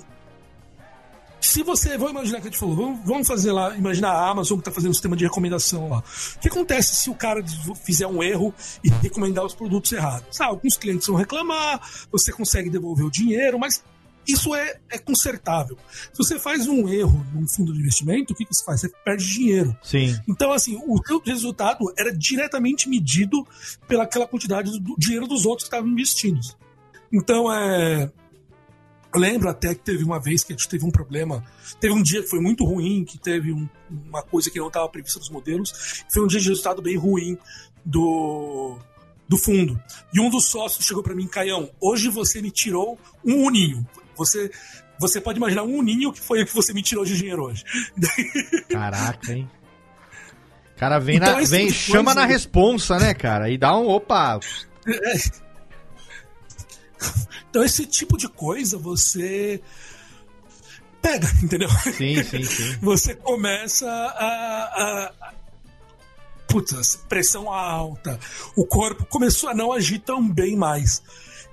Se 1.41 1.63
você. 1.63 1.97
Vamos 1.97 2.11
imaginar 2.11 2.39
que 2.39 2.47
a 2.47 2.51
gente 2.51 2.59
falou, 2.59 2.75
vamos, 2.75 2.99
vamos 3.05 3.27
fazer 3.27 3.51
lá, 3.51 3.75
imaginar 3.75 4.11
a 4.11 4.29
Amazon 4.29 4.57
que 4.57 4.61
está 4.61 4.71
fazendo 4.71 4.91
um 4.91 4.93
sistema 4.93 5.17
de 5.17 5.25
recomendação 5.25 5.89
lá. 5.89 6.03
O 6.35 6.39
que 6.39 6.47
acontece 6.47 6.95
se 6.95 7.09
o 7.09 7.15
cara 7.15 7.43
fizer 7.83 8.07
um 8.07 8.21
erro 8.21 8.53
e 8.83 8.89
recomendar 8.89 9.43
os 9.43 9.53
produtos 9.53 9.91
errados? 9.91 10.39
Ah, 10.39 10.45
alguns 10.45 10.77
clientes 10.77 11.07
vão 11.07 11.17
reclamar, 11.17 11.81
você 12.11 12.31
consegue 12.31 12.69
devolver 12.69 13.05
o 13.05 13.11
dinheiro, 13.11 13.59
mas 13.59 13.83
isso 14.27 14.53
é, 14.53 14.79
é 14.89 14.97
consertável. 14.97 15.77
Se 16.13 16.17
você 16.17 16.39
faz 16.39 16.67
um 16.67 16.87
erro 16.87 17.25
num 17.33 17.47
fundo 17.47 17.73
de 17.73 17.79
investimento, 17.79 18.33
o 18.33 18.35
que, 18.35 18.45
que 18.45 18.53
você 18.53 18.63
faz? 18.63 18.81
Você 18.81 18.89
perde 19.03 19.27
dinheiro. 19.27 19.75
Sim. 19.81 20.15
Então, 20.27 20.51
assim, 20.51 20.79
o 20.85 21.01
seu 21.05 21.19
resultado 21.19 21.91
era 21.97 22.15
diretamente 22.15 22.87
medido 22.87 23.45
pelaquela 23.87 24.27
quantidade 24.27 24.71
do 24.79 24.95
dinheiro 24.97 25.27
dos 25.27 25.45
outros 25.45 25.67
que 25.67 25.73
estavam 25.73 25.91
investidos. 25.91 26.55
Então, 27.11 27.51
é. 27.51 28.11
Eu 29.13 29.19
lembro 29.19 29.49
até 29.49 29.75
que 29.75 29.81
teve 29.81 30.03
uma 30.03 30.19
vez 30.19 30.43
que 30.43 30.53
a 30.53 30.55
gente 30.55 30.67
teve 30.69 30.85
um 30.85 30.91
problema. 30.91 31.43
Teve 31.79 31.93
um 31.93 32.01
dia 32.01 32.21
que 32.21 32.29
foi 32.29 32.39
muito 32.39 32.63
ruim, 32.63 33.03
que 33.03 33.17
teve 33.17 33.51
um- 33.51 33.67
uma 33.89 34.21
coisa 34.23 34.49
que 34.49 34.57
não 34.59 34.67
estava 34.67 34.87
prevista 34.89 35.19
nos 35.19 35.29
modelos. 35.29 36.03
Foi 36.13 36.23
um 36.23 36.27
dia 36.27 36.39
de 36.39 36.47
resultado 36.49 36.81
bem 36.81 36.95
ruim 36.97 37.37
do, 37.85 38.77
do 39.27 39.37
fundo. 39.37 39.81
E 40.13 40.19
um 40.19 40.29
dos 40.29 40.45
sócios 40.49 40.85
chegou 40.85 41.03
para 41.03 41.13
mim, 41.15 41.27
Caião, 41.27 41.69
hoje 41.79 42.07
você 42.09 42.41
me 42.41 42.51
tirou 42.51 42.97
um 43.25 43.43
uninho. 43.45 43.85
Você, 44.15 44.49
você 44.99 45.19
pode 45.19 45.37
imaginar 45.39 45.63
um 45.63 45.75
uninho 45.77 46.13
que 46.13 46.19
foi 46.21 46.43
o 46.43 46.45
que 46.45 46.53
você 46.53 46.73
me 46.73 46.81
tirou 46.81 47.03
de 47.03 47.17
dinheiro 47.17 47.43
hoje. 47.43 47.63
Caraca, 48.69 49.33
hein? 49.33 49.49
Cara 50.77 50.99
vem, 50.99 51.17
Então, 51.17 51.35
na, 51.39 51.43
vem 51.45 51.67
tipo 51.67 51.77
chama 51.79 52.05
coisa- 52.13 52.19
na 52.21 52.25
responsa, 52.25 52.97
né, 52.97 53.13
cara? 53.13 53.49
E 53.49 53.57
dá 53.57 53.77
um, 53.77 53.87
opa, 53.87 54.39
É. 54.87 55.50
Então, 57.49 57.65
esse 57.65 57.85
tipo 57.85 58.17
de 58.17 58.29
coisa 58.29 58.77
você 58.77 59.61
pega, 61.01 61.27
entendeu? 61.43 61.69
Sim, 61.69 62.23
sim, 62.23 62.43
sim. 62.43 62.77
Você 62.81 63.15
começa 63.15 63.89
a. 63.89 65.11
a 65.27 65.33
putz, 66.47 66.95
pressão 67.09 67.51
alta, 67.51 68.19
o 68.55 68.65
corpo 68.65 69.05
começou 69.05 69.49
a 69.49 69.53
não 69.53 69.71
agir 69.73 69.99
tão 69.99 70.25
bem 70.27 70.55
mais. 70.55 71.01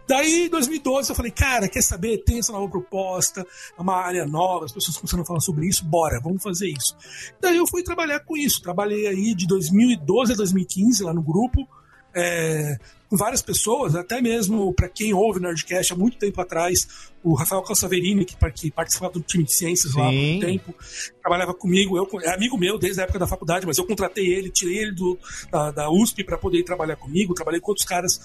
Daí, 0.09 0.47
em 0.47 0.49
2012, 0.49 1.11
eu 1.11 1.15
falei, 1.15 1.31
cara, 1.31 1.69
quer 1.69 1.83
saber? 1.83 2.25
Tem 2.25 2.39
essa 2.39 2.51
nova 2.51 2.67
proposta, 2.69 3.47
é 3.79 3.81
uma 3.81 3.95
área 3.95 4.27
nova, 4.27 4.65
as 4.65 4.73
pessoas 4.73 4.97
começaram 4.97 5.23
a 5.23 5.27
falar 5.27 5.41
sobre 5.41 5.69
isso, 5.69 5.85
bora, 5.85 6.19
vamos 6.19 6.43
fazer 6.43 6.69
isso. 6.69 6.97
Daí 7.41 7.59
eu 7.59 7.67
fui 7.67 7.83
trabalhar 7.83 8.21
com 8.21 8.37
isso. 8.37 8.63
Trabalhei 8.63 9.07
aí 9.07 9.35
de 9.35 9.47
2012 9.47 10.33
a 10.33 10.37
2015 10.37 11.05
lá 11.05 11.13
no 11.13 11.23
grupo, 11.23 11.69
é, 12.15 12.79
várias 13.11 13.41
pessoas, 13.41 13.95
até 13.95 14.21
mesmo 14.21 14.73
para 14.75 14.89
quem 14.89 15.15
ouve 15.15 15.41
Nerdcast 15.41 15.93
há 15.93 15.97
muito 15.97 16.19
tempo 16.19 16.41
atrás, 16.41 16.87
o 17.23 17.35
Rafael 17.35 17.63
Calçaverini, 17.63 18.25
que, 18.25 18.37
que 18.53 18.71
participava 18.71 19.13
do 19.13 19.21
time 19.21 19.45
de 19.45 19.55
ciências 19.55 19.95
lá 19.95 20.09
há 20.09 20.11
Sim. 20.11 20.31
muito 20.31 20.47
tempo, 20.47 20.75
trabalhava 21.21 21.55
comigo, 21.55 21.97
eu, 21.97 22.07
é 22.23 22.35
amigo 22.35 22.59
meu 22.59 22.79
desde 22.79 23.01
a 23.01 23.05
época 23.05 23.19
da 23.19 23.27
faculdade, 23.27 23.67
mas 23.67 23.79
eu 23.79 23.87
contratei 23.87 24.27
ele, 24.27 24.51
tirei 24.51 24.79
ele 24.79 24.93
do, 24.93 25.19
da, 25.51 25.71
da 25.71 25.91
USP 25.91 26.23
para 26.25 26.37
poder 26.37 26.63
trabalhar 26.65 26.97
comigo, 26.97 27.35
trabalhei 27.35 27.61
com 27.61 27.71
outros 27.71 27.87
caras 27.87 28.21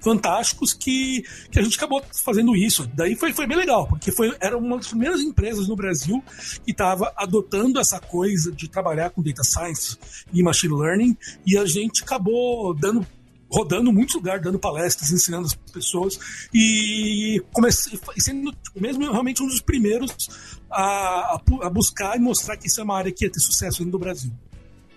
fantásticos 0.00 0.72
que, 0.72 1.22
que 1.50 1.58
a 1.58 1.62
gente 1.62 1.76
acabou 1.76 2.02
fazendo 2.24 2.56
isso. 2.56 2.90
Daí 2.94 3.14
foi, 3.14 3.32
foi 3.32 3.46
bem 3.46 3.56
legal, 3.56 3.86
porque 3.86 4.10
foi, 4.10 4.34
era 4.40 4.56
uma 4.56 4.78
das 4.78 4.88
primeiras 4.88 5.20
empresas 5.20 5.68
no 5.68 5.76
Brasil 5.76 6.22
que 6.64 6.70
estava 6.70 7.12
adotando 7.16 7.78
essa 7.78 8.00
coisa 8.00 8.50
de 8.50 8.68
trabalhar 8.68 9.10
com 9.10 9.22
data 9.22 9.44
science 9.44 9.98
e 10.32 10.42
machine 10.42 10.74
learning, 10.74 11.16
e 11.46 11.56
a 11.56 11.66
gente 11.66 12.02
acabou 12.02 12.74
dando 12.74 13.06
rodando 13.50 13.92
muitos 13.92 14.14
lugares, 14.14 14.42
dando 14.42 14.58
palestras, 14.58 15.10
ensinando 15.10 15.46
as 15.46 15.54
pessoas 15.54 16.18
e 16.54 17.42
comecei 17.52 17.98
sendo 18.18 18.52
tipo, 18.52 18.80
mesmo 18.80 19.10
realmente 19.10 19.42
um 19.42 19.46
dos 19.46 19.60
primeiros 19.60 20.14
a, 20.70 21.40
a, 21.62 21.70
buscar 21.70 22.16
e 22.16 22.20
mostrar 22.20 22.56
que 22.56 22.68
isso 22.68 22.80
é 22.80 22.84
uma 22.84 22.96
área 22.96 23.10
que 23.10 23.24
ia 23.24 23.30
ter 23.30 23.40
sucesso 23.40 23.84
do 23.84 23.98
Brasil. 23.98 24.32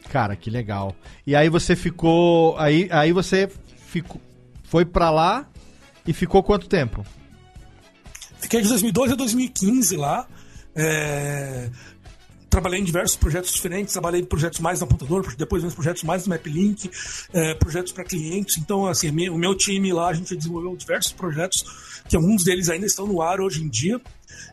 Cara, 0.10 0.36
que 0.36 0.50
legal. 0.50 0.96
E 1.26 1.36
aí 1.36 1.50
você 1.50 1.76
ficou. 1.76 2.58
Aí, 2.58 2.88
aí 2.92 3.12
você 3.12 3.50
ficou, 3.88 4.22
foi 4.64 4.86
pra 4.86 5.10
lá 5.10 5.50
e 6.06 6.14
ficou 6.14 6.44
quanto 6.44 6.68
tempo? 6.68 7.06
Fiquei 8.40 8.62
de 8.62 8.68
2012 8.68 9.14
a 9.14 9.16
2015 9.16 9.96
lá. 9.96 10.28
É, 10.76 11.70
Trabalhei 12.54 12.82
em 12.82 12.84
diversos 12.84 13.18
projetos 13.18 13.52
diferentes, 13.52 13.94
trabalhei 13.94 14.22
em 14.22 14.26
projetos 14.26 14.60
mais 14.60 14.80
no 14.80 14.86
computador, 14.86 15.36
depois 15.36 15.64
em 15.64 15.72
projetos 15.72 16.04
mais 16.04 16.28
no 16.28 16.30
MapLink, 16.30 16.88
é, 17.34 17.56
projetos 17.56 17.92
para 17.92 18.04
clientes. 18.04 18.60
Então, 18.60 18.86
assim, 18.86 19.10
o 19.28 19.40
meu 19.40 19.58
time 19.58 19.92
lá, 19.92 20.10
a 20.10 20.14
gente 20.14 20.36
desenvolveu 20.36 20.76
diversos 20.76 21.12
projetos, 21.14 22.04
que 22.08 22.16
alguns 22.16 22.44
deles 22.44 22.70
ainda 22.70 22.86
estão 22.86 23.08
no 23.08 23.24
ar 23.24 23.42
hoje 23.42 23.64
em 23.64 23.68
dia. 23.68 24.00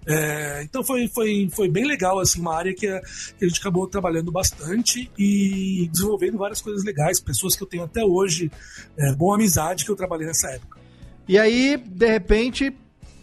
É, 0.07 0.63
então 0.63 0.83
foi, 0.83 1.09
foi, 1.09 1.51
foi 1.55 1.69
bem 1.69 1.85
legal, 1.87 2.19
assim, 2.19 2.41
uma 2.41 2.57
área 2.57 2.75
que 2.75 2.87
a, 2.87 3.03
que 3.39 3.45
a 3.45 3.49
gente 3.49 3.61
acabou 3.61 3.87
trabalhando 3.87 4.33
bastante 4.33 5.11
e 5.19 5.87
desenvolvendo 5.93 6.39
várias 6.39 6.63
coisas 6.63 6.83
legais, 6.83 7.21
pessoas 7.21 7.55
que 7.55 7.63
eu 7.63 7.67
tenho 7.67 7.85
até 7.85 8.03
hoje, 8.03 8.51
é, 8.97 9.13
boa 9.13 9.35
amizade 9.35 9.85
que 9.85 9.91
eu 9.91 9.97
trabalhei 9.97 10.27
nessa 10.27 10.49
época. 10.49 10.79
E 11.29 11.39
aí, 11.39 11.77
de 11.77 12.07
repente, 12.07 12.75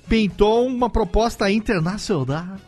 pintou 0.07 0.67
uma 0.67 0.87
proposta 0.87 1.49
internacional. 1.49 2.59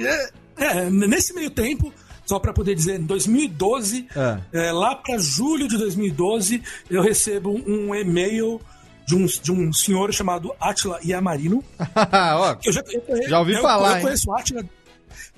É, 0.00 0.32
é, 0.58 0.90
nesse 0.90 1.34
meio 1.34 1.50
tempo, 1.50 1.92
só 2.26 2.38
para 2.38 2.52
poder 2.52 2.74
dizer, 2.74 3.00
em 3.00 3.04
2012, 3.04 4.06
é, 4.52 4.72
lá 4.72 4.94
para 4.96 5.18
julho 5.18 5.66
de 5.66 5.78
2012, 5.78 6.62
eu 6.90 7.02
recebo 7.02 7.50
um 7.66 7.94
e-mail 7.94 8.60
de 9.06 9.14
um, 9.14 9.24
de 9.24 9.50
um 9.50 9.72
senhor 9.72 10.12
chamado 10.12 10.52
Atila 10.60 11.00
Yamarino. 11.02 11.64
Ó, 12.36 12.56
eu 12.62 12.72
já, 12.72 12.82
eu, 13.08 13.28
já 13.28 13.38
ouvi 13.40 13.54
eu, 13.54 13.62
falar, 13.62 13.96
Eu, 13.96 14.02
conheço 14.02 14.30
o 14.30 14.34
Atila, 14.36 14.64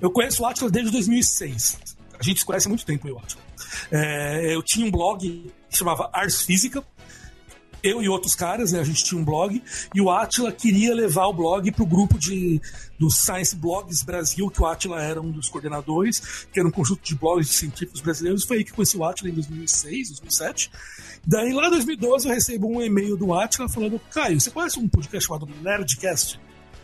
eu 0.01 0.11
conheço 0.11 0.43
o 0.43 0.45
Atila 0.45 0.69
desde 0.69 0.91
2006. 0.91 1.77
A 2.19 2.23
gente 2.23 2.41
se 2.41 2.45
conhece 2.45 2.67
há 2.67 2.69
muito 2.69 2.85
tempo, 2.85 3.07
eu 3.07 3.19
acho. 3.25 3.37
É, 3.89 4.53
eu 4.53 4.61
tinha 4.61 4.85
um 4.85 4.91
blog 4.91 5.19
que 5.69 5.77
chamava 5.77 6.09
Ars 6.11 6.41
Física. 6.41 6.83
Eu 7.83 8.01
e 8.01 8.09
outros 8.09 8.35
caras, 8.35 8.71
né, 8.71 8.79
a 8.79 8.83
gente 8.83 9.03
tinha 9.03 9.19
um 9.19 9.25
blog, 9.25 9.61
e 9.93 10.01
o 10.01 10.09
Atila 10.09 10.51
queria 10.51 10.93
levar 10.93 11.25
o 11.27 11.33
blog 11.33 11.71
para 11.71 11.83
o 11.83 11.85
grupo 11.85 12.17
de, 12.19 12.61
do 12.99 13.09
Science 13.09 13.55
Blogs 13.55 14.03
Brasil, 14.03 14.49
que 14.49 14.61
o 14.61 14.65
Atila 14.65 15.01
era 15.01 15.19
um 15.21 15.31
dos 15.31 15.49
coordenadores, 15.49 16.47
que 16.51 16.59
era 16.59 16.67
um 16.67 16.71
conjunto 16.71 17.01
de 17.03 17.15
blogs 17.15 17.47
de 17.47 17.53
científicos 17.53 18.01
brasileiros. 18.01 18.43
Foi 18.43 18.57
aí 18.57 18.63
que 18.63 18.71
conheci 18.71 18.97
o 18.97 19.03
Atila 19.03 19.29
em 19.29 19.33
2006, 19.33 20.09
2007. 20.09 20.71
Daí, 21.25 21.53
lá 21.53 21.67
em 21.67 21.71
2012, 21.71 22.27
eu 22.27 22.33
recebo 22.33 22.67
um 22.67 22.81
e-mail 22.81 23.17
do 23.17 23.33
Atila 23.33 23.69
falando: 23.69 23.99
Caio, 24.11 24.39
você 24.39 24.49
conhece 24.51 24.79
um 24.79 24.87
podcast 24.87 25.27
chamado 25.27 25.47
Nerdcast? 25.61 26.39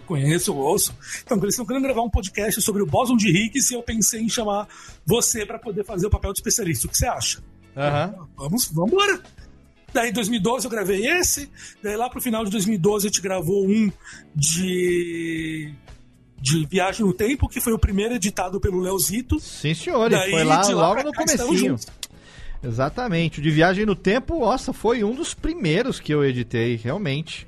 Conheço, 0.06 0.52
eu 0.52 0.56
ouço. 0.56 0.96
Então, 1.24 1.38
eles 1.38 1.54
estão 1.54 1.66
querendo 1.66 1.84
gravar 1.84 2.02
um 2.02 2.10
podcast 2.10 2.62
sobre 2.62 2.82
o 2.82 2.86
Boson 2.86 3.18
de 3.18 3.28
Higgs 3.28 3.72
e 3.72 3.76
eu 3.76 3.84
pensei 3.84 4.22
em 4.22 4.30
chamar 4.30 4.68
você 5.06 5.46
para 5.46 5.60
poder 5.60 5.84
fazer 5.84 6.08
o 6.08 6.10
papel 6.10 6.32
de 6.32 6.40
especialista. 6.40 6.88
O 6.88 6.90
que 6.90 6.98
você 6.98 7.08
acha? 7.08 7.44
Aham. 7.76 8.28
Vamos, 8.38 8.72
vamos 8.72 8.94
embora. 8.94 9.22
Daí 9.94 10.10
em 10.10 10.14
2012 10.14 10.66
eu 10.66 10.72
gravei 10.72 11.08
esse, 11.08 11.50
daí 11.82 11.96
lá 11.96 12.10
pro 12.10 12.22
final 12.22 12.44
de 12.44 12.52
2012 12.52 13.08
a 13.08 13.10
gente 13.10 13.22
gravou 13.22 13.66
um 13.66 13.92
de 14.36 15.74
de 16.40 16.66
Viagem 16.68 17.06
no 17.06 17.14
Tempo, 17.14 17.50
que 17.50 17.60
foi 17.60 17.74
o 17.74 17.80
primeiro 17.80 18.14
editado 18.14 18.60
pelo 18.60 18.80
Leozito. 18.80 19.40
Sim, 19.40 19.74
senhor, 19.74 20.10
Daí, 20.10 20.30
foi 20.30 20.44
lá 20.44 20.62
lá 20.62 20.70
logo 20.70 21.04
no 21.04 21.14
comecinho. 21.14 21.76
Exatamente. 22.64 23.40
O 23.40 23.42
de 23.42 23.50
Viagem 23.50 23.86
no 23.86 23.96
Tempo, 23.96 24.40
nossa, 24.40 24.72
foi 24.72 25.04
um 25.04 25.14
dos 25.14 25.34
primeiros 25.34 26.00
que 26.00 26.14
eu 26.14 26.24
editei, 26.24 26.76
realmente. 26.76 27.48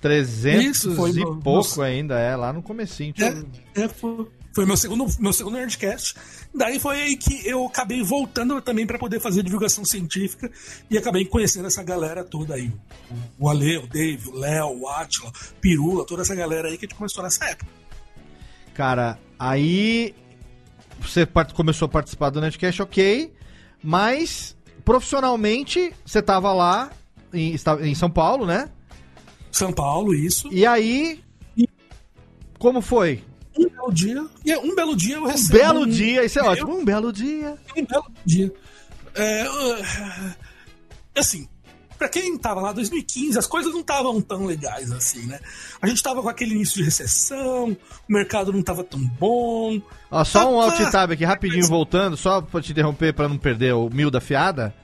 300 0.00 0.64
Isso, 0.64 0.94
foi 0.94 1.10
e 1.10 1.20
pouco 1.20 1.50
nossa. 1.50 1.84
ainda, 1.84 2.18
é, 2.18 2.34
lá 2.34 2.52
no 2.52 2.62
comecinho. 2.62 3.12
É, 3.18 3.82
é, 3.82 3.88
foi, 3.88 4.26
foi 4.52 4.66
meu 4.66 4.76
segundo 4.76 5.06
meu 5.18 5.32
segundo 5.32 5.54
Nerdcast. 5.54 6.14
Daí 6.54 6.80
foi 6.80 7.00
aí 7.00 7.16
que 7.16 7.46
eu 7.46 7.66
acabei 7.66 8.02
voltando 8.02 8.60
também 8.60 8.86
para 8.86 8.98
poder 8.98 9.20
fazer 9.20 9.42
divulgação 9.42 9.84
científica 9.84 10.50
e 10.90 10.98
acabei 10.98 11.24
conhecendo 11.24 11.66
essa 11.66 11.82
galera 11.82 12.24
toda 12.24 12.54
aí. 12.54 12.72
O 13.38 13.48
Ale, 13.48 13.78
o 13.78 13.86
Dave, 13.86 14.28
o 14.28 14.36
Léo, 14.36 14.80
o 14.80 14.88
Atila, 14.88 15.32
Pirula, 15.60 16.04
toda 16.04 16.22
essa 16.22 16.34
galera 16.34 16.68
aí 16.68 16.76
que 16.76 16.86
a 16.86 16.88
gente 16.88 16.96
começou 16.96 17.22
nessa 17.22 17.44
época. 17.44 17.70
Cara, 18.74 19.18
aí 19.38 20.14
você 21.00 21.26
começou 21.54 21.86
a 21.86 21.88
participar 21.88 22.30
do 22.30 22.40
Netcast, 22.40 22.82
ok, 22.82 23.32
mas 23.82 24.56
profissionalmente 24.84 25.92
você 26.04 26.20
tava 26.20 26.52
lá 26.52 26.90
em, 27.32 27.54
em 27.82 27.94
São 27.94 28.10
Paulo, 28.10 28.46
né? 28.46 28.70
São 29.52 29.72
Paulo, 29.72 30.14
isso. 30.14 30.48
E 30.52 30.64
aí, 30.66 31.22
como 32.58 32.80
foi? 32.80 33.22
Um 33.58 33.68
belo 33.68 33.92
dia. 33.92 34.26
E 34.44 34.56
um 34.56 34.74
belo 34.74 34.96
dia 34.96 35.16
eu 35.16 35.22
Um 35.24 35.26
recebo. 35.26 35.58
belo 35.58 35.80
um- 35.82 35.86
dia, 35.88 36.24
isso 36.24 36.38
é 36.38 36.42
eu- 36.42 36.46
ótimo. 36.46 36.78
Um 36.78 36.84
belo 36.84 37.12
dia. 37.12 37.56
Um 37.76 37.84
belo 37.84 38.06
dia. 38.24 38.52
É, 39.14 39.48
uh, 39.48 40.34
assim, 41.16 41.48
pra 41.98 42.08
quem 42.08 42.38
tava 42.38 42.60
lá 42.60 42.70
em 42.70 42.74
2015, 42.74 43.38
as 43.38 43.46
coisas 43.46 43.72
não 43.72 43.80
estavam 43.80 44.20
tão 44.20 44.46
legais 44.46 44.90
assim, 44.92 45.26
né? 45.26 45.40
A 45.82 45.86
gente 45.88 46.02
tava 46.02 46.22
com 46.22 46.28
aquele 46.28 46.54
início 46.54 46.76
de 46.76 46.84
recessão, 46.84 47.70
o 48.08 48.12
mercado 48.12 48.52
não 48.52 48.62
tava 48.62 48.84
tão 48.84 49.00
bom. 49.00 49.80
Ó, 50.10 50.24
só 50.24 50.50
um 50.54 50.60
Ah, 50.60 50.64
alt 50.66 50.90
tab 50.92 51.10
aqui 51.12 51.24
rapidinho 51.24 51.66
voltando, 51.66 52.16
só 52.16 52.40
pra 52.40 52.62
te 52.62 52.70
interromper 52.72 53.12
pra 53.12 53.28
não 53.28 53.36
perder 53.36 53.74
o 53.74 53.90
mil 53.90 54.10
da 54.10 54.20
fiada. 54.20 54.74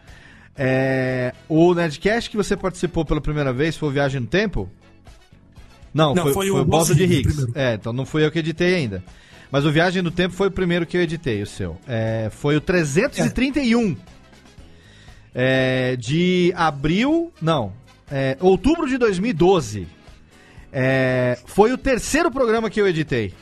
É, 0.58 1.32
o 1.48 1.72
Nerdcast 1.74 2.30
que 2.30 2.36
você 2.36 2.56
participou 2.56 3.04
pela 3.04 3.20
primeira 3.20 3.52
vez 3.52 3.76
foi 3.76 3.92
Viagem 3.92 4.20
no 4.22 4.26
Tempo? 4.26 4.70
Não, 5.92 6.14
Não, 6.14 6.24
foi, 6.24 6.32
foi 6.32 6.48
foi 6.50 6.60
o 6.60 6.64
Bosa 6.64 6.94
de 6.94 7.04
Higgs. 7.04 7.46
É, 7.54 7.74
então 7.74 7.92
não 7.92 8.04
fui 8.04 8.24
eu 8.24 8.30
que 8.30 8.38
editei 8.38 8.74
ainda. 8.74 9.02
Mas 9.50 9.64
o 9.64 9.70
Viagem 9.70 10.02
no 10.02 10.10
Tempo 10.10 10.34
foi 10.34 10.48
o 10.48 10.50
primeiro 10.50 10.84
que 10.86 10.96
eu 10.96 11.02
editei, 11.02 11.42
o 11.42 11.46
seu. 11.46 11.76
É, 11.86 12.28
foi 12.30 12.56
o 12.56 12.60
331. 12.60 13.96
É, 15.34 15.96
de 15.96 16.52
abril. 16.56 17.32
Não. 17.40 17.72
é, 18.10 18.36
outubro 18.40 18.88
de 18.88 18.98
2012. 18.98 19.86
É, 20.72 21.38
foi 21.46 21.72
o 21.72 21.78
terceiro 21.78 22.30
programa 22.30 22.68
que 22.68 22.80
eu 22.80 22.88
editei. 22.88 23.32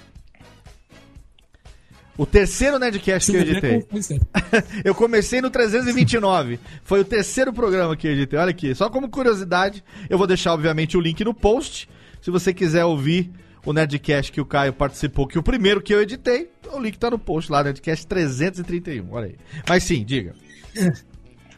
O 2.17 2.25
terceiro 2.25 2.79
Nerdcast 2.79 3.31
que 3.31 3.37
eu 3.37 3.41
editei. 3.41 3.85
eu 4.85 4.95
comecei 4.95 5.41
no 5.41 5.51
329. 5.51 6.61
Foi 6.85 7.01
o 7.01 7.05
terceiro 7.05 7.53
programa 7.53 7.97
que 7.97 8.07
eu 8.07 8.13
editei. 8.13 8.39
Olha 8.39 8.51
aqui, 8.51 8.73
só 8.75 8.89
como 8.89 9.09
curiosidade, 9.09 9.83
eu 10.09 10.17
vou 10.17 10.27
deixar, 10.27 10.53
obviamente, 10.53 10.97
o 10.97 11.01
link 11.01 11.25
no 11.25 11.35
post. 11.35 11.89
Se 12.25 12.31
você 12.31 12.55
quiser 12.55 12.87
ouvir 12.87 13.31
o 13.67 13.73
Nerdcast 13.75 14.33
que 14.33 14.41
o 14.41 14.47
Caio 14.47 14.73
participou, 14.73 15.27
que 15.27 15.39
o 15.39 15.43
primeiro 15.43 15.83
que 15.83 15.93
eu 15.93 16.01
editei, 16.01 16.51
o 16.73 16.81
link 16.81 16.99
tá 16.99 17.11
no 17.11 17.19
post 17.19 17.53
lá, 17.53 17.63
Nerdcast 17.63 18.07
331. 18.07 19.13
Olha 19.13 19.27
aí. 19.27 19.37
Mas 19.69 19.85
sim, 19.85 20.03
diga. 20.03 20.35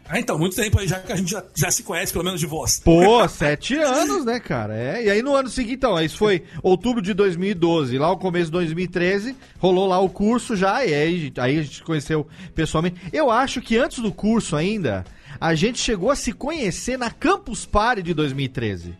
Ah, 0.08 0.20
então, 0.20 0.38
muito 0.38 0.54
tempo 0.54 0.78
aí 0.78 0.86
já 0.86 1.00
que 1.00 1.12
a 1.12 1.16
gente 1.16 1.32
já, 1.32 1.44
já 1.52 1.68
se 1.68 1.82
conhece, 1.82 2.12
pelo 2.12 2.24
menos 2.24 2.38
de 2.38 2.46
voz. 2.46 2.78
Pô, 2.78 3.28
sete 3.28 3.74
anos, 3.82 4.24
né, 4.24 4.38
cara? 4.38 4.72
É, 4.72 5.04
e 5.04 5.10
aí 5.10 5.20
no 5.20 5.34
ano 5.34 5.48
seguinte, 5.48 5.74
então, 5.74 6.00
isso 6.00 6.16
foi 6.16 6.44
outubro 6.62 7.02
de 7.02 7.12
2012, 7.12 7.98
lá 7.98 8.12
o 8.12 8.16
começo 8.16 8.44
de 8.44 8.52
2013, 8.52 9.34
rolou 9.58 9.88
lá 9.88 9.98
o 9.98 10.08
curso 10.08 10.54
já, 10.54 10.86
e 10.86 10.94
aí, 10.94 11.32
aí 11.38 11.58
a 11.58 11.62
gente 11.62 11.82
conheceu 11.82 12.24
pessoalmente. 12.54 13.00
Eu 13.12 13.32
acho 13.32 13.60
que 13.60 13.76
antes 13.76 13.98
do 13.98 14.12
curso 14.12 14.54
ainda, 14.54 15.04
a 15.40 15.56
gente 15.56 15.80
chegou 15.80 16.12
a 16.12 16.14
se 16.14 16.32
conhecer 16.32 16.96
na 16.96 17.10
Campus 17.10 17.66
Party 17.66 18.00
de 18.00 18.14
2013. 18.14 18.94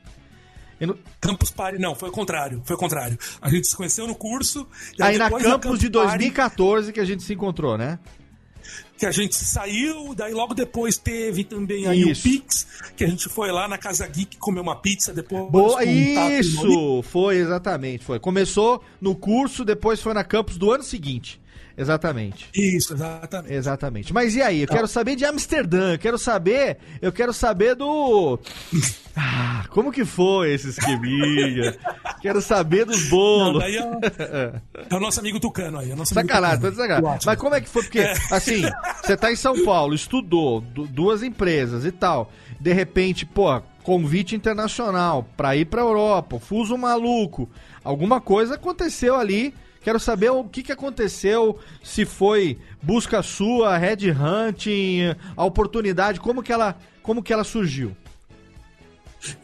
Não- 0.81 0.99
Campus 1.21 1.51
Party, 1.51 1.79
não, 1.79 1.95
foi 1.95 2.09
o 2.09 2.13
contrário. 2.13 2.61
Foi 2.65 2.77
o 2.77 2.79
contrário. 2.79 3.19
A 3.41 3.49
gente 3.49 3.67
se 3.67 3.77
conheceu 3.77 4.07
no 4.07 4.15
curso. 4.15 4.67
e 4.99 5.03
Aí 5.03 5.17
na 5.17 5.25
depois 5.25 5.45
da 5.45 5.51
Campus 5.51 5.79
de 5.79 5.91
Party, 5.91 6.09
2014 6.09 6.93
que 6.93 7.01
a 7.01 7.05
gente 7.05 7.23
se 7.23 7.33
encontrou, 7.33 7.79
né? 7.79 7.99
que 8.99 9.05
a 9.05 9.11
gente 9.11 9.37
saiu, 9.37 10.15
daí 10.15 10.33
logo 10.33 10.55
depois 10.55 10.97
teve 10.97 11.45
também 11.45 11.87
aí 11.87 12.11
Isso. 12.11 12.21
o 12.21 12.31
Pix, 12.33 12.67
que 12.97 13.05
a 13.05 13.07
gente 13.09 13.29
foi 13.29 13.53
lá 13.53 13.69
na 13.69 13.77
Casa 13.77 14.07
Geek 14.07 14.39
comer 14.39 14.61
uma 14.61 14.77
pizza 14.77 15.13
depois. 15.13 15.51
Boa, 15.51 15.85
isso! 15.85 17.03
Foi, 17.03 17.37
exatamente. 17.37 18.05
Foi. 18.05 18.19
Começou 18.19 18.83
no 19.01 19.15
curso, 19.15 19.65
depois 19.65 20.01
foi 20.01 20.15
na 20.15 20.25
Campus 20.25 20.57
do 20.57 20.73
ano 20.73 20.83
seguinte. 20.83 21.41
Exatamente. 21.77 22.49
Isso, 22.55 22.95
exatamente. 22.95 23.53
Exatamente. 23.55 24.13
Mas 24.13 24.35
e 24.35 24.41
aí? 24.43 24.63
Eu 24.63 24.69
quero 24.69 24.89
saber 24.89 25.15
de 25.17 25.25
Amsterdã, 25.25 25.93
eu 25.93 25.99
quero 25.99 26.17
saber, 26.19 26.79
eu 27.03 27.13
quero 27.13 27.33
saber 27.33 27.75
do 27.75 28.39
Ah, 29.19 29.65
como 29.71 29.91
que 29.91 30.05
foi 30.05 30.53
esse 30.53 30.69
esqueminha? 30.69 31.75
quero 32.21 32.41
saber 32.43 32.85
dos 32.85 33.05
Não, 33.05 33.11
bolos. 33.11 33.63
daí 33.63 33.77
é, 33.77 33.83
o- 33.85 34.01
é 34.91 34.95
o 34.95 35.01
nosso 35.01 35.21
amigo 35.21 35.41
Tucano 35.41 35.79
aí. 35.79 35.91
É 35.91 36.05
Sacanagem, 36.05 36.61
de 36.71 36.77
sacanagem. 36.77 37.21
Mas 37.25 37.39
como 37.39 37.55
é 37.55 37.61
que 37.61 37.69
foi? 37.69 37.83
Porque, 37.83 38.01
assim, 38.31 38.63
você 39.03 39.17
tá 39.17 39.33
em 39.33 39.37
São 39.37 39.65
Paulo, 39.65 39.95
estudou, 39.95 40.61
du- 40.61 40.87
duas 40.87 41.23
empresas 41.23 41.85
e 41.87 41.93
tal. 41.93 42.31
De 42.61 42.73
repente, 42.75 43.25
pô, 43.25 43.61
convite 43.83 44.35
internacional 44.37 45.27
pra 45.37 45.57
ir 45.57 45.65
pra 45.67 45.81
Europa, 45.83 46.39
fuso 46.39 46.77
maluco. 46.77 47.49
Alguma 47.85 48.21
coisa 48.21 48.55
aconteceu 48.57 49.15
ali. 49.17 49.55
Quero 49.87 50.01
saber 50.01 50.31
o 50.31 50.43
que, 50.43 50.65
que 50.65 50.73
aconteceu, 50.73 51.61
se 51.81 52.05
foi 52.05 52.59
busca 52.83 53.23
sua, 53.23 53.79
red 53.79 54.11
hunting, 54.11 55.15
a 55.37 55.45
oportunidade, 55.45 56.19
como 56.19 56.43
que 56.43 56.53
ela, 56.53 56.77
como 57.05 57.23
que 57.23 57.33
ela 57.33 57.45
surgiu? 57.45 57.97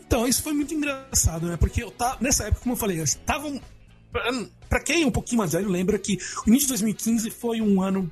Então, 0.05 0.27
isso 0.27 0.43
foi 0.43 0.53
muito 0.53 0.75
engraçado, 0.75 1.47
né? 1.47 1.57
Porque 1.57 1.85
eu 1.85 1.93
tava, 1.93 2.17
nessa 2.21 2.43
época, 2.43 2.61
como 2.61 2.73
eu 2.73 2.77
falei, 2.77 3.01
estavam. 3.01 3.61
Pra 4.69 4.83
quem 4.83 5.05
é 5.05 5.07
um 5.07 5.13
pouquinho 5.13 5.39
mais 5.39 5.53
velho, 5.53 5.69
lembra 5.69 5.97
que 5.97 6.19
o 6.45 6.49
início 6.49 6.67
de 6.67 6.73
2015 6.73 7.31
foi 7.31 7.61
um 7.61 7.81
ano 7.81 8.11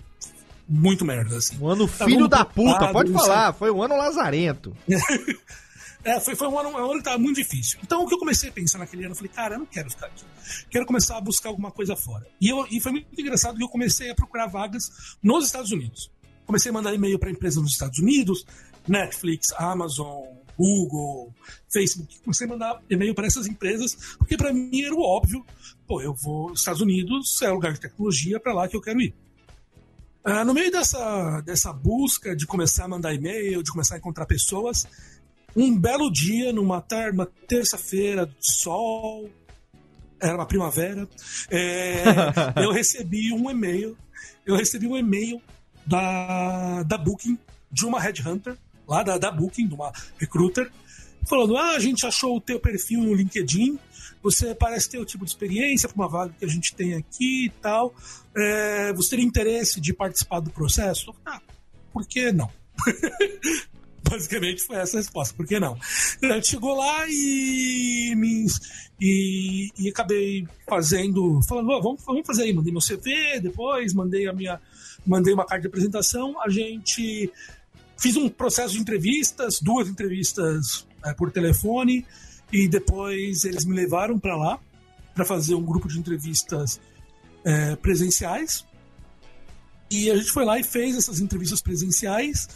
muito 0.69 1.05
merda, 1.05 1.37
assim. 1.37 1.59
Um 1.61 1.67
ano 1.67 1.89
Tava 1.89 2.09
filho 2.09 2.29
da 2.29 2.45
puta, 2.45 2.53
preocupado, 2.53 2.93
pode 2.93 3.13
falar, 3.13 3.53
foi 3.55 3.73
um 3.73 3.83
ano 3.83 3.97
lazarento. 3.97 4.73
É, 6.03 6.19
foi, 6.19 6.35
foi 6.35 6.49
um, 6.49 6.59
ano, 6.59 6.71
um 6.71 6.77
ano 6.77 6.99
que 6.99 7.05
tava 7.05 7.19
muito 7.19 7.37
difícil. 7.37 7.79
Então, 7.83 8.03
o 8.03 8.09
que 8.09 8.15
eu 8.15 8.19
comecei 8.19 8.49
a 8.49 8.53
pensar 8.53 8.79
naquele 8.79 9.05
ano, 9.05 9.13
eu 9.13 9.17
falei, 9.17 9.31
cara, 9.33 9.55
eu 9.55 9.59
não 9.59 9.67
quero 9.67 9.91
ficar 9.91 10.07
aqui. 10.07 10.25
Quero 10.71 10.87
começar 10.87 11.19
a 11.19 11.21
buscar 11.21 11.51
alguma 11.51 11.71
coisa 11.71 11.95
fora. 11.95 12.27
E, 12.41 12.49
eu, 12.49 12.67
e 12.71 12.81
foi 12.81 12.93
muito 12.93 13.21
engraçado 13.21 13.57
que 13.57 13.63
eu 13.65 13.69
comecei 13.69 14.11
a 14.11 14.15
procurar 14.15 14.47
vagas 14.47 15.17
nos 15.23 15.47
Estados 15.47 15.71
Unidos. 15.71 16.11
Comecei 16.47 16.71
a 16.71 16.73
mandar 16.73 16.95
e-mail 16.95 17.19
para 17.19 17.31
empresas 17.31 17.63
nos 17.63 17.73
Estados 17.73 17.99
Unidos, 17.99 18.47
Netflix, 18.89 19.53
Amazon, 19.57 20.25
Google, 20.57 21.35
Facebook. 21.73 22.19
Comecei 22.21 22.47
a 22.47 22.51
mandar 22.51 22.83
e-mail 22.91 23.15
para 23.15 23.27
essas 23.27 23.47
empresas, 23.47 24.17
porque 24.19 24.37
para 24.37 24.53
mim 24.53 24.83
era 24.83 24.95
o 24.95 25.03
óbvio. 25.03 25.45
Pô, 25.87 26.01
eu 26.01 26.15
vou. 26.15 26.53
Estados 26.53 26.81
Unidos 26.81 27.41
é 27.43 27.51
lugar 27.51 27.73
de 27.73 27.81
tecnologia, 27.81 28.41
para 28.41 28.53
lá 28.53 28.69
que 28.69 28.77
eu 28.77 28.81
quero 28.81 29.01
ir. 29.01 29.15
Ah, 30.23 30.45
no 30.45 30.53
meio 30.53 30.71
dessa, 30.71 31.41
dessa 31.41 31.73
busca 31.73 32.37
de 32.37 32.47
começar 32.47 32.85
a 32.85 32.89
mandar 32.89 33.15
e-mail, 33.15 33.63
de 33.63 33.71
começar 33.71 33.95
a 33.95 33.99
encontrar 33.99 34.27
pessoas, 34.27 34.87
um 35.57 35.77
belo 35.77 36.11
dia, 36.11 36.53
numa 36.53 36.85
terça-feira 37.47 38.27
de 38.27 38.35
sol, 38.63 39.31
era 40.21 40.35
uma 40.35 40.47
primavera, 40.47 41.09
é, 41.51 42.05
eu 42.63 42.73
recebi 42.73 43.33
um 43.33 43.51
e-mail, 43.51 43.97
eu 44.47 44.57
recebi 44.57 44.87
um 44.87 44.97
e-mail 44.97 45.41
da, 45.87 46.83
da 46.83 46.99
Booking, 46.99 47.39
de 47.71 47.87
uma 47.87 48.01
headhunter, 48.01 48.57
lá 48.87 49.03
da, 49.03 49.19
da 49.19 49.31
Booking, 49.31 49.67
de 49.67 49.75
uma 49.75 49.93
recruiter, 50.19 50.71
falando, 51.27 51.57
ah, 51.57 51.71
a 51.71 51.79
gente 51.79 52.07
achou 52.07 52.37
o 52.37 52.41
teu 52.41 52.61
perfil 52.61 53.01
no 53.01 53.15
LinkedIn, 53.15 53.79
você 54.23 54.55
parece 54.55 54.91
ter 54.91 54.99
o 54.99 55.05
tipo 55.05 55.25
de 55.25 55.31
experiência 55.31 55.89
para 55.89 55.97
uma 55.97 56.09
vaga 56.09 56.35
que 56.39 56.45
a 56.45 56.49
gente 56.49 56.75
tem 56.75 56.95
aqui 56.95 57.47
e 57.47 57.51
tal, 57.63 57.95
é, 58.37 58.93
você 58.93 59.11
teria 59.11 59.25
interesse 59.25 59.81
de 59.81 59.95
participar 59.95 60.41
do 60.41 60.51
processo? 60.51 61.11
Eu 61.11 61.15
falei, 61.15 61.39
Ah, 61.39 61.43
por 61.93 62.07
que 62.07 62.31
não? 62.31 62.51
Basicamente 64.09 64.63
foi 64.63 64.77
essa 64.77 64.97
a 64.97 65.01
resposta, 65.01 65.35
por 65.35 65.47
que 65.47 65.61
não? 65.61 65.77
Chegou 66.43 66.77
lá 66.77 67.07
e, 67.09 68.15
me, 68.17 68.47
e, 69.01 69.69
e 69.79 69.89
acabei 69.89 70.47
fazendo, 70.69 71.41
falando, 71.49 71.73
"Ah, 71.73 71.81
vamos, 71.81 72.03
vamos 72.05 72.27
fazer 72.27 72.45
aí, 72.45 72.53
mandei 72.53 72.73
meu 72.73 72.81
CV, 72.81 73.41
depois 73.41 73.95
mandei 73.95 74.27
a 74.29 74.33
minha, 74.33 74.61
mandei 75.07 75.33
uma 75.35 75.45
carta 75.45 75.63
de 75.63 75.69
apresentação, 75.69 76.41
a 76.43 76.49
gente 76.49 77.31
fiz 77.99 78.17
um 78.17 78.29
processo 78.29 78.75
de 78.75 78.81
entrevistas, 78.81 79.61
duas 79.61 79.89
entrevistas 79.89 80.87
eh, 81.05 81.15
por 81.15 81.31
telefone, 81.31 82.07
e 82.53 82.67
depois 82.67 83.45
eles 83.45 83.65
me 83.65 83.77
levaram 83.77 84.19
para 84.19 84.37
lá 84.37 84.59
para 85.15 85.25
fazer 85.25 85.55
um 85.55 85.63
grupo 85.63 85.87
de 85.87 85.99
entrevistas 85.99 86.81
eh, 87.45 87.77
presenciais. 87.77 88.65
E 89.91 90.11
a 90.11 90.17
gente 90.17 90.31
foi 90.31 90.45
lá 90.45 90.59
e 90.59 90.65
fez 90.65 90.97
essas 90.97 91.21
entrevistas 91.21 91.61
presenciais. 91.61 92.49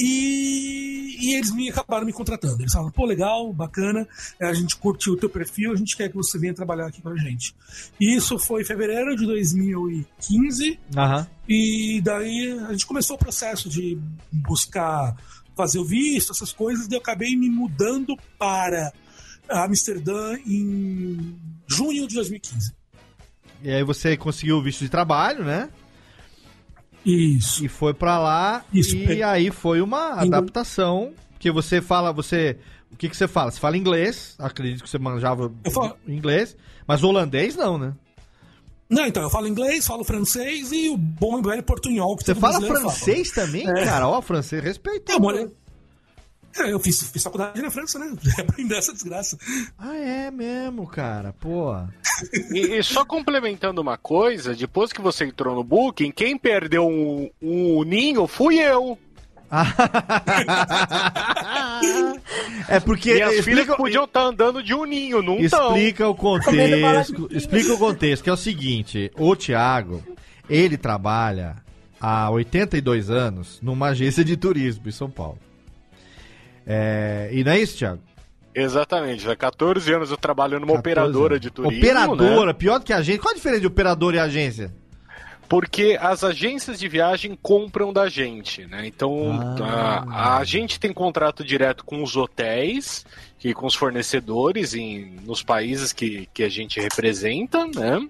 E, 0.00 1.16
e 1.20 1.34
eles 1.34 1.52
me 1.52 1.68
acabaram 1.68 2.06
me 2.06 2.12
contratando. 2.12 2.62
Eles 2.62 2.72
falaram, 2.72 2.90
pô, 2.90 3.04
legal, 3.04 3.52
bacana, 3.52 4.08
eh, 4.40 4.46
a 4.46 4.54
gente 4.54 4.76
curtiu 4.76 5.12
o 5.12 5.16
teu 5.16 5.28
perfil, 5.28 5.72
a 5.72 5.76
gente 5.76 5.96
quer 5.96 6.08
que 6.08 6.16
você 6.16 6.38
venha 6.38 6.54
trabalhar 6.54 6.86
aqui 6.86 7.02
com 7.02 7.10
a 7.10 7.16
gente. 7.16 7.54
E 8.00 8.16
isso 8.16 8.38
foi 8.38 8.62
em 8.62 8.64
fevereiro 8.64 9.14
de 9.14 9.26
2015. 9.26 10.78
Aham. 10.96 11.26
E 11.46 12.00
daí 12.02 12.58
a 12.66 12.72
gente 12.72 12.86
começou 12.86 13.16
o 13.16 13.18
processo 13.18 13.68
de 13.68 13.98
buscar 14.32 15.14
fazer 15.54 15.78
o 15.78 15.84
visto, 15.84 16.32
essas 16.32 16.52
coisas, 16.52 16.88
daí 16.88 16.96
eu 16.96 17.02
acabei 17.02 17.36
me 17.36 17.50
mudando 17.50 18.16
para 18.38 18.90
Amsterdã 19.48 20.38
em 20.46 21.36
junho 21.66 22.06
de 22.08 22.14
2015. 22.14 22.72
E 23.62 23.70
aí 23.70 23.84
você 23.84 24.16
conseguiu 24.16 24.56
o 24.56 24.62
visto 24.62 24.80
de 24.80 24.88
trabalho, 24.88 25.44
né? 25.44 25.68
Isso. 27.04 27.64
E 27.64 27.68
foi 27.68 27.94
pra 27.94 28.18
lá 28.18 28.64
Isso, 28.72 28.96
e 28.96 29.22
aí 29.22 29.50
foi 29.50 29.80
uma 29.80 30.14
adaptação 30.20 31.12
que 31.38 31.50
você 31.50 31.80
fala, 31.80 32.12
você, 32.12 32.58
o 32.92 32.96
que 32.96 33.08
que 33.08 33.16
você 33.16 33.26
fala? 33.26 33.50
Você 33.50 33.58
fala 33.60 33.76
inglês, 33.76 34.34
acredito 34.38 34.82
que 34.84 34.90
você 34.90 34.98
manjava 34.98 35.50
falo- 35.72 35.96
inglês, 36.06 36.56
mas 36.86 37.02
holandês 37.02 37.56
não, 37.56 37.78
né? 37.78 37.94
Não, 38.88 39.06
então, 39.06 39.22
eu 39.22 39.30
falo 39.30 39.46
inglês, 39.46 39.86
falo 39.86 40.02
francês 40.02 40.72
e 40.72 40.88
o 40.90 40.96
bom 40.96 41.38
e 41.38 41.42
velho 41.42 41.62
portunhol. 41.62 42.16
Que 42.16 42.24
Você 42.24 42.34
fala 42.34 42.60
francês 42.60 43.30
também, 43.30 43.66
É. 43.68 43.84
cara? 43.84 44.08
Ó, 44.08 44.20
francês, 44.20 44.62
respeita. 44.62 45.12
Eu, 45.12 45.20
morei- 45.20 45.48
eu 46.58 46.80
fiz, 46.80 47.02
fiz 47.10 47.22
faculdade 47.22 47.62
na 47.62 47.70
França, 47.70 47.98
né? 47.98 48.12
Aprender 48.38 48.76
essa 48.76 48.92
desgraça. 48.92 49.38
Ah, 49.78 49.96
é 49.96 50.30
mesmo, 50.30 50.86
cara, 50.86 51.32
pô. 51.32 51.74
E, 52.52 52.78
e 52.78 52.82
só 52.82 53.04
complementando 53.04 53.80
uma 53.80 53.96
coisa, 53.96 54.54
depois 54.54 54.92
que 54.92 55.00
você 55.00 55.24
entrou 55.24 55.54
no 55.54 55.64
Booking, 55.64 56.10
quem 56.10 56.36
perdeu 56.36 56.86
um, 56.86 57.30
um 57.40 57.82
ninho 57.84 58.26
fui 58.26 58.58
eu. 58.58 58.98
É 62.68 62.78
porque 62.78 63.14
Minhas 63.14 63.30
filhas 63.30 63.46
explica, 63.46 63.76
podiam 63.76 64.04
estar 64.04 64.22
andando 64.22 64.62
de 64.62 64.72
um 64.72 64.84
ninho, 64.84 65.22
não 65.22 65.40
explica 65.40 66.08
o 66.08 66.14
contexto, 66.14 67.28
explica 67.32 67.74
o 67.74 67.78
contexto, 67.78 68.22
que 68.22 68.30
é 68.30 68.32
o 68.32 68.36
seguinte, 68.36 69.10
o 69.18 69.34
Thiago, 69.34 70.00
ele 70.48 70.76
trabalha 70.76 71.56
há 72.00 72.30
82 72.30 73.10
anos 73.10 73.58
numa 73.60 73.88
agência 73.88 74.24
de 74.24 74.36
turismo 74.36 74.88
em 74.88 74.92
São 74.92 75.10
Paulo. 75.10 75.38
É, 76.66 77.28
e 77.32 77.42
não 77.44 77.52
é 77.52 77.58
isso, 77.58 77.78
Thiago? 77.78 78.00
Exatamente, 78.54 79.28
há 79.28 79.36
14 79.36 79.92
anos 79.92 80.10
eu 80.10 80.16
trabalho 80.16 80.58
numa 80.58 80.74
14 80.74 80.80
operadora 80.80 81.38
de 81.38 81.50
turismo. 81.50 81.78
Operadora, 81.78 82.46
né? 82.46 82.52
pior 82.52 82.78
do 82.78 82.84
que 82.84 82.92
a 82.92 82.96
agência. 82.98 83.20
Qual 83.20 83.32
a 83.32 83.36
diferença 83.36 83.60
de 83.60 83.66
operadora 83.66 84.16
e 84.16 84.18
agência? 84.18 84.72
Porque 85.48 85.98
as 86.00 86.22
agências 86.22 86.78
de 86.78 86.86
viagem 86.86 87.36
compram 87.40 87.92
da 87.92 88.08
gente, 88.08 88.64
né? 88.66 88.86
Então 88.86 89.56
Ah. 89.60 90.04
a, 90.10 90.38
a 90.38 90.44
gente 90.44 90.78
tem 90.78 90.92
contrato 90.92 91.44
direto 91.44 91.84
com 91.84 92.02
os 92.04 92.16
hotéis 92.16 93.04
e 93.42 93.52
com 93.52 93.66
os 93.66 93.74
fornecedores 93.74 94.74
em, 94.74 95.16
nos 95.24 95.42
países 95.42 95.92
que, 95.92 96.28
que 96.32 96.44
a 96.44 96.48
gente 96.48 96.78
representa, 96.80 97.66
né? 97.66 98.00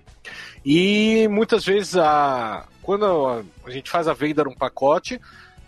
E 0.65 1.27
muitas 1.31 1.65
vezes 1.65 1.97
a, 1.97 2.67
quando 2.83 3.07
a, 3.07 3.43
a 3.67 3.71
gente 3.71 3.91
faz 3.91 4.07
a 4.07 4.13
venda 4.13 4.45
num 4.45 4.55
pacote, 4.55 5.19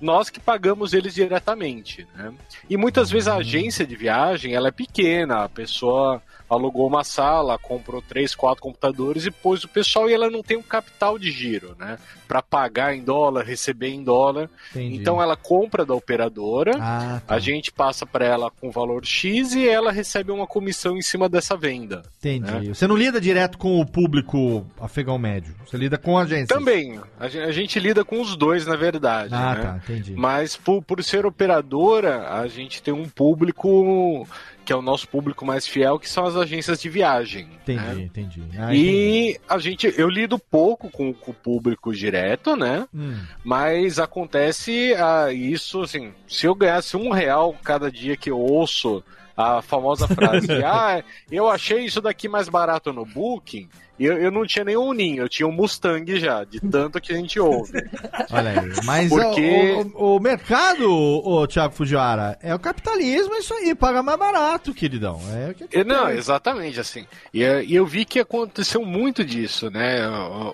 nós 0.02 0.28
que 0.28 0.40
pagamos 0.40 0.92
eles 0.92 1.14
diretamente, 1.14 2.06
né? 2.16 2.32
E 2.68 2.76
muitas 2.76 3.10
vezes 3.10 3.28
a 3.28 3.36
agência 3.36 3.86
de 3.86 3.96
viagem 3.96 4.54
ela 4.54 4.68
é 4.68 4.72
pequena, 4.72 5.44
a 5.44 5.48
pessoa 5.48 6.20
alugou 6.50 6.86
uma 6.86 7.02
sala, 7.02 7.58
comprou 7.58 8.02
três, 8.02 8.34
quatro 8.34 8.62
computadores 8.62 9.24
e 9.24 9.30
pôs 9.30 9.64
o 9.64 9.68
pessoal 9.68 10.10
e 10.10 10.12
ela 10.12 10.28
não 10.28 10.42
tem 10.42 10.58
um 10.58 10.62
capital 10.62 11.18
de 11.18 11.30
giro, 11.30 11.74
né? 11.78 11.98
Para 12.28 12.42
pagar 12.42 12.94
em 12.94 13.02
dólar, 13.02 13.44
receber 13.46 13.88
em 13.88 14.04
dólar. 14.04 14.50
Entendi. 14.70 14.96
Então 14.96 15.22
ela 15.22 15.34
compra 15.34 15.84
da 15.86 15.94
operadora, 15.94 16.72
Ah, 16.78 17.22
tá. 17.26 17.34
a 17.34 17.38
gente 17.38 17.72
passa 17.72 18.04
para 18.04 18.26
ela 18.26 18.50
com 18.50 18.70
valor 18.70 19.02
X 19.04 19.54
e 19.54 19.66
ela 19.66 19.90
recebe 19.90 20.30
uma 20.30 20.46
comissão 20.46 20.94
em 20.96 21.00
cima 21.02 21.26
dessa 21.26 21.56
venda. 21.56 22.02
Entendi. 22.18 22.68
né? 22.68 22.74
Você 22.74 22.86
não 22.86 22.96
lida 22.96 23.18
direto 23.18 23.56
com 23.56 23.80
o 23.80 23.86
público 23.86 24.66
afegão 24.78 25.16
médio, 25.18 25.54
você 25.66 25.78
lida 25.78 25.96
com 25.96 26.18
a 26.18 26.22
agência. 26.22 26.54
Também, 26.54 27.00
a 27.18 27.50
gente 27.50 27.80
lida 27.80 28.04
com 28.04 28.20
os 28.20 28.36
dois, 28.36 28.66
na 28.66 28.76
verdade. 28.76 29.32
Ah, 29.34 29.54
né? 29.54 29.62
tá, 29.62 29.76
Entendi. 29.84 29.91
Mas 30.16 30.56
por, 30.56 30.82
por 30.82 31.02
ser 31.02 31.26
operadora, 31.26 32.28
a 32.28 32.46
gente 32.46 32.82
tem 32.82 32.92
um 32.92 33.08
público 33.08 34.26
que 34.64 34.72
é 34.72 34.76
o 34.76 34.82
nosso 34.82 35.08
público 35.08 35.44
mais 35.44 35.66
fiel, 35.66 35.98
que 35.98 36.08
são 36.08 36.24
as 36.24 36.36
agências 36.36 36.80
de 36.80 36.88
viagem. 36.88 37.48
Entendi, 37.62 37.82
né? 37.82 38.02
entendi. 38.02 38.42
Ah, 38.56 38.74
entendi. 38.74 38.86
E 38.86 39.40
a 39.48 39.58
gente, 39.58 39.92
eu 39.96 40.08
lido 40.08 40.38
pouco 40.38 40.88
com, 40.88 41.12
com 41.12 41.30
o 41.32 41.34
público 41.34 41.92
direto, 41.92 42.56
né? 42.56 42.86
Hum. 42.94 43.18
Mas 43.44 43.98
acontece 43.98 44.94
ah, 44.94 45.32
isso, 45.32 45.82
assim, 45.82 46.12
se 46.28 46.46
eu 46.46 46.54
ganhasse 46.54 46.96
um 46.96 47.10
real 47.10 47.56
cada 47.62 47.90
dia 47.90 48.16
que 48.16 48.30
eu 48.30 48.38
ouço 48.38 49.02
a 49.36 49.62
famosa 49.62 50.06
frase, 50.06 50.52
ah, 50.64 51.02
eu 51.30 51.48
achei 51.48 51.84
isso 51.84 52.00
daqui 52.00 52.28
mais 52.28 52.48
barato 52.48 52.92
no 52.92 53.04
Booking, 53.04 53.68
eu, 54.04 54.18
eu 54.18 54.30
não 54.30 54.46
tinha 54.46 54.64
nenhum 54.64 54.92
ninho, 54.92 55.22
eu 55.22 55.28
tinha 55.28 55.46
um 55.46 55.52
Mustang 55.52 56.18
já, 56.18 56.44
de 56.44 56.60
tanto 56.60 57.00
que 57.00 57.12
a 57.12 57.16
gente 57.16 57.38
ouve. 57.40 57.72
Olha 58.30 58.50
aí. 58.60 58.70
Mas 58.84 59.08
Porque- 59.08 59.72
o, 59.96 60.14
o- 60.14 60.16
o 60.16 60.20
mercado, 60.20 60.90
o 60.90 61.46
Thiago 61.46 61.74
Fujiwara, 61.74 62.38
é 62.42 62.54
o 62.54 62.58
capitalismo, 62.58 63.34
é 63.34 63.38
isso 63.38 63.54
aí, 63.54 63.74
paga 63.74 64.02
mais 64.02 64.18
barato, 64.18 64.74
queridão. 64.74 65.20
É 65.34 65.50
o 65.50 65.54
que 65.54 65.78
É, 65.78 65.84
Não, 65.84 66.08
exatamente, 66.10 66.78
assim. 66.80 67.06
E, 67.32 67.42
eu 67.42 67.86
vi 67.86 68.04
que 68.04 68.20
aconteceu 68.20 68.84
muito 68.84 69.24
disso, 69.24 69.70
né? 69.70 69.98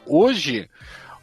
Hoje, 0.06 0.68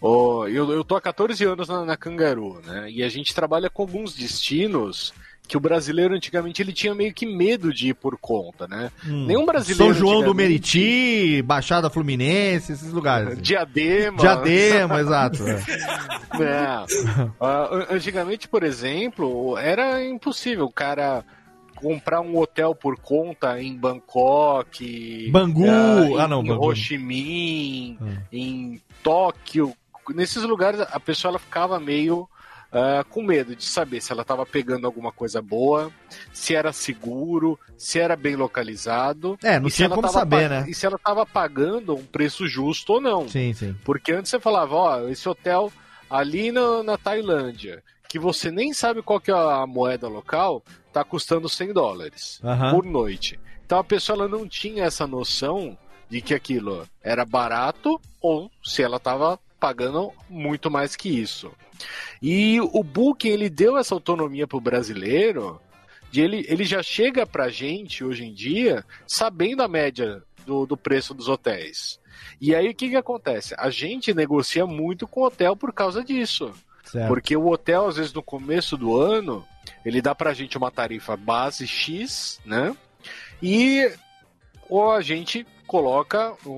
ó, 0.02 0.47
eu, 0.47 0.72
eu 0.72 0.84
tô 0.84 0.95
há 0.95 1.02
14 1.02 1.43
anos 1.45 1.68
na, 1.68 1.85
na 1.85 1.97
Cangaru, 1.97 2.61
né? 2.65 2.88
E 2.89 3.03
a 3.03 3.10
gente 3.10 3.34
trabalha 3.34 3.69
com 3.69 3.81
alguns 3.81 4.14
destinos 4.15 5.14
que 5.45 5.55
o 5.55 5.59
brasileiro 5.59 6.15
antigamente 6.15 6.61
ele 6.61 6.73
tinha 6.73 6.93
meio 6.95 7.13
que 7.13 7.26
medo 7.26 7.73
de 7.73 7.89
ir 7.89 7.93
por 7.93 8.17
conta, 8.17 8.67
né? 8.67 8.91
Hum. 9.07 9.26
Nenhum 9.27 9.45
brasileiro. 9.45 9.93
São 9.93 9.99
João 9.99 10.23
do 10.23 10.34
Meriti, 10.34 11.41
Baixada 11.43 11.89
Fluminense, 11.89 12.72
esses 12.73 12.91
lugares. 12.91 13.30
assim. 13.34 13.41
Diadema. 13.43 14.17
Diadema, 14.17 14.99
exato. 14.99 15.43
é. 15.47 15.59
Não. 16.38 17.34
Ah, 17.39 17.69
an- 17.72 17.88
antigamente, 17.95 18.47
por 18.47 18.63
exemplo, 18.63 19.57
era 19.57 20.03
impossível 20.05 20.65
o 20.65 20.72
cara 20.72 21.23
comprar 21.76 22.22
um 22.22 22.38
hotel 22.38 22.73
por 22.73 22.97
conta 22.97 23.61
em 23.61 23.76
Bangkok, 23.76 25.30
Bangu. 25.31 25.65
ah, 25.69 26.23
Ah, 26.23 26.27
não, 26.27 26.41
em 26.41 26.47
Bangu. 26.47 26.65
Ho 26.69 26.76
Chi 26.76 26.97
Minh, 26.97 27.97
Hum. 28.01 28.17
em 28.31 28.81
Tóquio. 29.03 29.73
Nesses 30.13 30.43
lugares 30.43 30.80
a 30.81 30.99
pessoa 30.99 31.31
ela 31.31 31.39
ficava 31.39 31.80
meio 31.80 32.27
ah, 32.72 33.04
com 33.10 33.22
medo 33.22 33.56
de 33.56 33.66
saber 33.66 34.02
se 34.02 34.12
ela 34.12 34.22
estava 34.22 34.46
pegando 34.46 34.86
alguma 34.86 35.12
coisa 35.12 35.42
boa, 35.42 35.92
se 36.34 36.56
era 36.56 36.74
seguro, 36.74 37.60
se 37.78 38.00
era 38.00 38.16
bem 38.16 38.36
localizado. 38.36 39.38
É, 39.44 39.60
não 39.60 39.70
tinha 39.70 39.90
como 39.90 40.08
saber, 40.08 40.50
né? 40.50 40.66
E 40.68 40.74
se 40.74 40.86
ela 40.86 40.96
estava 40.96 41.26
pagando 41.26 41.96
um 41.96 42.06
preço 42.06 42.48
justo 42.48 42.94
ou 42.94 43.02
não. 43.02 43.30
Sim, 43.30 43.54
sim. 43.54 43.76
Porque 43.84 44.12
antes 44.12 44.30
você 44.30 44.40
falava, 44.40 44.76
ó, 44.76 45.08
esse 45.08 45.28
hotel 45.28 45.72
ali 46.10 46.52
na, 46.52 46.84
na 46.84 46.98
Tailândia, 46.98 47.84
que 48.08 48.20
você 48.20 48.52
nem 48.52 48.74
sabe 48.74 49.02
qual 49.02 49.20
que 49.20 49.32
é 49.32 49.34
a 49.34 49.66
moeda 49.66 50.08
local, 50.08 50.64
tá 50.92 51.04
custando 51.04 51.50
100 51.50 51.74
dólares 51.74 52.40
Aham. 52.44 52.72
por 52.72 52.86
noite. 52.86 53.40
Então 53.66 53.80
a 53.80 53.84
pessoa 53.84 54.18
ela 54.18 54.28
não 54.28 54.48
tinha 54.48 54.86
essa 54.86 55.08
noção 55.08 55.78
de 56.10 56.22
que 56.22 56.34
aquilo 56.34 56.88
era 57.04 57.26
barato 57.26 58.00
ou 58.22 58.50
se 58.64 58.84
ela 58.84 58.98
estava 58.98 59.40
pagando 59.60 60.12
muito 60.30 60.70
mais 60.70 60.96
que 60.96 61.10
isso. 61.10 61.52
E 62.22 62.60
o 62.61 62.84
Booking 62.84 63.30
ele 63.30 63.49
deu 63.49 63.77
essa 63.77 63.93
autonomia 63.93 64.47
pro 64.47 64.60
brasileiro, 64.60 65.61
de 66.11 66.22
ele, 66.22 66.45
ele 66.47 66.64
já 66.64 66.81
chega 66.81 67.26
pra 67.26 67.49
gente 67.49 68.03
hoje 68.03 68.26
em 68.26 68.34
dia 68.34 68.85
sabendo 69.07 69.61
a 69.61 69.68
média 69.68 70.23
do, 70.45 70.65
do 70.65 70.77
preço 70.77 71.14
dos 71.14 71.27
hotéis. 71.27 71.99
E 72.39 72.56
aí 72.56 72.69
o 72.69 72.76
que, 72.76 72.89
que 72.89 72.95
acontece? 72.95 73.56
A 73.57 73.69
gente 73.69 74.14
negocia 74.14 74.65
muito 74.65 75.07
com 75.07 75.22
o 75.22 75.26
hotel 75.26 75.56
por 75.56 75.73
causa 75.73 76.03
disso. 76.03 76.53
Certo. 76.85 77.07
Porque 77.07 77.35
o 77.35 77.47
hotel, 77.47 77.88
às 77.88 77.97
vezes, 77.97 78.14
no 78.14 78.22
começo 78.22 78.77
do 78.77 78.95
ano, 78.95 79.45
ele 79.84 80.02
dá 80.02 80.14
pra 80.14 80.34
gente 80.34 80.57
uma 80.57 80.69
tarifa 80.69 81.18
base 81.18 81.65
X, 81.65 82.39
né? 82.45 82.76
E 83.41 83.91
ou 84.70 84.92
a 84.92 85.02
gente 85.02 85.46
coloca 85.68 86.34
um, 86.46 86.52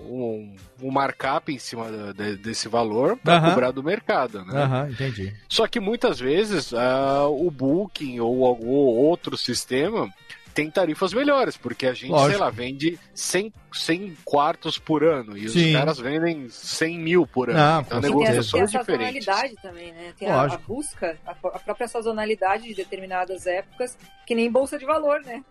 um, 0.00 0.56
um 0.82 0.90
markup 0.90 1.52
em 1.52 1.58
cima 1.58 1.90
da- 1.90 2.12
de- 2.12 2.36
desse 2.36 2.68
valor 2.68 3.16
para 3.16 3.36
Aham. 3.38 3.48
cobrar 3.50 3.70
do 3.70 3.82
mercado, 3.82 4.44
né? 4.44 4.62
Aham, 4.64 4.90
entendi. 4.90 5.34
Só 5.48 5.66
que 5.66 5.80
muitas 5.80 6.20
vezes 6.20 6.72
ah, 6.74 7.26
o 7.28 7.50
Booking 7.50 8.20
ou 8.20 8.44
algum 8.44 8.68
outro 8.68 9.36
sistema 9.36 10.08
tem 10.52 10.68
tarifas 10.70 11.14
melhores, 11.14 11.56
porque 11.56 11.86
a 11.86 11.94
gente, 11.94 12.10
Lógico. 12.10 12.30
sei 12.32 12.38
lá, 12.38 12.50
vende 12.50 12.98
100, 13.14 13.52
100 13.72 14.16
quartos 14.24 14.78
por 14.78 15.04
ano 15.04 15.38
e 15.38 15.48
Sim. 15.48 15.68
os 15.68 15.72
caras 15.72 15.98
vendem 15.98 16.48
100 16.50 16.98
mil 16.98 17.26
por 17.26 17.48
ano. 17.48 17.58
Não, 17.58 17.80
então, 17.82 17.98
E 17.98 18.02
tem 18.02 18.10
a, 18.10 18.12
tem 18.12 18.20
negociações 18.20 18.74
a 18.74 18.78
diferentes. 18.80 19.24
sazonalidade 19.24 19.62
também, 19.62 19.92
né? 19.92 20.12
Tem 20.18 20.28
a, 20.28 20.42
a 20.42 20.58
busca, 20.58 21.16
a, 21.24 21.30
a 21.30 21.58
própria 21.60 21.86
sazonalidade 21.88 22.64
de 22.64 22.74
determinadas 22.74 23.46
épocas, 23.46 23.96
que 24.26 24.34
nem 24.34 24.50
bolsa 24.50 24.76
de 24.78 24.84
valor, 24.84 25.20
né? 25.22 25.42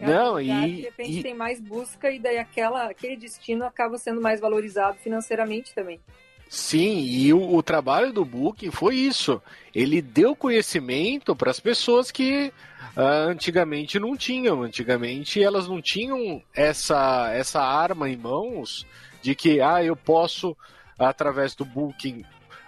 É 0.00 0.06
Não, 0.06 0.40
e- 0.40 0.46
De 0.46 0.82
repente 0.82 1.18
e- 1.18 1.22
tem 1.22 1.34
mais 1.34 1.60
busca 1.60 2.10
e 2.10 2.18
daí 2.18 2.38
aquela, 2.38 2.84
aquele 2.90 3.16
destino 3.16 3.64
acaba 3.64 3.96
sendo 3.98 4.20
mais 4.20 4.40
valorizado 4.40 4.98
financeiramente 4.98 5.74
também. 5.74 6.00
Sim, 6.48 7.00
e 7.00 7.32
o, 7.32 7.54
o 7.54 7.62
trabalho 7.62 8.12
do 8.12 8.24
Booking 8.24 8.70
foi 8.70 8.96
isso. 8.96 9.42
Ele 9.74 10.00
deu 10.00 10.36
conhecimento 10.36 11.34
para 11.34 11.50
as 11.50 11.58
pessoas 11.58 12.10
que 12.10 12.52
ah, 12.96 13.24
antigamente 13.28 13.98
não 13.98 14.16
tinham. 14.16 14.62
Antigamente 14.62 15.42
elas 15.42 15.66
não 15.66 15.80
tinham 15.82 16.42
essa, 16.54 17.32
essa 17.34 17.60
arma 17.60 18.08
em 18.08 18.16
mãos 18.16 18.86
de 19.22 19.34
que 19.34 19.60
ah, 19.60 19.82
eu 19.82 19.96
posso, 19.96 20.56
através 20.98 21.54
do 21.54 21.64
Booking, 21.64 22.24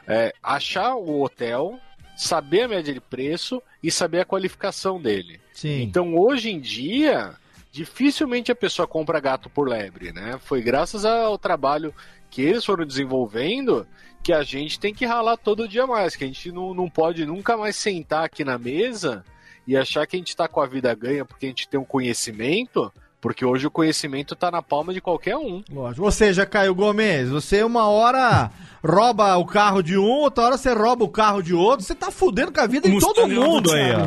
é, 0.08 0.32
achar 0.42 0.94
o 0.96 1.20
hotel, 1.22 1.78
saber 2.16 2.62
a 2.62 2.68
média 2.68 2.94
de 2.94 3.00
preço 3.00 3.62
e 3.86 3.90
saber 3.92 4.18
a 4.18 4.24
qualificação 4.24 5.00
dele. 5.00 5.40
Sim. 5.52 5.80
Então, 5.80 6.16
hoje 6.16 6.50
em 6.50 6.58
dia, 6.58 7.36
dificilmente 7.70 8.50
a 8.50 8.54
pessoa 8.54 8.88
compra 8.88 9.20
gato 9.20 9.48
por 9.48 9.68
lebre, 9.68 10.12
né? 10.12 10.40
Foi 10.42 10.60
graças 10.60 11.04
ao 11.04 11.38
trabalho 11.38 11.94
que 12.28 12.42
eles 12.42 12.64
foram 12.64 12.84
desenvolvendo 12.84 13.86
que 14.24 14.32
a 14.32 14.42
gente 14.42 14.80
tem 14.80 14.92
que 14.92 15.06
ralar 15.06 15.36
todo 15.36 15.68
dia 15.68 15.86
mais, 15.86 16.16
que 16.16 16.24
a 16.24 16.26
gente 16.26 16.50
não, 16.50 16.74
não 16.74 16.90
pode 16.90 17.24
nunca 17.24 17.56
mais 17.56 17.76
sentar 17.76 18.24
aqui 18.24 18.42
na 18.42 18.58
mesa 18.58 19.24
e 19.64 19.76
achar 19.76 20.04
que 20.04 20.16
a 20.16 20.18
gente 20.18 20.30
está 20.30 20.48
com 20.48 20.60
a 20.60 20.66
vida 20.66 20.92
ganha 20.92 21.24
porque 21.24 21.46
a 21.46 21.48
gente 21.48 21.68
tem 21.68 21.78
um 21.78 21.84
conhecimento, 21.84 22.92
porque 23.26 23.44
hoje 23.44 23.66
o 23.66 23.70
conhecimento 23.72 24.34
está 24.34 24.52
na 24.52 24.62
palma 24.62 24.94
de 24.94 25.00
qualquer 25.00 25.36
um. 25.36 25.60
Lógico. 25.68 26.04
Ou 26.04 26.12
seja, 26.12 26.46
Caio 26.46 26.72
Gomes, 26.72 27.28
você 27.28 27.64
uma 27.64 27.88
hora 27.88 28.52
rouba 28.84 29.36
o 29.36 29.44
carro 29.44 29.82
de 29.82 29.98
um, 29.98 30.04
outra 30.04 30.44
hora 30.44 30.56
você 30.56 30.72
rouba 30.72 31.04
o 31.04 31.08
carro 31.08 31.42
de 31.42 31.52
outro, 31.52 31.84
você 31.84 31.92
tá 31.92 32.12
fudendo 32.12 32.52
com 32.52 32.60
a 32.60 32.68
vida 32.68 32.88
de 32.88 33.00
todo 33.00 33.26
mundo 33.26 33.62
do 33.62 33.72
aí, 33.72 33.92
ó. 33.96 34.06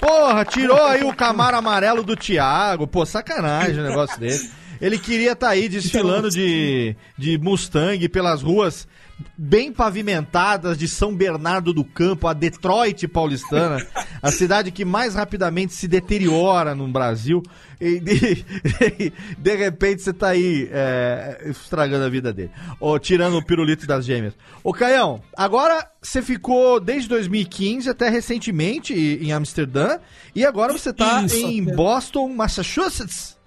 Porra, 0.00 0.46
tirou 0.46 0.82
aí 0.82 1.04
o 1.04 1.14
Camaro 1.14 1.58
amarelo 1.58 2.02
do 2.02 2.16
Thiago. 2.16 2.86
Pô, 2.86 3.04
sacanagem 3.04 3.80
o 3.80 3.86
negócio 3.86 4.18
dele. 4.18 4.50
Ele 4.80 4.98
queria 4.98 5.32
estar 5.32 5.50
aí 5.50 5.68
desfilando 5.68 6.30
de, 6.30 6.96
de 7.18 7.36
Mustang 7.36 8.08
pelas 8.08 8.40
ruas 8.40 8.88
bem 9.36 9.72
pavimentadas 9.72 10.76
de 10.78 10.88
São 10.88 11.14
Bernardo 11.14 11.72
do 11.72 11.84
Campo, 11.84 12.26
a 12.26 12.32
Detroit 12.32 13.06
paulistana, 13.08 13.84
a 14.22 14.30
cidade 14.30 14.70
que 14.70 14.84
mais 14.84 15.14
rapidamente 15.14 15.74
se 15.74 15.88
deteriora 15.88 16.74
no 16.74 16.88
Brasil. 16.88 17.42
E 17.80 18.00
de, 18.00 18.44
de 19.38 19.56
repente 19.56 20.02
você 20.02 20.12
tá 20.12 20.28
aí 20.28 20.68
é, 20.72 21.44
estragando 21.46 22.04
a 22.04 22.08
vida 22.08 22.32
dele. 22.32 22.50
Ou 22.80 22.98
tirando 22.98 23.36
o 23.36 23.44
pirulito 23.44 23.86
das 23.86 24.04
gêmeas. 24.04 24.34
Ô, 24.64 24.72
Caião, 24.72 25.22
agora 25.36 25.88
você 26.02 26.20
ficou 26.20 26.80
desde 26.80 27.08
2015 27.08 27.88
até 27.88 28.08
recentemente 28.08 28.92
em 28.94 29.32
Amsterdã. 29.32 29.98
E 30.34 30.44
agora 30.44 30.72
você 30.72 30.92
tá 30.92 31.22
Isso, 31.22 31.36
em 31.36 31.62
Boston, 31.64 32.28
Massachusetts. 32.28 33.38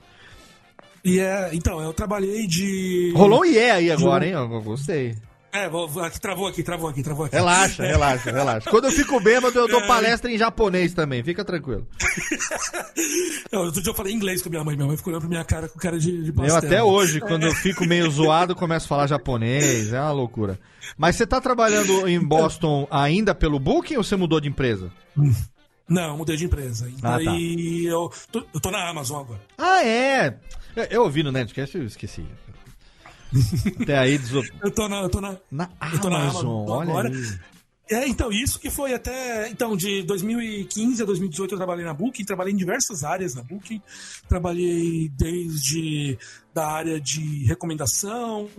E 1.04 1.20
é, 1.20 1.50
então, 1.54 1.82
eu 1.82 1.94
trabalhei 1.94 2.46
de. 2.46 3.12
Rolou 3.16 3.42
um 3.42 3.46
IE 3.46 3.58
aí 3.58 3.92
agora, 3.92 4.26
hein? 4.26 4.34
Eu 4.34 4.62
gostei. 4.62 5.16
É, 5.54 5.68
vou, 5.68 5.90
travou 6.22 6.48
aqui, 6.48 6.64
travou 6.64 6.88
aqui, 6.90 7.04
travou 7.04 7.26
aqui. 7.26 7.36
Relaxa, 7.36 7.84
relaxa, 7.84 8.32
relaxa. 8.32 8.70
Quando 8.70 8.86
eu 8.86 8.92
fico 8.92 9.20
bêbado, 9.20 9.60
eu 9.60 9.68
dou 9.68 9.82
É. 9.82 9.88
palestra 9.88 10.32
em 10.32 10.38
japonês 10.38 10.94
também. 10.94 11.22
Fica 11.24 11.44
tranquilo. 11.44 11.86
Não, 13.52 13.66
outro 13.66 13.82
dia 13.82 13.92
eu 13.92 13.96
falei 13.96 14.14
inglês 14.14 14.42
com 14.42 14.50
minha 14.50 14.64
mãe. 14.64 14.76
Minha 14.76 14.88
mãe 14.88 14.96
ficou 14.98 15.12
olhando 15.12 15.22
pra 15.24 15.30
minha 15.30 15.44
cara 15.44 15.68
com 15.68 15.78
cara 15.78 16.00
de, 16.00 16.24
de 16.24 16.30
Eu 16.30 16.34
pastel. 16.34 16.58
até 16.58 16.84
hoje, 16.84 17.20
quando 17.20 17.46
eu 17.46 17.54
fico 17.54 17.86
meio 17.86 18.10
zoado, 18.10 18.56
começo 18.56 18.86
a 18.86 18.90
falar 18.90 19.08
japonês. 19.08 19.92
É 19.92 20.00
uma 20.00 20.12
loucura. 20.12 20.58
Mas 20.98 21.16
você 21.18 21.28
tá 21.28 21.42
trabalhando 21.42 22.08
em 22.08 22.20
Boston 22.20 22.88
ainda 22.90 23.36
pelo 23.36 23.60
Booking 23.60 23.98
ou 23.98 24.04
você 24.04 24.16
mudou 24.16 24.40
de 24.40 24.48
empresa? 24.48 24.92
Não, 25.88 26.18
mudei 26.18 26.38
de 26.38 26.46
empresa. 26.46 26.90
Ah, 27.04 27.20
tá. 27.22 27.32
Aí 27.32 27.86
eu, 27.86 28.10
tô, 28.32 28.44
eu 28.54 28.60
tô 28.62 28.72
na 28.72 28.90
Amazon 28.90 29.20
agora. 29.22 29.42
Ah, 29.58 29.84
é. 29.86 30.38
Eu, 30.76 30.84
eu 30.86 31.04
ouvi 31.04 31.24
no 31.24 31.32
Nerdcast, 31.32 31.78
eu 31.78 31.86
esqueci. 31.86 32.24
Até 33.82 33.98
aí, 33.98 34.18
deso... 34.18 34.44
Eu 34.64 34.72
tô 34.72 34.88
na, 34.88 35.02
eu 35.02 35.10
tô 35.10 35.22
na, 35.22 35.38
na 35.50 35.70
eu 35.94 36.02
tô 36.02 36.10
na 36.10 36.22
Amazon, 36.24 36.70
olha 36.70 36.90
agora. 36.90 37.10
aí. 37.10 37.40
É, 37.92 38.08
então, 38.08 38.32
isso 38.32 38.58
que 38.58 38.70
foi 38.70 38.94
até. 38.94 39.50
Então, 39.50 39.76
de 39.76 40.02
2015 40.04 41.04
a 41.04 41.06
2018 41.06 41.54
eu 41.54 41.58
trabalhei 41.58 41.84
na 41.84 41.94
Booking, 41.94 42.24
trabalhei 42.24 42.54
em 42.54 42.58
diversas 42.58 43.04
áreas 43.04 43.36
na 43.36 43.44
Booking. 43.44 43.82
Trabalhei 44.30 45.10
desde 45.10 46.18
da 46.54 46.68
área 46.68 47.02
de 47.02 47.44
recomendação, 47.46 48.50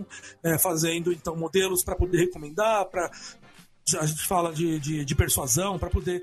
é, 0.43 0.59
fazendo 0.59 1.11
então 1.11 1.35
modelos 1.35 1.83
para 1.83 1.95
poder 1.95 2.19
recomendar, 2.19 2.85
para 2.85 3.09
a 3.99 4.05
gente 4.05 4.25
fala 4.27 4.53
de, 4.53 4.79
de, 4.79 5.03
de 5.03 5.15
persuasão, 5.15 5.79
para 5.79 5.89
poder 5.89 6.21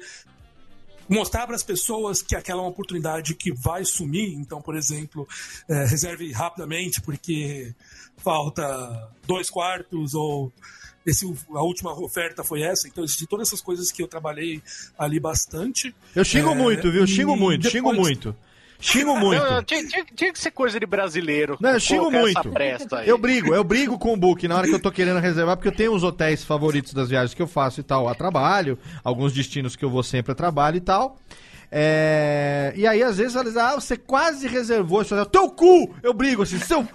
mostrar 1.08 1.44
para 1.48 1.56
as 1.56 1.64
pessoas 1.64 2.22
que 2.22 2.36
aquela 2.36 2.60
é 2.60 2.62
uma 2.62 2.70
oportunidade 2.70 3.34
que 3.34 3.52
vai 3.52 3.84
sumir. 3.84 4.34
Então, 4.34 4.62
por 4.62 4.76
exemplo, 4.76 5.26
é, 5.68 5.84
reserve 5.84 6.30
rapidamente 6.30 7.00
porque 7.00 7.74
falta 8.22 9.08
dois 9.26 9.48
quartos 9.50 10.14
ou 10.14 10.52
esse, 11.06 11.24
a 11.54 11.62
última 11.62 11.92
oferta 11.92 12.44
foi 12.44 12.62
essa. 12.62 12.86
Então, 12.86 13.04
de 13.04 13.26
todas 13.26 13.48
essas 13.48 13.60
coisas 13.60 13.90
que 13.90 14.02
eu 14.02 14.08
trabalhei 14.08 14.62
ali 14.98 15.18
bastante. 15.18 15.94
Eu 16.14 16.24
xingo 16.24 16.50
É, 16.50 16.54
muito, 16.54 16.90
viu? 16.90 17.06
Xingo 17.06 17.36
muito, 17.36 17.62
depois- 17.62 17.72
xingo 17.72 17.92
muito. 17.92 18.36
Xingo 18.82 19.14
muito. 19.18 19.42
Não, 19.42 19.50
não, 19.56 19.62
tinha, 19.62 19.86
tinha- 19.86 20.04
tinha 20.16 20.32
que 20.32 20.38
ser 20.38 20.50
coisa 20.52 20.80
de 20.80 20.86
brasileiro. 20.86 21.56
Não, 21.60 21.70
eu 21.70 21.80
xingo 21.80 22.10
muito. 22.10 22.40
Eu 23.04 23.18
brigo, 23.18 23.54
eu 23.54 23.62
brigo 23.62 23.98
com 23.98 24.14
o 24.14 24.16
Book 24.16 24.46
na 24.48 24.56
hora 24.56 24.66
que 24.66 24.74
eu 24.74 24.80
tô 24.80 24.90
querendo 24.90 25.20
reservar, 25.20 25.54
porque 25.56 25.68
eu 25.68 25.76
tenho 25.76 25.94
os 25.94 26.02
hotéis 26.02 26.42
favoritos 26.44 26.94
das 26.94 27.10
viagens 27.10 27.34
que 27.34 27.42
eu 27.42 27.46
faço 27.46 27.80
e 27.80 27.82
tal, 27.82 28.08
a 28.08 28.14
trabalho, 28.14 28.78
alguns 29.04 29.34
destinos 29.34 29.76
que 29.76 29.84
eu 29.84 29.90
vou 29.90 30.02
sempre 30.02 30.32
a 30.32 30.34
trabalho 30.34 30.76
e 30.78 30.80
tal. 30.80 31.18
É, 31.72 32.72
E 32.76 32.86
aí, 32.86 33.02
às 33.02 33.18
vezes, 33.18 33.36
eles 33.36 33.56
ah, 33.56 33.74
você 33.74 33.96
quase 33.96 34.48
reservou, 34.48 35.02
isso 35.02 35.26
teu 35.26 35.48
cu! 35.50 35.94
Eu 36.02 36.12
brigo 36.12 36.42
assim, 36.42 36.58
seu 36.58 36.86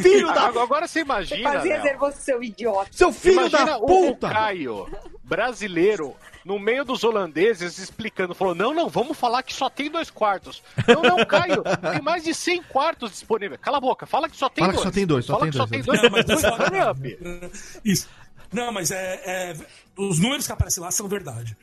filho 0.00 0.28
da. 0.32 0.46
Agora, 0.46 0.86
você 0.88 1.00
imagina. 1.00 1.42
Quase 1.50 1.68
Léo, 1.68 1.82
reservou 1.82 2.12
seu 2.12 2.42
idiota. 2.42 2.88
Seu 2.92 3.12
filho 3.12 3.40
imagina 3.40 3.64
da 3.66 3.78
puta! 3.78 4.26
O 4.28 4.30
Caio, 4.30 4.88
brasileiro, 5.22 6.16
no 6.44 6.58
meio 6.58 6.84
dos 6.84 7.04
holandeses, 7.04 7.78
explicando, 7.78 8.34
falou: 8.34 8.54
não, 8.54 8.72
não, 8.72 8.88
vamos 8.88 9.18
falar 9.18 9.42
que 9.42 9.52
só 9.52 9.68
tem 9.68 9.90
dois 9.90 10.10
quartos. 10.10 10.62
Não, 10.88 11.02
não, 11.02 11.26
Caio, 11.26 11.62
tem 11.92 12.00
mais 12.02 12.24
de 12.24 12.34
100 12.34 12.62
quartos 12.64 13.10
disponíveis. 13.10 13.60
Cala 13.60 13.76
a 13.78 13.80
boca, 13.80 14.06
fala 14.06 14.28
que 14.28 14.36
só 14.36 14.48
tem 14.48 14.64
Fala 14.64 14.72
que 14.72 14.76
dois. 14.82 14.86
só 14.88 14.90
tem 14.92 15.06
dois, 15.06 15.24
só 15.26 15.32
fala 15.34 15.42
tem 15.42 15.50
que 15.50 15.56
só 15.58 15.66
dois. 15.66 15.70
tem 15.70 15.82
dois. 15.82 16.02
Não, 16.02 16.10
mas 16.10 16.24
dois 16.24 16.88
up. 16.90 17.80
Isso. 17.84 18.08
Não, 18.52 18.70
mas 18.72 18.90
é, 18.90 19.20
é- 19.24 19.56
Os 19.96 20.18
números 20.18 20.46
que 20.46 20.52
aparecem 20.52 20.82
lá 20.82 20.90
são 20.90 21.08
verdade. 21.08 21.56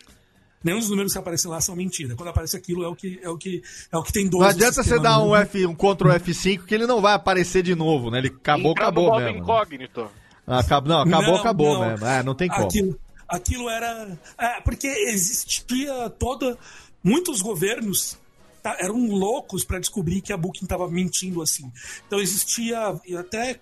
Nenhum 0.63 0.79
dos 0.79 0.89
números 0.89 1.13
que 1.13 1.17
aparecem 1.19 1.49
lá 1.49 1.61
são 1.61 1.75
mentira. 1.75 2.15
Quando 2.15 2.29
aparece 2.29 2.57
aquilo 2.57 2.83
é 2.83 2.87
o 2.87 2.95
que, 2.95 3.19
é 3.23 3.29
o 3.29 3.37
que, 3.37 3.61
é 3.91 3.97
o 3.97 4.03
que 4.03 4.11
tem 4.11 4.27
dois. 4.27 4.41
Não 4.41 4.49
no 4.49 4.55
adianta 4.55 4.83
você 4.83 4.99
dar 4.99 5.23
um. 5.23 5.35
F, 5.35 5.65
um 5.65 5.73
Ctrl 5.73 6.09
F5 6.11 6.65
que 6.65 6.75
ele 6.75 6.85
não 6.85 7.01
vai 7.01 7.13
aparecer 7.13 7.63
de 7.63 7.75
novo, 7.75 8.11
né? 8.11 8.17
Ele 8.17 8.27
acabou, 8.27 8.71
Entrar 8.71 8.83
no 8.83 8.89
acabou 8.89 9.07
modo 9.07 9.23
mesmo. 9.23 9.39
incógnito. 9.39 10.11
Ah, 10.45 10.59
acabou, 10.59 10.89
não, 10.89 11.01
acabou, 11.01 11.21
Não, 11.27 11.35
acabou 11.39 11.73
não. 11.75 11.89
mesmo. 11.91 12.05
É, 12.05 12.23
não 12.23 12.35
tem 12.35 12.49
como. 12.49 12.65
Aquilo, 12.65 12.99
aquilo 13.27 13.69
era. 13.69 14.19
É, 14.37 14.61
porque 14.61 14.87
existia 14.87 16.09
toda. 16.09 16.57
Muitos 17.01 17.41
governos 17.41 18.17
tá, 18.61 18.75
eram 18.79 19.07
loucos 19.09 19.63
para 19.63 19.79
descobrir 19.79 20.19
que 20.21 20.33
a 20.33 20.37
Booking 20.37 20.65
estava 20.65 20.89
mentindo 20.89 21.41
assim. 21.41 21.71
Então 22.07 22.19
existia 22.19 22.99
e 23.07 23.15
até 23.15 23.61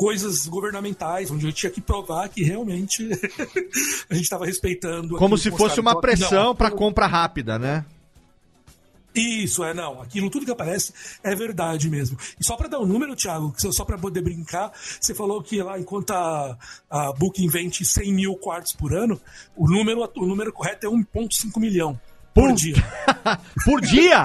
coisas 0.00 0.46
governamentais 0.46 1.30
onde 1.30 1.44
eu 1.44 1.52
tinha 1.52 1.70
que 1.70 1.78
provar 1.78 2.26
que 2.30 2.42
realmente 2.42 3.06
a 4.08 4.14
gente 4.14 4.24
estava 4.24 4.46
respeitando. 4.46 5.18
Como 5.18 5.36
se 5.36 5.50
fosse 5.50 5.78
uma 5.78 6.00
pressão 6.00 6.56
pra 6.56 6.70
compra 6.70 7.06
rápida, 7.06 7.58
né? 7.58 7.84
Isso, 9.14 9.62
é, 9.62 9.74
não. 9.74 10.00
Aquilo, 10.00 10.30
tudo 10.30 10.46
que 10.46 10.52
aparece 10.52 10.94
é 11.22 11.34
verdade 11.34 11.90
mesmo. 11.90 12.16
E 12.40 12.46
só 12.46 12.56
para 12.56 12.68
dar 12.68 12.78
um 12.78 12.86
número, 12.86 13.14
Thiago, 13.14 13.52
só 13.58 13.84
para 13.84 13.98
poder 13.98 14.22
brincar, 14.22 14.72
você 14.98 15.14
falou 15.14 15.42
que 15.42 15.62
lá, 15.62 15.78
enquanto 15.78 16.12
a, 16.12 16.56
a 16.88 17.12
Booking 17.12 17.48
vende 17.48 17.84
100 17.84 18.14
mil 18.14 18.34
quartos 18.36 18.72
por 18.72 18.94
ano, 18.94 19.20
o 19.54 19.68
número, 19.68 20.10
o 20.16 20.26
número 20.26 20.50
correto 20.50 20.86
é 20.86 20.88
1,5 20.88 21.60
milhão 21.60 22.00
por 22.34 22.52
dia. 22.52 22.74
Por 23.64 23.80
dia? 23.80 24.24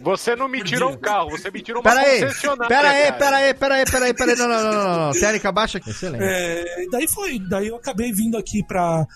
Você 0.00 0.34
não 0.34 0.48
me 0.48 0.62
tirou 0.64 0.90
um 0.90 0.96
carro, 0.96 1.30
você 1.30 1.50
me 1.50 1.62
tirou 1.62 1.80
uma 1.80 1.88
Pera 1.90 2.00
aí, 2.00 2.20
concessionária. 2.20 2.68
pera 2.68 2.88
aí, 2.88 3.12
pera 3.12 3.36
aí, 3.36 3.54
pera 3.54 3.74
aí, 3.74 3.84
pera 3.84 4.04
aí, 4.06 4.14
pera 4.14 4.32
aí. 4.32 4.38
Não, 4.38 4.48
não, 4.48 4.62
não, 4.62 4.72
não, 4.72 5.06
não. 5.06 5.12
Técnica 5.12 5.52
baixa 5.52 5.78
aqui. 5.78 5.90
Excelente. 5.90 6.24
É, 6.24 6.86
daí 6.90 7.06
foi, 7.08 7.38
daí 7.38 7.68
eu 7.68 7.76
acabei 7.76 8.12
vindo 8.12 8.36
aqui 8.36 8.62
pra. 8.64 9.06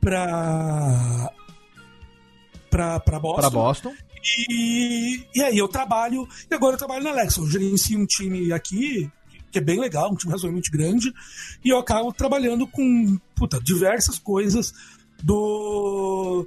pra. 0.00 1.30
pra, 2.70 3.00
pra 3.00 3.18
Boston. 3.20 3.40
Pra 3.40 3.50
Boston. 3.50 3.94
E, 4.48 5.24
e 5.34 5.42
aí 5.42 5.58
eu 5.58 5.68
trabalho, 5.68 6.26
e 6.50 6.54
agora 6.54 6.74
eu 6.74 6.78
trabalho 6.78 7.04
na 7.04 7.12
Lexon. 7.12 7.42
Eu 7.42 7.50
gerencio 7.50 7.98
um 7.98 8.06
time 8.06 8.52
aqui, 8.52 9.10
que 9.50 9.58
é 9.58 9.62
bem 9.62 9.78
legal, 9.78 10.10
um 10.10 10.16
time 10.16 10.32
razoavelmente 10.32 10.70
grande, 10.70 11.12
e 11.64 11.68
eu 11.68 11.78
acabo 11.78 12.12
trabalhando 12.12 12.66
com 12.66 13.18
puta, 13.34 13.60
diversas 13.60 14.18
coisas 14.18 14.72
do. 15.22 16.46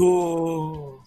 Do. 0.00 0.98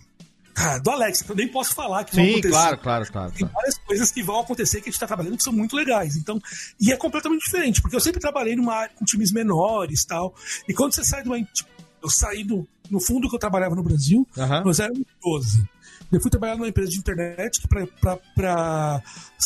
Cara, 0.54 0.78
do 0.78 0.92
Alex, 0.92 1.26
eu 1.28 1.36
nem 1.36 1.48
posso 1.48 1.74
falar 1.74 2.04
que 2.04 2.16
vão 2.16 2.24
Sim, 2.24 2.32
acontecer. 2.34 2.52
claro, 2.52 2.78
claro, 2.78 3.12
claro. 3.12 3.32
Tem 3.32 3.48
várias 3.48 3.76
coisas 3.80 4.12
que 4.12 4.22
vão 4.22 4.40
acontecer 4.40 4.78
que 4.78 4.84
a 4.84 4.92
gente 4.92 4.94
está 4.94 5.08
trabalhando 5.08 5.36
que 5.36 5.44
são 5.44 5.52
muito 5.52 5.76
legais. 5.76 6.16
Então, 6.16 6.40
e 6.80 6.92
é 6.92 6.96
completamente 6.96 7.44
diferente, 7.44 7.82
porque 7.82 7.96
eu 7.96 8.00
sempre 8.00 8.22
trabalhei 8.22 8.56
numa 8.56 8.76
área 8.76 8.94
com 8.96 9.04
times 9.04 9.32
menores 9.32 10.06
tal. 10.06 10.36
E 10.68 10.74
quando 10.74 10.94
você 10.94 11.04
sai 11.04 11.24
de 11.24 11.30
uma. 11.30 11.44
tipo, 11.44 11.70
eu 12.04 12.10
saí 12.10 12.44
do, 12.44 12.68
no 12.92 13.00
fundo 13.00 13.28
que 13.28 13.36
eu 13.36 13.40
trabalhava 13.40 13.76
no 13.76 13.82
Brasil, 13.82 14.28
Aham. 14.38 14.64
nós 14.64 14.80
éramos 14.80 15.04
12. 15.24 15.68
Eu 16.12 16.22
fui 16.22 16.30
trabalhar 16.30 16.56
numa 16.56 16.68
empresa 16.68 16.92
de 16.92 17.00
internet 17.00 17.60
que, 17.60 17.68
para 17.68 19.02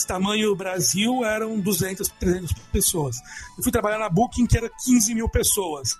tamanho 0.05 0.53
Brasil, 0.53 1.23
eram 1.23 1.57
200, 1.61 2.09
300 2.19 2.51
pessoas. 2.73 3.15
Eu 3.57 3.63
fui 3.63 3.71
trabalhar 3.71 3.99
na 3.99 4.09
Booking, 4.09 4.45
que 4.45 4.57
era 4.57 4.69
15 4.83 5.15
mil 5.15 5.29
pessoas. 5.29 5.97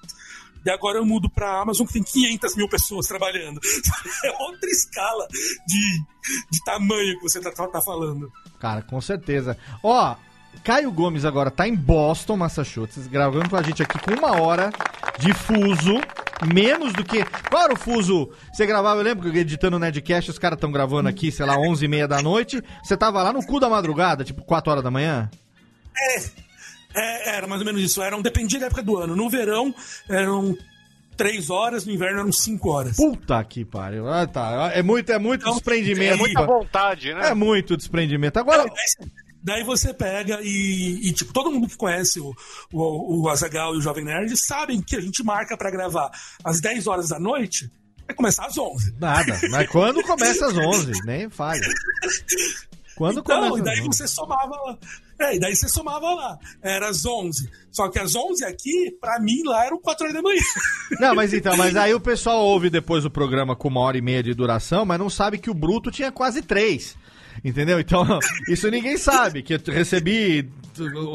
E 0.68 0.70
agora 0.70 0.98
eu 0.98 1.06
mudo 1.06 1.30
para 1.30 1.62
Amazon, 1.62 1.88
que 1.88 1.94
tem 1.94 2.04
500 2.04 2.58
mil 2.58 2.68
pessoas 2.68 3.08
trabalhando. 3.08 3.60
É 4.26 4.32
outra 4.44 4.70
escala 4.70 5.26
de, 5.66 6.02
de 6.52 6.64
tamanho 6.66 7.16
que 7.18 7.22
você 7.22 7.40
tá, 7.40 7.52
tá- 7.52 7.68
tá 7.68 7.82
falando. 7.82 8.30
Cara, 8.60 8.82
com 8.82 9.00
certeza. 9.00 9.58
Ó, 9.82 10.16
Caio 10.64 10.92
Gomes 10.92 11.24
agora 11.24 11.50
tá 11.50 11.68
em 11.68 11.76
Boston, 11.76 12.36
Massachusetts, 12.36 13.08
gravando 13.08 13.50
com 13.50 13.56
a 13.56 13.62
gente 13.62 13.82
aqui 13.82 13.98
com 14.00 14.12
uma 14.14 14.42
hora 14.42 14.72
de 15.20 15.34
fuso. 15.34 15.94
Menos 16.54 16.92
do 16.94 17.04
que. 17.04 17.24
Qual 17.50 17.64
era 17.64 17.74
o 17.74 17.78
fuso? 17.78 18.30
Você 18.54 18.66
gravava, 18.66 19.00
eu 19.00 19.04
lembro 19.04 19.32
que 19.32 19.38
editando 19.40 19.78
o 19.78 19.80
Nedcast, 19.80 20.30
os 20.32 20.38
caras 20.38 20.58
estão 20.58 20.72
gravando 20.72 21.08
aqui, 21.08 21.32
sei 21.32 21.46
lá, 21.46 21.58
11 21.58 21.86
e 21.86 21.88
meia 21.88 22.08
da 22.08 22.22
noite. 22.22 22.62
Você 22.84 22.98
tava 22.98 23.24
lá 23.24 23.32
no 23.32 23.44
cu 23.46 23.60
da 23.60 23.70
madrugada, 23.70 24.24
tipo 24.26 24.44
4 24.44 24.70
horas 24.72 24.84
da 24.84 24.92
manhã? 24.92 25.30
É, 25.98 26.20
era 27.02 27.48
mais 27.48 27.62
ou 27.62 27.66
menos 27.66 27.82
isso. 27.82 28.02
Eram, 28.02 28.22
dependia 28.22 28.60
da 28.60 28.66
época 28.68 28.84
do 28.84 28.98
ano. 28.98 29.16
No 29.16 29.30
verão 29.30 29.74
eram 30.10 30.58
3 31.16 31.50
horas, 31.50 31.86
no 31.86 31.92
inverno 31.92 32.20
eram 32.20 32.32
5 32.32 32.70
horas. 32.70 32.96
Puta 32.98 33.44
que 33.44 33.66
pariu. 33.66 34.08
Ah, 34.08 34.28
tá. 34.28 34.72
É 34.74 34.84
muito, 34.84 35.12
é 35.12 35.18
muito 35.20 35.42
Então, 35.42 35.54
desprendimento. 35.54 36.12
é 36.12 36.14
É, 36.14 36.18
Muita 36.18 36.46
vontade, 36.46 37.14
né? 37.14 37.34
muito 37.34 37.76
desprendimento. 37.78 38.38
Agora. 38.38 38.64
Daí, 38.66 39.10
daí 39.44 39.64
você 39.64 39.94
pega 39.94 40.40
e, 40.44 41.08
e, 41.10 41.14
tipo, 41.14 41.34
todo 41.34 41.50
mundo 41.52 41.68
que 41.68 41.76
conhece 41.78 42.20
o, 42.20 42.34
o, 42.72 43.24
o 43.24 43.30
Azagal 43.30 43.74
e 43.74 43.78
o 43.78 43.82
Jovem 43.82 44.06
Nerd 44.06 44.36
sabem 44.38 44.82
que 44.82 44.96
a 44.96 45.02
gente 45.02 45.24
marca 45.24 45.58
pra 45.58 45.72
gravar 45.72 46.12
às 46.44 46.60
10 46.62 46.86
horas 46.88 47.10
da 47.10 47.20
noite, 47.20 47.72
vai 48.06 48.16
começar 48.16 48.46
às 48.46 48.58
11. 48.58 48.94
Nada. 49.00 49.40
Mas 49.50 49.68
quando 49.70 50.04
começa 50.04 50.46
às 50.48 50.56
11? 50.58 50.92
Nem 51.06 51.30
falha. 51.30 51.62
Quando 52.98 53.20
então, 53.20 53.40
começa 53.40 53.60
e 53.60 53.64
daí 53.64 53.80
às 53.80 53.88
11? 53.88 53.98
você 53.98 54.08
somava 54.08 54.56
lá. 54.56 54.78
É, 55.20 55.36
e 55.36 55.40
daí 55.40 55.56
você 55.56 55.70
somava 55.70 56.14
lá. 56.16 56.38
Era 56.64 56.90
às 56.90 57.06
11. 57.06 57.50
Só 57.72 57.90
que 57.90 58.00
às 58.00 58.16
11 58.16 58.44
aqui, 58.44 58.92
pra 59.00 59.20
mim, 59.20 59.44
lá 59.46 59.66
eram 59.66 59.80
4 59.80 60.04
horas 60.04 60.16
da 60.16 60.22
manhã. 60.22 60.42
Não, 61.00 61.14
mas 61.14 61.32
então, 61.32 61.56
mas 61.56 61.76
aí 61.76 61.94
o 61.94 62.00
pessoal 62.00 62.44
ouve 62.44 62.72
depois 62.72 63.06
o 63.06 63.10
programa 63.10 63.56
com 63.56 63.68
uma 63.68 63.82
hora 63.82 64.00
e 64.00 64.02
meia 64.02 64.24
de 64.24 64.34
duração, 64.34 64.84
mas 64.84 64.98
não 64.98 65.10
sabe 65.10 65.38
que 65.38 65.50
o 65.50 65.54
bruto 65.54 65.92
tinha 65.92 66.12
quase 66.12 66.42
três. 66.42 66.96
Entendeu? 67.46 67.80
Então, 67.80 68.04
isso 68.50 68.70
ninguém 68.72 68.98
sabe, 68.98 69.44
que 69.44 69.54
eu 69.54 69.60
recebi 69.68 70.50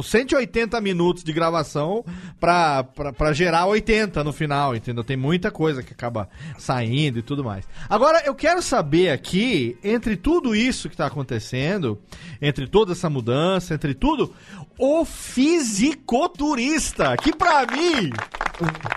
180 0.02 0.80
minutos 0.80 1.22
de 1.24 1.32
gravação 1.32 2.05
pra, 2.39 2.86
gerar 3.32 3.66
80 3.66 4.22
no 4.24 4.32
final, 4.32 4.76
entendeu? 4.76 5.05
Tem 5.05 5.16
muita 5.16 5.51
coisa 5.51 5.82
que 5.82 5.93
acaba 5.93 6.28
saindo 6.59 7.18
e 7.18 7.22
tudo 7.22 7.44
mais. 7.44 7.66
Agora, 7.89 8.22
eu 8.24 8.34
quero 8.34 8.62
saber 8.62 9.10
aqui, 9.10 9.76
entre 9.82 10.16
tudo 10.16 10.55
isso 10.55 10.89
que 10.89 10.97
tá 10.97 11.06
acontecendo, 11.06 11.98
entre 12.40 12.66
toda 12.66 12.93
essa 12.93 13.10
mudança, 13.10 13.74
entre 13.74 13.94
tudo, 13.94 14.32
o 14.78 15.05
fisiculturista, 15.05 17.16
que 17.16 17.34
pra 17.34 17.66
mim, 17.66 18.10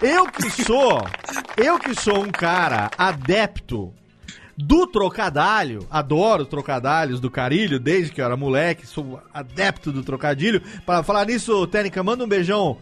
eu 0.02 0.28
que 0.28 0.50
sou, 0.64 1.02
eu 1.58 1.80
que 1.80 2.00
sou 2.00 2.24
um 2.24 2.32
cara 2.32 2.92
adepto 2.98 3.94
do 4.58 4.88
trocadilho, 4.88 5.86
adoro 5.92 6.46
trocadilhos 6.46 7.20
do 7.20 7.30
carilho, 7.30 7.80
desde 7.80 8.12
que 8.12 8.22
eu 8.22 8.26
era 8.26 8.38
moleque, 8.38 8.88
sou 8.88 9.22
adepto 9.34 9.92
do 9.92 10.04
trocadilho. 10.04 10.62
Para 10.86 11.04
falar 11.04 11.26
nisso, 11.26 11.68
Técnica, 11.68 12.04
manda 12.04 12.24
um 12.24 12.28
beijão. 12.28 12.78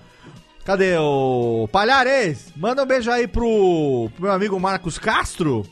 Cadê 0.63 0.97
o 0.97 1.67
Palhares? 1.71 2.53
Manda 2.55 2.83
um 2.83 2.85
beijo 2.85 3.11
aí 3.11 3.27
pro, 3.27 4.09
pro 4.15 4.23
meu 4.23 4.31
amigo 4.31 4.57
Marcos 4.59 4.97
Castro, 4.97 5.65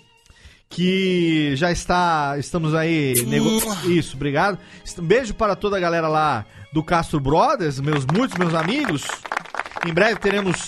que 0.69 1.55
já 1.55 1.71
está, 1.71 2.35
estamos 2.37 2.73
aí, 2.73 3.23
nego... 3.25 3.49
isso, 3.85 4.15
obrigado. 4.15 4.57
Um 4.99 5.05
beijo 5.05 5.33
para 5.33 5.55
toda 5.55 5.77
a 5.77 5.79
galera 5.79 6.09
lá 6.09 6.45
do 6.73 6.83
Castro 6.83 7.19
Brothers, 7.19 7.79
meus 7.79 8.05
muitos 8.05 8.37
meus 8.37 8.53
amigos. 8.53 9.03
Em 9.87 9.93
breve 9.93 10.19
teremos 10.19 10.67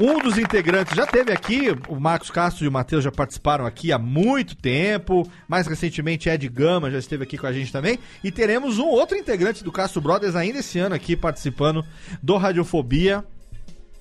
um 0.00 0.18
dos 0.20 0.38
integrantes 0.38 0.94
já 0.94 1.06
teve 1.06 1.32
aqui, 1.32 1.76
o 1.88 1.98
Marcos 1.98 2.30
Castro 2.30 2.64
e 2.64 2.68
o 2.68 2.72
Matheus 2.72 3.02
já 3.02 3.10
participaram 3.10 3.66
aqui 3.66 3.90
há 3.90 3.98
muito 3.98 4.56
tempo. 4.56 5.28
Mais 5.48 5.66
recentemente, 5.66 6.28
Ed 6.28 6.48
Gama 6.48 6.90
já 6.90 6.98
esteve 6.98 7.24
aqui 7.24 7.36
com 7.36 7.46
a 7.46 7.52
gente 7.52 7.72
também. 7.72 7.98
E 8.22 8.30
teremos 8.30 8.78
um 8.78 8.86
outro 8.86 9.16
integrante 9.16 9.64
do 9.64 9.72
Castro 9.72 10.00
Brothers 10.00 10.36
ainda 10.36 10.60
esse 10.60 10.78
ano 10.78 10.94
aqui 10.94 11.16
participando 11.16 11.84
do 12.22 12.36
Radiofobia. 12.36 13.24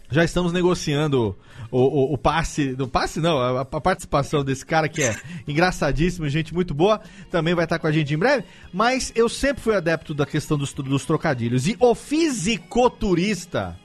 Já 0.09 0.23
estamos 0.23 0.53
negociando 0.53 1.35
o, 1.71 1.79
o, 1.79 2.13
o 2.13 2.17
passe. 2.17 2.75
Do 2.75 2.87
passe 2.87 3.19
não, 3.19 3.39
a, 3.39 3.61
a 3.61 3.81
participação 3.81 4.43
desse 4.43 4.65
cara 4.65 4.87
que 4.87 5.01
é 5.01 5.15
engraçadíssimo, 5.47 6.29
gente 6.29 6.53
muito 6.53 6.73
boa. 6.73 7.01
Também 7.31 7.55
vai 7.55 7.65
estar 7.65 7.79
com 7.79 7.87
a 7.87 7.91
gente 7.91 8.13
em 8.13 8.17
breve. 8.17 8.45
Mas 8.71 9.11
eu 9.15 9.27
sempre 9.27 9.63
fui 9.63 9.75
adepto 9.75 10.13
da 10.13 10.25
questão 10.25 10.57
dos, 10.57 10.71
dos 10.73 11.05
trocadilhos. 11.05 11.67
E 11.67 11.75
o 11.79 11.95
fisicoturista 11.95 13.75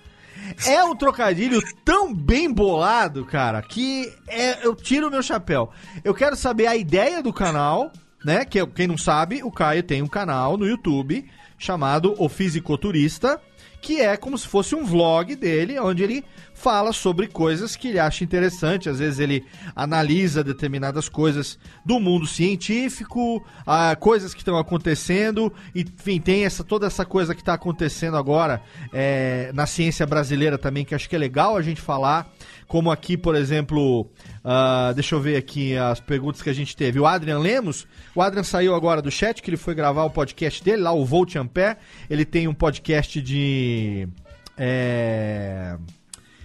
é 0.66 0.82
um 0.84 0.94
trocadilho 0.94 1.60
tão 1.84 2.12
bem 2.14 2.52
bolado, 2.52 3.24
cara, 3.24 3.62
que 3.62 4.12
é, 4.28 4.66
eu 4.66 4.74
tiro 4.74 5.08
o 5.08 5.10
meu 5.10 5.22
chapéu. 5.22 5.70
Eu 6.04 6.14
quero 6.14 6.36
saber 6.36 6.66
a 6.66 6.76
ideia 6.76 7.22
do 7.22 7.32
canal, 7.32 7.92
né? 8.24 8.44
Que 8.44 8.64
quem 8.66 8.86
não 8.86 8.98
sabe, 8.98 9.42
o 9.42 9.50
Caio 9.50 9.82
tem 9.82 10.02
um 10.02 10.08
canal 10.08 10.56
no 10.56 10.66
YouTube 10.66 11.28
chamado 11.58 12.14
O 12.18 12.28
Fisicoturista, 12.28 13.40
que 13.82 14.00
é 14.00 14.16
como 14.16 14.38
se 14.38 14.46
fosse 14.46 14.76
um 14.76 14.84
vlog 14.84 15.34
dele, 15.34 15.78
onde 15.80 16.04
ele 16.04 16.24
fala 16.54 16.92
sobre 16.92 17.26
coisas 17.26 17.74
que 17.74 17.88
ele 17.88 17.98
acha 17.98 18.22
interessante. 18.22 18.88
Às 18.88 19.00
vezes 19.00 19.18
ele 19.18 19.44
analisa 19.74 20.44
determinadas 20.44 21.08
coisas 21.08 21.58
do 21.84 21.98
mundo 21.98 22.24
científico, 22.24 23.44
ah, 23.66 23.96
coisas 23.96 24.32
que 24.32 24.40
estão 24.40 24.56
acontecendo, 24.56 25.52
enfim, 25.74 26.20
tem 26.20 26.44
essa, 26.44 26.62
toda 26.62 26.86
essa 26.86 27.04
coisa 27.04 27.34
que 27.34 27.42
está 27.42 27.54
acontecendo 27.54 28.16
agora 28.16 28.62
é, 28.92 29.50
na 29.52 29.66
ciência 29.66 30.06
brasileira 30.06 30.56
também, 30.56 30.84
que 30.84 30.94
acho 30.94 31.08
que 31.08 31.16
é 31.16 31.18
legal 31.18 31.56
a 31.56 31.62
gente 31.62 31.80
falar. 31.80 32.32
Como 32.66 32.90
aqui, 32.90 33.16
por 33.16 33.34
exemplo, 33.34 34.10
ah, 34.44 34.92
deixa 34.94 35.14
eu 35.14 35.20
ver 35.20 35.36
aqui 35.36 35.76
as 35.76 36.00
perguntas 36.00 36.42
que 36.42 36.50
a 36.50 36.54
gente 36.54 36.76
teve. 36.76 36.98
O 36.98 37.06
Adrian 37.06 37.38
Lemos, 37.38 37.86
o 38.14 38.22
Adrian 38.22 38.42
saiu 38.42 38.74
agora 38.74 39.02
do 39.02 39.10
chat, 39.10 39.42
que 39.42 39.50
ele 39.50 39.56
foi 39.56 39.74
gravar 39.74 40.04
o 40.04 40.10
podcast 40.10 40.62
dele, 40.62 40.82
lá 40.82 40.92
o 40.92 41.04
Volt 41.04 41.36
Ampere. 41.36 41.76
Ele 42.08 42.24
tem 42.24 42.48
um 42.48 42.54
podcast 42.54 43.20
de. 43.20 44.08
É, 44.56 45.76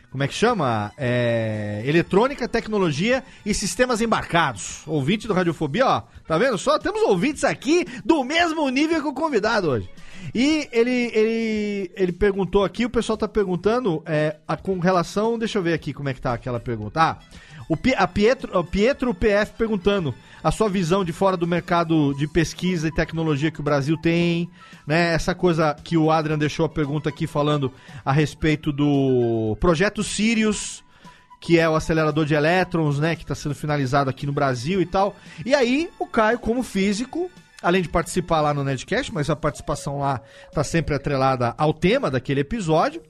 como 0.09 0.23
é 0.23 0.27
que 0.27 0.33
chama? 0.33 0.91
É, 0.97 1.83
eletrônica, 1.85 2.47
tecnologia 2.47 3.23
e 3.45 3.53
sistemas 3.53 4.01
embarcados. 4.01 4.81
Ouvinte 4.87 5.27
do 5.27 5.33
Radiofobia, 5.33 5.85
ó. 5.85 6.01
Tá 6.25 6.37
vendo 6.37 6.57
só? 6.57 6.79
Temos 6.79 7.01
ouvintes 7.03 7.43
aqui 7.43 7.85
do 8.03 8.23
mesmo 8.23 8.67
nível 8.69 9.01
que 9.01 9.07
o 9.07 9.13
convidado 9.13 9.69
hoje. 9.69 9.89
E 10.33 10.67
ele, 10.71 11.11
ele, 11.13 11.91
ele 11.95 12.11
perguntou 12.11 12.63
aqui, 12.63 12.85
o 12.85 12.89
pessoal 12.89 13.17
tá 13.17 13.27
perguntando 13.27 14.03
é, 14.05 14.37
a, 14.47 14.55
com 14.57 14.79
relação. 14.79 15.37
Deixa 15.37 15.57
eu 15.57 15.63
ver 15.63 15.73
aqui 15.73 15.93
como 15.93 16.09
é 16.09 16.13
que 16.13 16.21
tá 16.21 16.33
aquela 16.33 16.59
pergunta. 16.59 17.01
Ah, 17.01 17.17
o, 17.69 17.75
Pietro, 17.75 18.63
Pietro 18.63 19.13
PF 19.13 19.53
perguntando 19.57 20.15
a 20.41 20.51
sua 20.51 20.69
visão 20.69 21.03
de 21.03 21.11
fora 21.11 21.35
do 21.35 21.45
mercado 21.45 22.13
de 22.13 22.25
pesquisa 22.25 22.87
e 22.87 22.91
tecnologia 22.91 23.51
que 23.51 23.59
o 23.59 23.63
Brasil 23.63 23.97
tem, 23.97 24.49
né? 24.85 25.13
Essa 25.13 25.35
coisa 25.35 25.75
que 25.83 25.97
o 25.97 26.09
Adrian 26.09 26.37
deixou 26.37 26.65
a 26.65 26.69
pergunta 26.69 27.09
aqui 27.09 27.27
falando 27.27 27.71
a 28.05 28.11
respeito 28.13 28.71
do 28.71 29.57
projeto 29.59 30.01
Sirius, 30.01 30.81
que 31.41 31.59
é 31.59 31.67
o 31.67 31.75
acelerador 31.75 32.25
de 32.25 32.33
elétrons, 32.33 32.99
né, 32.99 33.15
que 33.15 33.23
está 33.23 33.35
sendo 33.35 33.53
finalizado 33.53 34.09
aqui 34.09 34.25
no 34.25 34.31
Brasil 34.31 34.81
e 34.81 34.85
tal. 34.85 35.15
E 35.45 35.53
aí, 35.53 35.89
o 35.99 36.07
Caio, 36.07 36.39
como 36.39 36.63
físico, 36.63 37.29
além 37.61 37.81
de 37.81 37.89
participar 37.89 38.41
lá 38.41 38.53
no 38.53 38.63
Nedcast, 38.63 39.13
mas 39.13 39.29
a 39.29 39.35
participação 39.35 39.99
lá 39.99 40.21
tá 40.51 40.63
sempre 40.63 40.95
atrelada 40.95 41.53
ao 41.57 41.73
tema 41.73 42.11
daquele 42.11 42.41
episódio, 42.41 43.01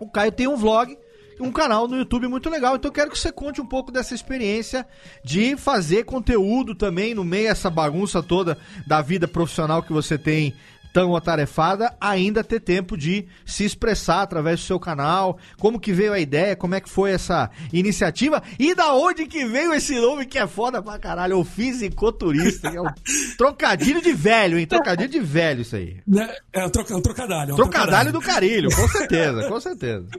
o 0.00 0.08
Caio 0.08 0.32
tem 0.32 0.46
um 0.46 0.56
vlog, 0.56 0.96
um 1.40 1.52
canal 1.52 1.86
no 1.86 1.96
YouTube 1.96 2.28
muito 2.28 2.48
legal. 2.48 2.76
Então 2.76 2.88
eu 2.88 2.92
quero 2.92 3.10
que 3.10 3.18
você 3.18 3.32
conte 3.32 3.60
um 3.60 3.66
pouco 3.66 3.92
dessa 3.92 4.14
experiência 4.14 4.86
de 5.24 5.56
fazer 5.56 6.04
conteúdo 6.04 6.74
também 6.74 7.14
no 7.14 7.24
meio 7.24 7.48
dessa 7.48 7.70
bagunça 7.70 8.22
toda 8.22 8.58
da 8.86 9.00
vida 9.02 9.28
profissional 9.28 9.82
que 9.82 9.92
você 9.92 10.16
tem 10.16 10.54
tão 10.96 11.14
atarefada, 11.14 11.94
ainda 12.00 12.42
ter 12.42 12.58
tempo 12.58 12.96
de 12.96 13.26
se 13.44 13.66
expressar 13.66 14.22
através 14.22 14.60
do 14.60 14.64
seu 14.64 14.80
canal, 14.80 15.36
como 15.58 15.78
que 15.78 15.92
veio 15.92 16.14
a 16.14 16.18
ideia, 16.18 16.56
como 16.56 16.74
é 16.74 16.80
que 16.80 16.88
foi 16.88 17.10
essa 17.10 17.50
iniciativa 17.70 18.42
e 18.58 18.74
da 18.74 18.94
onde 18.94 19.26
que 19.26 19.44
veio 19.44 19.74
esse 19.74 19.94
nome 20.00 20.24
que 20.24 20.38
é 20.38 20.46
foda 20.46 20.80
pra 20.80 20.98
caralho, 20.98 21.38
o 21.38 21.44
fisicoturista, 21.44 22.70
que 22.70 22.78
é 22.78 22.80
um 22.80 22.86
trocadilho 23.36 24.00
de 24.00 24.14
velho, 24.14 24.58
hein? 24.58 24.66
Trocadilho 24.66 25.10
de 25.10 25.20
velho 25.20 25.60
isso 25.60 25.76
aí. 25.76 25.98
Né? 26.06 26.34
É 26.50 26.64
um, 26.64 26.70
troca, 26.70 26.96
um 26.96 27.02
trocadilho. 27.02 27.50
é 27.50 27.52
um 27.52 27.56
Trocadilho 27.56 28.12
do 28.14 28.20
carilho, 28.22 28.74
com 28.74 28.88
certeza, 28.88 29.48
com 29.50 29.60
certeza. 29.60 30.06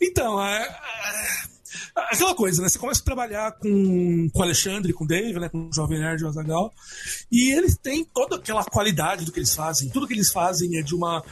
Então, 0.00 0.40
é, 0.40 0.62
é- 0.62 1.59
aquela 1.94 2.34
coisa, 2.34 2.62
né? 2.62 2.68
Você 2.68 2.78
começa 2.78 3.00
a 3.00 3.04
trabalhar 3.04 3.52
com, 3.52 4.28
com 4.30 4.38
o 4.38 4.42
Alexandre, 4.42 4.92
com 4.92 5.04
o 5.04 5.06
Dave, 5.06 5.38
né? 5.38 5.48
Com 5.48 5.68
o 5.68 5.72
Jovem 5.72 5.98
Nerd 5.98 6.24
o 6.24 6.28
Azagal. 6.28 6.72
E 7.30 7.52
eles 7.52 7.76
têm 7.76 8.04
toda 8.04 8.36
aquela 8.36 8.64
qualidade 8.64 9.24
do 9.24 9.32
que 9.32 9.38
eles 9.38 9.54
fazem. 9.54 9.88
Tudo 9.88 10.06
que 10.06 10.14
eles 10.14 10.30
fazem 10.30 10.78
é 10.78 10.82
de 10.82 10.94
uma. 10.94 11.22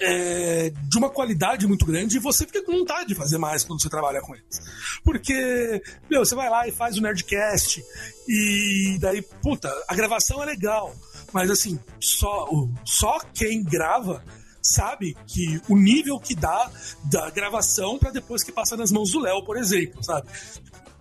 é, 0.00 0.70
de 0.88 0.98
uma 0.98 1.08
qualidade 1.08 1.66
muito 1.66 1.86
grande 1.86 2.16
e 2.16 2.20
você 2.20 2.44
fica 2.44 2.62
com 2.64 2.72
vontade 2.72 3.08
de 3.08 3.14
fazer 3.14 3.38
mais 3.38 3.62
quando 3.64 3.80
você 3.80 3.88
trabalha 3.88 4.20
com 4.20 4.34
eles. 4.34 4.60
Porque, 5.04 5.80
meu, 6.10 6.24
você 6.24 6.34
vai 6.34 6.50
lá 6.50 6.66
e 6.66 6.72
faz 6.72 6.96
o 6.98 7.00
Nerdcast 7.00 7.82
e 8.28 8.98
daí, 9.00 9.22
puta, 9.42 9.70
a 9.86 9.94
gravação 9.94 10.42
é 10.42 10.46
legal, 10.46 10.94
mas 11.32 11.50
assim, 11.50 11.78
só, 12.00 12.48
só 12.84 13.20
quem 13.32 13.62
grava 13.62 14.24
sabe 14.62 15.16
que 15.26 15.60
o 15.68 15.76
nível 15.76 16.18
que 16.20 16.34
dá 16.34 16.70
da 17.04 17.28
gravação 17.30 17.98
para 17.98 18.10
depois 18.10 18.42
que 18.42 18.52
passa 18.52 18.76
nas 18.76 18.90
mãos 18.92 19.10
do 19.10 19.18
Léo, 19.20 19.44
por 19.44 19.56
exemplo, 19.56 20.02
sabe? 20.02 20.28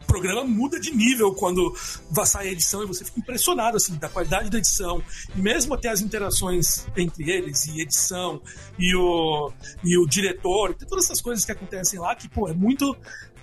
O 0.02 0.06
programa 0.12 0.44
muda 0.44 0.78
de 0.78 0.92
nível 0.94 1.34
quando 1.34 1.74
vai 2.10 2.26
sair 2.26 2.50
a 2.50 2.52
edição 2.52 2.84
e 2.84 2.86
você 2.86 3.06
fica 3.06 3.20
impressionado 3.20 3.78
assim 3.78 3.96
da 3.96 4.10
qualidade 4.10 4.50
da 4.50 4.58
edição 4.58 5.02
e 5.34 5.40
mesmo 5.42 5.74
até 5.74 5.88
as 5.90 6.02
interações 6.02 6.86
entre 6.98 7.30
eles 7.32 7.66
e 7.68 7.80
edição 7.80 8.42
e 8.78 8.94
o 8.96 9.54
e 9.84 9.98
o 9.98 10.06
diretor, 10.06 10.74
tem 10.74 10.86
todas 10.88 11.06
essas 11.06 11.22
coisas 11.22 11.46
que 11.46 11.52
acontecem 11.54 11.98
lá 11.98 12.14
que 12.14 12.28
pô 12.28 12.50
é 12.50 12.54
muito 12.54 12.94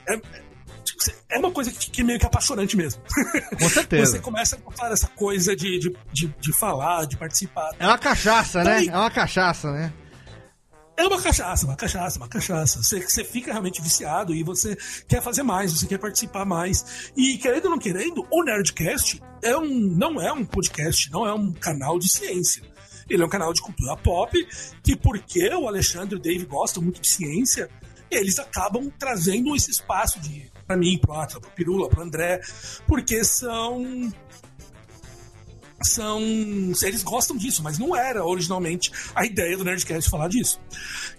é, 0.07 0.20
é 1.31 1.39
uma 1.39 1.51
coisa 1.51 1.70
que, 1.70 1.90
que 1.90 2.01
é 2.01 2.05
meio 2.05 2.19
que 2.19 2.27
apaixonante 2.27 2.77
mesmo. 2.77 3.01
Com 3.59 3.69
certeza. 3.69 4.12
Você 4.12 4.19
começa 4.19 4.57
a 4.57 4.59
gostar 4.59 4.89
dessa 4.90 5.07
coisa 5.09 5.55
de, 5.57 5.78
de, 5.78 5.97
de, 6.12 6.27
de 6.39 6.53
falar, 6.53 7.07
de 7.07 7.16
participar. 7.16 7.70
É 7.78 7.86
uma 7.86 7.99
cachaça, 7.99 8.59
né? 8.65 8.74
Daí- 8.74 8.89
É 8.89 8.97
uma 8.97 9.11
cachaça, 9.11 9.70
né? 9.73 9.93
É 10.99 11.07
uma 11.07 11.23
cachaça, 11.23 11.65
uma 11.65 11.77
cachaça, 11.77 12.19
uma 12.19 12.27
cachaça. 12.27 12.83
Você, 12.83 13.01
você 13.01 13.23
fica 13.23 13.53
realmente 13.53 13.81
viciado 13.81 14.35
e 14.35 14.43
você 14.43 14.77
quer 15.07 15.23
fazer 15.23 15.45
mais, 15.45 15.73
você 15.73 15.87
quer 15.87 15.99
participar 15.99 16.45
mais. 16.45 17.12
E 17.16 17.39
querendo 17.39 17.66
ou 17.66 17.70
não 17.70 17.79
querendo, 17.79 18.27
o 18.29 18.43
Nerdcast 18.43 19.23
é 19.41 19.57
um, 19.57 19.69
não 19.69 20.20
é 20.20 20.33
um 20.33 20.45
podcast, 20.45 21.09
não 21.12 21.25
é 21.25 21.33
um 21.33 21.53
canal 21.53 22.01
de 22.01 22.11
ciência. 22.11 22.65
Ele 23.09 23.23
é 23.23 23.25
um 23.25 23.29
canal 23.29 23.53
de 23.53 23.62
cultura 23.62 23.97
pop, 23.97 24.45
que 24.83 24.97
porque 24.97 25.49
o 25.55 25.69
Alexandre 25.69 26.16
e 26.16 26.19
o 26.19 26.20
Dave 26.20 26.45
gostam 26.47 26.83
muito 26.83 27.01
de 27.01 27.09
ciência, 27.09 27.70
eles 28.11 28.41
acabam 28.41 28.91
trazendo 28.99 29.55
esse 29.55 29.70
espaço 29.70 30.19
de 30.19 30.51
para 30.66 30.77
mim, 30.77 30.99
pro 30.99 31.15
Atlas, 31.15 31.41
pro 31.41 31.51
Pirula, 31.53 31.89
pro 31.89 32.03
André, 32.03 32.41
porque 32.87 33.25
são 33.25 34.12
são. 35.83 36.21
Eles 36.83 37.03
gostam 37.03 37.37
disso, 37.37 37.63
mas 37.63 37.79
não 37.79 37.95
era 37.95 38.25
originalmente 38.25 38.91
a 39.15 39.25
ideia 39.25 39.57
do 39.57 39.65
Nerdcast 39.65 40.11
falar 40.11 40.29
disso. 40.29 40.61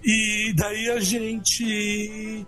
E 0.04 0.54
daí 0.56 0.90
a 0.90 1.00
gente. 1.00 2.46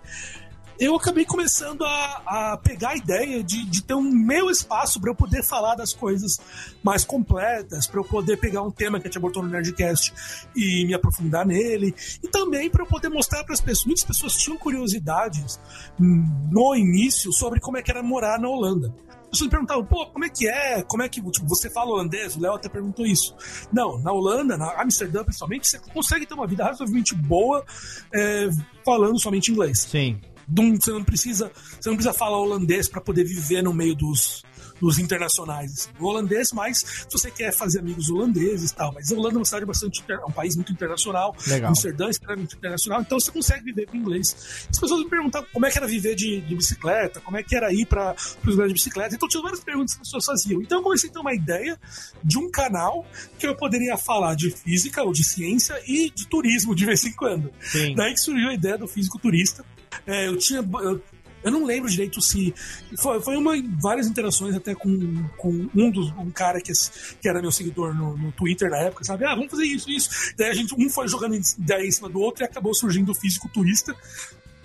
Eu 0.80 0.96
acabei 0.96 1.24
começando 1.24 1.84
a, 1.84 2.22
a 2.52 2.56
pegar 2.56 2.90
a 2.90 2.96
ideia 2.96 3.44
de, 3.44 3.64
de 3.66 3.84
ter 3.84 3.94
um 3.94 4.02
meu 4.02 4.50
espaço 4.50 5.00
para 5.00 5.10
eu 5.10 5.14
poder 5.14 5.44
falar 5.44 5.76
das 5.76 5.92
coisas 5.92 6.40
mais 6.82 7.04
completas, 7.04 7.86
para 7.86 8.00
eu 8.00 8.04
poder 8.04 8.36
pegar 8.38 8.62
um 8.62 8.70
tema 8.70 8.98
que 8.98 9.06
a 9.06 9.08
gente 9.08 9.18
abordou 9.18 9.44
no 9.44 9.50
Nerdcast 9.50 10.12
e 10.56 10.84
me 10.84 10.92
aprofundar 10.92 11.46
nele, 11.46 11.94
e 12.20 12.26
também 12.26 12.68
para 12.68 12.82
eu 12.82 12.88
poder 12.88 13.10
mostrar 13.10 13.44
para 13.44 13.52
as 13.52 13.60
pessoas. 13.60 13.86
Muitas 13.86 14.04
pessoas 14.04 14.34
tinham 14.34 14.58
curiosidades 14.58 15.60
hum, 16.00 16.48
no 16.50 16.74
início 16.74 17.32
sobre 17.32 17.60
como 17.60 17.76
é 17.76 17.82
que 17.82 17.90
era 17.90 18.02
morar 18.02 18.40
na 18.40 18.48
Holanda. 18.48 18.92
As 19.32 19.38
pessoas 19.38 19.46
me 19.46 19.50
perguntavam, 19.50 19.84
pô, 19.86 20.06
como 20.08 20.26
é 20.26 20.28
que 20.28 20.46
é? 20.46 20.82
Como 20.82 21.02
é 21.02 21.08
que 21.08 21.22
tipo, 21.30 21.48
você 21.48 21.70
fala 21.70 21.90
holandês? 21.90 22.36
O 22.36 22.40
Léo 22.40 22.52
até 22.52 22.68
perguntou 22.68 23.06
isso. 23.06 23.34
Não, 23.72 23.98
na 23.98 24.12
Holanda, 24.12 24.58
na 24.58 24.82
Amsterdã 24.82 25.24
principalmente, 25.24 25.66
você 25.66 25.78
consegue 25.78 26.26
ter 26.26 26.34
uma 26.34 26.46
vida 26.46 26.64
razoavelmente 26.64 27.14
boa 27.14 27.64
é, 28.12 28.50
falando 28.84 29.18
somente 29.18 29.50
inglês. 29.50 29.80
Sim. 29.80 30.20
Você 30.46 30.90
não 30.90 31.02
precisa, 31.02 31.50
você 31.80 31.88
não 31.88 31.96
precisa 31.96 32.12
falar 32.12 32.36
holandês 32.36 32.88
para 32.90 33.00
poder 33.00 33.24
viver 33.24 33.62
no 33.62 33.72
meio 33.72 33.94
dos, 33.94 34.44
dos 34.82 34.98
internacionais. 34.98 35.72
assim. 35.72 35.90
O 36.00 36.06
holandês, 36.06 36.50
mas 36.52 36.78
se 36.78 37.06
você 37.10 37.30
quer 37.30 37.52
fazer 37.54 37.78
amigos 37.78 38.10
holandeses 38.10 38.72
e 38.72 38.74
tal. 38.74 38.92
Mas 38.92 39.12
a 39.12 39.14
Holanda 39.14 39.36
é 39.36 39.38
uma 39.38 39.44
cidade 39.44 39.64
bastante 39.64 40.02
é 40.08 40.16
um 40.26 40.32
país 40.32 40.56
muito 40.56 40.72
internacional. 40.72 41.34
Legal. 41.46 41.70
Amsterdã 41.70 42.06
é 42.08 42.10
extremamente 42.10 42.56
internacional, 42.56 43.00
então 43.00 43.18
você 43.20 43.30
consegue 43.30 43.64
viver 43.64 43.86
com 43.86 43.96
inglês. 43.96 44.66
As 44.68 44.78
pessoas 44.80 45.04
me 45.04 45.08
perguntavam 45.08 45.48
como 45.52 45.64
é 45.66 45.70
que 45.70 45.78
era 45.78 45.86
viver 45.86 46.16
de, 46.16 46.40
de 46.40 46.56
bicicleta, 46.56 47.20
como 47.20 47.36
é 47.36 47.42
que 47.44 47.54
era 47.54 47.72
ir 47.72 47.86
para 47.86 48.14
os 48.16 48.44
lugares 48.44 48.70
de 48.70 48.74
bicicleta. 48.74 49.14
Então 49.14 49.28
tinha 49.28 49.42
várias 49.42 49.60
perguntas 49.60 49.94
que 49.94 50.00
as 50.02 50.08
pessoas 50.08 50.24
faziam. 50.24 50.60
Então 50.60 50.78
eu 50.78 50.82
comecei 50.82 51.08
a 51.08 51.12
ter 51.12 51.18
uma 51.20 51.32
ideia 51.32 51.78
de 52.24 52.38
um 52.38 52.50
canal 52.50 53.06
que 53.38 53.46
eu 53.46 53.54
poderia 53.56 53.96
falar 53.96 54.34
de 54.34 54.50
física 54.50 55.02
ou 55.04 55.12
de 55.12 55.22
ciência 55.22 55.80
e 55.86 56.10
de 56.10 56.26
turismo 56.26 56.74
de 56.74 56.84
vez 56.84 57.04
em 57.04 57.12
quando. 57.12 57.52
Sim. 57.60 57.94
Daí 57.94 58.12
que 58.14 58.20
surgiu 58.20 58.48
a 58.48 58.54
ideia 58.54 58.76
do 58.76 58.88
físico 58.88 59.16
turista. 59.18 59.64
É, 60.06 60.26
eu 60.26 60.36
tinha. 60.38 60.58
eu- 60.60 61.00
Eu 61.42 61.50
não 61.50 61.64
lembro 61.64 61.90
direito 61.90 62.20
se. 62.20 62.54
Foi, 62.98 63.20
foi 63.20 63.36
uma, 63.36 63.52
várias 63.80 64.06
interações 64.06 64.54
até 64.54 64.74
com, 64.74 65.24
com 65.36 65.68
um 65.74 65.90
dos 65.90 66.10
um 66.12 66.30
cara 66.30 66.60
que, 66.60 66.72
que 67.20 67.28
era 67.28 67.40
meu 67.42 67.50
seguidor 67.52 67.94
no, 67.94 68.16
no 68.16 68.32
Twitter 68.32 68.70
na 68.70 68.78
época, 68.78 69.04
sabe? 69.04 69.24
Ah, 69.24 69.34
vamos 69.34 69.50
fazer 69.50 69.64
isso, 69.64 69.90
isso. 69.90 70.34
Daí 70.36 70.50
a 70.50 70.54
gente, 70.54 70.74
um 70.78 70.88
foi 70.88 71.08
jogando 71.08 71.34
ideia 71.34 71.86
em 71.86 71.90
cima 71.90 72.08
do 72.08 72.20
outro 72.20 72.44
e 72.44 72.46
acabou 72.46 72.74
surgindo 72.74 73.12
o 73.12 73.14
fisiculturista, 73.14 73.94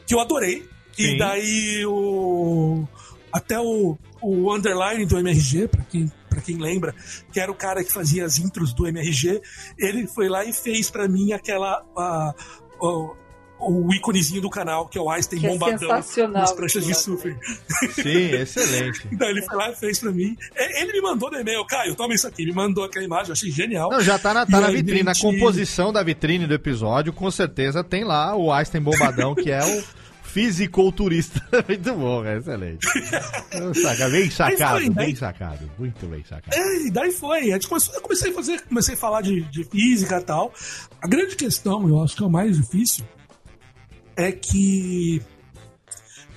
que 0.06 0.14
eu 0.14 0.20
adorei. 0.20 0.68
Sim. 0.96 1.16
E 1.16 1.18
daí 1.18 1.86
o. 1.86 2.88
Até 3.32 3.60
o, 3.60 3.98
o 4.22 4.54
underline 4.56 5.06
do 5.06 5.18
MRG, 5.20 5.68
pra 5.68 5.84
quem, 5.84 6.12
pra 6.30 6.42
quem 6.42 6.58
lembra, 6.58 6.96
que 7.32 7.40
era 7.40 7.52
o 7.52 7.56
cara 7.56 7.84
que 7.84 7.92
fazia 7.92 8.26
as 8.26 8.38
intros 8.40 8.74
do 8.74 8.88
MRG, 8.88 9.42
ele 9.78 10.08
foi 10.08 10.30
lá 10.30 10.46
e 10.46 10.54
fez 10.54 10.90
pra 10.90 11.08
mim 11.08 11.34
aquela. 11.34 11.84
a- 11.96 12.34
o- 12.80 13.16
o 13.60 13.94
íconezinho 13.94 14.42
do 14.42 14.50
canal, 14.50 14.88
que 14.88 14.98
é 14.98 15.02
o 15.02 15.10
Einstein 15.10 15.40
Que 15.40 15.48
é 15.48 15.50
bombadão 15.50 15.78
sensacional 15.80 16.42
nas 16.42 16.52
pranchas 16.52 16.86
de 16.86 16.94
surfer. 16.94 17.38
Sim, 17.94 18.32
excelente. 18.36 19.08
Daí 19.14 19.30
ele 19.32 19.42
foi 19.42 19.56
lá 19.58 19.72
e 19.72 19.76
fez 19.76 20.00
pra 20.00 20.12
mim. 20.12 20.38
É, 20.56 20.82
Ele 20.84 20.94
me 20.94 21.02
mandou 21.02 21.32
no 21.32 21.40
e-mail, 21.40 21.66
Caio, 21.66 21.96
toma 21.96 22.14
isso 22.14 22.28
aqui. 22.28 22.44
Ele 22.44 22.54
mandou 22.54 22.84
aquela 22.84 23.04
imagem, 23.06 23.28
eu 23.30 23.34
achei 23.34 23.50
genial. 23.52 23.90
Não, 23.92 24.02
já 24.02 24.18
tá 24.20 24.34
na, 24.34 24.46
tá 24.46 24.60
na 24.62 24.70
vitrine, 24.70 25.04
na 25.04 25.16
composição 25.16 25.92
da 25.92 26.04
vitrine 26.04 26.46
do 26.48 26.54
episódio, 26.54 27.12
com 27.12 27.30
certeza 27.32 27.84
tem 27.84 28.04
lá 28.04 28.36
o 28.36 28.52
Einstein 28.52 28.82
Bombadão, 28.82 29.34
que 29.36 29.50
é 29.52 29.64
o 29.66 29.84
fisiculturista. 30.24 31.42
Muito 31.68 31.94
bom, 31.96 32.24
é 32.24 32.38
excelente. 32.38 32.88
Saca, 33.82 34.10
bem 34.10 34.30
sacado, 34.30 34.72
foi, 34.78 34.84
bem 34.86 34.94
daí- 34.94 35.16
sacado. 35.16 35.72
Muito 35.80 36.06
bem 36.06 36.24
sacado. 36.24 36.54
É, 36.56 36.86
e 36.86 36.92
daí 36.92 37.12
foi. 37.12 37.52
A 37.52 37.54
gente 37.56 37.68
começou- 37.68 37.94
eu 37.96 38.02
comecei 38.02 38.32
a 38.32 38.34
fazer, 38.34 38.62
comecei 38.62 38.94
a 38.94 38.98
falar 38.98 39.22
de, 39.22 39.42
de 39.42 39.64
física 39.64 40.18
e 40.20 40.24
tal. 40.24 40.54
A 41.02 41.08
grande 41.08 41.36
questão, 41.36 41.88
eu 41.88 42.04
acho 42.04 42.16
que 42.16 42.24
é 42.24 42.26
o 42.26 42.30
mais 42.30 42.56
difícil, 42.56 43.04
é 44.18 44.32
que 44.32 45.22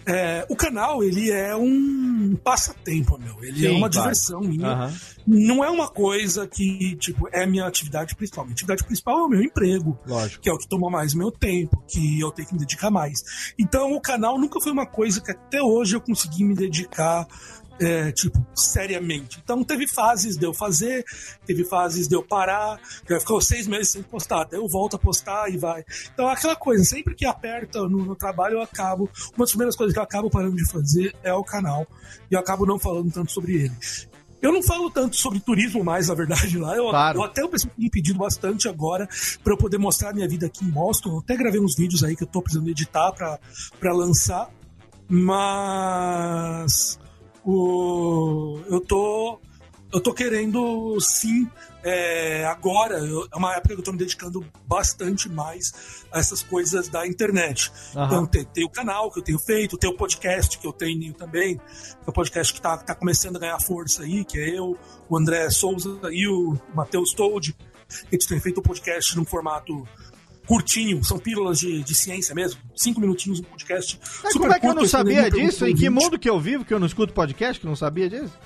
é, 0.07 0.45
o 0.49 0.57
canal 0.57 1.03
ele 1.03 1.31
é 1.31 1.55
um 1.55 2.37
passatempo, 2.43 3.19
meu. 3.19 3.43
Ele 3.43 3.67
é 3.67 3.71
Sim, 3.71 3.77
uma 3.77 3.89
claro. 3.91 4.09
diversão 4.09 4.41
minha. 4.41 4.69
Aham. 4.69 4.95
Não 5.27 5.63
é 5.63 5.71
uma 5.71 5.89
coisa 5.89 6.47
que, 6.49 6.97
tipo, 6.97 7.29
é 7.33 7.47
minha 7.47 7.67
atividade 7.67 8.17
principal. 8.17 8.45
Minha 8.45 8.55
atividade 8.55 8.85
principal 8.85 9.19
é 9.19 9.23
o 9.23 9.29
meu 9.29 9.43
emprego. 9.43 9.97
Lógico. 10.07 10.43
Que 10.43 10.49
é 10.49 10.53
o 10.53 10.59
que 10.59 10.69
toma 10.69 10.91
mais 10.91 11.15
meu 11.15 11.31
tempo, 11.31 11.83
que 11.87 12.19
eu 12.19 12.33
tenho 12.33 12.49
que 12.49 12.55
me 12.55 12.61
dedicar 12.61 12.91
mais. 12.91 13.53
Então, 13.59 13.93
o 13.93 14.01
canal 14.01 14.39
nunca 14.39 14.61
foi 14.61 14.73
uma 14.73 14.87
coisa 14.87 15.21
que 15.21 15.31
até 15.31 15.63
hoje 15.63 15.95
eu 15.95 16.01
consegui 16.01 16.43
me 16.43 16.55
dedicar, 16.55 17.27
é, 17.81 18.13
tipo, 18.13 18.45
seriamente. 18.55 19.41
Então, 19.43 19.65
teve 19.65 19.89
fases 19.89 20.37
de 20.37 20.45
eu 20.45 20.53
fazer, 20.53 21.05
teve 21.47 21.65
fases 21.65 22.07
de 22.07 22.15
eu 22.15 22.23
parar, 22.23 22.79
que 23.07 23.13
eu 23.13 23.21
ficou 23.21 23.41
seis 23.41 23.67
meses 23.67 23.93
sem 23.93 24.03
postar, 24.03 24.45
daí 24.45 24.61
eu 24.61 24.69
volto 24.69 24.97
a 24.97 24.99
postar 24.99 25.49
e 25.51 25.57
vai. 25.57 25.83
Então, 26.13 26.29
é 26.29 26.33
aquela 26.35 26.55
coisa, 26.55 26.85
sempre 26.85 27.15
que 27.15 27.25
aperta 27.25 27.81
no, 27.81 28.05
no 28.05 28.15
trabalho, 28.15 28.55
eu 28.57 28.63
acabo. 28.63 29.09
Uma 29.35 29.45
das 29.45 29.51
primeiras 29.51 29.77
coisas 29.77 29.95
que 29.95 29.99
eu 29.99 30.05
acabo 30.05 30.29
parando 30.29 30.57
de 30.57 30.71
fazer 30.71 31.15
é 31.23 31.33
o 31.33 31.43
canal. 31.43 31.87
E 32.31 32.35
eu 32.35 32.41
acabo 32.41 32.67
não 32.67 32.79
falando 32.79 33.11
tanto 33.11 33.33
sobre 33.33 33.55
ele. 33.55 33.73
Eu 34.43 34.53
não 34.53 34.63
falo 34.63 34.91
tanto 34.91 35.17
sobre 35.17 35.39
turismo 35.41 35.85
mais, 35.85 36.09
na 36.09 36.15
verdade, 36.15 36.57
lá. 36.59 36.75
Eu, 36.75 36.89
Claro. 36.89 37.19
eu 37.19 37.23
até 37.23 37.45
o 37.45 37.49
pessoal 37.49 37.73
me 37.77 37.91
pedido 37.91 38.19
bastante 38.19 38.69
agora 38.69 39.07
para 39.45 39.53
eu 39.53 39.57
poder 39.57 39.77
mostrar 39.79 40.11
a 40.11 40.13
minha 40.15 40.27
vida 40.29 40.47
aqui 40.47 40.65
em 40.65 40.71
Boston. 40.71 41.11
Eu 41.11 41.19
até 41.19 41.37
gravei 41.37 41.61
uns 41.61 41.77
vídeos 41.77 42.03
aí 42.03 42.17
que 42.17 42.23
eu 42.23 42.27
tô 42.27 42.41
precisando 42.41 42.69
editar 42.69 43.13
para 43.13 43.93
lançar. 43.93 44.49
Mas 45.09 46.99
o, 47.45 48.61
eu 48.69 48.81
tô 48.81 49.41
eu 49.93 50.01
tô 50.01 50.15
querendo 50.15 50.99
sim 51.01 51.49
é, 51.83 52.45
agora 52.45 52.99
eu- 52.99 53.27
é 53.33 53.37
uma 53.37 53.55
época 53.57 53.75
que 53.75 53.81
eu 53.81 53.85
tô 53.85 53.91
me 53.93 53.99
dedicando 53.99 54.45
bastante 54.67 55.29
mais 55.29 56.05
a 56.13 56.19
essas 56.21 56.43
coisas 56.43 56.89
da 56.89 57.07
internet 57.07 57.73
Aham. 57.97 58.07
então 58.07 58.27
tem, 58.27 58.45
tem 58.45 58.65
o 58.65 58.69
canal 58.71 59.11
que 59.11 59.19
eu 59.19 59.23
tenho 59.23 59.39
feito 59.39 59.77
tem 59.77 59.91
o 59.91 59.97
podcast 59.97 60.59
que 60.59 60.67
eu 60.67 60.73
tenho 60.73 61.13
também 61.15 61.61
é 62.07 62.11
o 62.11 62.13
podcast 62.13 62.53
que 62.53 62.61
tá, 62.61 62.77
tá 62.77 62.95
começando 62.95 63.37
a 63.37 63.41
ganhar 63.41 63.61
força 63.61 64.03
aí 64.03 64.25
que 64.25 64.39
é 64.39 64.57
eu 64.59 64.77
o 65.09 65.17
André 65.17 65.51
Souza 65.51 65.99
e 66.13 66.29
o 66.29 66.57
Matheus 66.75 67.13
Told 67.13 67.57
a 67.91 68.15
gente 68.15 68.29
tem 68.29 68.39
feito 68.39 68.59
o 68.59 68.63
podcast 68.63 69.17
num 69.17 69.25
formato 69.25 69.85
curtinho, 70.51 71.05
são 71.05 71.17
pílulas 71.17 71.61
de, 71.61 71.81
de 71.85 71.95
ciência 71.95 72.35
mesmo, 72.35 72.61
cinco 72.75 73.01
minutinhos 73.01 73.39
um 73.39 73.45
podcast. 73.45 74.01
Mas 74.25 74.33
como 74.33 74.53
é 74.53 74.59
que 74.59 74.67
eu 74.67 74.75
não 74.75 74.85
sabia 74.85 75.31
disso? 75.31 75.65
Em 75.65 75.77
que 75.77 75.89
mundo 75.89 76.19
que 76.19 76.29
eu 76.29 76.41
vivo 76.41 76.65
que 76.65 76.75
eu 76.75 76.81
não 76.81 76.89
escuto 76.89 77.13
podcast, 77.13 77.61
que 77.61 77.65
eu 77.65 77.69
não 77.69 77.77
sabia 77.77 78.11
disso? 78.11 78.37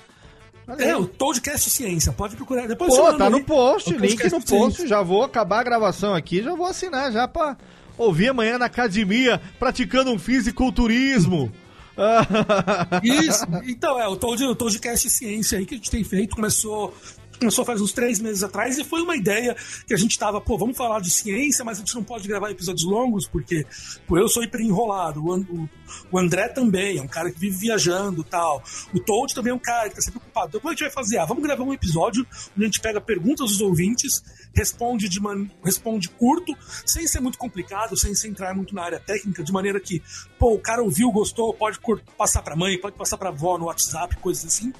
Aí. 0.67 0.89
É, 0.89 0.95
o 0.95 1.07
Toadcast 1.07 1.67
Ciência, 1.67 2.11
pode 2.11 2.35
procurar. 2.35 2.67
Depois 2.67 2.95
Pô, 2.95 3.11
tá 3.13 3.27
no 3.27 3.43
post, 3.43 3.91
link 3.91 4.23
no 4.25 4.39
post. 4.39 4.49
Ciência. 4.49 4.87
Já 4.87 5.01
vou 5.01 5.23
acabar 5.23 5.61
a 5.61 5.63
gravação 5.63 6.13
aqui, 6.13 6.43
já 6.43 6.53
vou 6.53 6.67
assinar 6.67 7.11
já 7.11 7.27
pra 7.27 7.57
ouvir 7.97 8.29
amanhã 8.29 8.59
na 8.59 8.65
academia, 8.65 9.41
praticando 9.57 10.11
um 10.11 10.19
fisiculturismo. 10.19 11.51
Isso, 13.01 13.45
então 13.63 13.99
é, 13.99 14.07
o 14.07 14.15
Toad, 14.15 14.43
o 14.43 14.55
Toadcast 14.55 15.09
Ciência 15.09 15.57
aí 15.57 15.65
que 15.65 15.73
a 15.73 15.77
gente 15.77 15.89
tem 15.89 16.03
feito, 16.03 16.35
começou. 16.35 16.93
Começou 17.39 17.65
faz 17.65 17.81
uns 17.81 17.91
três 17.91 18.19
meses 18.19 18.43
atrás 18.43 18.77
e 18.77 18.83
foi 18.83 19.01
uma 19.01 19.15
ideia 19.15 19.55
que 19.87 19.93
a 19.93 19.97
gente 19.97 20.17
tava, 20.17 20.39
pô, 20.39 20.57
vamos 20.57 20.77
falar 20.77 20.99
de 21.01 21.09
ciência, 21.11 21.63
mas 21.65 21.77
a 21.77 21.81
gente 21.81 21.93
não 21.95 22.03
pode 22.03 22.27
gravar 22.27 22.49
episódios 22.51 22.83
longos, 22.85 23.27
porque 23.27 23.65
pô, 24.07 24.17
eu 24.17 24.27
sou 24.29 24.43
hiper 24.43 24.61
enrolado, 24.61 25.23
o, 25.23 25.69
o- 26.11 26.17
André 26.17 26.47
também, 26.49 26.97
é 26.97 27.01
um 27.01 27.07
cara 27.07 27.29
que 27.31 27.39
vive 27.39 27.57
viajando 27.57 28.23
tal. 28.23 28.63
O 28.93 28.99
Toad 28.99 29.33
também 29.35 29.51
é 29.51 29.53
um 29.55 29.59
cara 29.59 29.89
que 29.89 29.95
tá 29.95 30.01
sempre 30.01 30.17
ocupado. 30.19 30.47
Então, 30.49 30.61
como 30.61 30.71
a 30.71 30.73
gente 30.73 30.83
vai 30.83 30.91
fazer? 30.91 31.17
Ah, 31.17 31.25
vamos 31.25 31.43
gravar 31.43 31.63
um 31.63 31.73
episódio 31.73 32.25
onde 32.55 32.63
a 32.63 32.65
gente 32.65 32.79
pega 32.79 32.99
perguntas 33.01 33.49
dos 33.51 33.61
ouvintes, 33.61 34.23
responde 34.53 35.07
de 35.09 35.19
man... 35.19 35.47
responde 35.63 36.09
curto, 36.09 36.55
sem 36.85 37.05
ser 37.07 37.19
muito 37.19 37.37
complicado, 37.37 37.97
sem 37.97 38.15
se 38.15 38.27
entrar 38.27 38.55
muito 38.55 38.73
na 38.73 38.83
área 38.83 38.99
técnica, 38.99 39.43
de 39.43 39.51
maneira 39.51 39.79
que, 39.79 40.01
pô, 40.39 40.53
o 40.53 40.59
cara 40.59 40.81
ouviu, 40.81 41.11
gostou, 41.11 41.53
pode 41.53 41.79
passar 42.17 42.41
pra 42.41 42.55
mãe, 42.55 42.79
pode 42.79 42.95
passar 42.95 43.17
pra 43.17 43.29
avó 43.29 43.57
no 43.57 43.65
WhatsApp, 43.65 44.15
coisas 44.17 44.45
assim. 44.45 44.73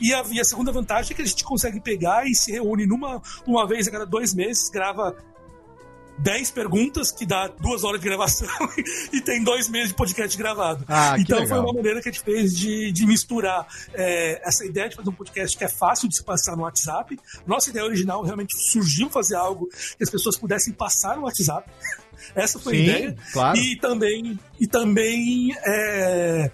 E 0.00 0.12
a, 0.12 0.22
e 0.30 0.40
a 0.40 0.44
segunda 0.44 0.72
vantagem 0.72 1.12
é 1.12 1.14
que 1.14 1.22
a 1.22 1.26
gente 1.26 1.44
consegue 1.44 1.80
pegar 1.80 2.26
e 2.26 2.34
se 2.34 2.52
reúne 2.52 2.86
numa 2.86 3.22
uma 3.46 3.66
vez 3.66 3.88
a 3.88 3.90
cada 3.90 4.06
dois 4.06 4.34
meses, 4.34 4.68
grava 4.68 5.16
10 6.18 6.50
perguntas, 6.52 7.10
que 7.10 7.26
dá 7.26 7.48
duas 7.48 7.84
horas 7.84 8.00
de 8.00 8.06
gravação, 8.06 8.48
e 9.12 9.20
tem 9.20 9.42
dois 9.42 9.68
meses 9.68 9.88
de 9.88 9.94
podcast 9.94 10.36
gravado. 10.36 10.84
Ah, 10.88 11.16
então 11.18 11.46
foi 11.46 11.58
uma 11.58 11.72
maneira 11.72 12.00
que 12.00 12.08
a 12.08 12.12
gente 12.12 12.24
fez 12.24 12.56
de, 12.56 12.90
de 12.90 13.06
misturar 13.06 13.66
é, 13.92 14.40
essa 14.46 14.64
ideia 14.64 14.88
de 14.88 14.96
fazer 14.96 15.08
um 15.08 15.12
podcast 15.12 15.56
que 15.56 15.64
é 15.64 15.68
fácil 15.68 16.08
de 16.08 16.16
se 16.16 16.24
passar 16.24 16.56
no 16.56 16.62
WhatsApp. 16.62 17.18
Nossa 17.46 17.70
ideia 17.70 17.84
original 17.84 18.22
realmente 18.22 18.56
surgiu 18.70 19.10
fazer 19.10 19.36
algo 19.36 19.68
que 19.68 20.02
as 20.02 20.10
pessoas 20.10 20.36
pudessem 20.36 20.72
passar 20.72 21.16
no 21.16 21.24
WhatsApp. 21.24 21.68
Essa 22.34 22.58
foi 22.58 22.76
Sim, 22.76 22.80
a 22.80 22.84
ideia. 22.84 23.16
claro. 23.32 23.58
E 23.58 23.76
também, 23.76 24.38
e 24.58 24.66
também 24.66 25.54
é, 25.64 26.50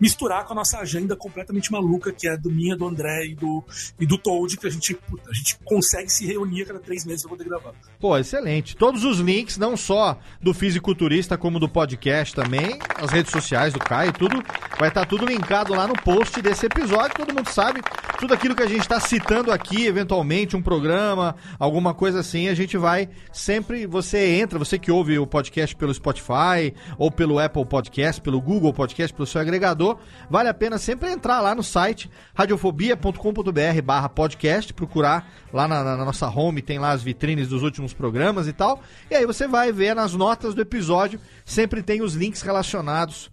misturar 0.00 0.44
com 0.44 0.52
a 0.52 0.56
nossa 0.56 0.78
agenda 0.78 1.16
completamente 1.16 1.70
maluca, 1.70 2.12
que 2.12 2.28
é 2.28 2.36
do 2.36 2.50
minha, 2.50 2.76
do 2.76 2.86
André 2.86 3.26
e 3.26 3.34
do, 3.34 3.64
e 3.98 4.06
do 4.06 4.18
Toad, 4.18 4.56
que 4.56 4.66
a 4.66 4.70
gente, 4.70 4.94
puta, 4.94 5.30
a 5.30 5.34
gente 5.34 5.58
consegue 5.64 6.10
se 6.10 6.26
reunir 6.26 6.62
a 6.62 6.66
cada 6.66 6.80
três 6.80 7.04
meses 7.04 7.22
pra 7.22 7.30
poder 7.30 7.44
gravar. 7.44 7.72
Pô, 7.98 8.16
excelente. 8.16 8.76
Todos 8.76 9.04
os 9.04 9.18
links, 9.18 9.56
não 9.56 9.76
só 9.76 10.18
do 10.40 10.52
Fisiculturista, 10.52 11.38
como 11.38 11.58
do 11.58 11.68
podcast 11.68 12.34
também, 12.34 12.78
as 12.96 13.10
redes 13.10 13.32
sociais 13.32 13.72
do 13.72 13.78
Caio, 13.78 14.12
tudo, 14.12 14.42
vai 14.78 14.88
estar 14.88 15.06
tudo 15.06 15.26
linkado 15.26 15.74
lá 15.74 15.86
no 15.86 15.94
post 15.94 16.40
desse 16.42 16.66
episódio. 16.66 17.16
Todo 17.16 17.34
mundo 17.34 17.48
sabe, 17.48 17.80
tudo 18.18 18.34
aquilo 18.34 18.54
que 18.54 18.62
a 18.62 18.68
gente 18.68 18.80
está 18.80 18.98
citando 19.00 19.52
aqui, 19.52 19.86
eventualmente, 19.86 20.56
um 20.56 20.62
programa, 20.62 21.36
alguma 21.58 21.94
coisa 21.94 22.20
assim, 22.20 22.48
a 22.48 22.54
gente 22.54 22.76
vai 22.76 23.08
sempre. 23.32 23.86
Você 23.86 24.36
entra, 24.36 24.58
você 24.58 24.78
que 24.78 24.90
ouve 24.90 25.18
o 25.18 25.26
podcast 25.26 25.74
pelo 25.76 25.92
Spotify, 25.92 26.74
ou 26.98 27.10
pelo 27.10 27.38
Apple 27.38 27.64
Podcast, 27.64 28.20
pelo 28.20 28.40
Google 28.40 28.72
Podcast, 28.72 29.14
pelo 29.14 29.26
seu 29.26 29.40
agregador, 29.40 29.83
vale 30.30 30.48
a 30.48 30.54
pena 30.54 30.78
sempre 30.78 31.10
entrar 31.10 31.40
lá 31.40 31.54
no 31.54 31.62
site 31.62 32.10
radiofobia.com.br 32.34 33.82
barra 33.84 34.08
podcast, 34.08 34.72
procurar 34.72 35.30
lá 35.52 35.68
na, 35.68 35.82
na 35.82 36.04
nossa 36.04 36.28
home, 36.28 36.62
tem 36.62 36.78
lá 36.78 36.90
as 36.90 37.02
vitrines 37.02 37.48
dos 37.48 37.62
últimos 37.62 37.92
programas 37.92 38.46
e 38.48 38.52
tal. 38.52 38.82
E 39.10 39.14
aí 39.14 39.26
você 39.26 39.46
vai 39.46 39.72
ver 39.72 39.94
nas 39.94 40.14
notas 40.14 40.54
do 40.54 40.62
episódio, 40.62 41.20
sempre 41.44 41.82
tem 41.82 42.02
os 42.02 42.14
links 42.14 42.42
relacionados 42.42 43.30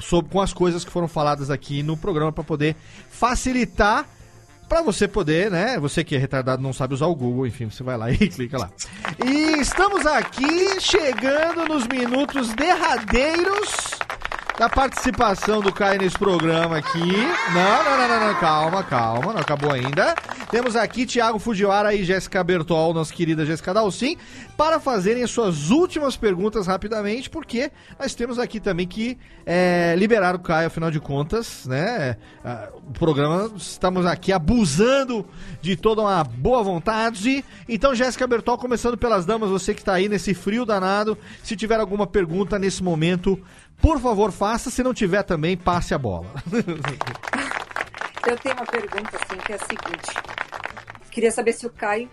sobre, 0.00 0.30
com 0.30 0.40
as 0.40 0.52
coisas 0.52 0.84
que 0.84 0.90
foram 0.90 1.08
faladas 1.08 1.50
aqui 1.50 1.82
no 1.82 1.96
programa 1.96 2.32
para 2.32 2.44
poder 2.44 2.76
facilitar 3.08 4.06
Pra 4.68 4.82
você 4.82 5.08
poder, 5.08 5.50
né? 5.50 5.78
Você 5.80 6.04
que 6.04 6.14
é 6.14 6.18
retardado 6.18 6.62
não 6.62 6.74
sabe 6.74 6.92
usar 6.92 7.06
o 7.06 7.14
Google, 7.14 7.46
enfim, 7.46 7.70
você 7.70 7.82
vai 7.82 7.96
lá 7.96 8.10
e 8.12 8.18
clica 8.18 8.58
lá. 8.58 8.70
E 9.24 9.60
estamos 9.60 10.04
aqui 10.04 10.78
chegando 10.78 11.64
nos 11.66 11.86
minutos 11.86 12.54
derradeiros 12.54 13.98
da 14.58 14.68
participação 14.68 15.60
do 15.60 15.72
Caio 15.72 16.00
nesse 16.00 16.18
programa 16.18 16.78
aqui. 16.78 16.98
Não, 16.98 17.84
não, 17.84 17.96
não, 17.96 18.08
não, 18.08 18.26
não, 18.26 18.40
calma, 18.40 18.82
calma, 18.82 19.32
não 19.32 19.40
acabou 19.40 19.70
ainda. 19.70 20.16
Temos 20.50 20.74
aqui 20.74 21.06
Thiago 21.06 21.38
Fujiwara 21.38 21.94
e 21.94 22.02
Jéssica 22.02 22.42
Bertol, 22.42 22.92
nossa 22.92 23.14
querida 23.14 23.46
Jéssica 23.46 23.72
Dalcin, 23.72 24.16
para 24.56 24.80
fazerem 24.80 25.22
as 25.22 25.30
suas 25.30 25.70
últimas 25.70 26.16
perguntas 26.16 26.66
rapidamente, 26.66 27.30
porque 27.30 27.70
nós 28.00 28.16
temos 28.16 28.36
aqui 28.36 28.58
também 28.58 28.86
que 28.86 29.16
é, 29.46 29.94
liberar 29.96 30.34
o 30.34 30.40
Caio, 30.40 30.66
afinal 30.66 30.90
de 30.90 30.98
contas, 30.98 31.64
né? 31.66 32.16
ah, 32.44 32.70
O 32.88 32.92
programa, 32.92 33.52
estamos 33.56 34.06
aqui 34.06 34.32
abusando 34.32 35.24
de 35.62 35.76
toda 35.76 36.00
uma 36.00 36.24
boa 36.24 36.64
vontade. 36.64 37.44
Então, 37.68 37.94
Jéssica 37.94 38.26
Bertol, 38.26 38.58
começando 38.58 38.98
pelas 38.98 39.24
damas, 39.24 39.50
você 39.50 39.72
que 39.72 39.80
está 39.80 39.92
aí 39.92 40.08
nesse 40.08 40.34
frio 40.34 40.64
danado, 40.64 41.16
se 41.44 41.54
tiver 41.54 41.78
alguma 41.78 42.08
pergunta 42.08 42.58
nesse 42.58 42.82
momento, 42.82 43.40
Por 43.80 44.00
favor, 44.00 44.32
faça. 44.32 44.70
Se 44.70 44.82
não 44.82 44.92
tiver 44.92 45.22
também, 45.22 45.56
passe 45.56 45.94
a 45.94 45.98
bola. 45.98 46.26
Eu 48.26 48.36
tenho 48.36 48.54
uma 48.56 48.66
pergunta, 48.66 49.10
assim, 49.16 49.38
que 49.40 49.52
é 49.52 49.56
a 49.56 49.58
seguinte. 49.58 51.10
Queria 51.10 51.30
saber 51.30 51.52
se 51.54 51.66
o 51.66 51.70
Caio 51.70 52.10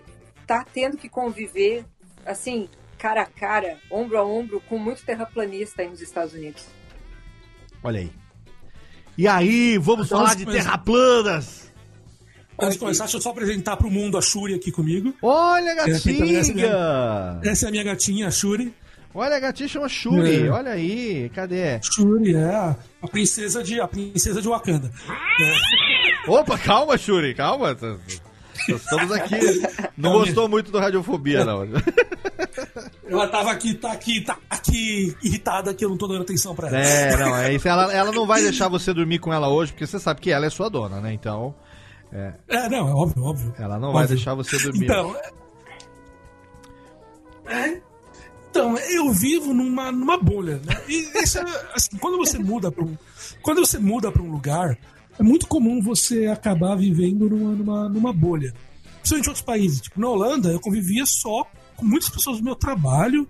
tá 0.48 0.66
tendo 0.74 0.96
que 0.98 1.10
conviver, 1.10 1.84
assim, 2.26 2.70
cara 2.98 3.24
a 3.24 3.26
cara, 3.26 3.78
ombro 3.92 4.18
a 4.18 4.24
ombro, 4.24 4.62
com 4.70 4.78
muito 4.78 5.04
terraplanista 5.04 5.82
aí 5.82 5.90
nos 5.90 6.02
Estados 6.02 6.34
Unidos. 6.34 6.66
Olha 7.84 8.00
aí. 8.00 8.12
E 9.18 9.28
aí, 9.28 9.78
vamos 9.78 10.08
Então, 10.08 10.20
falar 10.20 10.36
de 10.36 10.46
mas- 10.46 10.56
terra 10.56 10.78
planas. 10.78 11.66
Antes 12.58 12.76
de 12.76 12.80
começar, 12.80 13.04
deixa 13.04 13.18
eu 13.18 13.22
só 13.22 13.32
apresentar 13.32 13.76
pro 13.76 13.92
mundo 13.92 14.18
a 14.18 14.22
Shuri 14.22 14.54
aqui 14.54 14.72
comigo. 14.72 15.14
Olha, 15.22 15.72
é 15.72 15.74
minha- 15.74 15.86
gatinha! 15.88 17.40
Essa 17.44 17.66
é 17.66 17.68
a 17.68 17.72
minha 17.72 17.84
gatinha, 17.84 18.28
a 18.30 18.32
Shuri. 18.32 18.74
Olha, 19.16 19.38
a 19.38 19.40
gatinha 19.40 19.70
chama 19.70 19.88
Shuri. 19.88 20.46
É. 20.48 20.52
Olha 20.52 20.72
aí, 20.72 21.30
cadê? 21.34 21.80
Shuri 21.82 22.36
é 22.36 22.44
a, 22.54 22.76
a 23.02 23.08
princesa 23.08 23.64
de 23.64 23.80
a 23.80 23.88
princesa 23.88 24.42
de 24.42 24.48
Wakanda. 24.50 24.92
É. 25.40 26.30
Opa, 26.30 26.58
calma, 26.58 26.98
Shuri, 26.98 27.34
calma. 27.34 27.72
Estamos 28.68 29.12
aqui. 29.14 29.36
Não 29.98 30.12
gostou 30.14 30.50
muito 30.50 30.70
do 30.72 30.80
Radiofobia, 30.80 31.46
não. 31.46 31.66
Ela 33.08 33.28
tava 33.28 33.52
aqui, 33.52 33.74
tá 33.76 33.92
aqui, 33.92 34.22
tá 34.22 34.38
aqui 34.50 35.16
irritada 35.24 35.74
que 35.74 35.86
eu 35.86 35.90
não 35.90 35.98
tô 35.98 36.08
dando 36.08 36.24
atenção 36.24 36.54
pra 36.56 36.68
ela. 36.68 36.78
É, 36.80 37.16
não, 37.18 37.36
é 37.38 37.54
isso. 37.54 37.68
Ela, 37.68 37.94
ela 37.94 38.12
não 38.12 38.26
vai 38.28 38.42
deixar 38.42 38.68
você 38.68 38.94
dormir 38.94 39.20
com 39.20 39.32
ela 39.34 39.48
hoje, 39.48 39.72
porque 39.72 39.86
você 39.88 40.00
sabe 40.00 40.20
que 40.20 40.32
ela 40.32 40.46
é 40.46 40.50
sua 40.50 40.68
dona, 40.70 41.00
né? 41.00 41.14
Então. 41.14 41.56
É, 42.12 42.34
É, 42.48 42.70
não, 42.70 42.88
é 42.90 42.92
óbvio, 42.94 43.24
óbvio. 43.24 43.54
ela 43.60 43.78
não 43.80 43.94
vai 43.94 44.04
Óbvio. 44.04 44.16
deixar 44.18 44.34
você 44.34 44.58
dormir. 44.60 44.84
Então, 44.86 45.16
é- 45.16 45.32
é, 47.54 47.82
então 48.56 48.78
eu 48.78 49.12
vivo 49.12 49.54
numa, 49.54 49.92
numa 49.92 50.18
bolha, 50.18 50.62
né? 50.64 50.82
E 50.88 51.12
isso 51.22 51.40
é, 51.40 51.72
assim, 51.74 51.98
quando 51.98 52.16
você 52.16 52.40
muda 52.40 52.72
para 52.72 52.86
um, 52.86 52.98
quando 53.42 53.60
você 53.60 53.78
muda 53.78 54.10
para 54.10 54.22
um 54.22 54.32
lugar, 54.32 54.78
é 55.20 55.22
muito 55.22 55.46
comum 55.46 55.82
você 55.82 56.28
acabar 56.28 56.78
vivendo 56.78 57.30
numa, 57.30 57.52
numa, 57.52 57.90
numa 57.90 58.14
bolha. 58.14 58.54
Principalmente 59.00 59.26
em 59.26 59.30
outros 59.30 59.46
países. 59.46 59.82
Tipo, 59.82 60.00
na 60.00 60.08
Holanda, 60.08 60.50
eu 60.54 60.60
convivia 60.62 61.04
só 61.06 61.46
com 61.76 61.86
muitas 61.86 62.10
pessoas 62.10 62.38
do 62.38 62.46
meu 62.46 62.56
trabalho 62.56 63.28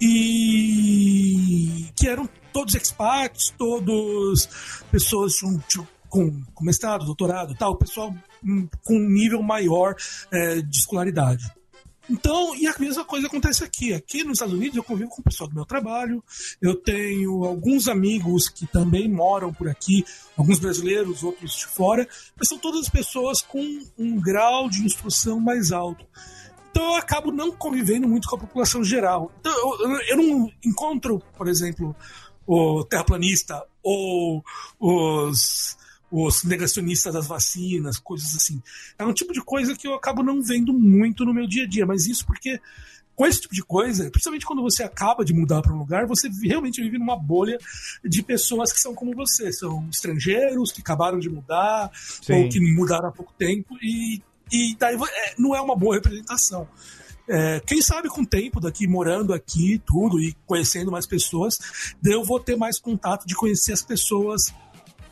e 0.00 1.86
que 1.96 2.06
eram 2.06 2.28
todos 2.52 2.76
expats, 2.76 3.52
todos 3.58 4.48
pessoas 4.92 5.40
com, 5.40 5.58
tipo, 5.58 5.88
com, 6.08 6.40
com 6.54 6.64
mestrado, 6.64 7.04
doutorado 7.04 7.52
tal, 7.56 7.76
pessoal 7.76 8.14
hum, 8.44 8.68
com 8.84 8.94
um 8.94 9.10
nível 9.10 9.42
maior 9.42 9.96
é, 10.32 10.62
de 10.62 10.78
escolaridade. 10.78 11.44
Então, 12.08 12.54
e 12.54 12.66
a 12.68 12.74
mesma 12.78 13.04
coisa 13.04 13.26
acontece 13.26 13.64
aqui. 13.64 13.92
Aqui 13.92 14.22
nos 14.22 14.34
Estados 14.34 14.54
Unidos 14.54 14.76
eu 14.76 14.84
convivo 14.84 15.10
com 15.10 15.20
o 15.20 15.24
pessoal 15.24 15.48
do 15.48 15.56
meu 15.56 15.64
trabalho, 15.66 16.22
eu 16.62 16.74
tenho 16.76 17.44
alguns 17.44 17.88
amigos 17.88 18.48
que 18.48 18.66
também 18.66 19.08
moram 19.08 19.52
por 19.52 19.68
aqui, 19.68 20.04
alguns 20.36 20.58
brasileiros, 20.60 21.24
outros 21.24 21.56
de 21.56 21.66
fora, 21.66 22.06
mas 22.36 22.48
são 22.48 22.58
todas 22.58 22.88
pessoas 22.88 23.40
com 23.42 23.60
um 23.98 24.20
grau 24.20 24.68
de 24.70 24.84
instrução 24.84 25.40
mais 25.40 25.72
alto. 25.72 26.06
Então 26.70 26.84
eu 26.84 26.94
acabo 26.94 27.32
não 27.32 27.50
convivendo 27.50 28.06
muito 28.06 28.28
com 28.28 28.36
a 28.36 28.40
população 28.40 28.84
geral. 28.84 29.32
Então 29.40 29.52
eu, 29.80 30.00
eu- 30.10 30.16
não 30.16 30.52
encontro, 30.64 31.20
por 31.36 31.48
exemplo, 31.48 31.96
o 32.46 32.84
terraplanista 32.84 33.64
ou 33.82 34.44
os, 34.78 35.76
os 36.24 36.44
negacionistas 36.44 37.12
das 37.12 37.26
vacinas, 37.26 37.98
coisas 37.98 38.34
assim. 38.34 38.62
É 38.98 39.04
um 39.04 39.12
tipo 39.12 39.32
de 39.32 39.42
coisa 39.42 39.74
que 39.74 39.86
eu 39.86 39.94
acabo 39.94 40.22
não 40.22 40.42
vendo 40.42 40.72
muito 40.72 41.24
no 41.24 41.34
meu 41.34 41.46
dia 41.46 41.64
a 41.64 41.68
dia, 41.68 41.84
mas 41.84 42.06
isso 42.06 42.24
porque 42.24 42.60
com 43.16 43.26
esse 43.26 43.40
tipo 43.40 43.54
de 43.54 43.62
coisa, 43.62 44.10
principalmente 44.10 44.44
quando 44.44 44.62
você 44.62 44.82
acaba 44.82 45.24
de 45.24 45.32
mudar 45.32 45.62
para 45.62 45.72
um 45.72 45.78
lugar, 45.78 46.06
você 46.06 46.28
realmente 46.44 46.82
vive 46.82 46.98
numa 46.98 47.16
bolha 47.16 47.58
de 48.04 48.22
pessoas 48.22 48.70
que 48.70 48.78
são 48.78 48.94
como 48.94 49.14
você, 49.14 49.50
são 49.52 49.88
estrangeiros 49.90 50.70
que 50.70 50.82
acabaram 50.82 51.18
de 51.18 51.30
mudar 51.30 51.90
Sim. 51.94 52.34
ou 52.34 52.48
que 52.48 52.60
mudaram 52.60 53.08
há 53.08 53.12
pouco 53.12 53.32
tempo 53.38 53.74
e, 53.80 54.22
e 54.52 54.76
daí 54.78 54.94
é, 54.94 55.34
não 55.38 55.56
é 55.56 55.60
uma 55.60 55.74
boa 55.74 55.94
representação. 55.94 56.68
É, 57.28 57.60
quem 57.66 57.82
sabe 57.82 58.08
com 58.08 58.20
o 58.20 58.26
tempo 58.26 58.60
daqui, 58.60 58.86
morando 58.86 59.32
aqui, 59.32 59.82
tudo, 59.84 60.20
e 60.20 60.36
conhecendo 60.46 60.92
mais 60.92 61.06
pessoas, 61.06 61.58
eu 62.04 62.22
vou 62.22 62.38
ter 62.38 62.56
mais 62.56 62.78
contato 62.78 63.26
de 63.26 63.34
conhecer 63.34 63.72
as 63.72 63.82
pessoas 63.82 64.54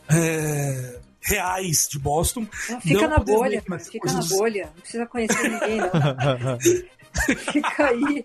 é, 0.09 0.99
reais 1.21 1.87
de 1.89 1.97
Boston. 1.99 2.47
Não, 2.69 2.81
fica 2.81 3.01
Não 3.01 3.09
na 3.09 3.19
bolha, 3.19 3.61
fica 3.61 3.75
na 4.07 4.13
coisas- 4.13 4.29
bolha. 4.29 4.65
Não 4.75 4.81
precisa 4.81 5.05
conhecer 5.05 5.49
ninguém, 5.49 5.77
não. 5.77 6.59
fica 7.51 7.85
aí. 7.87 8.23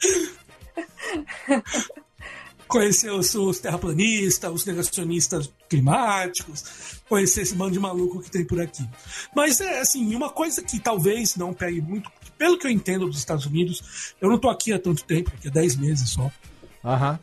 conhecer 2.67 3.11
os, 3.11 3.35
os 3.35 3.59
terraplanistas, 3.59 4.53
os 4.53 4.65
negacionistas 4.65 5.51
climáticos, 5.69 7.01
conhecer 7.09 7.43
esse 7.43 7.55
bando 7.55 7.73
de 7.73 7.81
maluco 7.81 8.21
que 8.23 8.31
tem 8.31 8.45
por 8.45 8.61
aqui. 8.61 8.89
Mas 9.35 9.61
é 9.61 9.81
assim, 9.81 10.15
uma 10.15 10.31
coisa 10.31 10.63
que 10.63 10.79
talvez 10.79 11.35
não 11.37 11.53
pegue 11.53 11.81
muito, 11.81 12.11
pelo 12.39 12.57
que 12.59 12.67
eu 12.67 12.71
entendo 12.71 13.07
dos 13.07 13.19
Estados 13.19 13.45
Unidos, 13.47 14.15
eu 14.21 14.29
não 14.31 14.39
tô 14.39 14.49
aqui 14.49 14.73
há 14.73 14.79
tanto 14.79 15.03
tempo, 15.05 15.33
aqui 15.37 15.49
há 15.49 15.51
10 15.51 15.77
meses 15.77 16.11
só. 16.11 16.31
Aham. 16.85 17.19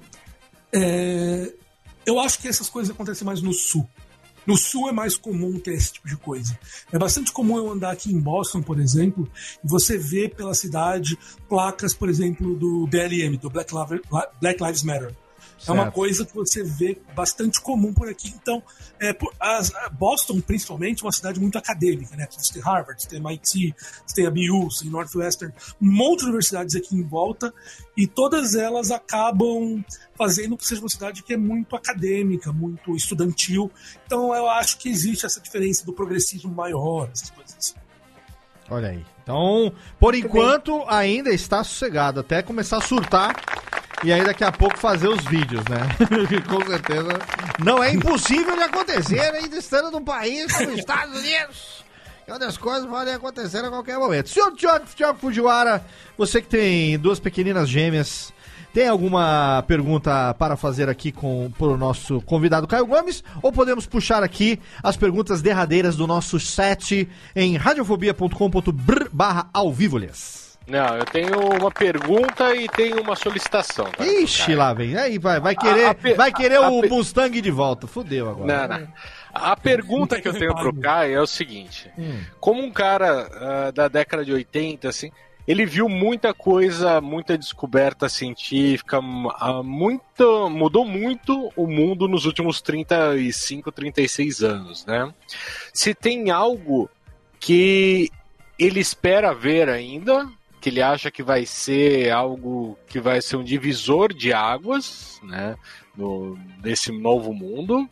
É, 0.73 1.53
eu 2.05 2.19
acho 2.19 2.39
que 2.39 2.47
essas 2.47 2.69
coisas 2.69 2.93
acontecem 2.93 3.25
mais 3.25 3.41
no 3.41 3.53
sul. 3.53 3.87
No 4.47 4.55
sul 4.55 4.87
é 4.87 4.93
mais 4.93 5.17
comum 5.17 5.59
ter 5.59 5.73
esse 5.73 5.93
tipo 5.93 6.07
de 6.07 6.15
coisa. 6.15 6.57
É 6.91 6.97
bastante 6.97 7.33
comum 7.33 7.57
eu 7.57 7.69
andar 7.69 7.91
aqui 7.91 8.11
em 8.11 8.19
Boston, 8.19 8.61
por 8.61 8.79
exemplo, 8.79 9.29
e 9.61 9.67
você 9.67 9.97
vê 9.97 10.29
pela 10.29 10.53
cidade 10.53 11.19
placas, 11.49 11.93
por 11.93 12.07
exemplo, 12.07 12.55
do 12.55 12.87
BLM, 12.87 13.37
do 13.37 13.49
Black 13.49 13.73
Lives, 13.75 14.01
Black 14.39 14.63
Matter. 15.57 15.69
É 15.69 15.71
uma 15.71 15.83
Certo. 15.83 15.95
coisa 15.95 16.25
que 16.25 16.35
você 16.35 16.63
vê 16.63 16.97
bastante 17.15 17.59
comum 17.61 17.93
por 17.93 18.07
aqui. 18.07 18.29
Então, 18.39 18.61
é, 18.99 19.11
por- 19.13 19.33
as- 19.39 19.71
Boston, 19.91 20.39
principalmente, 20.39 21.01
é 21.03 21.05
uma 21.05 21.11
cidade 21.11 21.39
muito 21.39 21.57
acadêmica, 21.57 22.15
né? 22.15 22.27
Você 22.29 22.53
tem 22.53 22.61
Harvard, 22.61 23.01
você 23.01 23.07
tem 23.09 23.19
MIT, 23.19 23.73
você 24.05 24.15
tem 24.15 24.25
a 24.27 24.31
BU, 24.31 24.69
você 24.71 24.83
tem 24.83 24.91
Northwestern, 24.91 25.53
um 25.81 25.91
monte 25.91 26.19
de 26.19 26.25
universidades 26.25 26.75
aqui 26.75 26.95
em 26.95 27.03
volta, 27.03 27.53
e 27.95 28.05
todas 28.07 28.55
elas 28.55 28.91
acabam 28.91 29.83
fazendo 30.15 30.55
que 30.57 30.65
seja 30.65 30.81
uma 30.81 30.89
cidade 30.89 31.23
que 31.23 31.33
é 31.33 31.37
muito 31.37 31.75
acadêmica, 31.75 32.51
muito 32.53 32.95
estudantil. 32.95 33.71
Então, 34.05 34.33
eu 34.35 34.49
acho 34.49 34.77
que 34.77 34.89
existe 34.89 35.25
essa 35.25 35.39
diferença 35.41 35.85
do 35.85 35.93
progressismo 35.93 36.51
maior, 36.51 37.09
essas 37.11 37.29
coisas 37.29 37.55
assim. 37.57 37.73
Olha 38.69 38.89
aí. 38.89 39.05
Então, 39.23 39.71
por 39.99 40.13
enquanto, 40.13 40.83
ainda 40.87 41.29
está 41.29 41.63
sossegado, 41.63 42.19
até 42.19 42.41
começar 42.41 42.77
a 42.77 42.81
surtar. 42.81 43.35
E 44.03 44.13
aí 44.13 44.23
daqui 44.23 44.43
a 44.43 44.51
pouco 44.51 44.77
fazer 44.77 45.07
os 45.07 45.23
vídeos, 45.25 45.63
né? 45.65 45.79
Com 46.47 46.65
certeza. 46.65 47.19
Não 47.63 47.83
é 47.83 47.93
impossível 47.93 48.55
de 48.55 48.63
acontecer, 48.63 49.19
ainda 49.19 49.57
estando 49.57 49.89
num 49.89 50.03
país 50.03 50.51
como 50.55 50.69
os 50.69 50.79
Estados 50.79 51.19
Unidos. 51.19 51.85
Que 52.25 52.31
onde 52.31 52.45
as 52.45 52.57
coisas 52.57 52.85
podem 52.87 53.13
acontecer 53.13 53.63
a 53.63 53.69
qualquer 53.69 53.97
momento. 53.97 54.29
Senhor 54.29 54.53
Tiago, 54.53 54.85
Fujiwara, 55.17 55.83
você 56.17 56.41
que 56.41 56.47
tem 56.47 56.99
duas 56.99 57.19
pequeninas 57.19 57.69
gêmeas, 57.69 58.33
tem 58.73 58.87
alguma 58.87 59.63
pergunta 59.67 60.33
para 60.35 60.55
fazer 60.55 60.89
aqui 60.89 61.11
com 61.11 61.51
o 61.57 61.77
nosso 61.77 62.21
convidado 62.21 62.67
Caio 62.67 62.85
Gomes? 62.85 63.23
Ou 63.41 63.51
podemos 63.51 63.87
puxar 63.87 64.21
aqui 64.21 64.59
as 64.83 64.95
perguntas 64.95 65.41
derradeiras 65.41 65.95
do 65.95 66.05
nosso 66.05 66.39
chat 66.39 67.09
em 67.35 67.57
radiofobia.com.br 67.57 69.05
barra 69.11 69.49
ao 69.51 69.73
vivo-lhes? 69.73 70.46
Não, 70.67 70.97
eu 70.97 71.05
tenho 71.05 71.39
uma 71.57 71.71
pergunta 71.71 72.53
e 72.53 72.67
tenho 72.67 73.01
uma 73.01 73.15
solicitação. 73.15 73.85
Tá? 73.85 74.05
Ixi, 74.05 74.53
lá 74.53 74.73
vem. 74.73 74.97
Aí 74.97 75.17
vai, 75.17 75.39
vai 75.39 75.55
querer, 75.55 75.85
A- 75.85 75.91
a 75.91 76.15
vai 76.15 76.31
querer 76.31 76.57
a 76.57 76.69
o 76.69 76.87
Mustang 76.89 77.39
de 77.39 77.51
volta. 77.51 77.87
Fudeu 77.87 78.29
agora. 78.29 78.67
Não, 78.67 78.79
não. 78.79 78.87
A 79.33 79.55
pergunta 79.55 80.19
que 80.19 80.27
eu 80.27 80.33
tenho 80.33 80.53
pro 80.55 80.73
Caio 80.73 81.17
é 81.17 81.21
o 81.21 81.27
seguinte: 81.27 81.89
Hum. 81.97 82.19
como 82.39 82.61
um 82.61 82.71
cara 82.71 83.29
ah, 83.67 83.71
da 83.71 83.87
década 83.87 84.25
de 84.25 84.33
80, 84.33 84.89
assim, 84.89 85.09
ele 85.47 85.65
viu 85.65 85.87
muita 85.87 86.33
coisa, 86.33 86.99
muita 86.99 87.37
descoberta 87.37 88.09
científica, 88.09 88.97
ah, 89.39 89.61
muito, 89.63 90.49
mudou 90.49 90.83
muito 90.83 91.49
o 91.55 91.65
mundo 91.65 92.07
nos 92.09 92.25
últimos 92.25 92.59
35, 92.61 93.71
36 93.71 94.43
anos, 94.43 94.85
né? 94.85 95.13
Se 95.73 95.93
tem 95.95 96.29
algo 96.29 96.89
que 97.39 98.09
ele 98.59 98.79
espera 98.79 99.33
ver 99.33 99.69
ainda, 99.69 100.27
que 100.67 100.69
ele 100.69 100.81
acha 100.81 101.09
que 101.09 101.23
vai 101.23 101.45
ser 101.45 102.11
algo 102.11 102.77
que 102.87 102.99
vai 102.99 103.21
ser 103.21 103.37
um 103.37 103.43
divisor 103.43 104.13
de 104.13 104.33
águas, 104.33 105.17
né? 105.23 105.55
No, 105.95 106.37
desse 106.59 106.91
novo 106.91 107.33
mundo. 107.33 107.89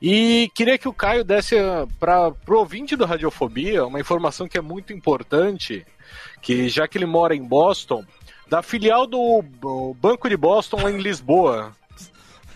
E 0.00 0.50
queria 0.54 0.76
que 0.76 0.86
o 0.86 0.92
Caio 0.92 1.24
desse 1.24 1.56
para 1.98 2.28
o 2.28 2.54
ouvinte 2.54 2.94
do 2.94 3.06
Radiofobia 3.06 3.86
uma 3.86 3.98
informação 3.98 4.46
que 4.46 4.58
é 4.58 4.60
muito 4.60 4.92
importante, 4.92 5.86
que 6.42 6.68
já 6.68 6.86
que 6.86 6.98
ele 6.98 7.06
mora 7.06 7.34
em 7.34 7.42
Boston, 7.42 8.04
da 8.46 8.62
filial 8.62 9.06
do 9.06 9.42
Banco 9.98 10.28
de 10.28 10.36
Boston 10.36 10.82
lá 10.82 10.90
em 10.90 10.98
Lisboa. 10.98 11.74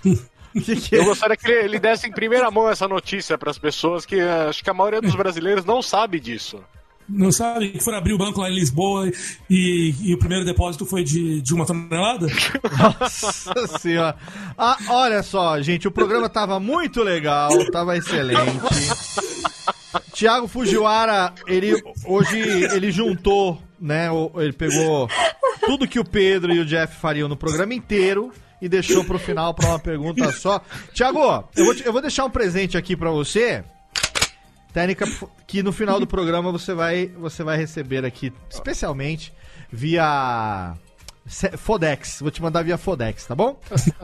Eu 0.93 1.07
gostaria 1.07 1.35
que 1.35 1.51
ele, 1.51 1.79
desse 1.79 2.07
em 2.07 2.13
primeira 2.13 2.51
mão 2.51 2.69
essa 2.69 2.87
notícia 2.87 3.39
para 3.39 3.51
as 3.51 3.59
pessoas 3.59 4.05
que 4.05 4.17
eh, 4.17 4.49
acho 4.51 4.63
que 4.63 4.69
a 4.69 4.75
maioria 4.75 5.01
dos 5.01 5.15
brasileiros 5.15 5.65
não 5.65 5.81
sabe 5.81 6.21
disso. 6.21 6.63
Não 7.13 7.31
sabe? 7.31 7.69
Que 7.69 7.85
foram 7.85 7.99
abrir 7.99 8.15
o 8.15 8.19
banco 8.19 8.41
lá 8.41 8.51
em 8.51 8.55
Lisboa 8.55 9.11
e, 9.49 9.95
e 10.01 10.15
o 10.15 10.19
primeiro 10.19 10.47
depósito 10.47 10.87
foi 10.87 11.05
de, 11.05 11.43
de 11.43 11.53
uma 11.53 11.67
tonelada? 11.67 12.27
Nossa 12.79 13.53
senhora. 13.79 14.17
Ah, 14.57 14.79
olha 14.89 15.23
só, 15.23 15.61
gente, 15.61 15.87
o 15.87 15.91
programa 15.91 16.29
tava 16.31 16.59
muito 16.59 17.03
legal, 17.03 17.51
tava 17.71 17.99
excelente. 17.99 18.59
Tiago 20.15 20.49
Fujiwara, 20.49 21.35
ele 21.47 21.75
hoje 22.07 22.39
ele 22.73 22.91
juntou, 22.91 23.61
né? 23.79 24.09
Ele 24.37 24.53
pegou 24.53 25.07
tudo 25.67 25.87
que 25.87 26.01
o 26.01 26.05
Pedro 26.05 26.53
e 26.55 26.61
o 26.61 26.65
Jeff 26.65 26.97
fariam 26.99 27.29
no 27.29 27.37
programa 27.37 27.75
inteiro 27.75 28.33
e 28.61 28.69
deixou 28.69 29.05
pro 29.05 29.19
final 29.19 29.53
pra 29.53 29.69
uma 29.69 29.79
pergunta 29.79 30.33
só. 30.33 30.63
Tiago, 30.95 31.45
eu 31.55 31.75
eu 31.85 31.93
vou 31.93 32.01
deixar 32.01 32.25
um 32.25 32.31
presente 32.31 32.79
aqui 32.79 32.97
pra 32.97 33.11
você. 33.11 33.63
Técnica 34.73 35.07
que 35.47 35.63
no 35.63 35.73
final 35.73 36.01
do 36.01 36.07
programa 36.07 36.51
você 36.51 36.73
vai, 36.75 37.07
você 37.19 37.43
vai 37.45 37.57
receber 37.59 38.05
aqui, 38.05 38.33
especialmente 38.51 39.33
via 39.71 40.75
Fodex. 41.59 42.19
Vou 42.21 42.31
te 42.31 42.43
mandar 42.43 42.63
via 42.65 42.79
Fodex, 42.79 43.27
tá 43.27 43.35
bom? 43.35 43.61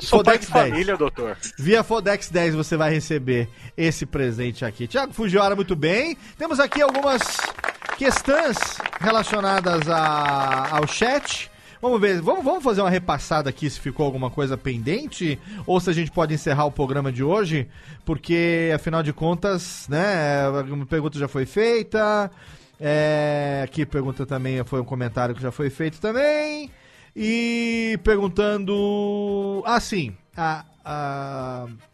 Fodex 0.08 0.48
10. 0.48 0.70
família, 0.70 0.96
doutor. 0.96 1.36
Via 1.58 1.82
Fodex 1.82 2.28
10 2.30 2.54
você 2.54 2.76
vai 2.76 2.90
receber 2.92 3.48
esse 3.76 4.04
presente 4.06 4.64
aqui. 4.64 4.86
Tiago 4.86 5.12
Fujiwara, 5.12 5.56
muito 5.56 5.74
bem. 5.74 6.16
Temos 6.36 6.60
aqui 6.60 6.80
algumas 6.82 7.22
questões 7.96 8.56
relacionadas 9.00 9.88
a- 9.88 10.68
ao 10.76 10.86
chat. 10.86 11.50
Vamos 11.80 12.00
ver, 12.00 12.20
vamos, 12.20 12.44
vamos 12.44 12.64
fazer 12.64 12.80
uma 12.80 12.90
repassada 12.90 13.48
aqui 13.48 13.70
se 13.70 13.78
ficou 13.78 14.05
alguma 14.05 14.30
coisa 14.30 14.56
pendente 14.56 15.38
ou 15.64 15.78
se 15.78 15.88
a 15.88 15.92
gente 15.92 16.10
pode 16.10 16.34
encerrar 16.34 16.64
o 16.64 16.72
programa 16.72 17.12
de 17.12 17.22
hoje, 17.22 17.68
porque 18.05 18.72
afinal 18.74 19.00
de 19.00 19.12
contas, 19.12 19.86
né, 19.88 20.48
uma 20.68 20.86
pergunta 20.86 21.18
já 21.18 21.28
foi 21.28 21.46
feita. 21.46 22.30
É, 22.80 23.62
aqui 23.64 23.86
pergunta 23.86 24.26
também 24.26 24.62
foi 24.64 24.80
um 24.80 24.84
comentário 24.84 25.34
que 25.34 25.42
já 25.42 25.52
foi 25.52 25.70
feito 25.70 26.00
também. 26.00 26.70
E 27.14 27.98
perguntando. 28.05 29.62
Ah, 29.66 29.80
sim. 29.80 30.16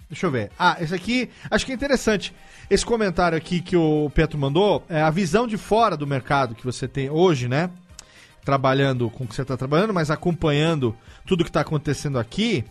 Deixa 0.09 0.27
eu 0.27 0.31
ver. 0.31 0.51
Ah, 0.59 0.77
esse 0.81 0.95
aqui 0.95 1.31
acho 1.51 1.65
que 1.65 1.73
é 1.73 1.75
interessante. 1.75 2.35
Esse 2.69 2.85
comentário 2.85 3.37
aqui 3.37 3.61
que 3.61 3.77
o 3.77 4.11
Petro 4.15 4.39
mandou 4.39 4.85
é 4.89 5.01
a 5.01 5.11
visão 5.11 5.47
de 5.47 5.57
fora 5.57 5.97
do 5.97 6.07
mercado 6.07 6.55
que 6.55 6.65
você 6.65 6.87
tem 6.87 7.09
hoje, 7.11 7.49
né? 7.49 7.71
Trabalhando 8.45 9.09
com 9.11 9.25
o 9.25 9.27
que 9.27 9.35
você 9.35 9.43
está 9.43 9.57
trabalhando, 9.57 9.95
mas 9.95 10.11
acompanhando 10.11 10.95
tudo 11.27 11.45
que 11.45 11.51
está 11.51 11.61
acontecendo 11.61 12.19
aqui. 12.19 12.65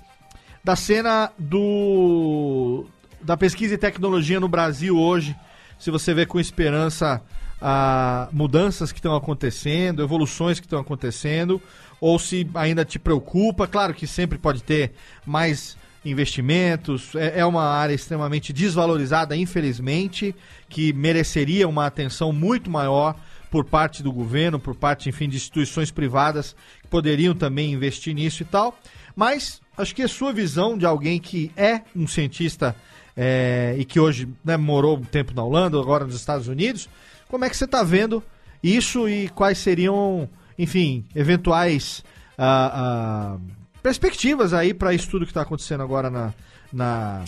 Da 0.64 0.76
cena 0.76 1.32
do 1.38 2.86
da 3.22 3.38
pesquisa 3.38 3.74
e 3.74 3.78
tecnologia 3.78 4.40
no 4.40 4.48
Brasil 4.48 4.98
hoje. 4.98 5.36
Se 5.80 5.90
você 5.90 6.14
vê 6.14 6.26
com 6.26 6.40
esperança 6.40 7.22
ah, 7.62 8.28
mudanças 8.32 8.92
que 8.92 9.00
estão 9.00 9.16
acontecendo, 9.16 10.04
evoluções 10.04 10.60
que 10.60 10.66
estão 10.66 10.80
acontecendo, 10.80 11.62
ou 12.00 12.20
se 12.20 12.48
ainda 12.56 12.84
te 12.84 13.00
preocupa. 13.00 13.66
Claro 13.66 13.94
que 13.94 14.06
sempre 14.06 14.38
pode 14.38 14.62
ter 14.62 14.92
mais 15.26 15.78
investimentos, 16.06 17.16
é, 17.16 17.40
é 17.40 17.46
uma 17.46 17.64
área 17.64 17.94
extremamente 17.94 18.52
desvalorizada, 18.52 19.36
infelizmente, 19.38 20.36
que 20.68 20.92
mereceria 20.92 21.68
uma 21.68 21.86
atenção 21.86 22.34
muito 22.34 22.70
maior 22.70 23.16
por 23.54 23.64
parte 23.66 24.02
do 24.02 24.12
governo, 24.12 24.58
por 24.60 24.74
parte, 24.74 25.10
enfim, 25.10 25.30
de 25.30 25.38
instituições 25.38 25.92
privadas 25.92 26.56
que 26.82 26.88
poderiam 26.88 27.36
também 27.36 27.72
investir 27.72 28.16
nisso 28.16 28.42
e 28.42 28.46
tal. 28.48 28.76
Mas 29.16 29.62
acho 29.78 29.94
que 29.94 30.02
a 30.02 30.08
sua 30.08 30.34
visão 30.34 30.76
de 30.76 30.88
alguém 30.88 31.20
que 31.20 31.52
é 31.56 31.82
um 31.96 32.08
cientista 32.08 32.76
é, 33.16 33.76
e 33.78 33.86
que 33.86 34.00
hoje 34.00 34.28
né, 34.44 34.58
morou 34.58 34.98
um 34.98 35.04
tempo 35.04 35.36
na 35.36 35.44
Holanda, 35.44 35.80
agora 35.80 36.04
nos 36.04 36.16
Estados 36.16 36.48
Unidos, 36.48 36.90
como 37.28 37.46
é 37.46 37.50
que 37.50 37.56
você 37.56 37.66
está 37.66 37.84
vendo 37.84 38.24
isso 38.64 39.08
e 39.08 39.30
quais 39.30 39.60
seriam, 39.60 40.28
enfim, 40.58 41.06
eventuais 41.14 42.04
ah, 42.36 42.72
ah, 42.74 43.38
perspectivas 43.84 44.52
aí 44.52 44.74
para 44.74 44.96
isso 44.96 45.08
tudo 45.12 45.26
que 45.28 45.32
está 45.32 45.44
acontecendo 45.44 45.84
agora 45.84 46.10
na, 46.10 46.34
na, 46.74 47.24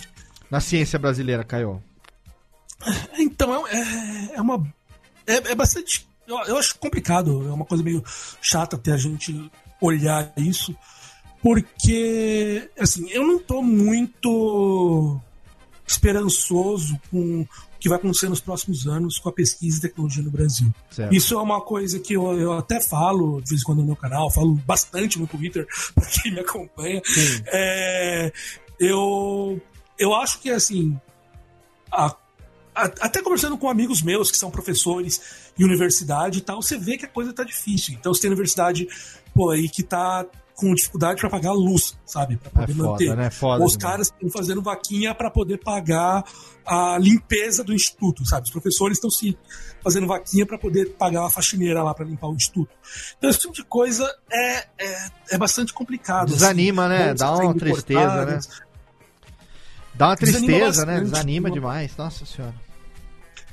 na 0.49 0.59
ciência 0.59 0.97
brasileira, 0.97 1.43
Caio? 1.43 1.83
Então, 3.19 3.67
é, 3.67 3.75
é- 3.79 4.35
é 4.37 4.41
uma. 4.41 4.65
É, 5.27 5.51
é 5.51 5.55
bastante. 5.55 6.07
Eu, 6.27 6.37
eu 6.45 6.57
acho 6.57 6.77
complicado, 6.79 7.47
é 7.47 7.51
uma 7.51 7.65
coisa 7.65 7.83
meio 7.83 8.03
chata 8.41 8.75
até 8.75 8.91
a 8.91 8.97
gente 8.97 9.51
olhar 9.81 10.31
isso, 10.37 10.75
porque, 11.41 12.69
assim, 12.79 13.07
eu 13.11 13.25
não 13.25 13.37
tô 13.39 13.61
muito 13.61 15.19
esperançoso 15.87 16.99
com 17.11 17.41
o 17.41 17.47
que 17.79 17.87
vai 17.87 17.99
acontecer 17.99 18.27
nos 18.27 18.39
próximos 18.41 18.87
anos 18.87 19.19
com 19.19 19.29
a 19.29 19.31
pesquisa 19.31 19.77
e 19.77 19.81
tecnologia 19.81 20.23
no 20.23 20.31
Brasil. 20.31 20.73
Certo. 20.89 21.13
Isso 21.13 21.35
é 21.35 21.41
uma 21.41 21.61
coisa 21.61 21.99
que 21.99 22.13
eu, 22.13 22.33
eu 22.39 22.53
até 22.53 22.81
falo 22.81 23.39
de 23.41 23.49
vez 23.49 23.61
em 23.61 23.63
quando 23.63 23.79
no 23.79 23.85
meu 23.85 23.95
canal, 23.95 24.31
falo 24.31 24.55
bastante 24.65 25.19
no 25.19 25.27
Twitter, 25.27 25.67
para 25.93 26.05
quem 26.07 26.33
me 26.33 26.39
acompanha. 26.39 27.01
É, 27.47 28.31
eu, 28.79 29.61
eu 29.99 30.15
acho 30.15 30.39
que, 30.39 30.49
assim, 30.49 30.99
a- 31.91 32.07
a- 32.07 32.17
até 32.75 33.21
conversando 33.21 33.57
com 33.57 33.69
amigos 33.69 34.01
meus 34.01 34.29
que 34.29 34.37
são 34.37 34.51
professores 34.51 35.21
em 35.57 35.63
universidade 35.63 36.39
e 36.39 36.41
tal, 36.41 36.61
você 36.61 36.77
vê 36.77 36.97
que 36.97 37.05
a 37.05 37.09
coisa 37.09 37.31
tá 37.33 37.43
difícil. 37.43 37.93
Então 37.93 38.13
você 38.13 38.21
tem 38.21 38.29
universidade, 38.29 38.87
pô, 39.33 39.49
aí 39.51 39.69
que 39.69 39.81
tá 39.81 40.25
com 40.55 40.73
dificuldade 40.73 41.19
para 41.19 41.29
pagar 41.29 41.49
a 41.49 41.53
luz, 41.53 41.97
sabe? 42.05 42.37
Pra 42.37 42.49
É 42.63 42.65
poder 42.67 42.73
foda, 42.75 42.89
manter. 42.89 43.15
né? 43.17 43.29
Foda 43.29 43.63
Os 43.65 43.73
demais. 43.73 43.91
caras 43.91 44.07
estão 44.07 44.29
fazendo 44.29 44.61
vaquinha 44.61 45.13
para 45.13 45.29
poder 45.29 45.57
pagar 45.57 46.23
a 46.65 46.97
limpeza 46.97 47.61
do 47.63 47.73
instituto, 47.73 48.25
sabe? 48.25 48.45
Os 48.45 48.51
professores 48.51 48.97
estão 48.97 49.09
se 49.09 49.37
fazendo 49.83 50.07
vaquinha 50.07 50.45
para 50.45 50.57
poder 50.57 50.91
pagar 50.93 51.25
a 51.25 51.29
faxineira 51.29 51.83
lá 51.83 51.93
para 51.93 52.05
limpar 52.05 52.27
o 52.29 52.35
instituto. 52.35 52.69
Então 53.17 53.29
esse 53.29 53.39
tipo 53.39 53.53
de 53.53 53.63
coisa 53.65 54.09
é, 54.31 54.57
é, 54.79 55.07
é 55.31 55.37
bastante 55.37 55.73
complicado. 55.73 56.27
assim. 56.27 56.35
Desanima, 56.35 56.87
né? 56.87 56.97
Bolsas 57.13 57.19
Dá 57.19 57.35
uma 57.35 57.53
tristeza, 57.53 57.99
cortadas. 57.99 58.49
Dá 59.93 60.07
uma 60.07 60.15
Desanima 60.15 60.47
tristeza, 60.47 60.85
né? 60.85 60.93
bastante. 60.93 61.11
Desanima 61.11 61.51
demais. 61.51 61.97
Nossa 61.97 62.25
senhora. 62.25 62.64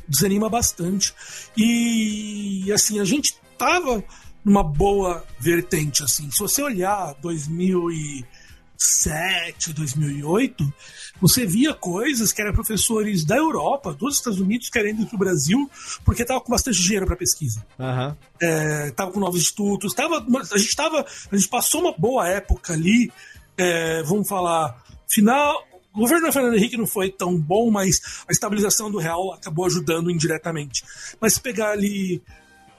Desanima 0.09 0.49
bastante. 0.49 1.13
E 1.57 2.71
assim, 2.73 3.01
a 3.01 3.05
gente 3.05 3.37
tava 3.57 4.03
numa 4.45 4.65
boa 4.65 5.25
vertente 5.39 6.03
assim. 6.03 6.29
Se 6.31 6.39
você 6.39 6.63
olhar 6.63 7.15
2007, 7.21 9.73
2008, 9.73 10.73
você 11.21 11.45
via 11.47 11.73
coisas 11.73 12.33
que 12.33 12.43
eram 12.43 12.53
professores 12.53 13.25
da 13.25 13.37
Europa, 13.37 13.95
dos 13.95 14.17
Estados 14.17 14.41
Unidos 14.41 14.69
querendo 14.69 15.03
ir 15.03 15.07
pro 15.07 15.17
Brasil, 15.17 15.71
porque 16.05 16.25
tava 16.25 16.41
com 16.41 16.51
bastante 16.51 16.83
dinheiro 16.83 17.07
para 17.07 17.15
pesquisa. 17.15 17.65
Aham. 17.79 18.17
É, 18.41 18.91
tava 18.91 19.13
com 19.13 19.21
novos 19.21 19.41
institutos, 19.41 19.95
tava, 19.95 20.27
a 20.53 20.59
gente 20.59 20.75
tava, 20.75 21.07
a 21.31 21.37
gente 21.37 21.49
passou 21.49 21.83
uma 21.83 21.95
boa 21.97 22.29
época 22.29 22.73
ali, 22.73 23.13
é, 23.57 24.03
vamos 24.03 24.29
falar, 24.29 24.83
final, 25.09 25.65
o 25.95 26.01
governo 26.01 26.27
do 26.27 26.33
Fernando 26.33 26.55
Henrique 26.55 26.77
não 26.77 26.87
foi 26.87 27.11
tão 27.11 27.39
bom, 27.39 27.71
mas 27.71 28.01
a 28.29 28.33
estabilização 28.33 28.91
do 28.91 28.99
real 28.99 29.33
acabou 29.33 29.67
ajudando 29.67 30.11
indiretamente. 30.11 30.85
Mas 31.21 31.35
se 31.35 31.41
pegar 31.41 31.71
ali 31.71 32.23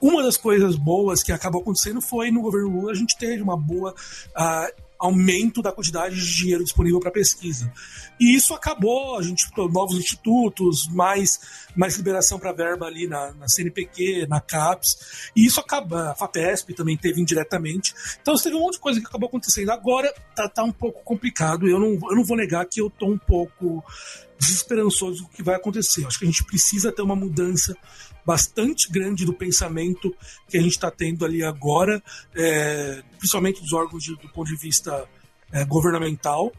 uma 0.02 0.22
das 0.22 0.35
coisas 0.35 0.76
boas 0.76 1.23
que 1.23 1.31
acabou 1.31 1.61
acontecendo 1.61 2.02
foi 2.02 2.30
no 2.30 2.41
governo 2.41 2.69
Lula 2.69 2.91
a 2.91 2.95
gente 2.95 3.18
teve 3.18 3.41
uma 3.41 3.56
boa 3.56 3.95
ah, 4.35 4.69
aumento 5.03 5.61
da 5.61 5.69
quantidade 5.69 6.15
de 6.15 6.35
dinheiro 6.35 6.63
disponível 6.63 6.97
para 6.97 7.11
pesquisa. 7.11 7.69
E 8.17 8.35
isso 8.35 8.53
acabou, 8.53 9.17
a 9.17 9.21
gente 9.21 9.49
novos 9.57 9.97
institutos, 9.97 10.88
mais, 10.88 11.41
mais 11.75 11.97
liberação 11.97 12.39
para 12.39 12.53
verba 12.53 12.85
ali 12.85 13.05
na, 13.05 13.34
na 13.34 13.49
CNPq, 13.49 14.27
na 14.27 14.39
CAPES, 14.39 15.30
e 15.35 15.45
isso 15.45 15.59
acaba, 15.59 16.11
a 16.11 16.15
FAPESP 16.15 16.73
também 16.73 16.95
teve 16.95 17.19
indiretamente. 17.19 17.93
Então 18.21 18.34
teve 18.35 18.55
um 18.55 18.61
monte 18.61 18.75
de 18.75 18.80
coisa 18.80 19.01
que 19.01 19.05
acabou 19.05 19.27
acontecendo. 19.27 19.71
Agora 19.71 20.13
tá, 20.34 20.47
tá 20.47 20.63
um 20.63 20.71
pouco 20.71 21.03
complicado, 21.03 21.67
eu 21.67 21.80
não, 21.80 21.93
eu 22.09 22.15
não 22.15 22.23
vou 22.23 22.38
negar 22.38 22.65
que 22.65 22.80
eu 22.80 22.89
tô 22.89 23.07
um 23.07 23.17
pouco 23.17 23.84
desesperançoso 24.39 25.23
do 25.23 25.30
que 25.30 25.43
vai 25.43 25.55
acontecer. 25.55 26.05
Acho 26.05 26.17
que 26.17 26.25
a 26.25 26.27
gente 26.30 26.45
precisa 26.45 26.93
ter 26.93 27.01
uma 27.01 27.15
mudança 27.15 27.75
bastante 28.25 28.89
grande 28.91 29.25
do 29.25 29.33
pensamento 29.33 30.15
que 30.47 30.57
a 30.57 30.61
gente 30.61 30.71
está 30.73 30.89
tendo 30.89 31.25
ali 31.25 31.43
agora, 31.43 32.01
é, 32.35 33.03
principalmente 33.17 33.61
dos 33.61 33.73
órgãos 33.73 34.03
de- 34.03 34.15
do 34.15 34.29
ponto 34.29 34.47
de 34.47 34.55
vista 34.57 35.05
é, 35.51 35.63
governamental, 35.65 36.51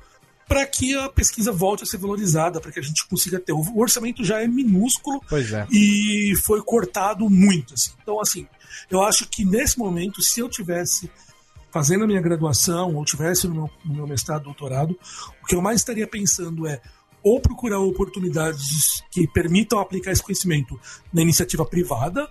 para 0.46 0.64
que 0.66 0.94
a 0.94 1.08
pesquisa 1.08 1.50
volte 1.50 1.82
a 1.82 1.86
ser 1.86 1.96
valorizada, 1.96 2.60
para 2.60 2.70
que 2.70 2.78
a 2.78 2.82
gente 2.82 3.06
consiga 3.08 3.40
ter. 3.40 3.52
O 3.52 3.78
orçamento 3.78 4.22
já 4.22 4.42
é 4.42 4.46
minúsculo 4.46 5.20
é. 5.54 5.66
e 5.72 6.34
foi 6.44 6.62
cortado 6.62 7.28
muito. 7.30 7.74
assim. 7.74 7.92
Então, 8.02 8.20
assim, 8.20 8.46
eu 8.90 9.02
acho 9.02 9.26
que 9.28 9.44
nesse 9.44 9.78
momento, 9.78 10.22
se 10.22 10.40
eu 10.40 10.48
tivesse 10.48 11.10
fazendo 11.72 12.04
a 12.04 12.06
minha 12.06 12.20
graduação 12.20 12.94
ou 12.94 13.04
tivesse 13.04 13.48
no 13.48 13.54
meu, 13.54 13.70
no 13.84 13.94
meu 13.94 14.06
mestrado, 14.06 14.44
doutorado, 14.44 14.96
o 15.42 15.46
que 15.46 15.56
eu 15.56 15.62
mais 15.62 15.80
estaria 15.80 16.06
pensando 16.06 16.68
é 16.68 16.80
ou 17.24 17.40
procurar 17.40 17.80
oportunidades 17.80 19.02
que 19.10 19.26
permitam 19.26 19.80
aplicar 19.80 20.12
esse 20.12 20.22
conhecimento 20.22 20.78
na 21.12 21.22
iniciativa 21.22 21.64
privada 21.64 22.28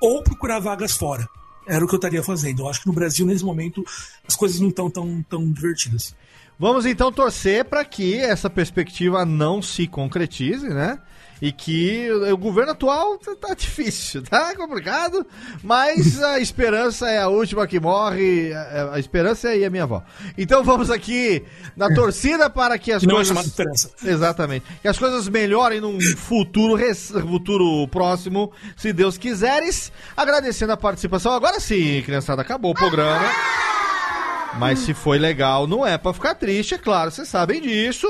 ou 0.00 0.22
procurar 0.22 0.60
vagas 0.60 0.92
fora. 0.92 1.28
Era 1.66 1.84
o 1.84 1.88
que 1.88 1.94
eu 1.94 1.98
estaria 1.98 2.22
fazendo. 2.22 2.62
Eu 2.62 2.68
acho 2.68 2.80
que 2.80 2.86
no 2.86 2.92
Brasil, 2.94 3.26
nesse 3.26 3.44
momento, 3.44 3.84
as 4.26 4.36
coisas 4.36 4.60
não 4.60 4.68
estão 4.68 4.88
tão, 4.88 5.22
tão 5.28 5.52
divertidas. 5.52 6.14
Vamos 6.58 6.86
então 6.86 7.12
torcer 7.12 7.64
para 7.64 7.84
que 7.84 8.16
essa 8.16 8.48
perspectiva 8.48 9.24
não 9.26 9.60
se 9.60 9.86
concretize, 9.86 10.68
né? 10.68 10.98
E 11.40 11.52
que 11.52 12.10
o 12.10 12.36
governo 12.36 12.72
atual 12.72 13.16
tá- 13.18 13.34
tá 13.36 13.54
difícil, 13.54 14.22
tá 14.22 14.56
complicado, 14.56 15.24
mas 15.62 16.20
a 16.20 16.40
esperança 16.40 17.08
é 17.08 17.18
a 17.20 17.28
última 17.28 17.64
que 17.66 17.78
morre, 17.78 18.52
a 18.52 18.94
a 18.94 18.98
esperança 18.98 19.54
é 19.54 19.64
a 19.64 19.70
minha 19.70 19.84
avó. 19.84 20.02
Então 20.36 20.64
vamos 20.64 20.90
aqui 20.90 21.44
na 21.76 21.94
torcida 21.94 22.50
para 22.50 22.76
que 22.78 22.90
as 22.90 23.02
Não 23.04 23.10
é 23.12 23.14
coisas 23.16 23.28
chamada 23.28 23.46
esperança. 23.46 23.90
Exatamente. 24.04 24.66
Que 24.82 24.88
as 24.88 24.98
coisas 24.98 25.28
melhorem 25.28 25.80
num 25.80 26.00
futuro, 26.16 26.74
res- 26.74 27.10
futuro 27.10 27.86
próximo, 27.88 28.50
se 28.76 28.92
Deus 28.92 29.16
quiseres. 29.16 29.92
Agradecendo 30.16 30.72
a 30.72 30.76
participação. 30.76 31.32
Agora 31.32 31.60
sim, 31.60 32.02
criançada, 32.04 32.42
acabou 32.42 32.72
o 32.72 32.74
programa. 32.74 33.26
Mas 34.58 34.80
se 34.80 34.92
foi 34.94 35.18
legal, 35.18 35.66
não 35.68 35.86
é 35.86 35.96
pra 35.96 36.12
ficar 36.12 36.34
triste, 36.34 36.74
é 36.74 36.78
claro, 36.78 37.10
vocês 37.10 37.28
sabem 37.28 37.60
disso. 37.60 38.08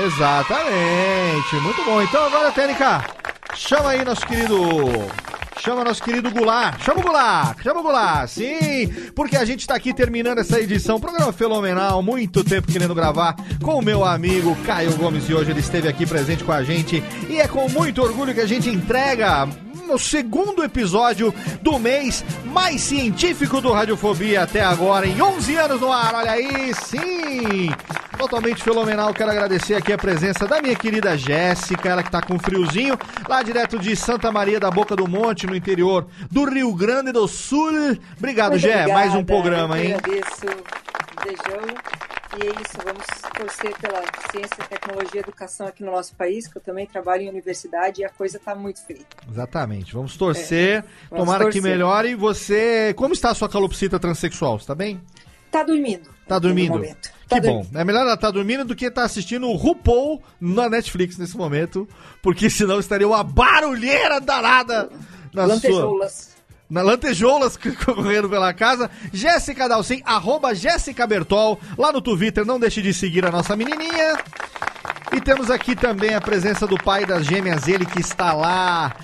Exatamente. 0.00 1.56
Muito 1.62 1.84
bom. 1.84 2.00
Então 2.00 2.24
agora, 2.24 2.50
Tênica, 2.50 3.04
chama 3.54 3.90
aí 3.90 4.04
nosso 4.04 4.26
querido. 4.26 4.56
Chama 5.60 5.84
nosso 5.84 6.02
querido 6.02 6.30
Goulart. 6.30 6.82
Chama 6.82 7.00
o 7.00 7.02
Goulart. 7.02 7.62
Chama 7.62 7.80
o 7.80 7.82
Goulart. 7.84 8.28
Sim, 8.28 8.88
porque 9.14 9.36
a 9.36 9.44
gente 9.44 9.64
tá 9.64 9.76
aqui 9.76 9.94
terminando 9.94 10.38
essa 10.38 10.58
edição. 10.58 10.98
Programa 10.98 11.32
fenomenal. 11.32 12.02
Muito 12.02 12.42
tempo 12.42 12.72
querendo 12.72 12.94
gravar 12.94 13.36
com 13.62 13.78
o 13.78 13.82
meu 13.82 14.04
amigo 14.04 14.56
Caio 14.64 14.96
Gomes. 14.96 15.28
E 15.28 15.34
hoje 15.34 15.52
ele 15.52 15.60
esteve 15.60 15.86
aqui 15.86 16.04
presente 16.04 16.42
com 16.42 16.50
a 16.50 16.64
gente. 16.64 17.02
E 17.28 17.40
é 17.40 17.46
com 17.46 17.68
muito 17.68 18.02
orgulho 18.02 18.34
que 18.34 18.40
a 18.40 18.46
gente 18.46 18.68
entrega 18.68 19.48
no 19.86 19.98
segundo 19.98 20.62
episódio 20.62 21.34
do 21.60 21.78
mês 21.78 22.24
mais 22.44 22.80
científico 22.80 23.60
do 23.60 23.72
Radiofobia 23.72 24.42
até 24.42 24.60
agora, 24.62 25.06
em 25.06 25.20
11 25.20 25.56
anos 25.56 25.80
no 25.80 25.92
ar, 25.92 26.14
olha 26.14 26.32
aí, 26.32 26.74
sim! 26.74 27.70
Totalmente 28.16 28.62
fenomenal, 28.62 29.12
quero 29.12 29.30
agradecer 29.30 29.74
aqui 29.74 29.92
a 29.92 29.98
presença 29.98 30.46
da 30.46 30.62
minha 30.62 30.76
querida 30.76 31.16
Jéssica, 31.16 31.88
ela 31.88 32.02
que 32.02 32.10
tá 32.10 32.20
com 32.22 32.38
friozinho, 32.38 32.96
lá 33.28 33.42
direto 33.42 33.78
de 33.78 33.96
Santa 33.96 34.30
Maria 34.30 34.60
da 34.60 34.70
Boca 34.70 34.94
do 34.94 35.08
Monte, 35.08 35.46
no 35.46 35.56
interior 35.56 36.06
do 36.30 36.44
Rio 36.44 36.72
Grande 36.74 37.10
do 37.10 37.26
Sul. 37.26 37.98
Obrigado, 38.16 38.52
Muito 38.52 38.62
Gé, 38.62 38.86
mais 38.86 39.14
um 39.14 39.24
programa, 39.24 39.80
hein? 39.80 39.94
Agradeço, 39.94 40.46
beijão. 41.24 42.11
E 42.34 42.46
é 42.46 42.50
isso, 42.62 42.78
vamos 42.82 43.06
torcer 43.36 43.76
pela 43.78 44.00
ciência, 44.30 44.64
tecnologia 44.68 45.16
e 45.16 45.18
educação 45.18 45.66
aqui 45.66 45.84
no 45.84 45.92
nosso 45.92 46.14
país, 46.14 46.48
que 46.48 46.56
eu 46.56 46.62
também 46.62 46.86
trabalho 46.86 47.22
em 47.24 47.28
universidade 47.28 48.00
e 48.00 48.04
a 48.04 48.08
coisa 48.08 48.38
está 48.38 48.54
muito 48.54 48.80
feia. 48.86 49.04
Exatamente, 49.30 49.92
vamos 49.92 50.16
torcer, 50.16 50.78
É, 50.78 50.84
vamos 51.10 51.26
tomara 51.26 51.44
que 51.46 51.52
torcer. 51.58 51.62
melhore. 51.62 52.14
Você, 52.14 52.94
como 52.96 53.12
está 53.12 53.30
a 53.30 53.34
sua 53.34 53.48
calopsita 53.50 53.98
transexual, 54.00 54.56
está 54.56 54.74
bem? 54.74 55.00
Tá 55.50 55.62
dormindo. 55.62 56.08
Tá 56.26 56.36
no 56.36 56.40
dormindo? 56.40 56.72
momento. 56.72 57.10
Que 57.28 57.28
Tá 57.28 57.40
bom. 57.40 57.58
dormindo. 57.58 57.78
É 57.78 57.84
melhor 57.84 58.00
ela 58.02 58.14
estar 58.14 58.30
dormindo 58.30 58.64
do 58.64 58.74
que 58.74 58.86
estar 58.86 59.04
assistindo 59.04 59.46
o 59.48 59.54
RuPaul 59.54 60.22
na 60.40 60.70
Netflix 60.70 61.18
nesse 61.18 61.36
momento, 61.36 61.86
porque 62.22 62.48
senão 62.48 62.80
estaria 62.80 63.06
uma 63.06 63.22
barulheira 63.22 64.18
danada 64.20 64.88
na 65.34 65.48
sua... 65.58 66.08
Lantejoulas. 66.72 66.78
Na 66.80 66.82
lantejoulas 66.82 67.56
correndo 67.84 68.30
pela 68.30 68.54
casa. 68.54 68.90
Jéssica 69.12 69.68
Dalcin, 69.68 70.00
arroba 70.04 70.54
Jéssica 70.54 71.06
Bertol, 71.06 71.60
lá 71.76 71.92
no 71.92 72.00
Twitter. 72.00 72.46
Não 72.46 72.58
deixe 72.58 72.80
de 72.80 72.94
seguir 72.94 73.26
a 73.26 73.30
nossa 73.30 73.54
menininha. 73.54 74.16
E 75.12 75.20
temos 75.20 75.50
aqui 75.50 75.76
também 75.76 76.14
a 76.14 76.20
presença 76.20 76.66
do 76.66 76.78
pai 76.82 77.04
das 77.04 77.26
gêmeas, 77.26 77.68
ele 77.68 77.84
que 77.84 78.00
está 78.00 78.32
lá 78.32 78.96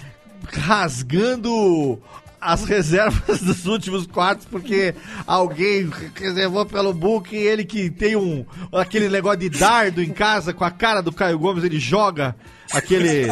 rasgando 0.50 2.00
as 2.40 2.64
reservas 2.64 3.40
dos 3.42 3.66
últimos 3.66 4.06
quartos, 4.06 4.46
porque 4.46 4.94
alguém 5.26 5.90
reservou 6.14 6.64
pelo 6.64 6.94
book 6.94 7.34
e 7.34 7.38
ele 7.38 7.64
que 7.64 7.90
tem 7.90 8.16
um 8.16 8.46
aquele 8.72 9.08
negócio 9.08 9.40
de 9.40 9.50
dardo 9.50 10.02
em 10.02 10.10
casa 10.10 10.54
com 10.54 10.64
a 10.64 10.70
cara 10.70 11.02
do 11.02 11.12
Caio 11.12 11.38
Gomes, 11.38 11.64
ele 11.64 11.78
joga 11.78 12.34
aquele. 12.72 13.26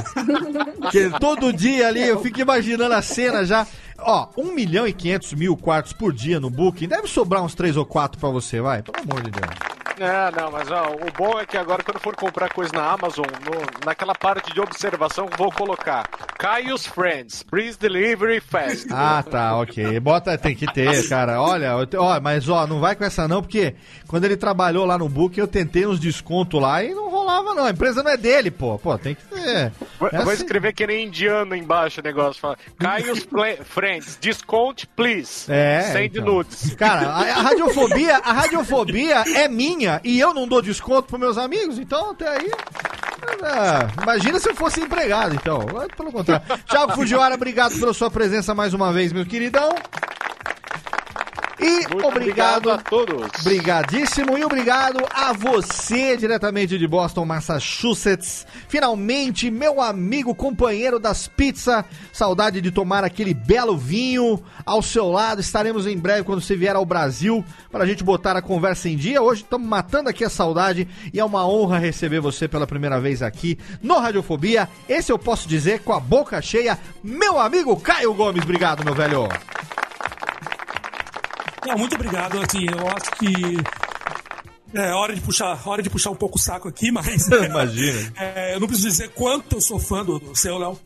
que 0.91 1.11
todo 1.19 1.53
dia 1.53 1.89
ali, 1.89 2.03
eu 2.03 2.21
fico 2.21 2.41
imaginando 2.41 2.95
a 2.95 3.01
cena 3.01 3.45
já. 3.45 3.67
Ó, 3.99 4.29
1 4.37 4.53
milhão 4.53 4.87
e 4.87 4.93
500 4.93 5.33
mil 5.35 5.57
quartos 5.57 5.93
por 5.93 6.13
dia 6.13 6.39
no 6.39 6.51
Booking, 6.51 6.89
deve 6.89 7.09
sobrar 7.09 7.43
uns 7.43 7.55
3 7.55 7.77
ou 7.77 7.87
4 7.87 8.21
pra 8.21 8.29
você, 8.29 8.61
vai, 8.61 8.83
pelo 8.83 8.99
amor 8.99 9.23
de 9.23 9.31
Deus. 9.31 9.86
É, 9.99 10.31
não, 10.41 10.51
mas 10.51 10.71
ó, 10.71 10.89
o 10.93 11.11
bom 11.17 11.39
é 11.41 11.47
que 11.47 11.57
agora 11.57 11.83
quando 11.83 11.99
for 11.99 12.15
comprar 12.15 12.53
coisa 12.53 12.71
na 12.75 12.91
Amazon, 12.91 13.25
no- 13.45 13.87
naquela 13.87 14.15
parte 14.15 14.53
de 14.53 14.61
observação, 14.61 15.27
vou 15.39 15.51
colocar 15.51 16.07
Caius 16.39 16.87
Friends, 16.87 17.43
please 17.43 17.79
delivery 17.79 18.41
fast. 18.41 18.87
Ah, 18.93 19.23
tá, 19.29 19.57
ok. 19.57 19.99
Bota, 20.01 20.37
tem 20.37 20.55
que 20.55 20.67
ter, 20.71 21.09
cara. 21.09 21.41
Olha, 21.41 21.73
ó, 21.77 22.21
mas 22.21 22.47
ó, 22.49 22.67
não 22.67 22.79
vai 22.79 22.95
com 22.95 23.05
essa 23.05 23.27
não, 23.27 23.41
porque 23.41 23.75
quando 24.07 24.25
ele 24.27 24.37
trabalhou 24.37 24.85
lá 24.85 24.99
no 24.99 25.09
Booking, 25.09 25.41
eu 25.41 25.49
tentei 25.49 25.87
uns 25.87 25.99
descontos 25.99 26.61
lá 26.61 26.85
e 26.85 26.95
não 26.95 27.09
rolava 27.09 27.55
não. 27.55 27.65
A 27.65 27.71
empresa 27.71 28.03
não 28.03 28.11
é 28.11 28.17
dele, 28.19 28.51
pô. 28.51 28.79
Pô, 28.79 28.99
tem 28.99 29.15
que 29.15 29.25
ter. 29.25 29.73
Vou, 29.99 30.09
É 30.13 30.19
vou 30.23 30.33
assim. 30.33 30.43
escrever 30.43 30.75
que 30.75 30.87
nem 30.87 31.07
indiano 31.07 31.57
embaixo 31.57 32.01
o 32.01 32.05
negócio. 32.05 32.39
Fala, 32.41 32.59
Caius 32.79 33.25
Pla- 33.25 33.65
Friends, 33.65 34.19
discount 34.21 34.87
please. 34.95 35.51
É, 35.51 35.81
Send 35.93 36.19
então. 36.19 36.25
nudes. 36.35 36.75
Cara, 36.75 37.09
a, 37.09 37.21
a 37.39 37.43
radiofobia, 37.43 38.17
a 38.19 38.33
radiofobia 38.33 39.25
é 39.35 39.49
minha 39.49 39.86
e 40.05 40.19
eu 40.19 40.35
não 40.35 40.47
dou 40.47 40.63
desconto 40.63 41.09
pros 41.09 41.21
meus 41.21 41.39
amigos, 41.39 41.79
então 41.79 42.11
até 42.11 42.29
aí. 42.29 42.51
ah, 43.43 43.89
imagina 44.03 44.39
se 44.39 44.49
eu 44.49 44.55
fosse 44.55 44.81
empregado, 44.81 45.35
então. 45.35 45.67
Pelo 45.97 46.13
contrário. 46.13 46.45
Thiago 46.69 46.93
Fujiwara, 46.93 47.35
obrigado 47.35 47.79
pela 47.79 47.95
sua 47.95 48.11
presença 48.11 48.55
mais 48.55 48.75
uma 48.75 48.93
vez, 48.93 49.13
meu 49.13 49.27
queridão. 49.27 49.71
E 51.59 51.89
Muito 51.89 52.07
obrigado, 52.07 52.69
obrigado 52.69 52.71
a 52.71 52.79
todos. 52.79 53.41
Obrigadíssimo 53.41 54.37
e 54.37 54.45
obrigado 54.45 55.03
a 55.11 55.33
você, 55.33 56.17
diretamente 56.17 56.79
de 56.79 56.87
Boston, 56.87 57.25
Massachusetts. 57.25 58.47
Finalmente, 58.69 59.51
meu 59.51 59.81
amigo, 59.81 60.35
companheiro 60.35 60.99
das 60.99 61.27
pizzas. 61.27 61.85
Saudade 62.13 62.61
de 62.61 62.71
tomar 62.71 63.05
aquele 63.05 63.33
belo 63.33 63.77
vinho 63.77 64.43
ao 64.67 64.83
seu 64.83 65.11
lado. 65.11 65.41
Estaremos 65.41 65.87
em 65.87 65.97
breve 65.97 66.25
quando 66.25 66.43
você 66.43 66.55
vier 66.55 66.77
ao 66.77 66.85
Brasil 66.85 67.43
para 67.71 67.85
a 67.85 67.87
gente 67.87 68.05
botar 68.05 68.37
a 68.37 68.43
conversa 68.43 68.89
em 68.89 68.97
dia. 68.97 69.23
Hoje 69.23 69.43
estamos 69.43 69.67
matando 69.67 70.11
aqui 70.11 70.25
a 70.25 70.31
saudade 70.31 70.87
e 71.13 71.19
é 71.19 71.25
uma 71.25 71.49
honra 71.49 71.79
receber 71.79 72.21
você 72.21 72.47
pela 72.47 72.67
primeira 72.67 73.01
vez 73.01 73.23
aqui 73.23 73.59
no 73.83 73.99
Radiofobia. 73.99 74.69
Esse 74.87 75.11
eu 75.11 75.19
posso 75.19 75.49
dizer 75.49 75.81
com 75.81 75.95
a 75.95 76.01
boca 76.01 76.41
cheia, 76.43 76.79
meu 77.03 77.41
amigo 77.41 77.75
Caio 77.81 78.13
Gomes. 78.13 78.43
Obrigado, 78.43 78.85
meu 78.85 78.95
velho. 78.95 79.27
Não, 81.67 81.77
muito 81.77 81.95
obrigado. 81.95 82.39
Assim, 82.39 82.67
eu 82.67 82.89
acho 82.89 83.11
que 83.13 84.79
é 84.79 84.93
hora 84.93 85.15
de 85.15 85.21
puxar, 85.21 85.61
hora 85.67 85.83
de 85.83 85.91
puxar 85.91 86.11
um 86.11 86.17
pouco 86.17 86.39
o 86.39 86.41
saco 86.41 86.69
aqui, 86.69 86.91
mas 86.91 87.27
Imagina. 87.29 88.13
é, 88.17 88.55
eu 88.55 88.61
não 88.61 88.67
preciso 88.67 88.89
dizer 88.89 89.11
quanto 89.11 89.57
eu 89.57 89.61
sou 89.61 89.79
fã 89.79 90.05
do, 90.05 90.19
do 90.19 90.37
seu 90.37 90.59
Léo. 90.59 90.79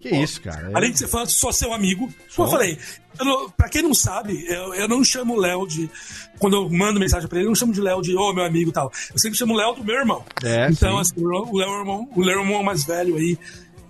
Que 0.00 0.10
isso, 0.10 0.40
cara. 0.42 0.70
Além 0.74 0.92
de 0.92 0.98
ser 0.98 1.08
fã, 1.08 1.24
sou 1.24 1.52
seu 1.52 1.72
amigo. 1.72 2.12
Como 2.34 2.46
eu 2.46 2.52
falei, 2.52 2.78
eu 3.18 3.24
não, 3.24 3.50
pra 3.50 3.68
quem 3.68 3.82
não 3.82 3.94
sabe, 3.94 4.44
eu, 4.46 4.74
eu 4.74 4.88
não 4.88 5.02
chamo 5.02 5.34
o 5.34 5.40
Léo 5.40 5.66
de. 5.66 5.90
Quando 6.38 6.56
eu 6.56 6.68
mando 6.68 7.00
mensagem 7.00 7.26
pra 7.28 7.38
ele, 7.38 7.46
eu 7.46 7.50
não 7.50 7.56
chamo 7.56 7.72
de 7.72 7.80
Léo 7.80 8.02
de 8.02 8.14
ô 8.14 8.32
meu 8.32 8.44
amigo 8.44 8.70
e 8.70 8.72
tal. 8.72 8.92
Eu 9.12 9.18
sempre 9.18 9.38
chamo 9.38 9.54
o 9.54 9.56
Léo 9.56 9.74
do 9.74 9.84
meu 9.84 9.96
irmão. 9.96 10.22
É, 10.44 10.68
então, 10.70 11.02
sim. 11.02 11.12
assim, 11.12 11.24
o 11.24 11.56
Léo 11.56 11.62
é 11.62 11.76
o 11.76 11.78
irmão, 11.80 12.08
o 12.14 12.20
Léo 12.20 12.38
é 12.38 12.42
irmão 12.42 12.62
mais 12.62 12.84
velho 12.84 13.16
aí 13.16 13.38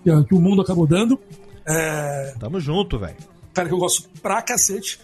que, 0.04 0.24
que 0.28 0.34
o 0.34 0.40
mundo 0.40 0.62
acabou 0.62 0.86
dando. 0.86 1.20
É, 1.66 2.34
Tamo 2.38 2.60
junto, 2.60 2.98
velho. 2.98 3.16
cara 3.52 3.68
que 3.68 3.74
eu 3.74 3.78
gosto 3.78 4.08
pra 4.22 4.40
cacete. 4.40 5.00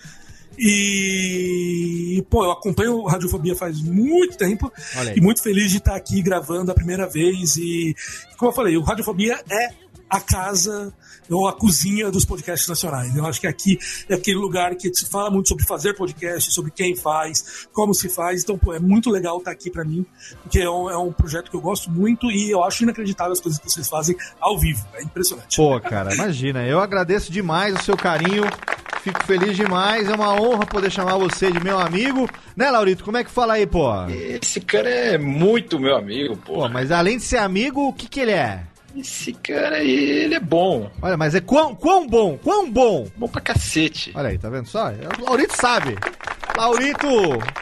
E, 0.58 2.24
pô, 2.28 2.44
eu 2.44 2.52
acompanho 2.52 3.04
Radiofobia 3.04 3.56
faz 3.56 3.80
muito 3.80 4.36
tempo 4.36 4.72
e 5.14 5.20
muito 5.20 5.42
feliz 5.42 5.70
de 5.70 5.78
estar 5.78 5.96
aqui 5.96 6.22
gravando 6.22 6.70
a 6.70 6.74
primeira 6.74 7.08
vez. 7.08 7.56
E, 7.56 7.94
como 8.36 8.50
eu 8.50 8.54
falei, 8.54 8.76
o 8.76 8.82
Radiofobia 8.82 9.40
é 9.50 9.68
a 10.08 10.20
casa 10.20 10.92
ou 11.32 11.48
a 11.48 11.52
cozinha 11.52 12.10
dos 12.10 12.24
podcasts 12.24 12.68
nacionais. 12.68 13.14
Eu 13.14 13.26
acho 13.26 13.40
que 13.40 13.46
aqui 13.46 13.78
é 14.08 14.14
aquele 14.14 14.38
lugar 14.38 14.74
que 14.76 14.92
se 14.94 15.06
fala 15.06 15.30
muito 15.30 15.48
sobre 15.48 15.64
fazer 15.64 15.94
podcast, 15.94 16.52
sobre 16.52 16.70
quem 16.70 16.94
faz, 16.96 17.66
como 17.72 17.94
se 17.94 18.08
faz. 18.08 18.42
Então, 18.42 18.58
pô, 18.58 18.72
é 18.72 18.78
muito 18.78 19.10
legal 19.10 19.38
estar 19.38 19.50
aqui 19.50 19.70
pra 19.70 19.84
mim, 19.84 20.04
porque 20.42 20.60
é 20.60 20.70
um, 20.70 20.90
é 20.90 20.96
um 20.96 21.12
projeto 21.12 21.50
que 21.50 21.56
eu 21.56 21.60
gosto 21.60 21.90
muito 21.90 22.30
e 22.30 22.50
eu 22.50 22.62
acho 22.62 22.82
inacreditável 22.82 23.32
as 23.32 23.40
coisas 23.40 23.60
que 23.60 23.70
vocês 23.70 23.88
fazem 23.88 24.16
ao 24.40 24.58
vivo. 24.58 24.84
É 24.94 25.02
impressionante. 25.02 25.56
Pô, 25.56 25.78
cara, 25.80 26.14
imagina. 26.14 26.66
Eu 26.66 26.80
agradeço 26.80 27.32
demais 27.32 27.74
o 27.74 27.82
seu 27.82 27.96
carinho. 27.96 28.44
Fico 29.02 29.24
feliz 29.24 29.56
demais. 29.56 30.08
É 30.08 30.14
uma 30.14 30.40
honra 30.40 30.64
poder 30.64 30.90
chamar 30.90 31.18
você 31.18 31.50
de 31.50 31.58
meu 31.58 31.78
amigo. 31.78 32.28
Né, 32.56 32.70
Laurito? 32.70 33.02
Como 33.02 33.16
é 33.16 33.24
que 33.24 33.30
fala 33.30 33.54
aí, 33.54 33.66
pô? 33.66 33.90
Esse 34.06 34.60
cara 34.60 34.88
é 34.88 35.18
muito 35.18 35.78
meu 35.78 35.96
amigo, 35.96 36.36
pô. 36.36 36.54
Pô, 36.54 36.68
mas 36.68 36.92
além 36.92 37.16
de 37.16 37.24
ser 37.24 37.38
amigo, 37.38 37.88
o 37.88 37.92
que 37.92 38.08
que 38.08 38.20
ele 38.20 38.30
é? 38.30 38.62
Esse 38.96 39.32
cara, 39.32 39.82
ele 39.82 40.34
é 40.34 40.40
bom. 40.40 40.90
Olha, 41.00 41.16
mas 41.16 41.34
é 41.34 41.40
quão, 41.40 41.74
quão 41.74 42.06
bom, 42.06 42.38
quão 42.38 42.70
bom. 42.70 43.08
Bom 43.16 43.28
pra 43.28 43.40
cacete. 43.40 44.12
Olha 44.14 44.28
aí, 44.28 44.38
tá 44.38 44.50
vendo 44.50 44.66
só? 44.66 44.90
O 45.18 45.24
Laurito 45.24 45.56
sabe. 45.56 45.96
Laurito 46.56 47.08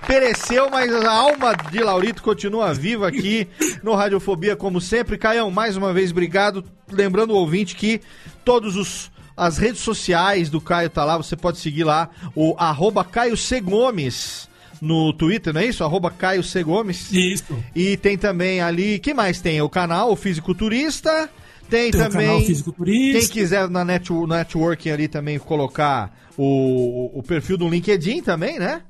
pereceu, 0.07 0.69
mas 0.69 0.93
a 0.93 1.13
alma 1.13 1.55
de 1.55 1.81
Laurito 1.81 2.23
continua 2.23 2.75
viva 2.75 3.07
aqui 3.07 3.47
no 3.83 3.95
Radiofobia, 3.95 4.57
como 4.57 4.81
sempre. 4.81 5.17
Caião, 5.17 5.51
mais 5.51 5.77
uma 5.77 5.93
vez, 5.93 6.11
obrigado. 6.11 6.65
Lembrando 6.91 7.31
o 7.31 7.37
ouvinte 7.37 7.77
que 7.77 8.01
todos 8.45 8.77
os 8.77 9.11
as 9.37 9.57
redes 9.57 9.81
sociais 9.81 10.51
do 10.51 10.61
Caio 10.61 10.91
tá 10.91 11.03
lá, 11.03 11.17
você 11.17 11.35
pode 11.35 11.57
seguir 11.57 11.85
lá 11.85 12.11
o 12.35 12.55
arroba 12.59 13.03
Caio 13.03 13.39
C. 13.39 13.59
Gomes 13.59 14.50
no 14.81 15.13
Twitter, 15.13 15.53
não 15.53 15.61
é 15.61 15.67
isso? 15.67 15.85
Arroba 15.85 16.11
Caio 16.11 16.43
C. 16.43 16.63
Gomes. 16.63 17.11
Isso. 17.13 17.57
E 17.75 17.97
tem 17.97 18.17
também 18.17 18.61
ali, 18.61 18.99
que 18.99 19.13
mais 19.15 19.41
tem? 19.41 19.61
O 19.61 19.69
canal, 19.69 20.13
o 20.13 20.17
Fisiculturista. 20.17 21.29
Tem, 21.69 21.91
Tem 21.91 22.01
o 22.01 22.05
também. 22.11 22.27
canal 22.27 22.41
Fisiculturista. 22.43 23.19
Quem 23.21 23.29
quiser 23.29 23.69
na 23.71 23.85
net, 23.85 24.11
networking 24.13 24.91
ali 24.91 25.07
também 25.09 25.39
colocar 25.39 26.13
o, 26.37 27.11
o 27.19 27.23
perfil 27.23 27.57
do 27.57 27.69
LinkedIn 27.69 28.23
também, 28.23 28.59
né? 28.59 28.83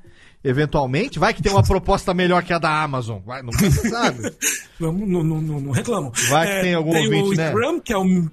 Eventualmente. 0.43 1.19
Vai 1.19 1.35
que 1.35 1.43
tem 1.43 1.53
uma 1.53 1.62
proposta 1.62 2.15
melhor 2.15 2.43
que 2.43 2.53
a 2.55 2.59
da 2.59 2.83
Amazon. 2.83 3.19
Vai, 3.27 3.43
sabe. 3.91 4.33
Não, 4.81 4.91
não, 4.95 5.23
não, 5.23 5.61
não- 5.61 5.73
reclamo. 5.73 6.11
Vai 6.31 6.47
que 6.47 6.61
tem 6.62 6.73
algum 6.73 6.91
tem 6.93 7.07
o 7.07 7.15
ouvinte, 7.19 7.37
né? 7.37 7.49
Instagram, 7.49 7.81
que 7.81 7.93
é 7.93 7.99
o. 7.99 8.31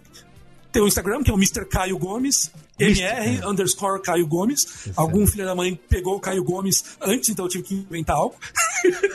Tem 0.77 0.83
o 0.83 0.87
Instagram, 0.87 1.23
que 1.23 1.31
é 1.31 1.33
o 1.33 1.37
Mr. 1.37 1.65
Caio 1.65 1.97
Gomes. 1.97 2.51
MR 2.79 3.43
underscore 3.47 3.99
Caio 3.99 4.27
Gomes. 4.27 4.87
Algum 4.95 5.25
filho 5.25 5.43
da 5.43 5.55
mãe 5.55 5.73
pegou 5.89 6.15
o 6.17 6.19
Caio 6.19 6.43
Gomes 6.43 6.83
antes, 7.01 7.29
então 7.29 7.45
eu 7.45 7.49
tive 7.49 7.63
que 7.63 7.73
inventar 7.73 8.15
algo. 8.15 8.35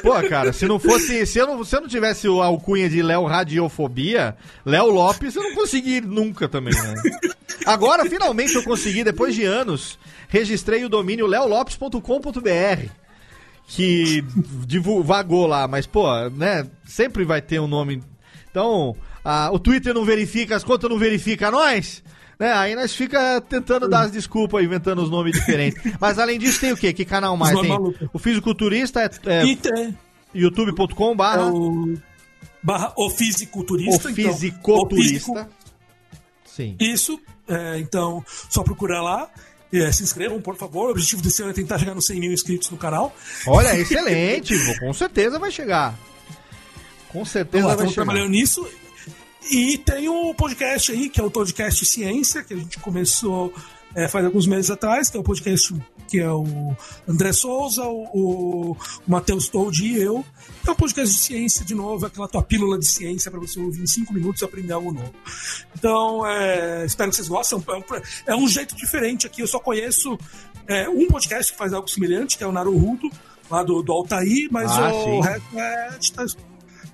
Pô, 0.02 0.10
cara, 0.28 0.52
se 0.52 0.66
não 0.66 0.80
fosse. 0.80 1.24
Se 1.24 1.38
eu 1.38 1.46
não, 1.46 1.62
se 1.62 1.76
eu 1.76 1.80
não 1.82 1.86
tivesse 1.88 2.28
o 2.28 2.42
alcunha 2.42 2.90
de 2.90 3.00
Léo 3.00 3.26
Radiofobia, 3.26 4.36
Léo 4.66 4.86
Lopes, 4.90 5.36
eu 5.36 5.42
não 5.44 5.54
consegui 5.54 6.00
nunca 6.00 6.48
também, 6.48 6.74
né? 6.74 6.94
Agora, 7.64 8.04
finalmente, 8.10 8.56
eu 8.56 8.64
consegui, 8.64 9.04
depois 9.04 9.32
de 9.32 9.44
anos, 9.44 9.96
registrei 10.28 10.84
o 10.84 10.88
domínio 10.88 11.28
leolopes.com.br. 11.28 12.88
Que 13.68 14.24
divu- 14.66 15.04
vagou 15.04 15.46
lá, 15.46 15.68
mas, 15.68 15.86
pô, 15.86 16.08
né? 16.30 16.66
Sempre 16.84 17.24
vai 17.24 17.40
ter 17.40 17.60
um 17.60 17.68
nome. 17.68 18.02
Então, 18.50 18.96
ah, 19.24 19.50
o 19.52 19.58
Twitter 19.58 19.94
não 19.94 20.04
verifica, 20.04 20.56
as 20.56 20.64
contas 20.64 20.90
não 20.90 20.98
verificam 20.98 21.50
nós. 21.50 22.02
Né? 22.38 22.52
Aí 22.52 22.74
nós 22.74 22.94
fica 22.94 23.40
tentando 23.40 23.88
dar 23.88 24.02
as 24.02 24.10
desculpas, 24.10 24.64
inventando 24.64 25.02
os 25.02 25.10
nomes 25.10 25.32
diferentes. 25.32 25.80
Mas 26.00 26.18
além 26.18 26.38
disso, 26.38 26.60
tem 26.60 26.72
o 26.72 26.76
quê? 26.76 26.92
Que 26.92 27.04
canal 27.04 27.36
mais? 27.36 27.58
Tem 27.60 27.70
o 28.12 28.18
Fisiculturista 28.18 29.00
é, 29.26 29.42
é 29.42 29.92
youtube.com 30.34 31.12
é 31.12 31.14
barra 31.14 31.52
o. 31.52 31.94
Barra 32.64 32.92
o 32.96 33.10
fisiculturista. 33.10 34.08
o 34.08 34.10
então, 34.10 34.32
fisiculturista. 34.32 35.30
o 35.30 35.34
físico- 35.34 35.48
Sim. 36.44 36.76
Isso. 36.78 37.20
é, 37.48 37.78
então, 37.78 38.24
só 38.48 38.62
procurar 38.62 39.02
lá. 39.02 39.28
é, 39.72 39.90
se 39.90 40.02
inscrevam, 40.02 40.40
por 40.40 40.56
favor. 40.56 40.88
O 40.88 40.90
objetivo 40.92 41.22
desse 41.22 41.42
ano 41.42 41.50
é 41.50 41.54
tentar 41.54 41.78
chegar 41.78 41.94
nos 41.94 42.06
100 42.06 42.20
mil 42.20 42.32
inscritos 42.32 42.70
no 42.70 42.76
canal. 42.76 43.14
Olha, 43.46 43.76
excelente, 43.78 44.54
com 44.80 44.92
certeza 44.92 45.38
vai 45.38 45.50
chegar. 45.50 45.94
Com 47.08 47.24
certeza 47.24 47.58
Então, 47.58 47.68
vai 47.68 47.74
estamos 47.76 47.94
chegar. 47.94 48.04
trabalhando 48.04 48.30
nisso. 48.30 48.68
E 49.50 49.78
tem 49.78 50.08
o 50.08 50.34
podcast 50.34 50.92
aí, 50.92 51.08
que 51.08 51.20
é 51.20 51.24
o 51.24 51.30
podcast 51.30 51.84
Ciência, 51.84 52.42
que 52.42 52.54
a 52.54 52.56
gente 52.56 52.78
começou 52.78 53.52
é, 53.94 54.08
faz 54.08 54.24
alguns 54.24 54.46
meses 54.46 54.70
atrás, 54.70 55.10
que 55.10 55.16
é 55.16 55.20
o 55.20 55.22
podcast 55.22 55.74
que 56.08 56.18
é 56.20 56.30
o 56.30 56.76
André 57.08 57.32
Souza, 57.32 57.84
o, 57.86 58.72
o 58.72 58.76
Matheus 59.06 59.48
Toldi 59.48 59.86
e 59.94 60.02
eu. 60.02 60.22
É 60.66 60.70
um 60.70 60.74
podcast 60.74 61.14
de 61.14 61.20
ciência, 61.22 61.64
de 61.64 61.74
novo, 61.74 62.04
aquela 62.04 62.28
tua 62.28 62.42
pílula 62.42 62.78
de 62.78 62.86
ciência 62.86 63.30
para 63.30 63.40
você 63.40 63.58
ouvir 63.58 63.82
em 63.82 63.86
cinco 63.86 64.12
minutos 64.12 64.42
e 64.42 64.44
aprender 64.44 64.74
algo 64.74 64.92
novo. 64.92 65.12
Então, 65.74 66.26
é, 66.26 66.84
espero 66.84 67.08
que 67.10 67.16
vocês 67.16 67.28
gostem. 67.28 67.62
É 67.66 67.72
um, 67.72 67.82
é 68.26 68.36
um 68.44 68.46
jeito 68.46 68.76
diferente 68.76 69.26
aqui. 69.26 69.40
Eu 69.40 69.46
só 69.46 69.58
conheço 69.58 70.18
é, 70.66 70.86
um 70.88 71.06
podcast 71.08 71.52
que 71.52 71.58
faz 71.58 71.72
algo 71.72 71.88
semelhante, 71.88 72.36
que 72.36 72.44
é 72.44 72.46
o 72.46 72.52
Naruhudo, 72.52 73.10
lá 73.50 73.62
do, 73.62 73.82
do 73.82 73.92
Altair, 73.92 74.48
mas 74.50 74.70
Ah, 74.70 74.92
o 74.92 75.04
sim. 75.04 75.20
resto 75.22 75.58
é. 75.58 76.51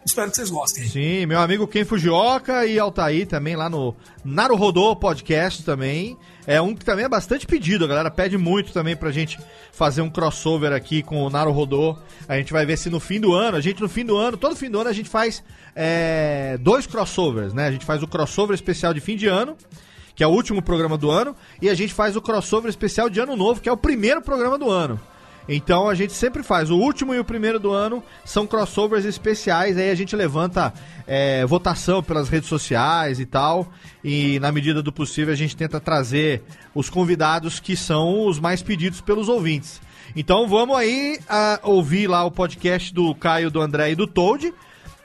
Espero 0.09 0.31
que 0.31 0.37
vocês 0.37 0.51
gostem. 0.51 0.85
Sim, 0.89 1.27
meu 1.27 1.39
amigo 1.39 1.67
Ken 1.67 1.85
Fujioka 1.85 2.67
e 2.67 2.79
Altair 2.79 3.27
também 3.27 3.55
lá 3.55 3.69
no 3.69 3.95
Naruhodô 4.25 4.97
Podcast 4.97 5.63
também. 5.63 6.17
É 6.47 6.61
um 6.61 6.75
que 6.75 6.85
também 6.85 7.05
é 7.05 7.09
bastante 7.09 7.47
pedido, 7.47 7.85
a 7.85 7.89
galera 7.89 8.11
pede 8.11 8.39
muito 8.39 8.73
também 8.73 8.97
pra 8.97 9.11
gente 9.11 9.39
fazer 9.71 10.01
um 10.01 10.09
crossover 10.09 10.73
aqui 10.73 11.03
com 11.03 11.23
o 11.23 11.31
Naruhodô. 11.31 11.97
A 12.27 12.37
gente 12.39 12.53
vai 12.53 12.65
ver 12.65 12.79
se 12.79 12.89
no 12.89 12.99
fim 12.99 13.21
do 13.21 13.35
ano, 13.35 13.57
a 13.57 13.61
gente 13.61 13.83
no 13.83 13.89
fim 13.89 14.05
do 14.05 14.17
ano, 14.17 14.37
todo 14.37 14.57
fim 14.57 14.71
do 14.71 14.81
ano 14.81 14.89
a 14.89 14.95
gente 14.95 15.11
faz 15.11 15.45
é, 15.77 16.57
dois 16.59 16.87
crossovers, 16.87 17.53
né? 17.53 17.67
A 17.67 17.71
gente 17.71 17.85
faz 17.85 18.03
o 18.03 18.09
crossover 18.09 18.55
especial 18.55 18.95
de 18.95 19.01
fim 19.01 19.15
de 19.15 19.27
ano, 19.27 19.57
que 20.15 20.25
é 20.25 20.27
o 20.27 20.31
último 20.31 20.63
programa 20.63 20.97
do 20.97 21.11
ano, 21.11 21.37
e 21.61 21.69
a 21.69 21.75
gente 21.75 21.93
faz 21.93 22.17
o 22.17 22.23
crossover 22.23 22.71
especial 22.71 23.11
de 23.11 23.21
ano 23.21 23.37
novo, 23.37 23.61
que 23.61 23.69
é 23.69 23.73
o 23.73 23.77
primeiro 23.77 24.23
programa 24.23 24.59
do 24.59 24.71
ano. 24.71 24.99
Então 25.49 25.89
a 25.89 25.95
gente 25.95 26.13
sempre 26.13 26.43
faz. 26.43 26.71
O 26.71 26.77
último 26.77 27.15
e 27.15 27.19
o 27.19 27.25
primeiro 27.25 27.59
do 27.59 27.73
ano 27.73 28.05
são 28.25 28.47
crossovers 28.47 29.07
especiais. 29.07 29.79
Aí 29.79 29.91
a 29.91 29.95
gente 29.95 30.15
levanta 30.15 30.75
é, 31.07 31.47
votação 31.47 32.03
pelas 32.03 32.29
redes 32.29 32.49
sociais 32.49 33.19
e 33.19 33.25
tal. 33.25 33.73
E 34.05 34.39
na 34.41 34.53
medida 34.53 34.83
do 34.83 34.93
possível 34.93 35.33
a 35.33 35.37
gente 35.37 35.57
tenta 35.57 35.81
trazer 35.81 36.43
os 36.75 36.91
convidados 36.91 37.59
que 37.59 37.75
são 37.75 38.27
os 38.27 38.39
mais 38.39 38.63
pedidos 38.63 39.01
pelos 39.01 39.29
ouvintes. 39.29 39.81
Então 40.15 40.47
vamos 40.47 40.77
aí 40.77 41.19
a, 41.29 41.61
ouvir 41.63 42.07
lá 42.07 42.25
o 42.25 42.31
podcast 42.31 42.93
do 42.93 43.15
Caio, 43.15 43.51
do 43.51 43.61
André 43.61 43.93
e 43.93 43.95
do 43.95 44.07
Toad. 44.07 44.53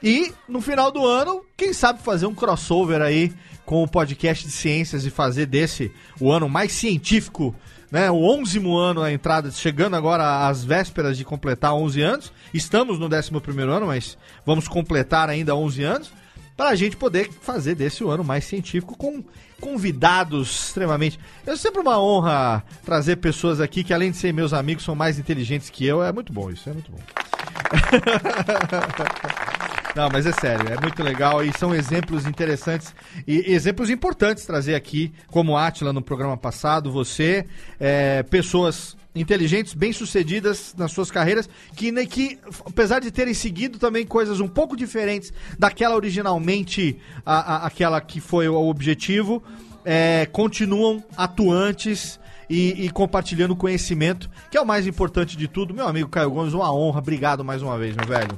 E 0.02 0.32
no 0.46 0.60
final 0.60 0.92
do 0.92 1.06
ano, 1.06 1.42
quem 1.56 1.72
sabe 1.72 2.02
fazer 2.02 2.26
um 2.26 2.34
crossover 2.34 3.00
aí 3.00 3.32
com 3.64 3.82
o 3.82 3.88
podcast 3.88 4.44
de 4.44 4.52
ciências 4.52 5.06
e 5.06 5.10
fazer 5.10 5.46
desse 5.46 5.90
o 6.20 6.30
ano 6.30 6.48
mais 6.48 6.72
científico 6.72 7.54
né, 7.94 8.10
o 8.10 8.24
11 8.24 8.58
ano 8.76 9.02
a 9.02 9.12
entrada, 9.12 9.52
chegando 9.52 9.94
agora 9.94 10.48
às 10.48 10.64
vésperas 10.64 11.16
de 11.16 11.24
completar 11.24 11.74
11 11.74 12.02
anos. 12.02 12.32
Estamos 12.52 12.98
no 12.98 13.06
11 13.06 13.30
ano, 13.60 13.86
mas 13.86 14.18
vamos 14.44 14.66
completar 14.66 15.30
ainda 15.30 15.54
11 15.54 15.84
anos. 15.84 16.12
Para 16.56 16.70
a 16.70 16.74
gente 16.74 16.96
poder 16.96 17.30
fazer 17.30 17.76
desse 17.76 18.02
o 18.02 18.10
ano 18.10 18.24
mais 18.24 18.46
científico 18.46 18.96
com 18.96 19.22
convidados 19.60 20.66
extremamente. 20.66 21.20
É 21.46 21.54
sempre 21.54 21.80
uma 21.80 22.00
honra 22.00 22.64
trazer 22.84 23.18
pessoas 23.18 23.60
aqui 23.60 23.84
que, 23.84 23.94
além 23.94 24.10
de 24.10 24.16
ser 24.16 24.34
meus 24.34 24.52
amigos, 24.52 24.82
são 24.82 24.96
mais 24.96 25.16
inteligentes 25.16 25.70
que 25.70 25.86
eu. 25.86 26.02
É 26.02 26.12
muito 26.12 26.32
bom 26.32 26.50
isso, 26.50 26.68
é 26.68 26.72
muito 26.72 26.90
bom. 26.90 26.98
Não, 29.94 30.08
mas 30.12 30.26
é 30.26 30.32
sério, 30.32 30.66
é 30.72 30.80
muito 30.80 31.00
legal 31.04 31.44
e 31.44 31.56
são 31.56 31.72
exemplos 31.72 32.26
interessantes 32.26 32.92
e 33.28 33.52
exemplos 33.52 33.88
importantes 33.90 34.44
trazer 34.44 34.74
aqui, 34.74 35.12
como 35.28 35.56
Atila 35.56 35.92
no 35.92 36.02
programa 36.02 36.36
passado, 36.36 36.90
você, 36.90 37.46
é, 37.78 38.24
pessoas 38.24 38.96
inteligentes, 39.14 39.72
bem-sucedidas 39.72 40.74
nas 40.76 40.90
suas 40.90 41.12
carreiras, 41.12 41.48
que, 41.76 41.92
né, 41.92 42.04
que, 42.06 42.36
apesar 42.66 42.98
de 42.98 43.12
terem 43.12 43.32
seguido 43.32 43.78
também 43.78 44.04
coisas 44.04 44.40
um 44.40 44.48
pouco 44.48 44.76
diferentes 44.76 45.32
daquela 45.56 45.94
originalmente, 45.94 46.98
a, 47.24 47.54
a- 47.54 47.66
aquela 47.68 48.00
que 48.00 48.20
foi 48.20 48.48
o 48.48 48.56
objetivo, 48.68 49.40
é, 49.84 50.26
continuam 50.32 51.04
atuantes 51.16 52.18
e, 52.50 52.86
e 52.86 52.90
compartilhando 52.90 53.54
conhecimento, 53.54 54.28
que 54.50 54.56
é 54.56 54.60
o 54.60 54.66
mais 54.66 54.88
importante 54.88 55.36
de 55.36 55.46
tudo. 55.46 55.72
Meu 55.72 55.86
amigo 55.86 56.08
Caio 56.08 56.30
Gomes, 56.30 56.52
uma 56.52 56.74
honra, 56.74 56.98
obrigado 56.98 57.44
mais 57.44 57.62
uma 57.62 57.78
vez, 57.78 57.94
meu 57.94 58.06
velho. 58.08 58.34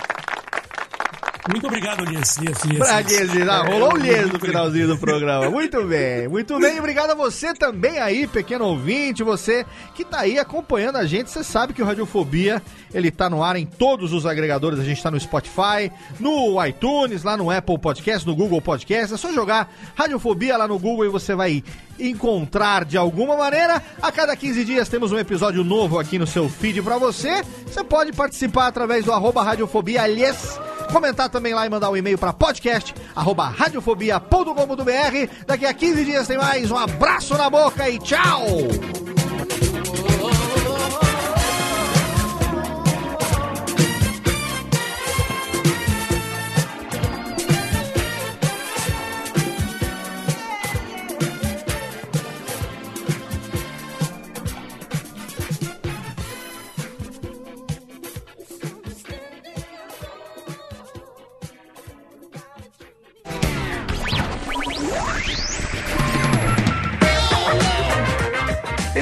Muito 1.50 1.66
obrigado, 1.66 2.04
Lies. 2.04 2.36
Lies, 2.36 2.62
Lies, 2.64 2.78
Pra 2.78 3.00
Lies. 3.00 3.32
Lies, 3.32 3.48
ah, 3.48 3.64
É, 3.66 3.72
rolou 3.72 3.94
o 3.94 3.96
Lies 3.96 4.32
no 4.32 4.38
finalzinho 4.38 4.88
do 4.88 4.98
programa. 4.98 5.50
Muito 5.50 5.82
bem, 5.84 6.28
muito 6.28 6.58
bem. 6.58 6.78
Obrigado 6.78 7.10
a 7.10 7.14
você 7.14 7.54
também 7.54 7.98
aí, 7.98 8.26
pequeno 8.26 8.66
ouvinte, 8.66 9.22
você 9.22 9.64
que 9.94 10.04
tá 10.04 10.20
aí 10.20 10.38
acompanhando 10.38 10.96
a 10.96 11.06
gente. 11.06 11.30
Você 11.30 11.44
sabe 11.44 11.72
que 11.72 11.82
o 11.82 11.84
Radiofobia, 11.84 12.62
ele 12.92 13.10
tá 13.10 13.30
no 13.30 13.42
ar 13.42 13.56
em 13.56 13.66
todos 13.66 14.12
os 14.12 14.26
agregadores. 14.26 14.78
A 14.78 14.84
gente 14.84 15.02
tá 15.02 15.10
no 15.10 15.18
Spotify, 15.20 15.90
no 16.18 16.64
iTunes, 16.64 17.22
lá 17.22 17.36
no 17.36 17.50
Apple 17.50 17.78
Podcast, 17.78 18.26
no 18.26 18.34
Google 18.34 18.60
Podcast. 18.60 19.14
É 19.14 19.16
só 19.16 19.32
jogar 19.32 19.72
Radiofobia 19.94 20.56
lá 20.56 20.66
no 20.66 20.78
Google 20.78 21.04
e 21.06 21.08
você 21.08 21.34
vai 21.34 21.62
encontrar 21.98 22.84
de 22.84 22.96
alguma 22.96 23.36
maneira. 23.36 23.82
A 24.02 24.12
cada 24.12 24.36
15 24.36 24.64
dias 24.64 24.88
temos 24.88 25.12
um 25.12 25.18
episódio 25.18 25.64
novo 25.64 25.98
aqui 25.98 26.18
no 26.18 26.26
seu 26.26 26.48
feed 26.48 26.82
pra 26.82 26.98
você. 26.98 27.42
Você 27.66 27.82
pode 27.82 28.12
participar 28.12 28.66
através 28.66 29.04
do 29.04 29.12
arroba 29.12 29.42
Radiofobia 29.42 30.02
aliás, 30.02 30.60
comentar 30.86 31.28
também 31.28 31.54
lá 31.54 31.66
e 31.66 31.70
mandar 31.70 31.90
um 31.90 31.96
e-mail 31.96 32.18
para 32.18 32.32
podcast 32.32 32.94
arroba 33.14 33.46
radiofobia.com.br. 33.46 35.44
Daqui 35.46 35.66
a 35.66 35.74
15 35.74 36.04
dias 36.04 36.26
tem 36.26 36.38
mais. 36.38 36.70
Um 36.70 36.76
abraço 36.76 37.36
na 37.36 37.50
boca 37.50 37.88
e 37.88 37.98
tchau! 37.98 39.25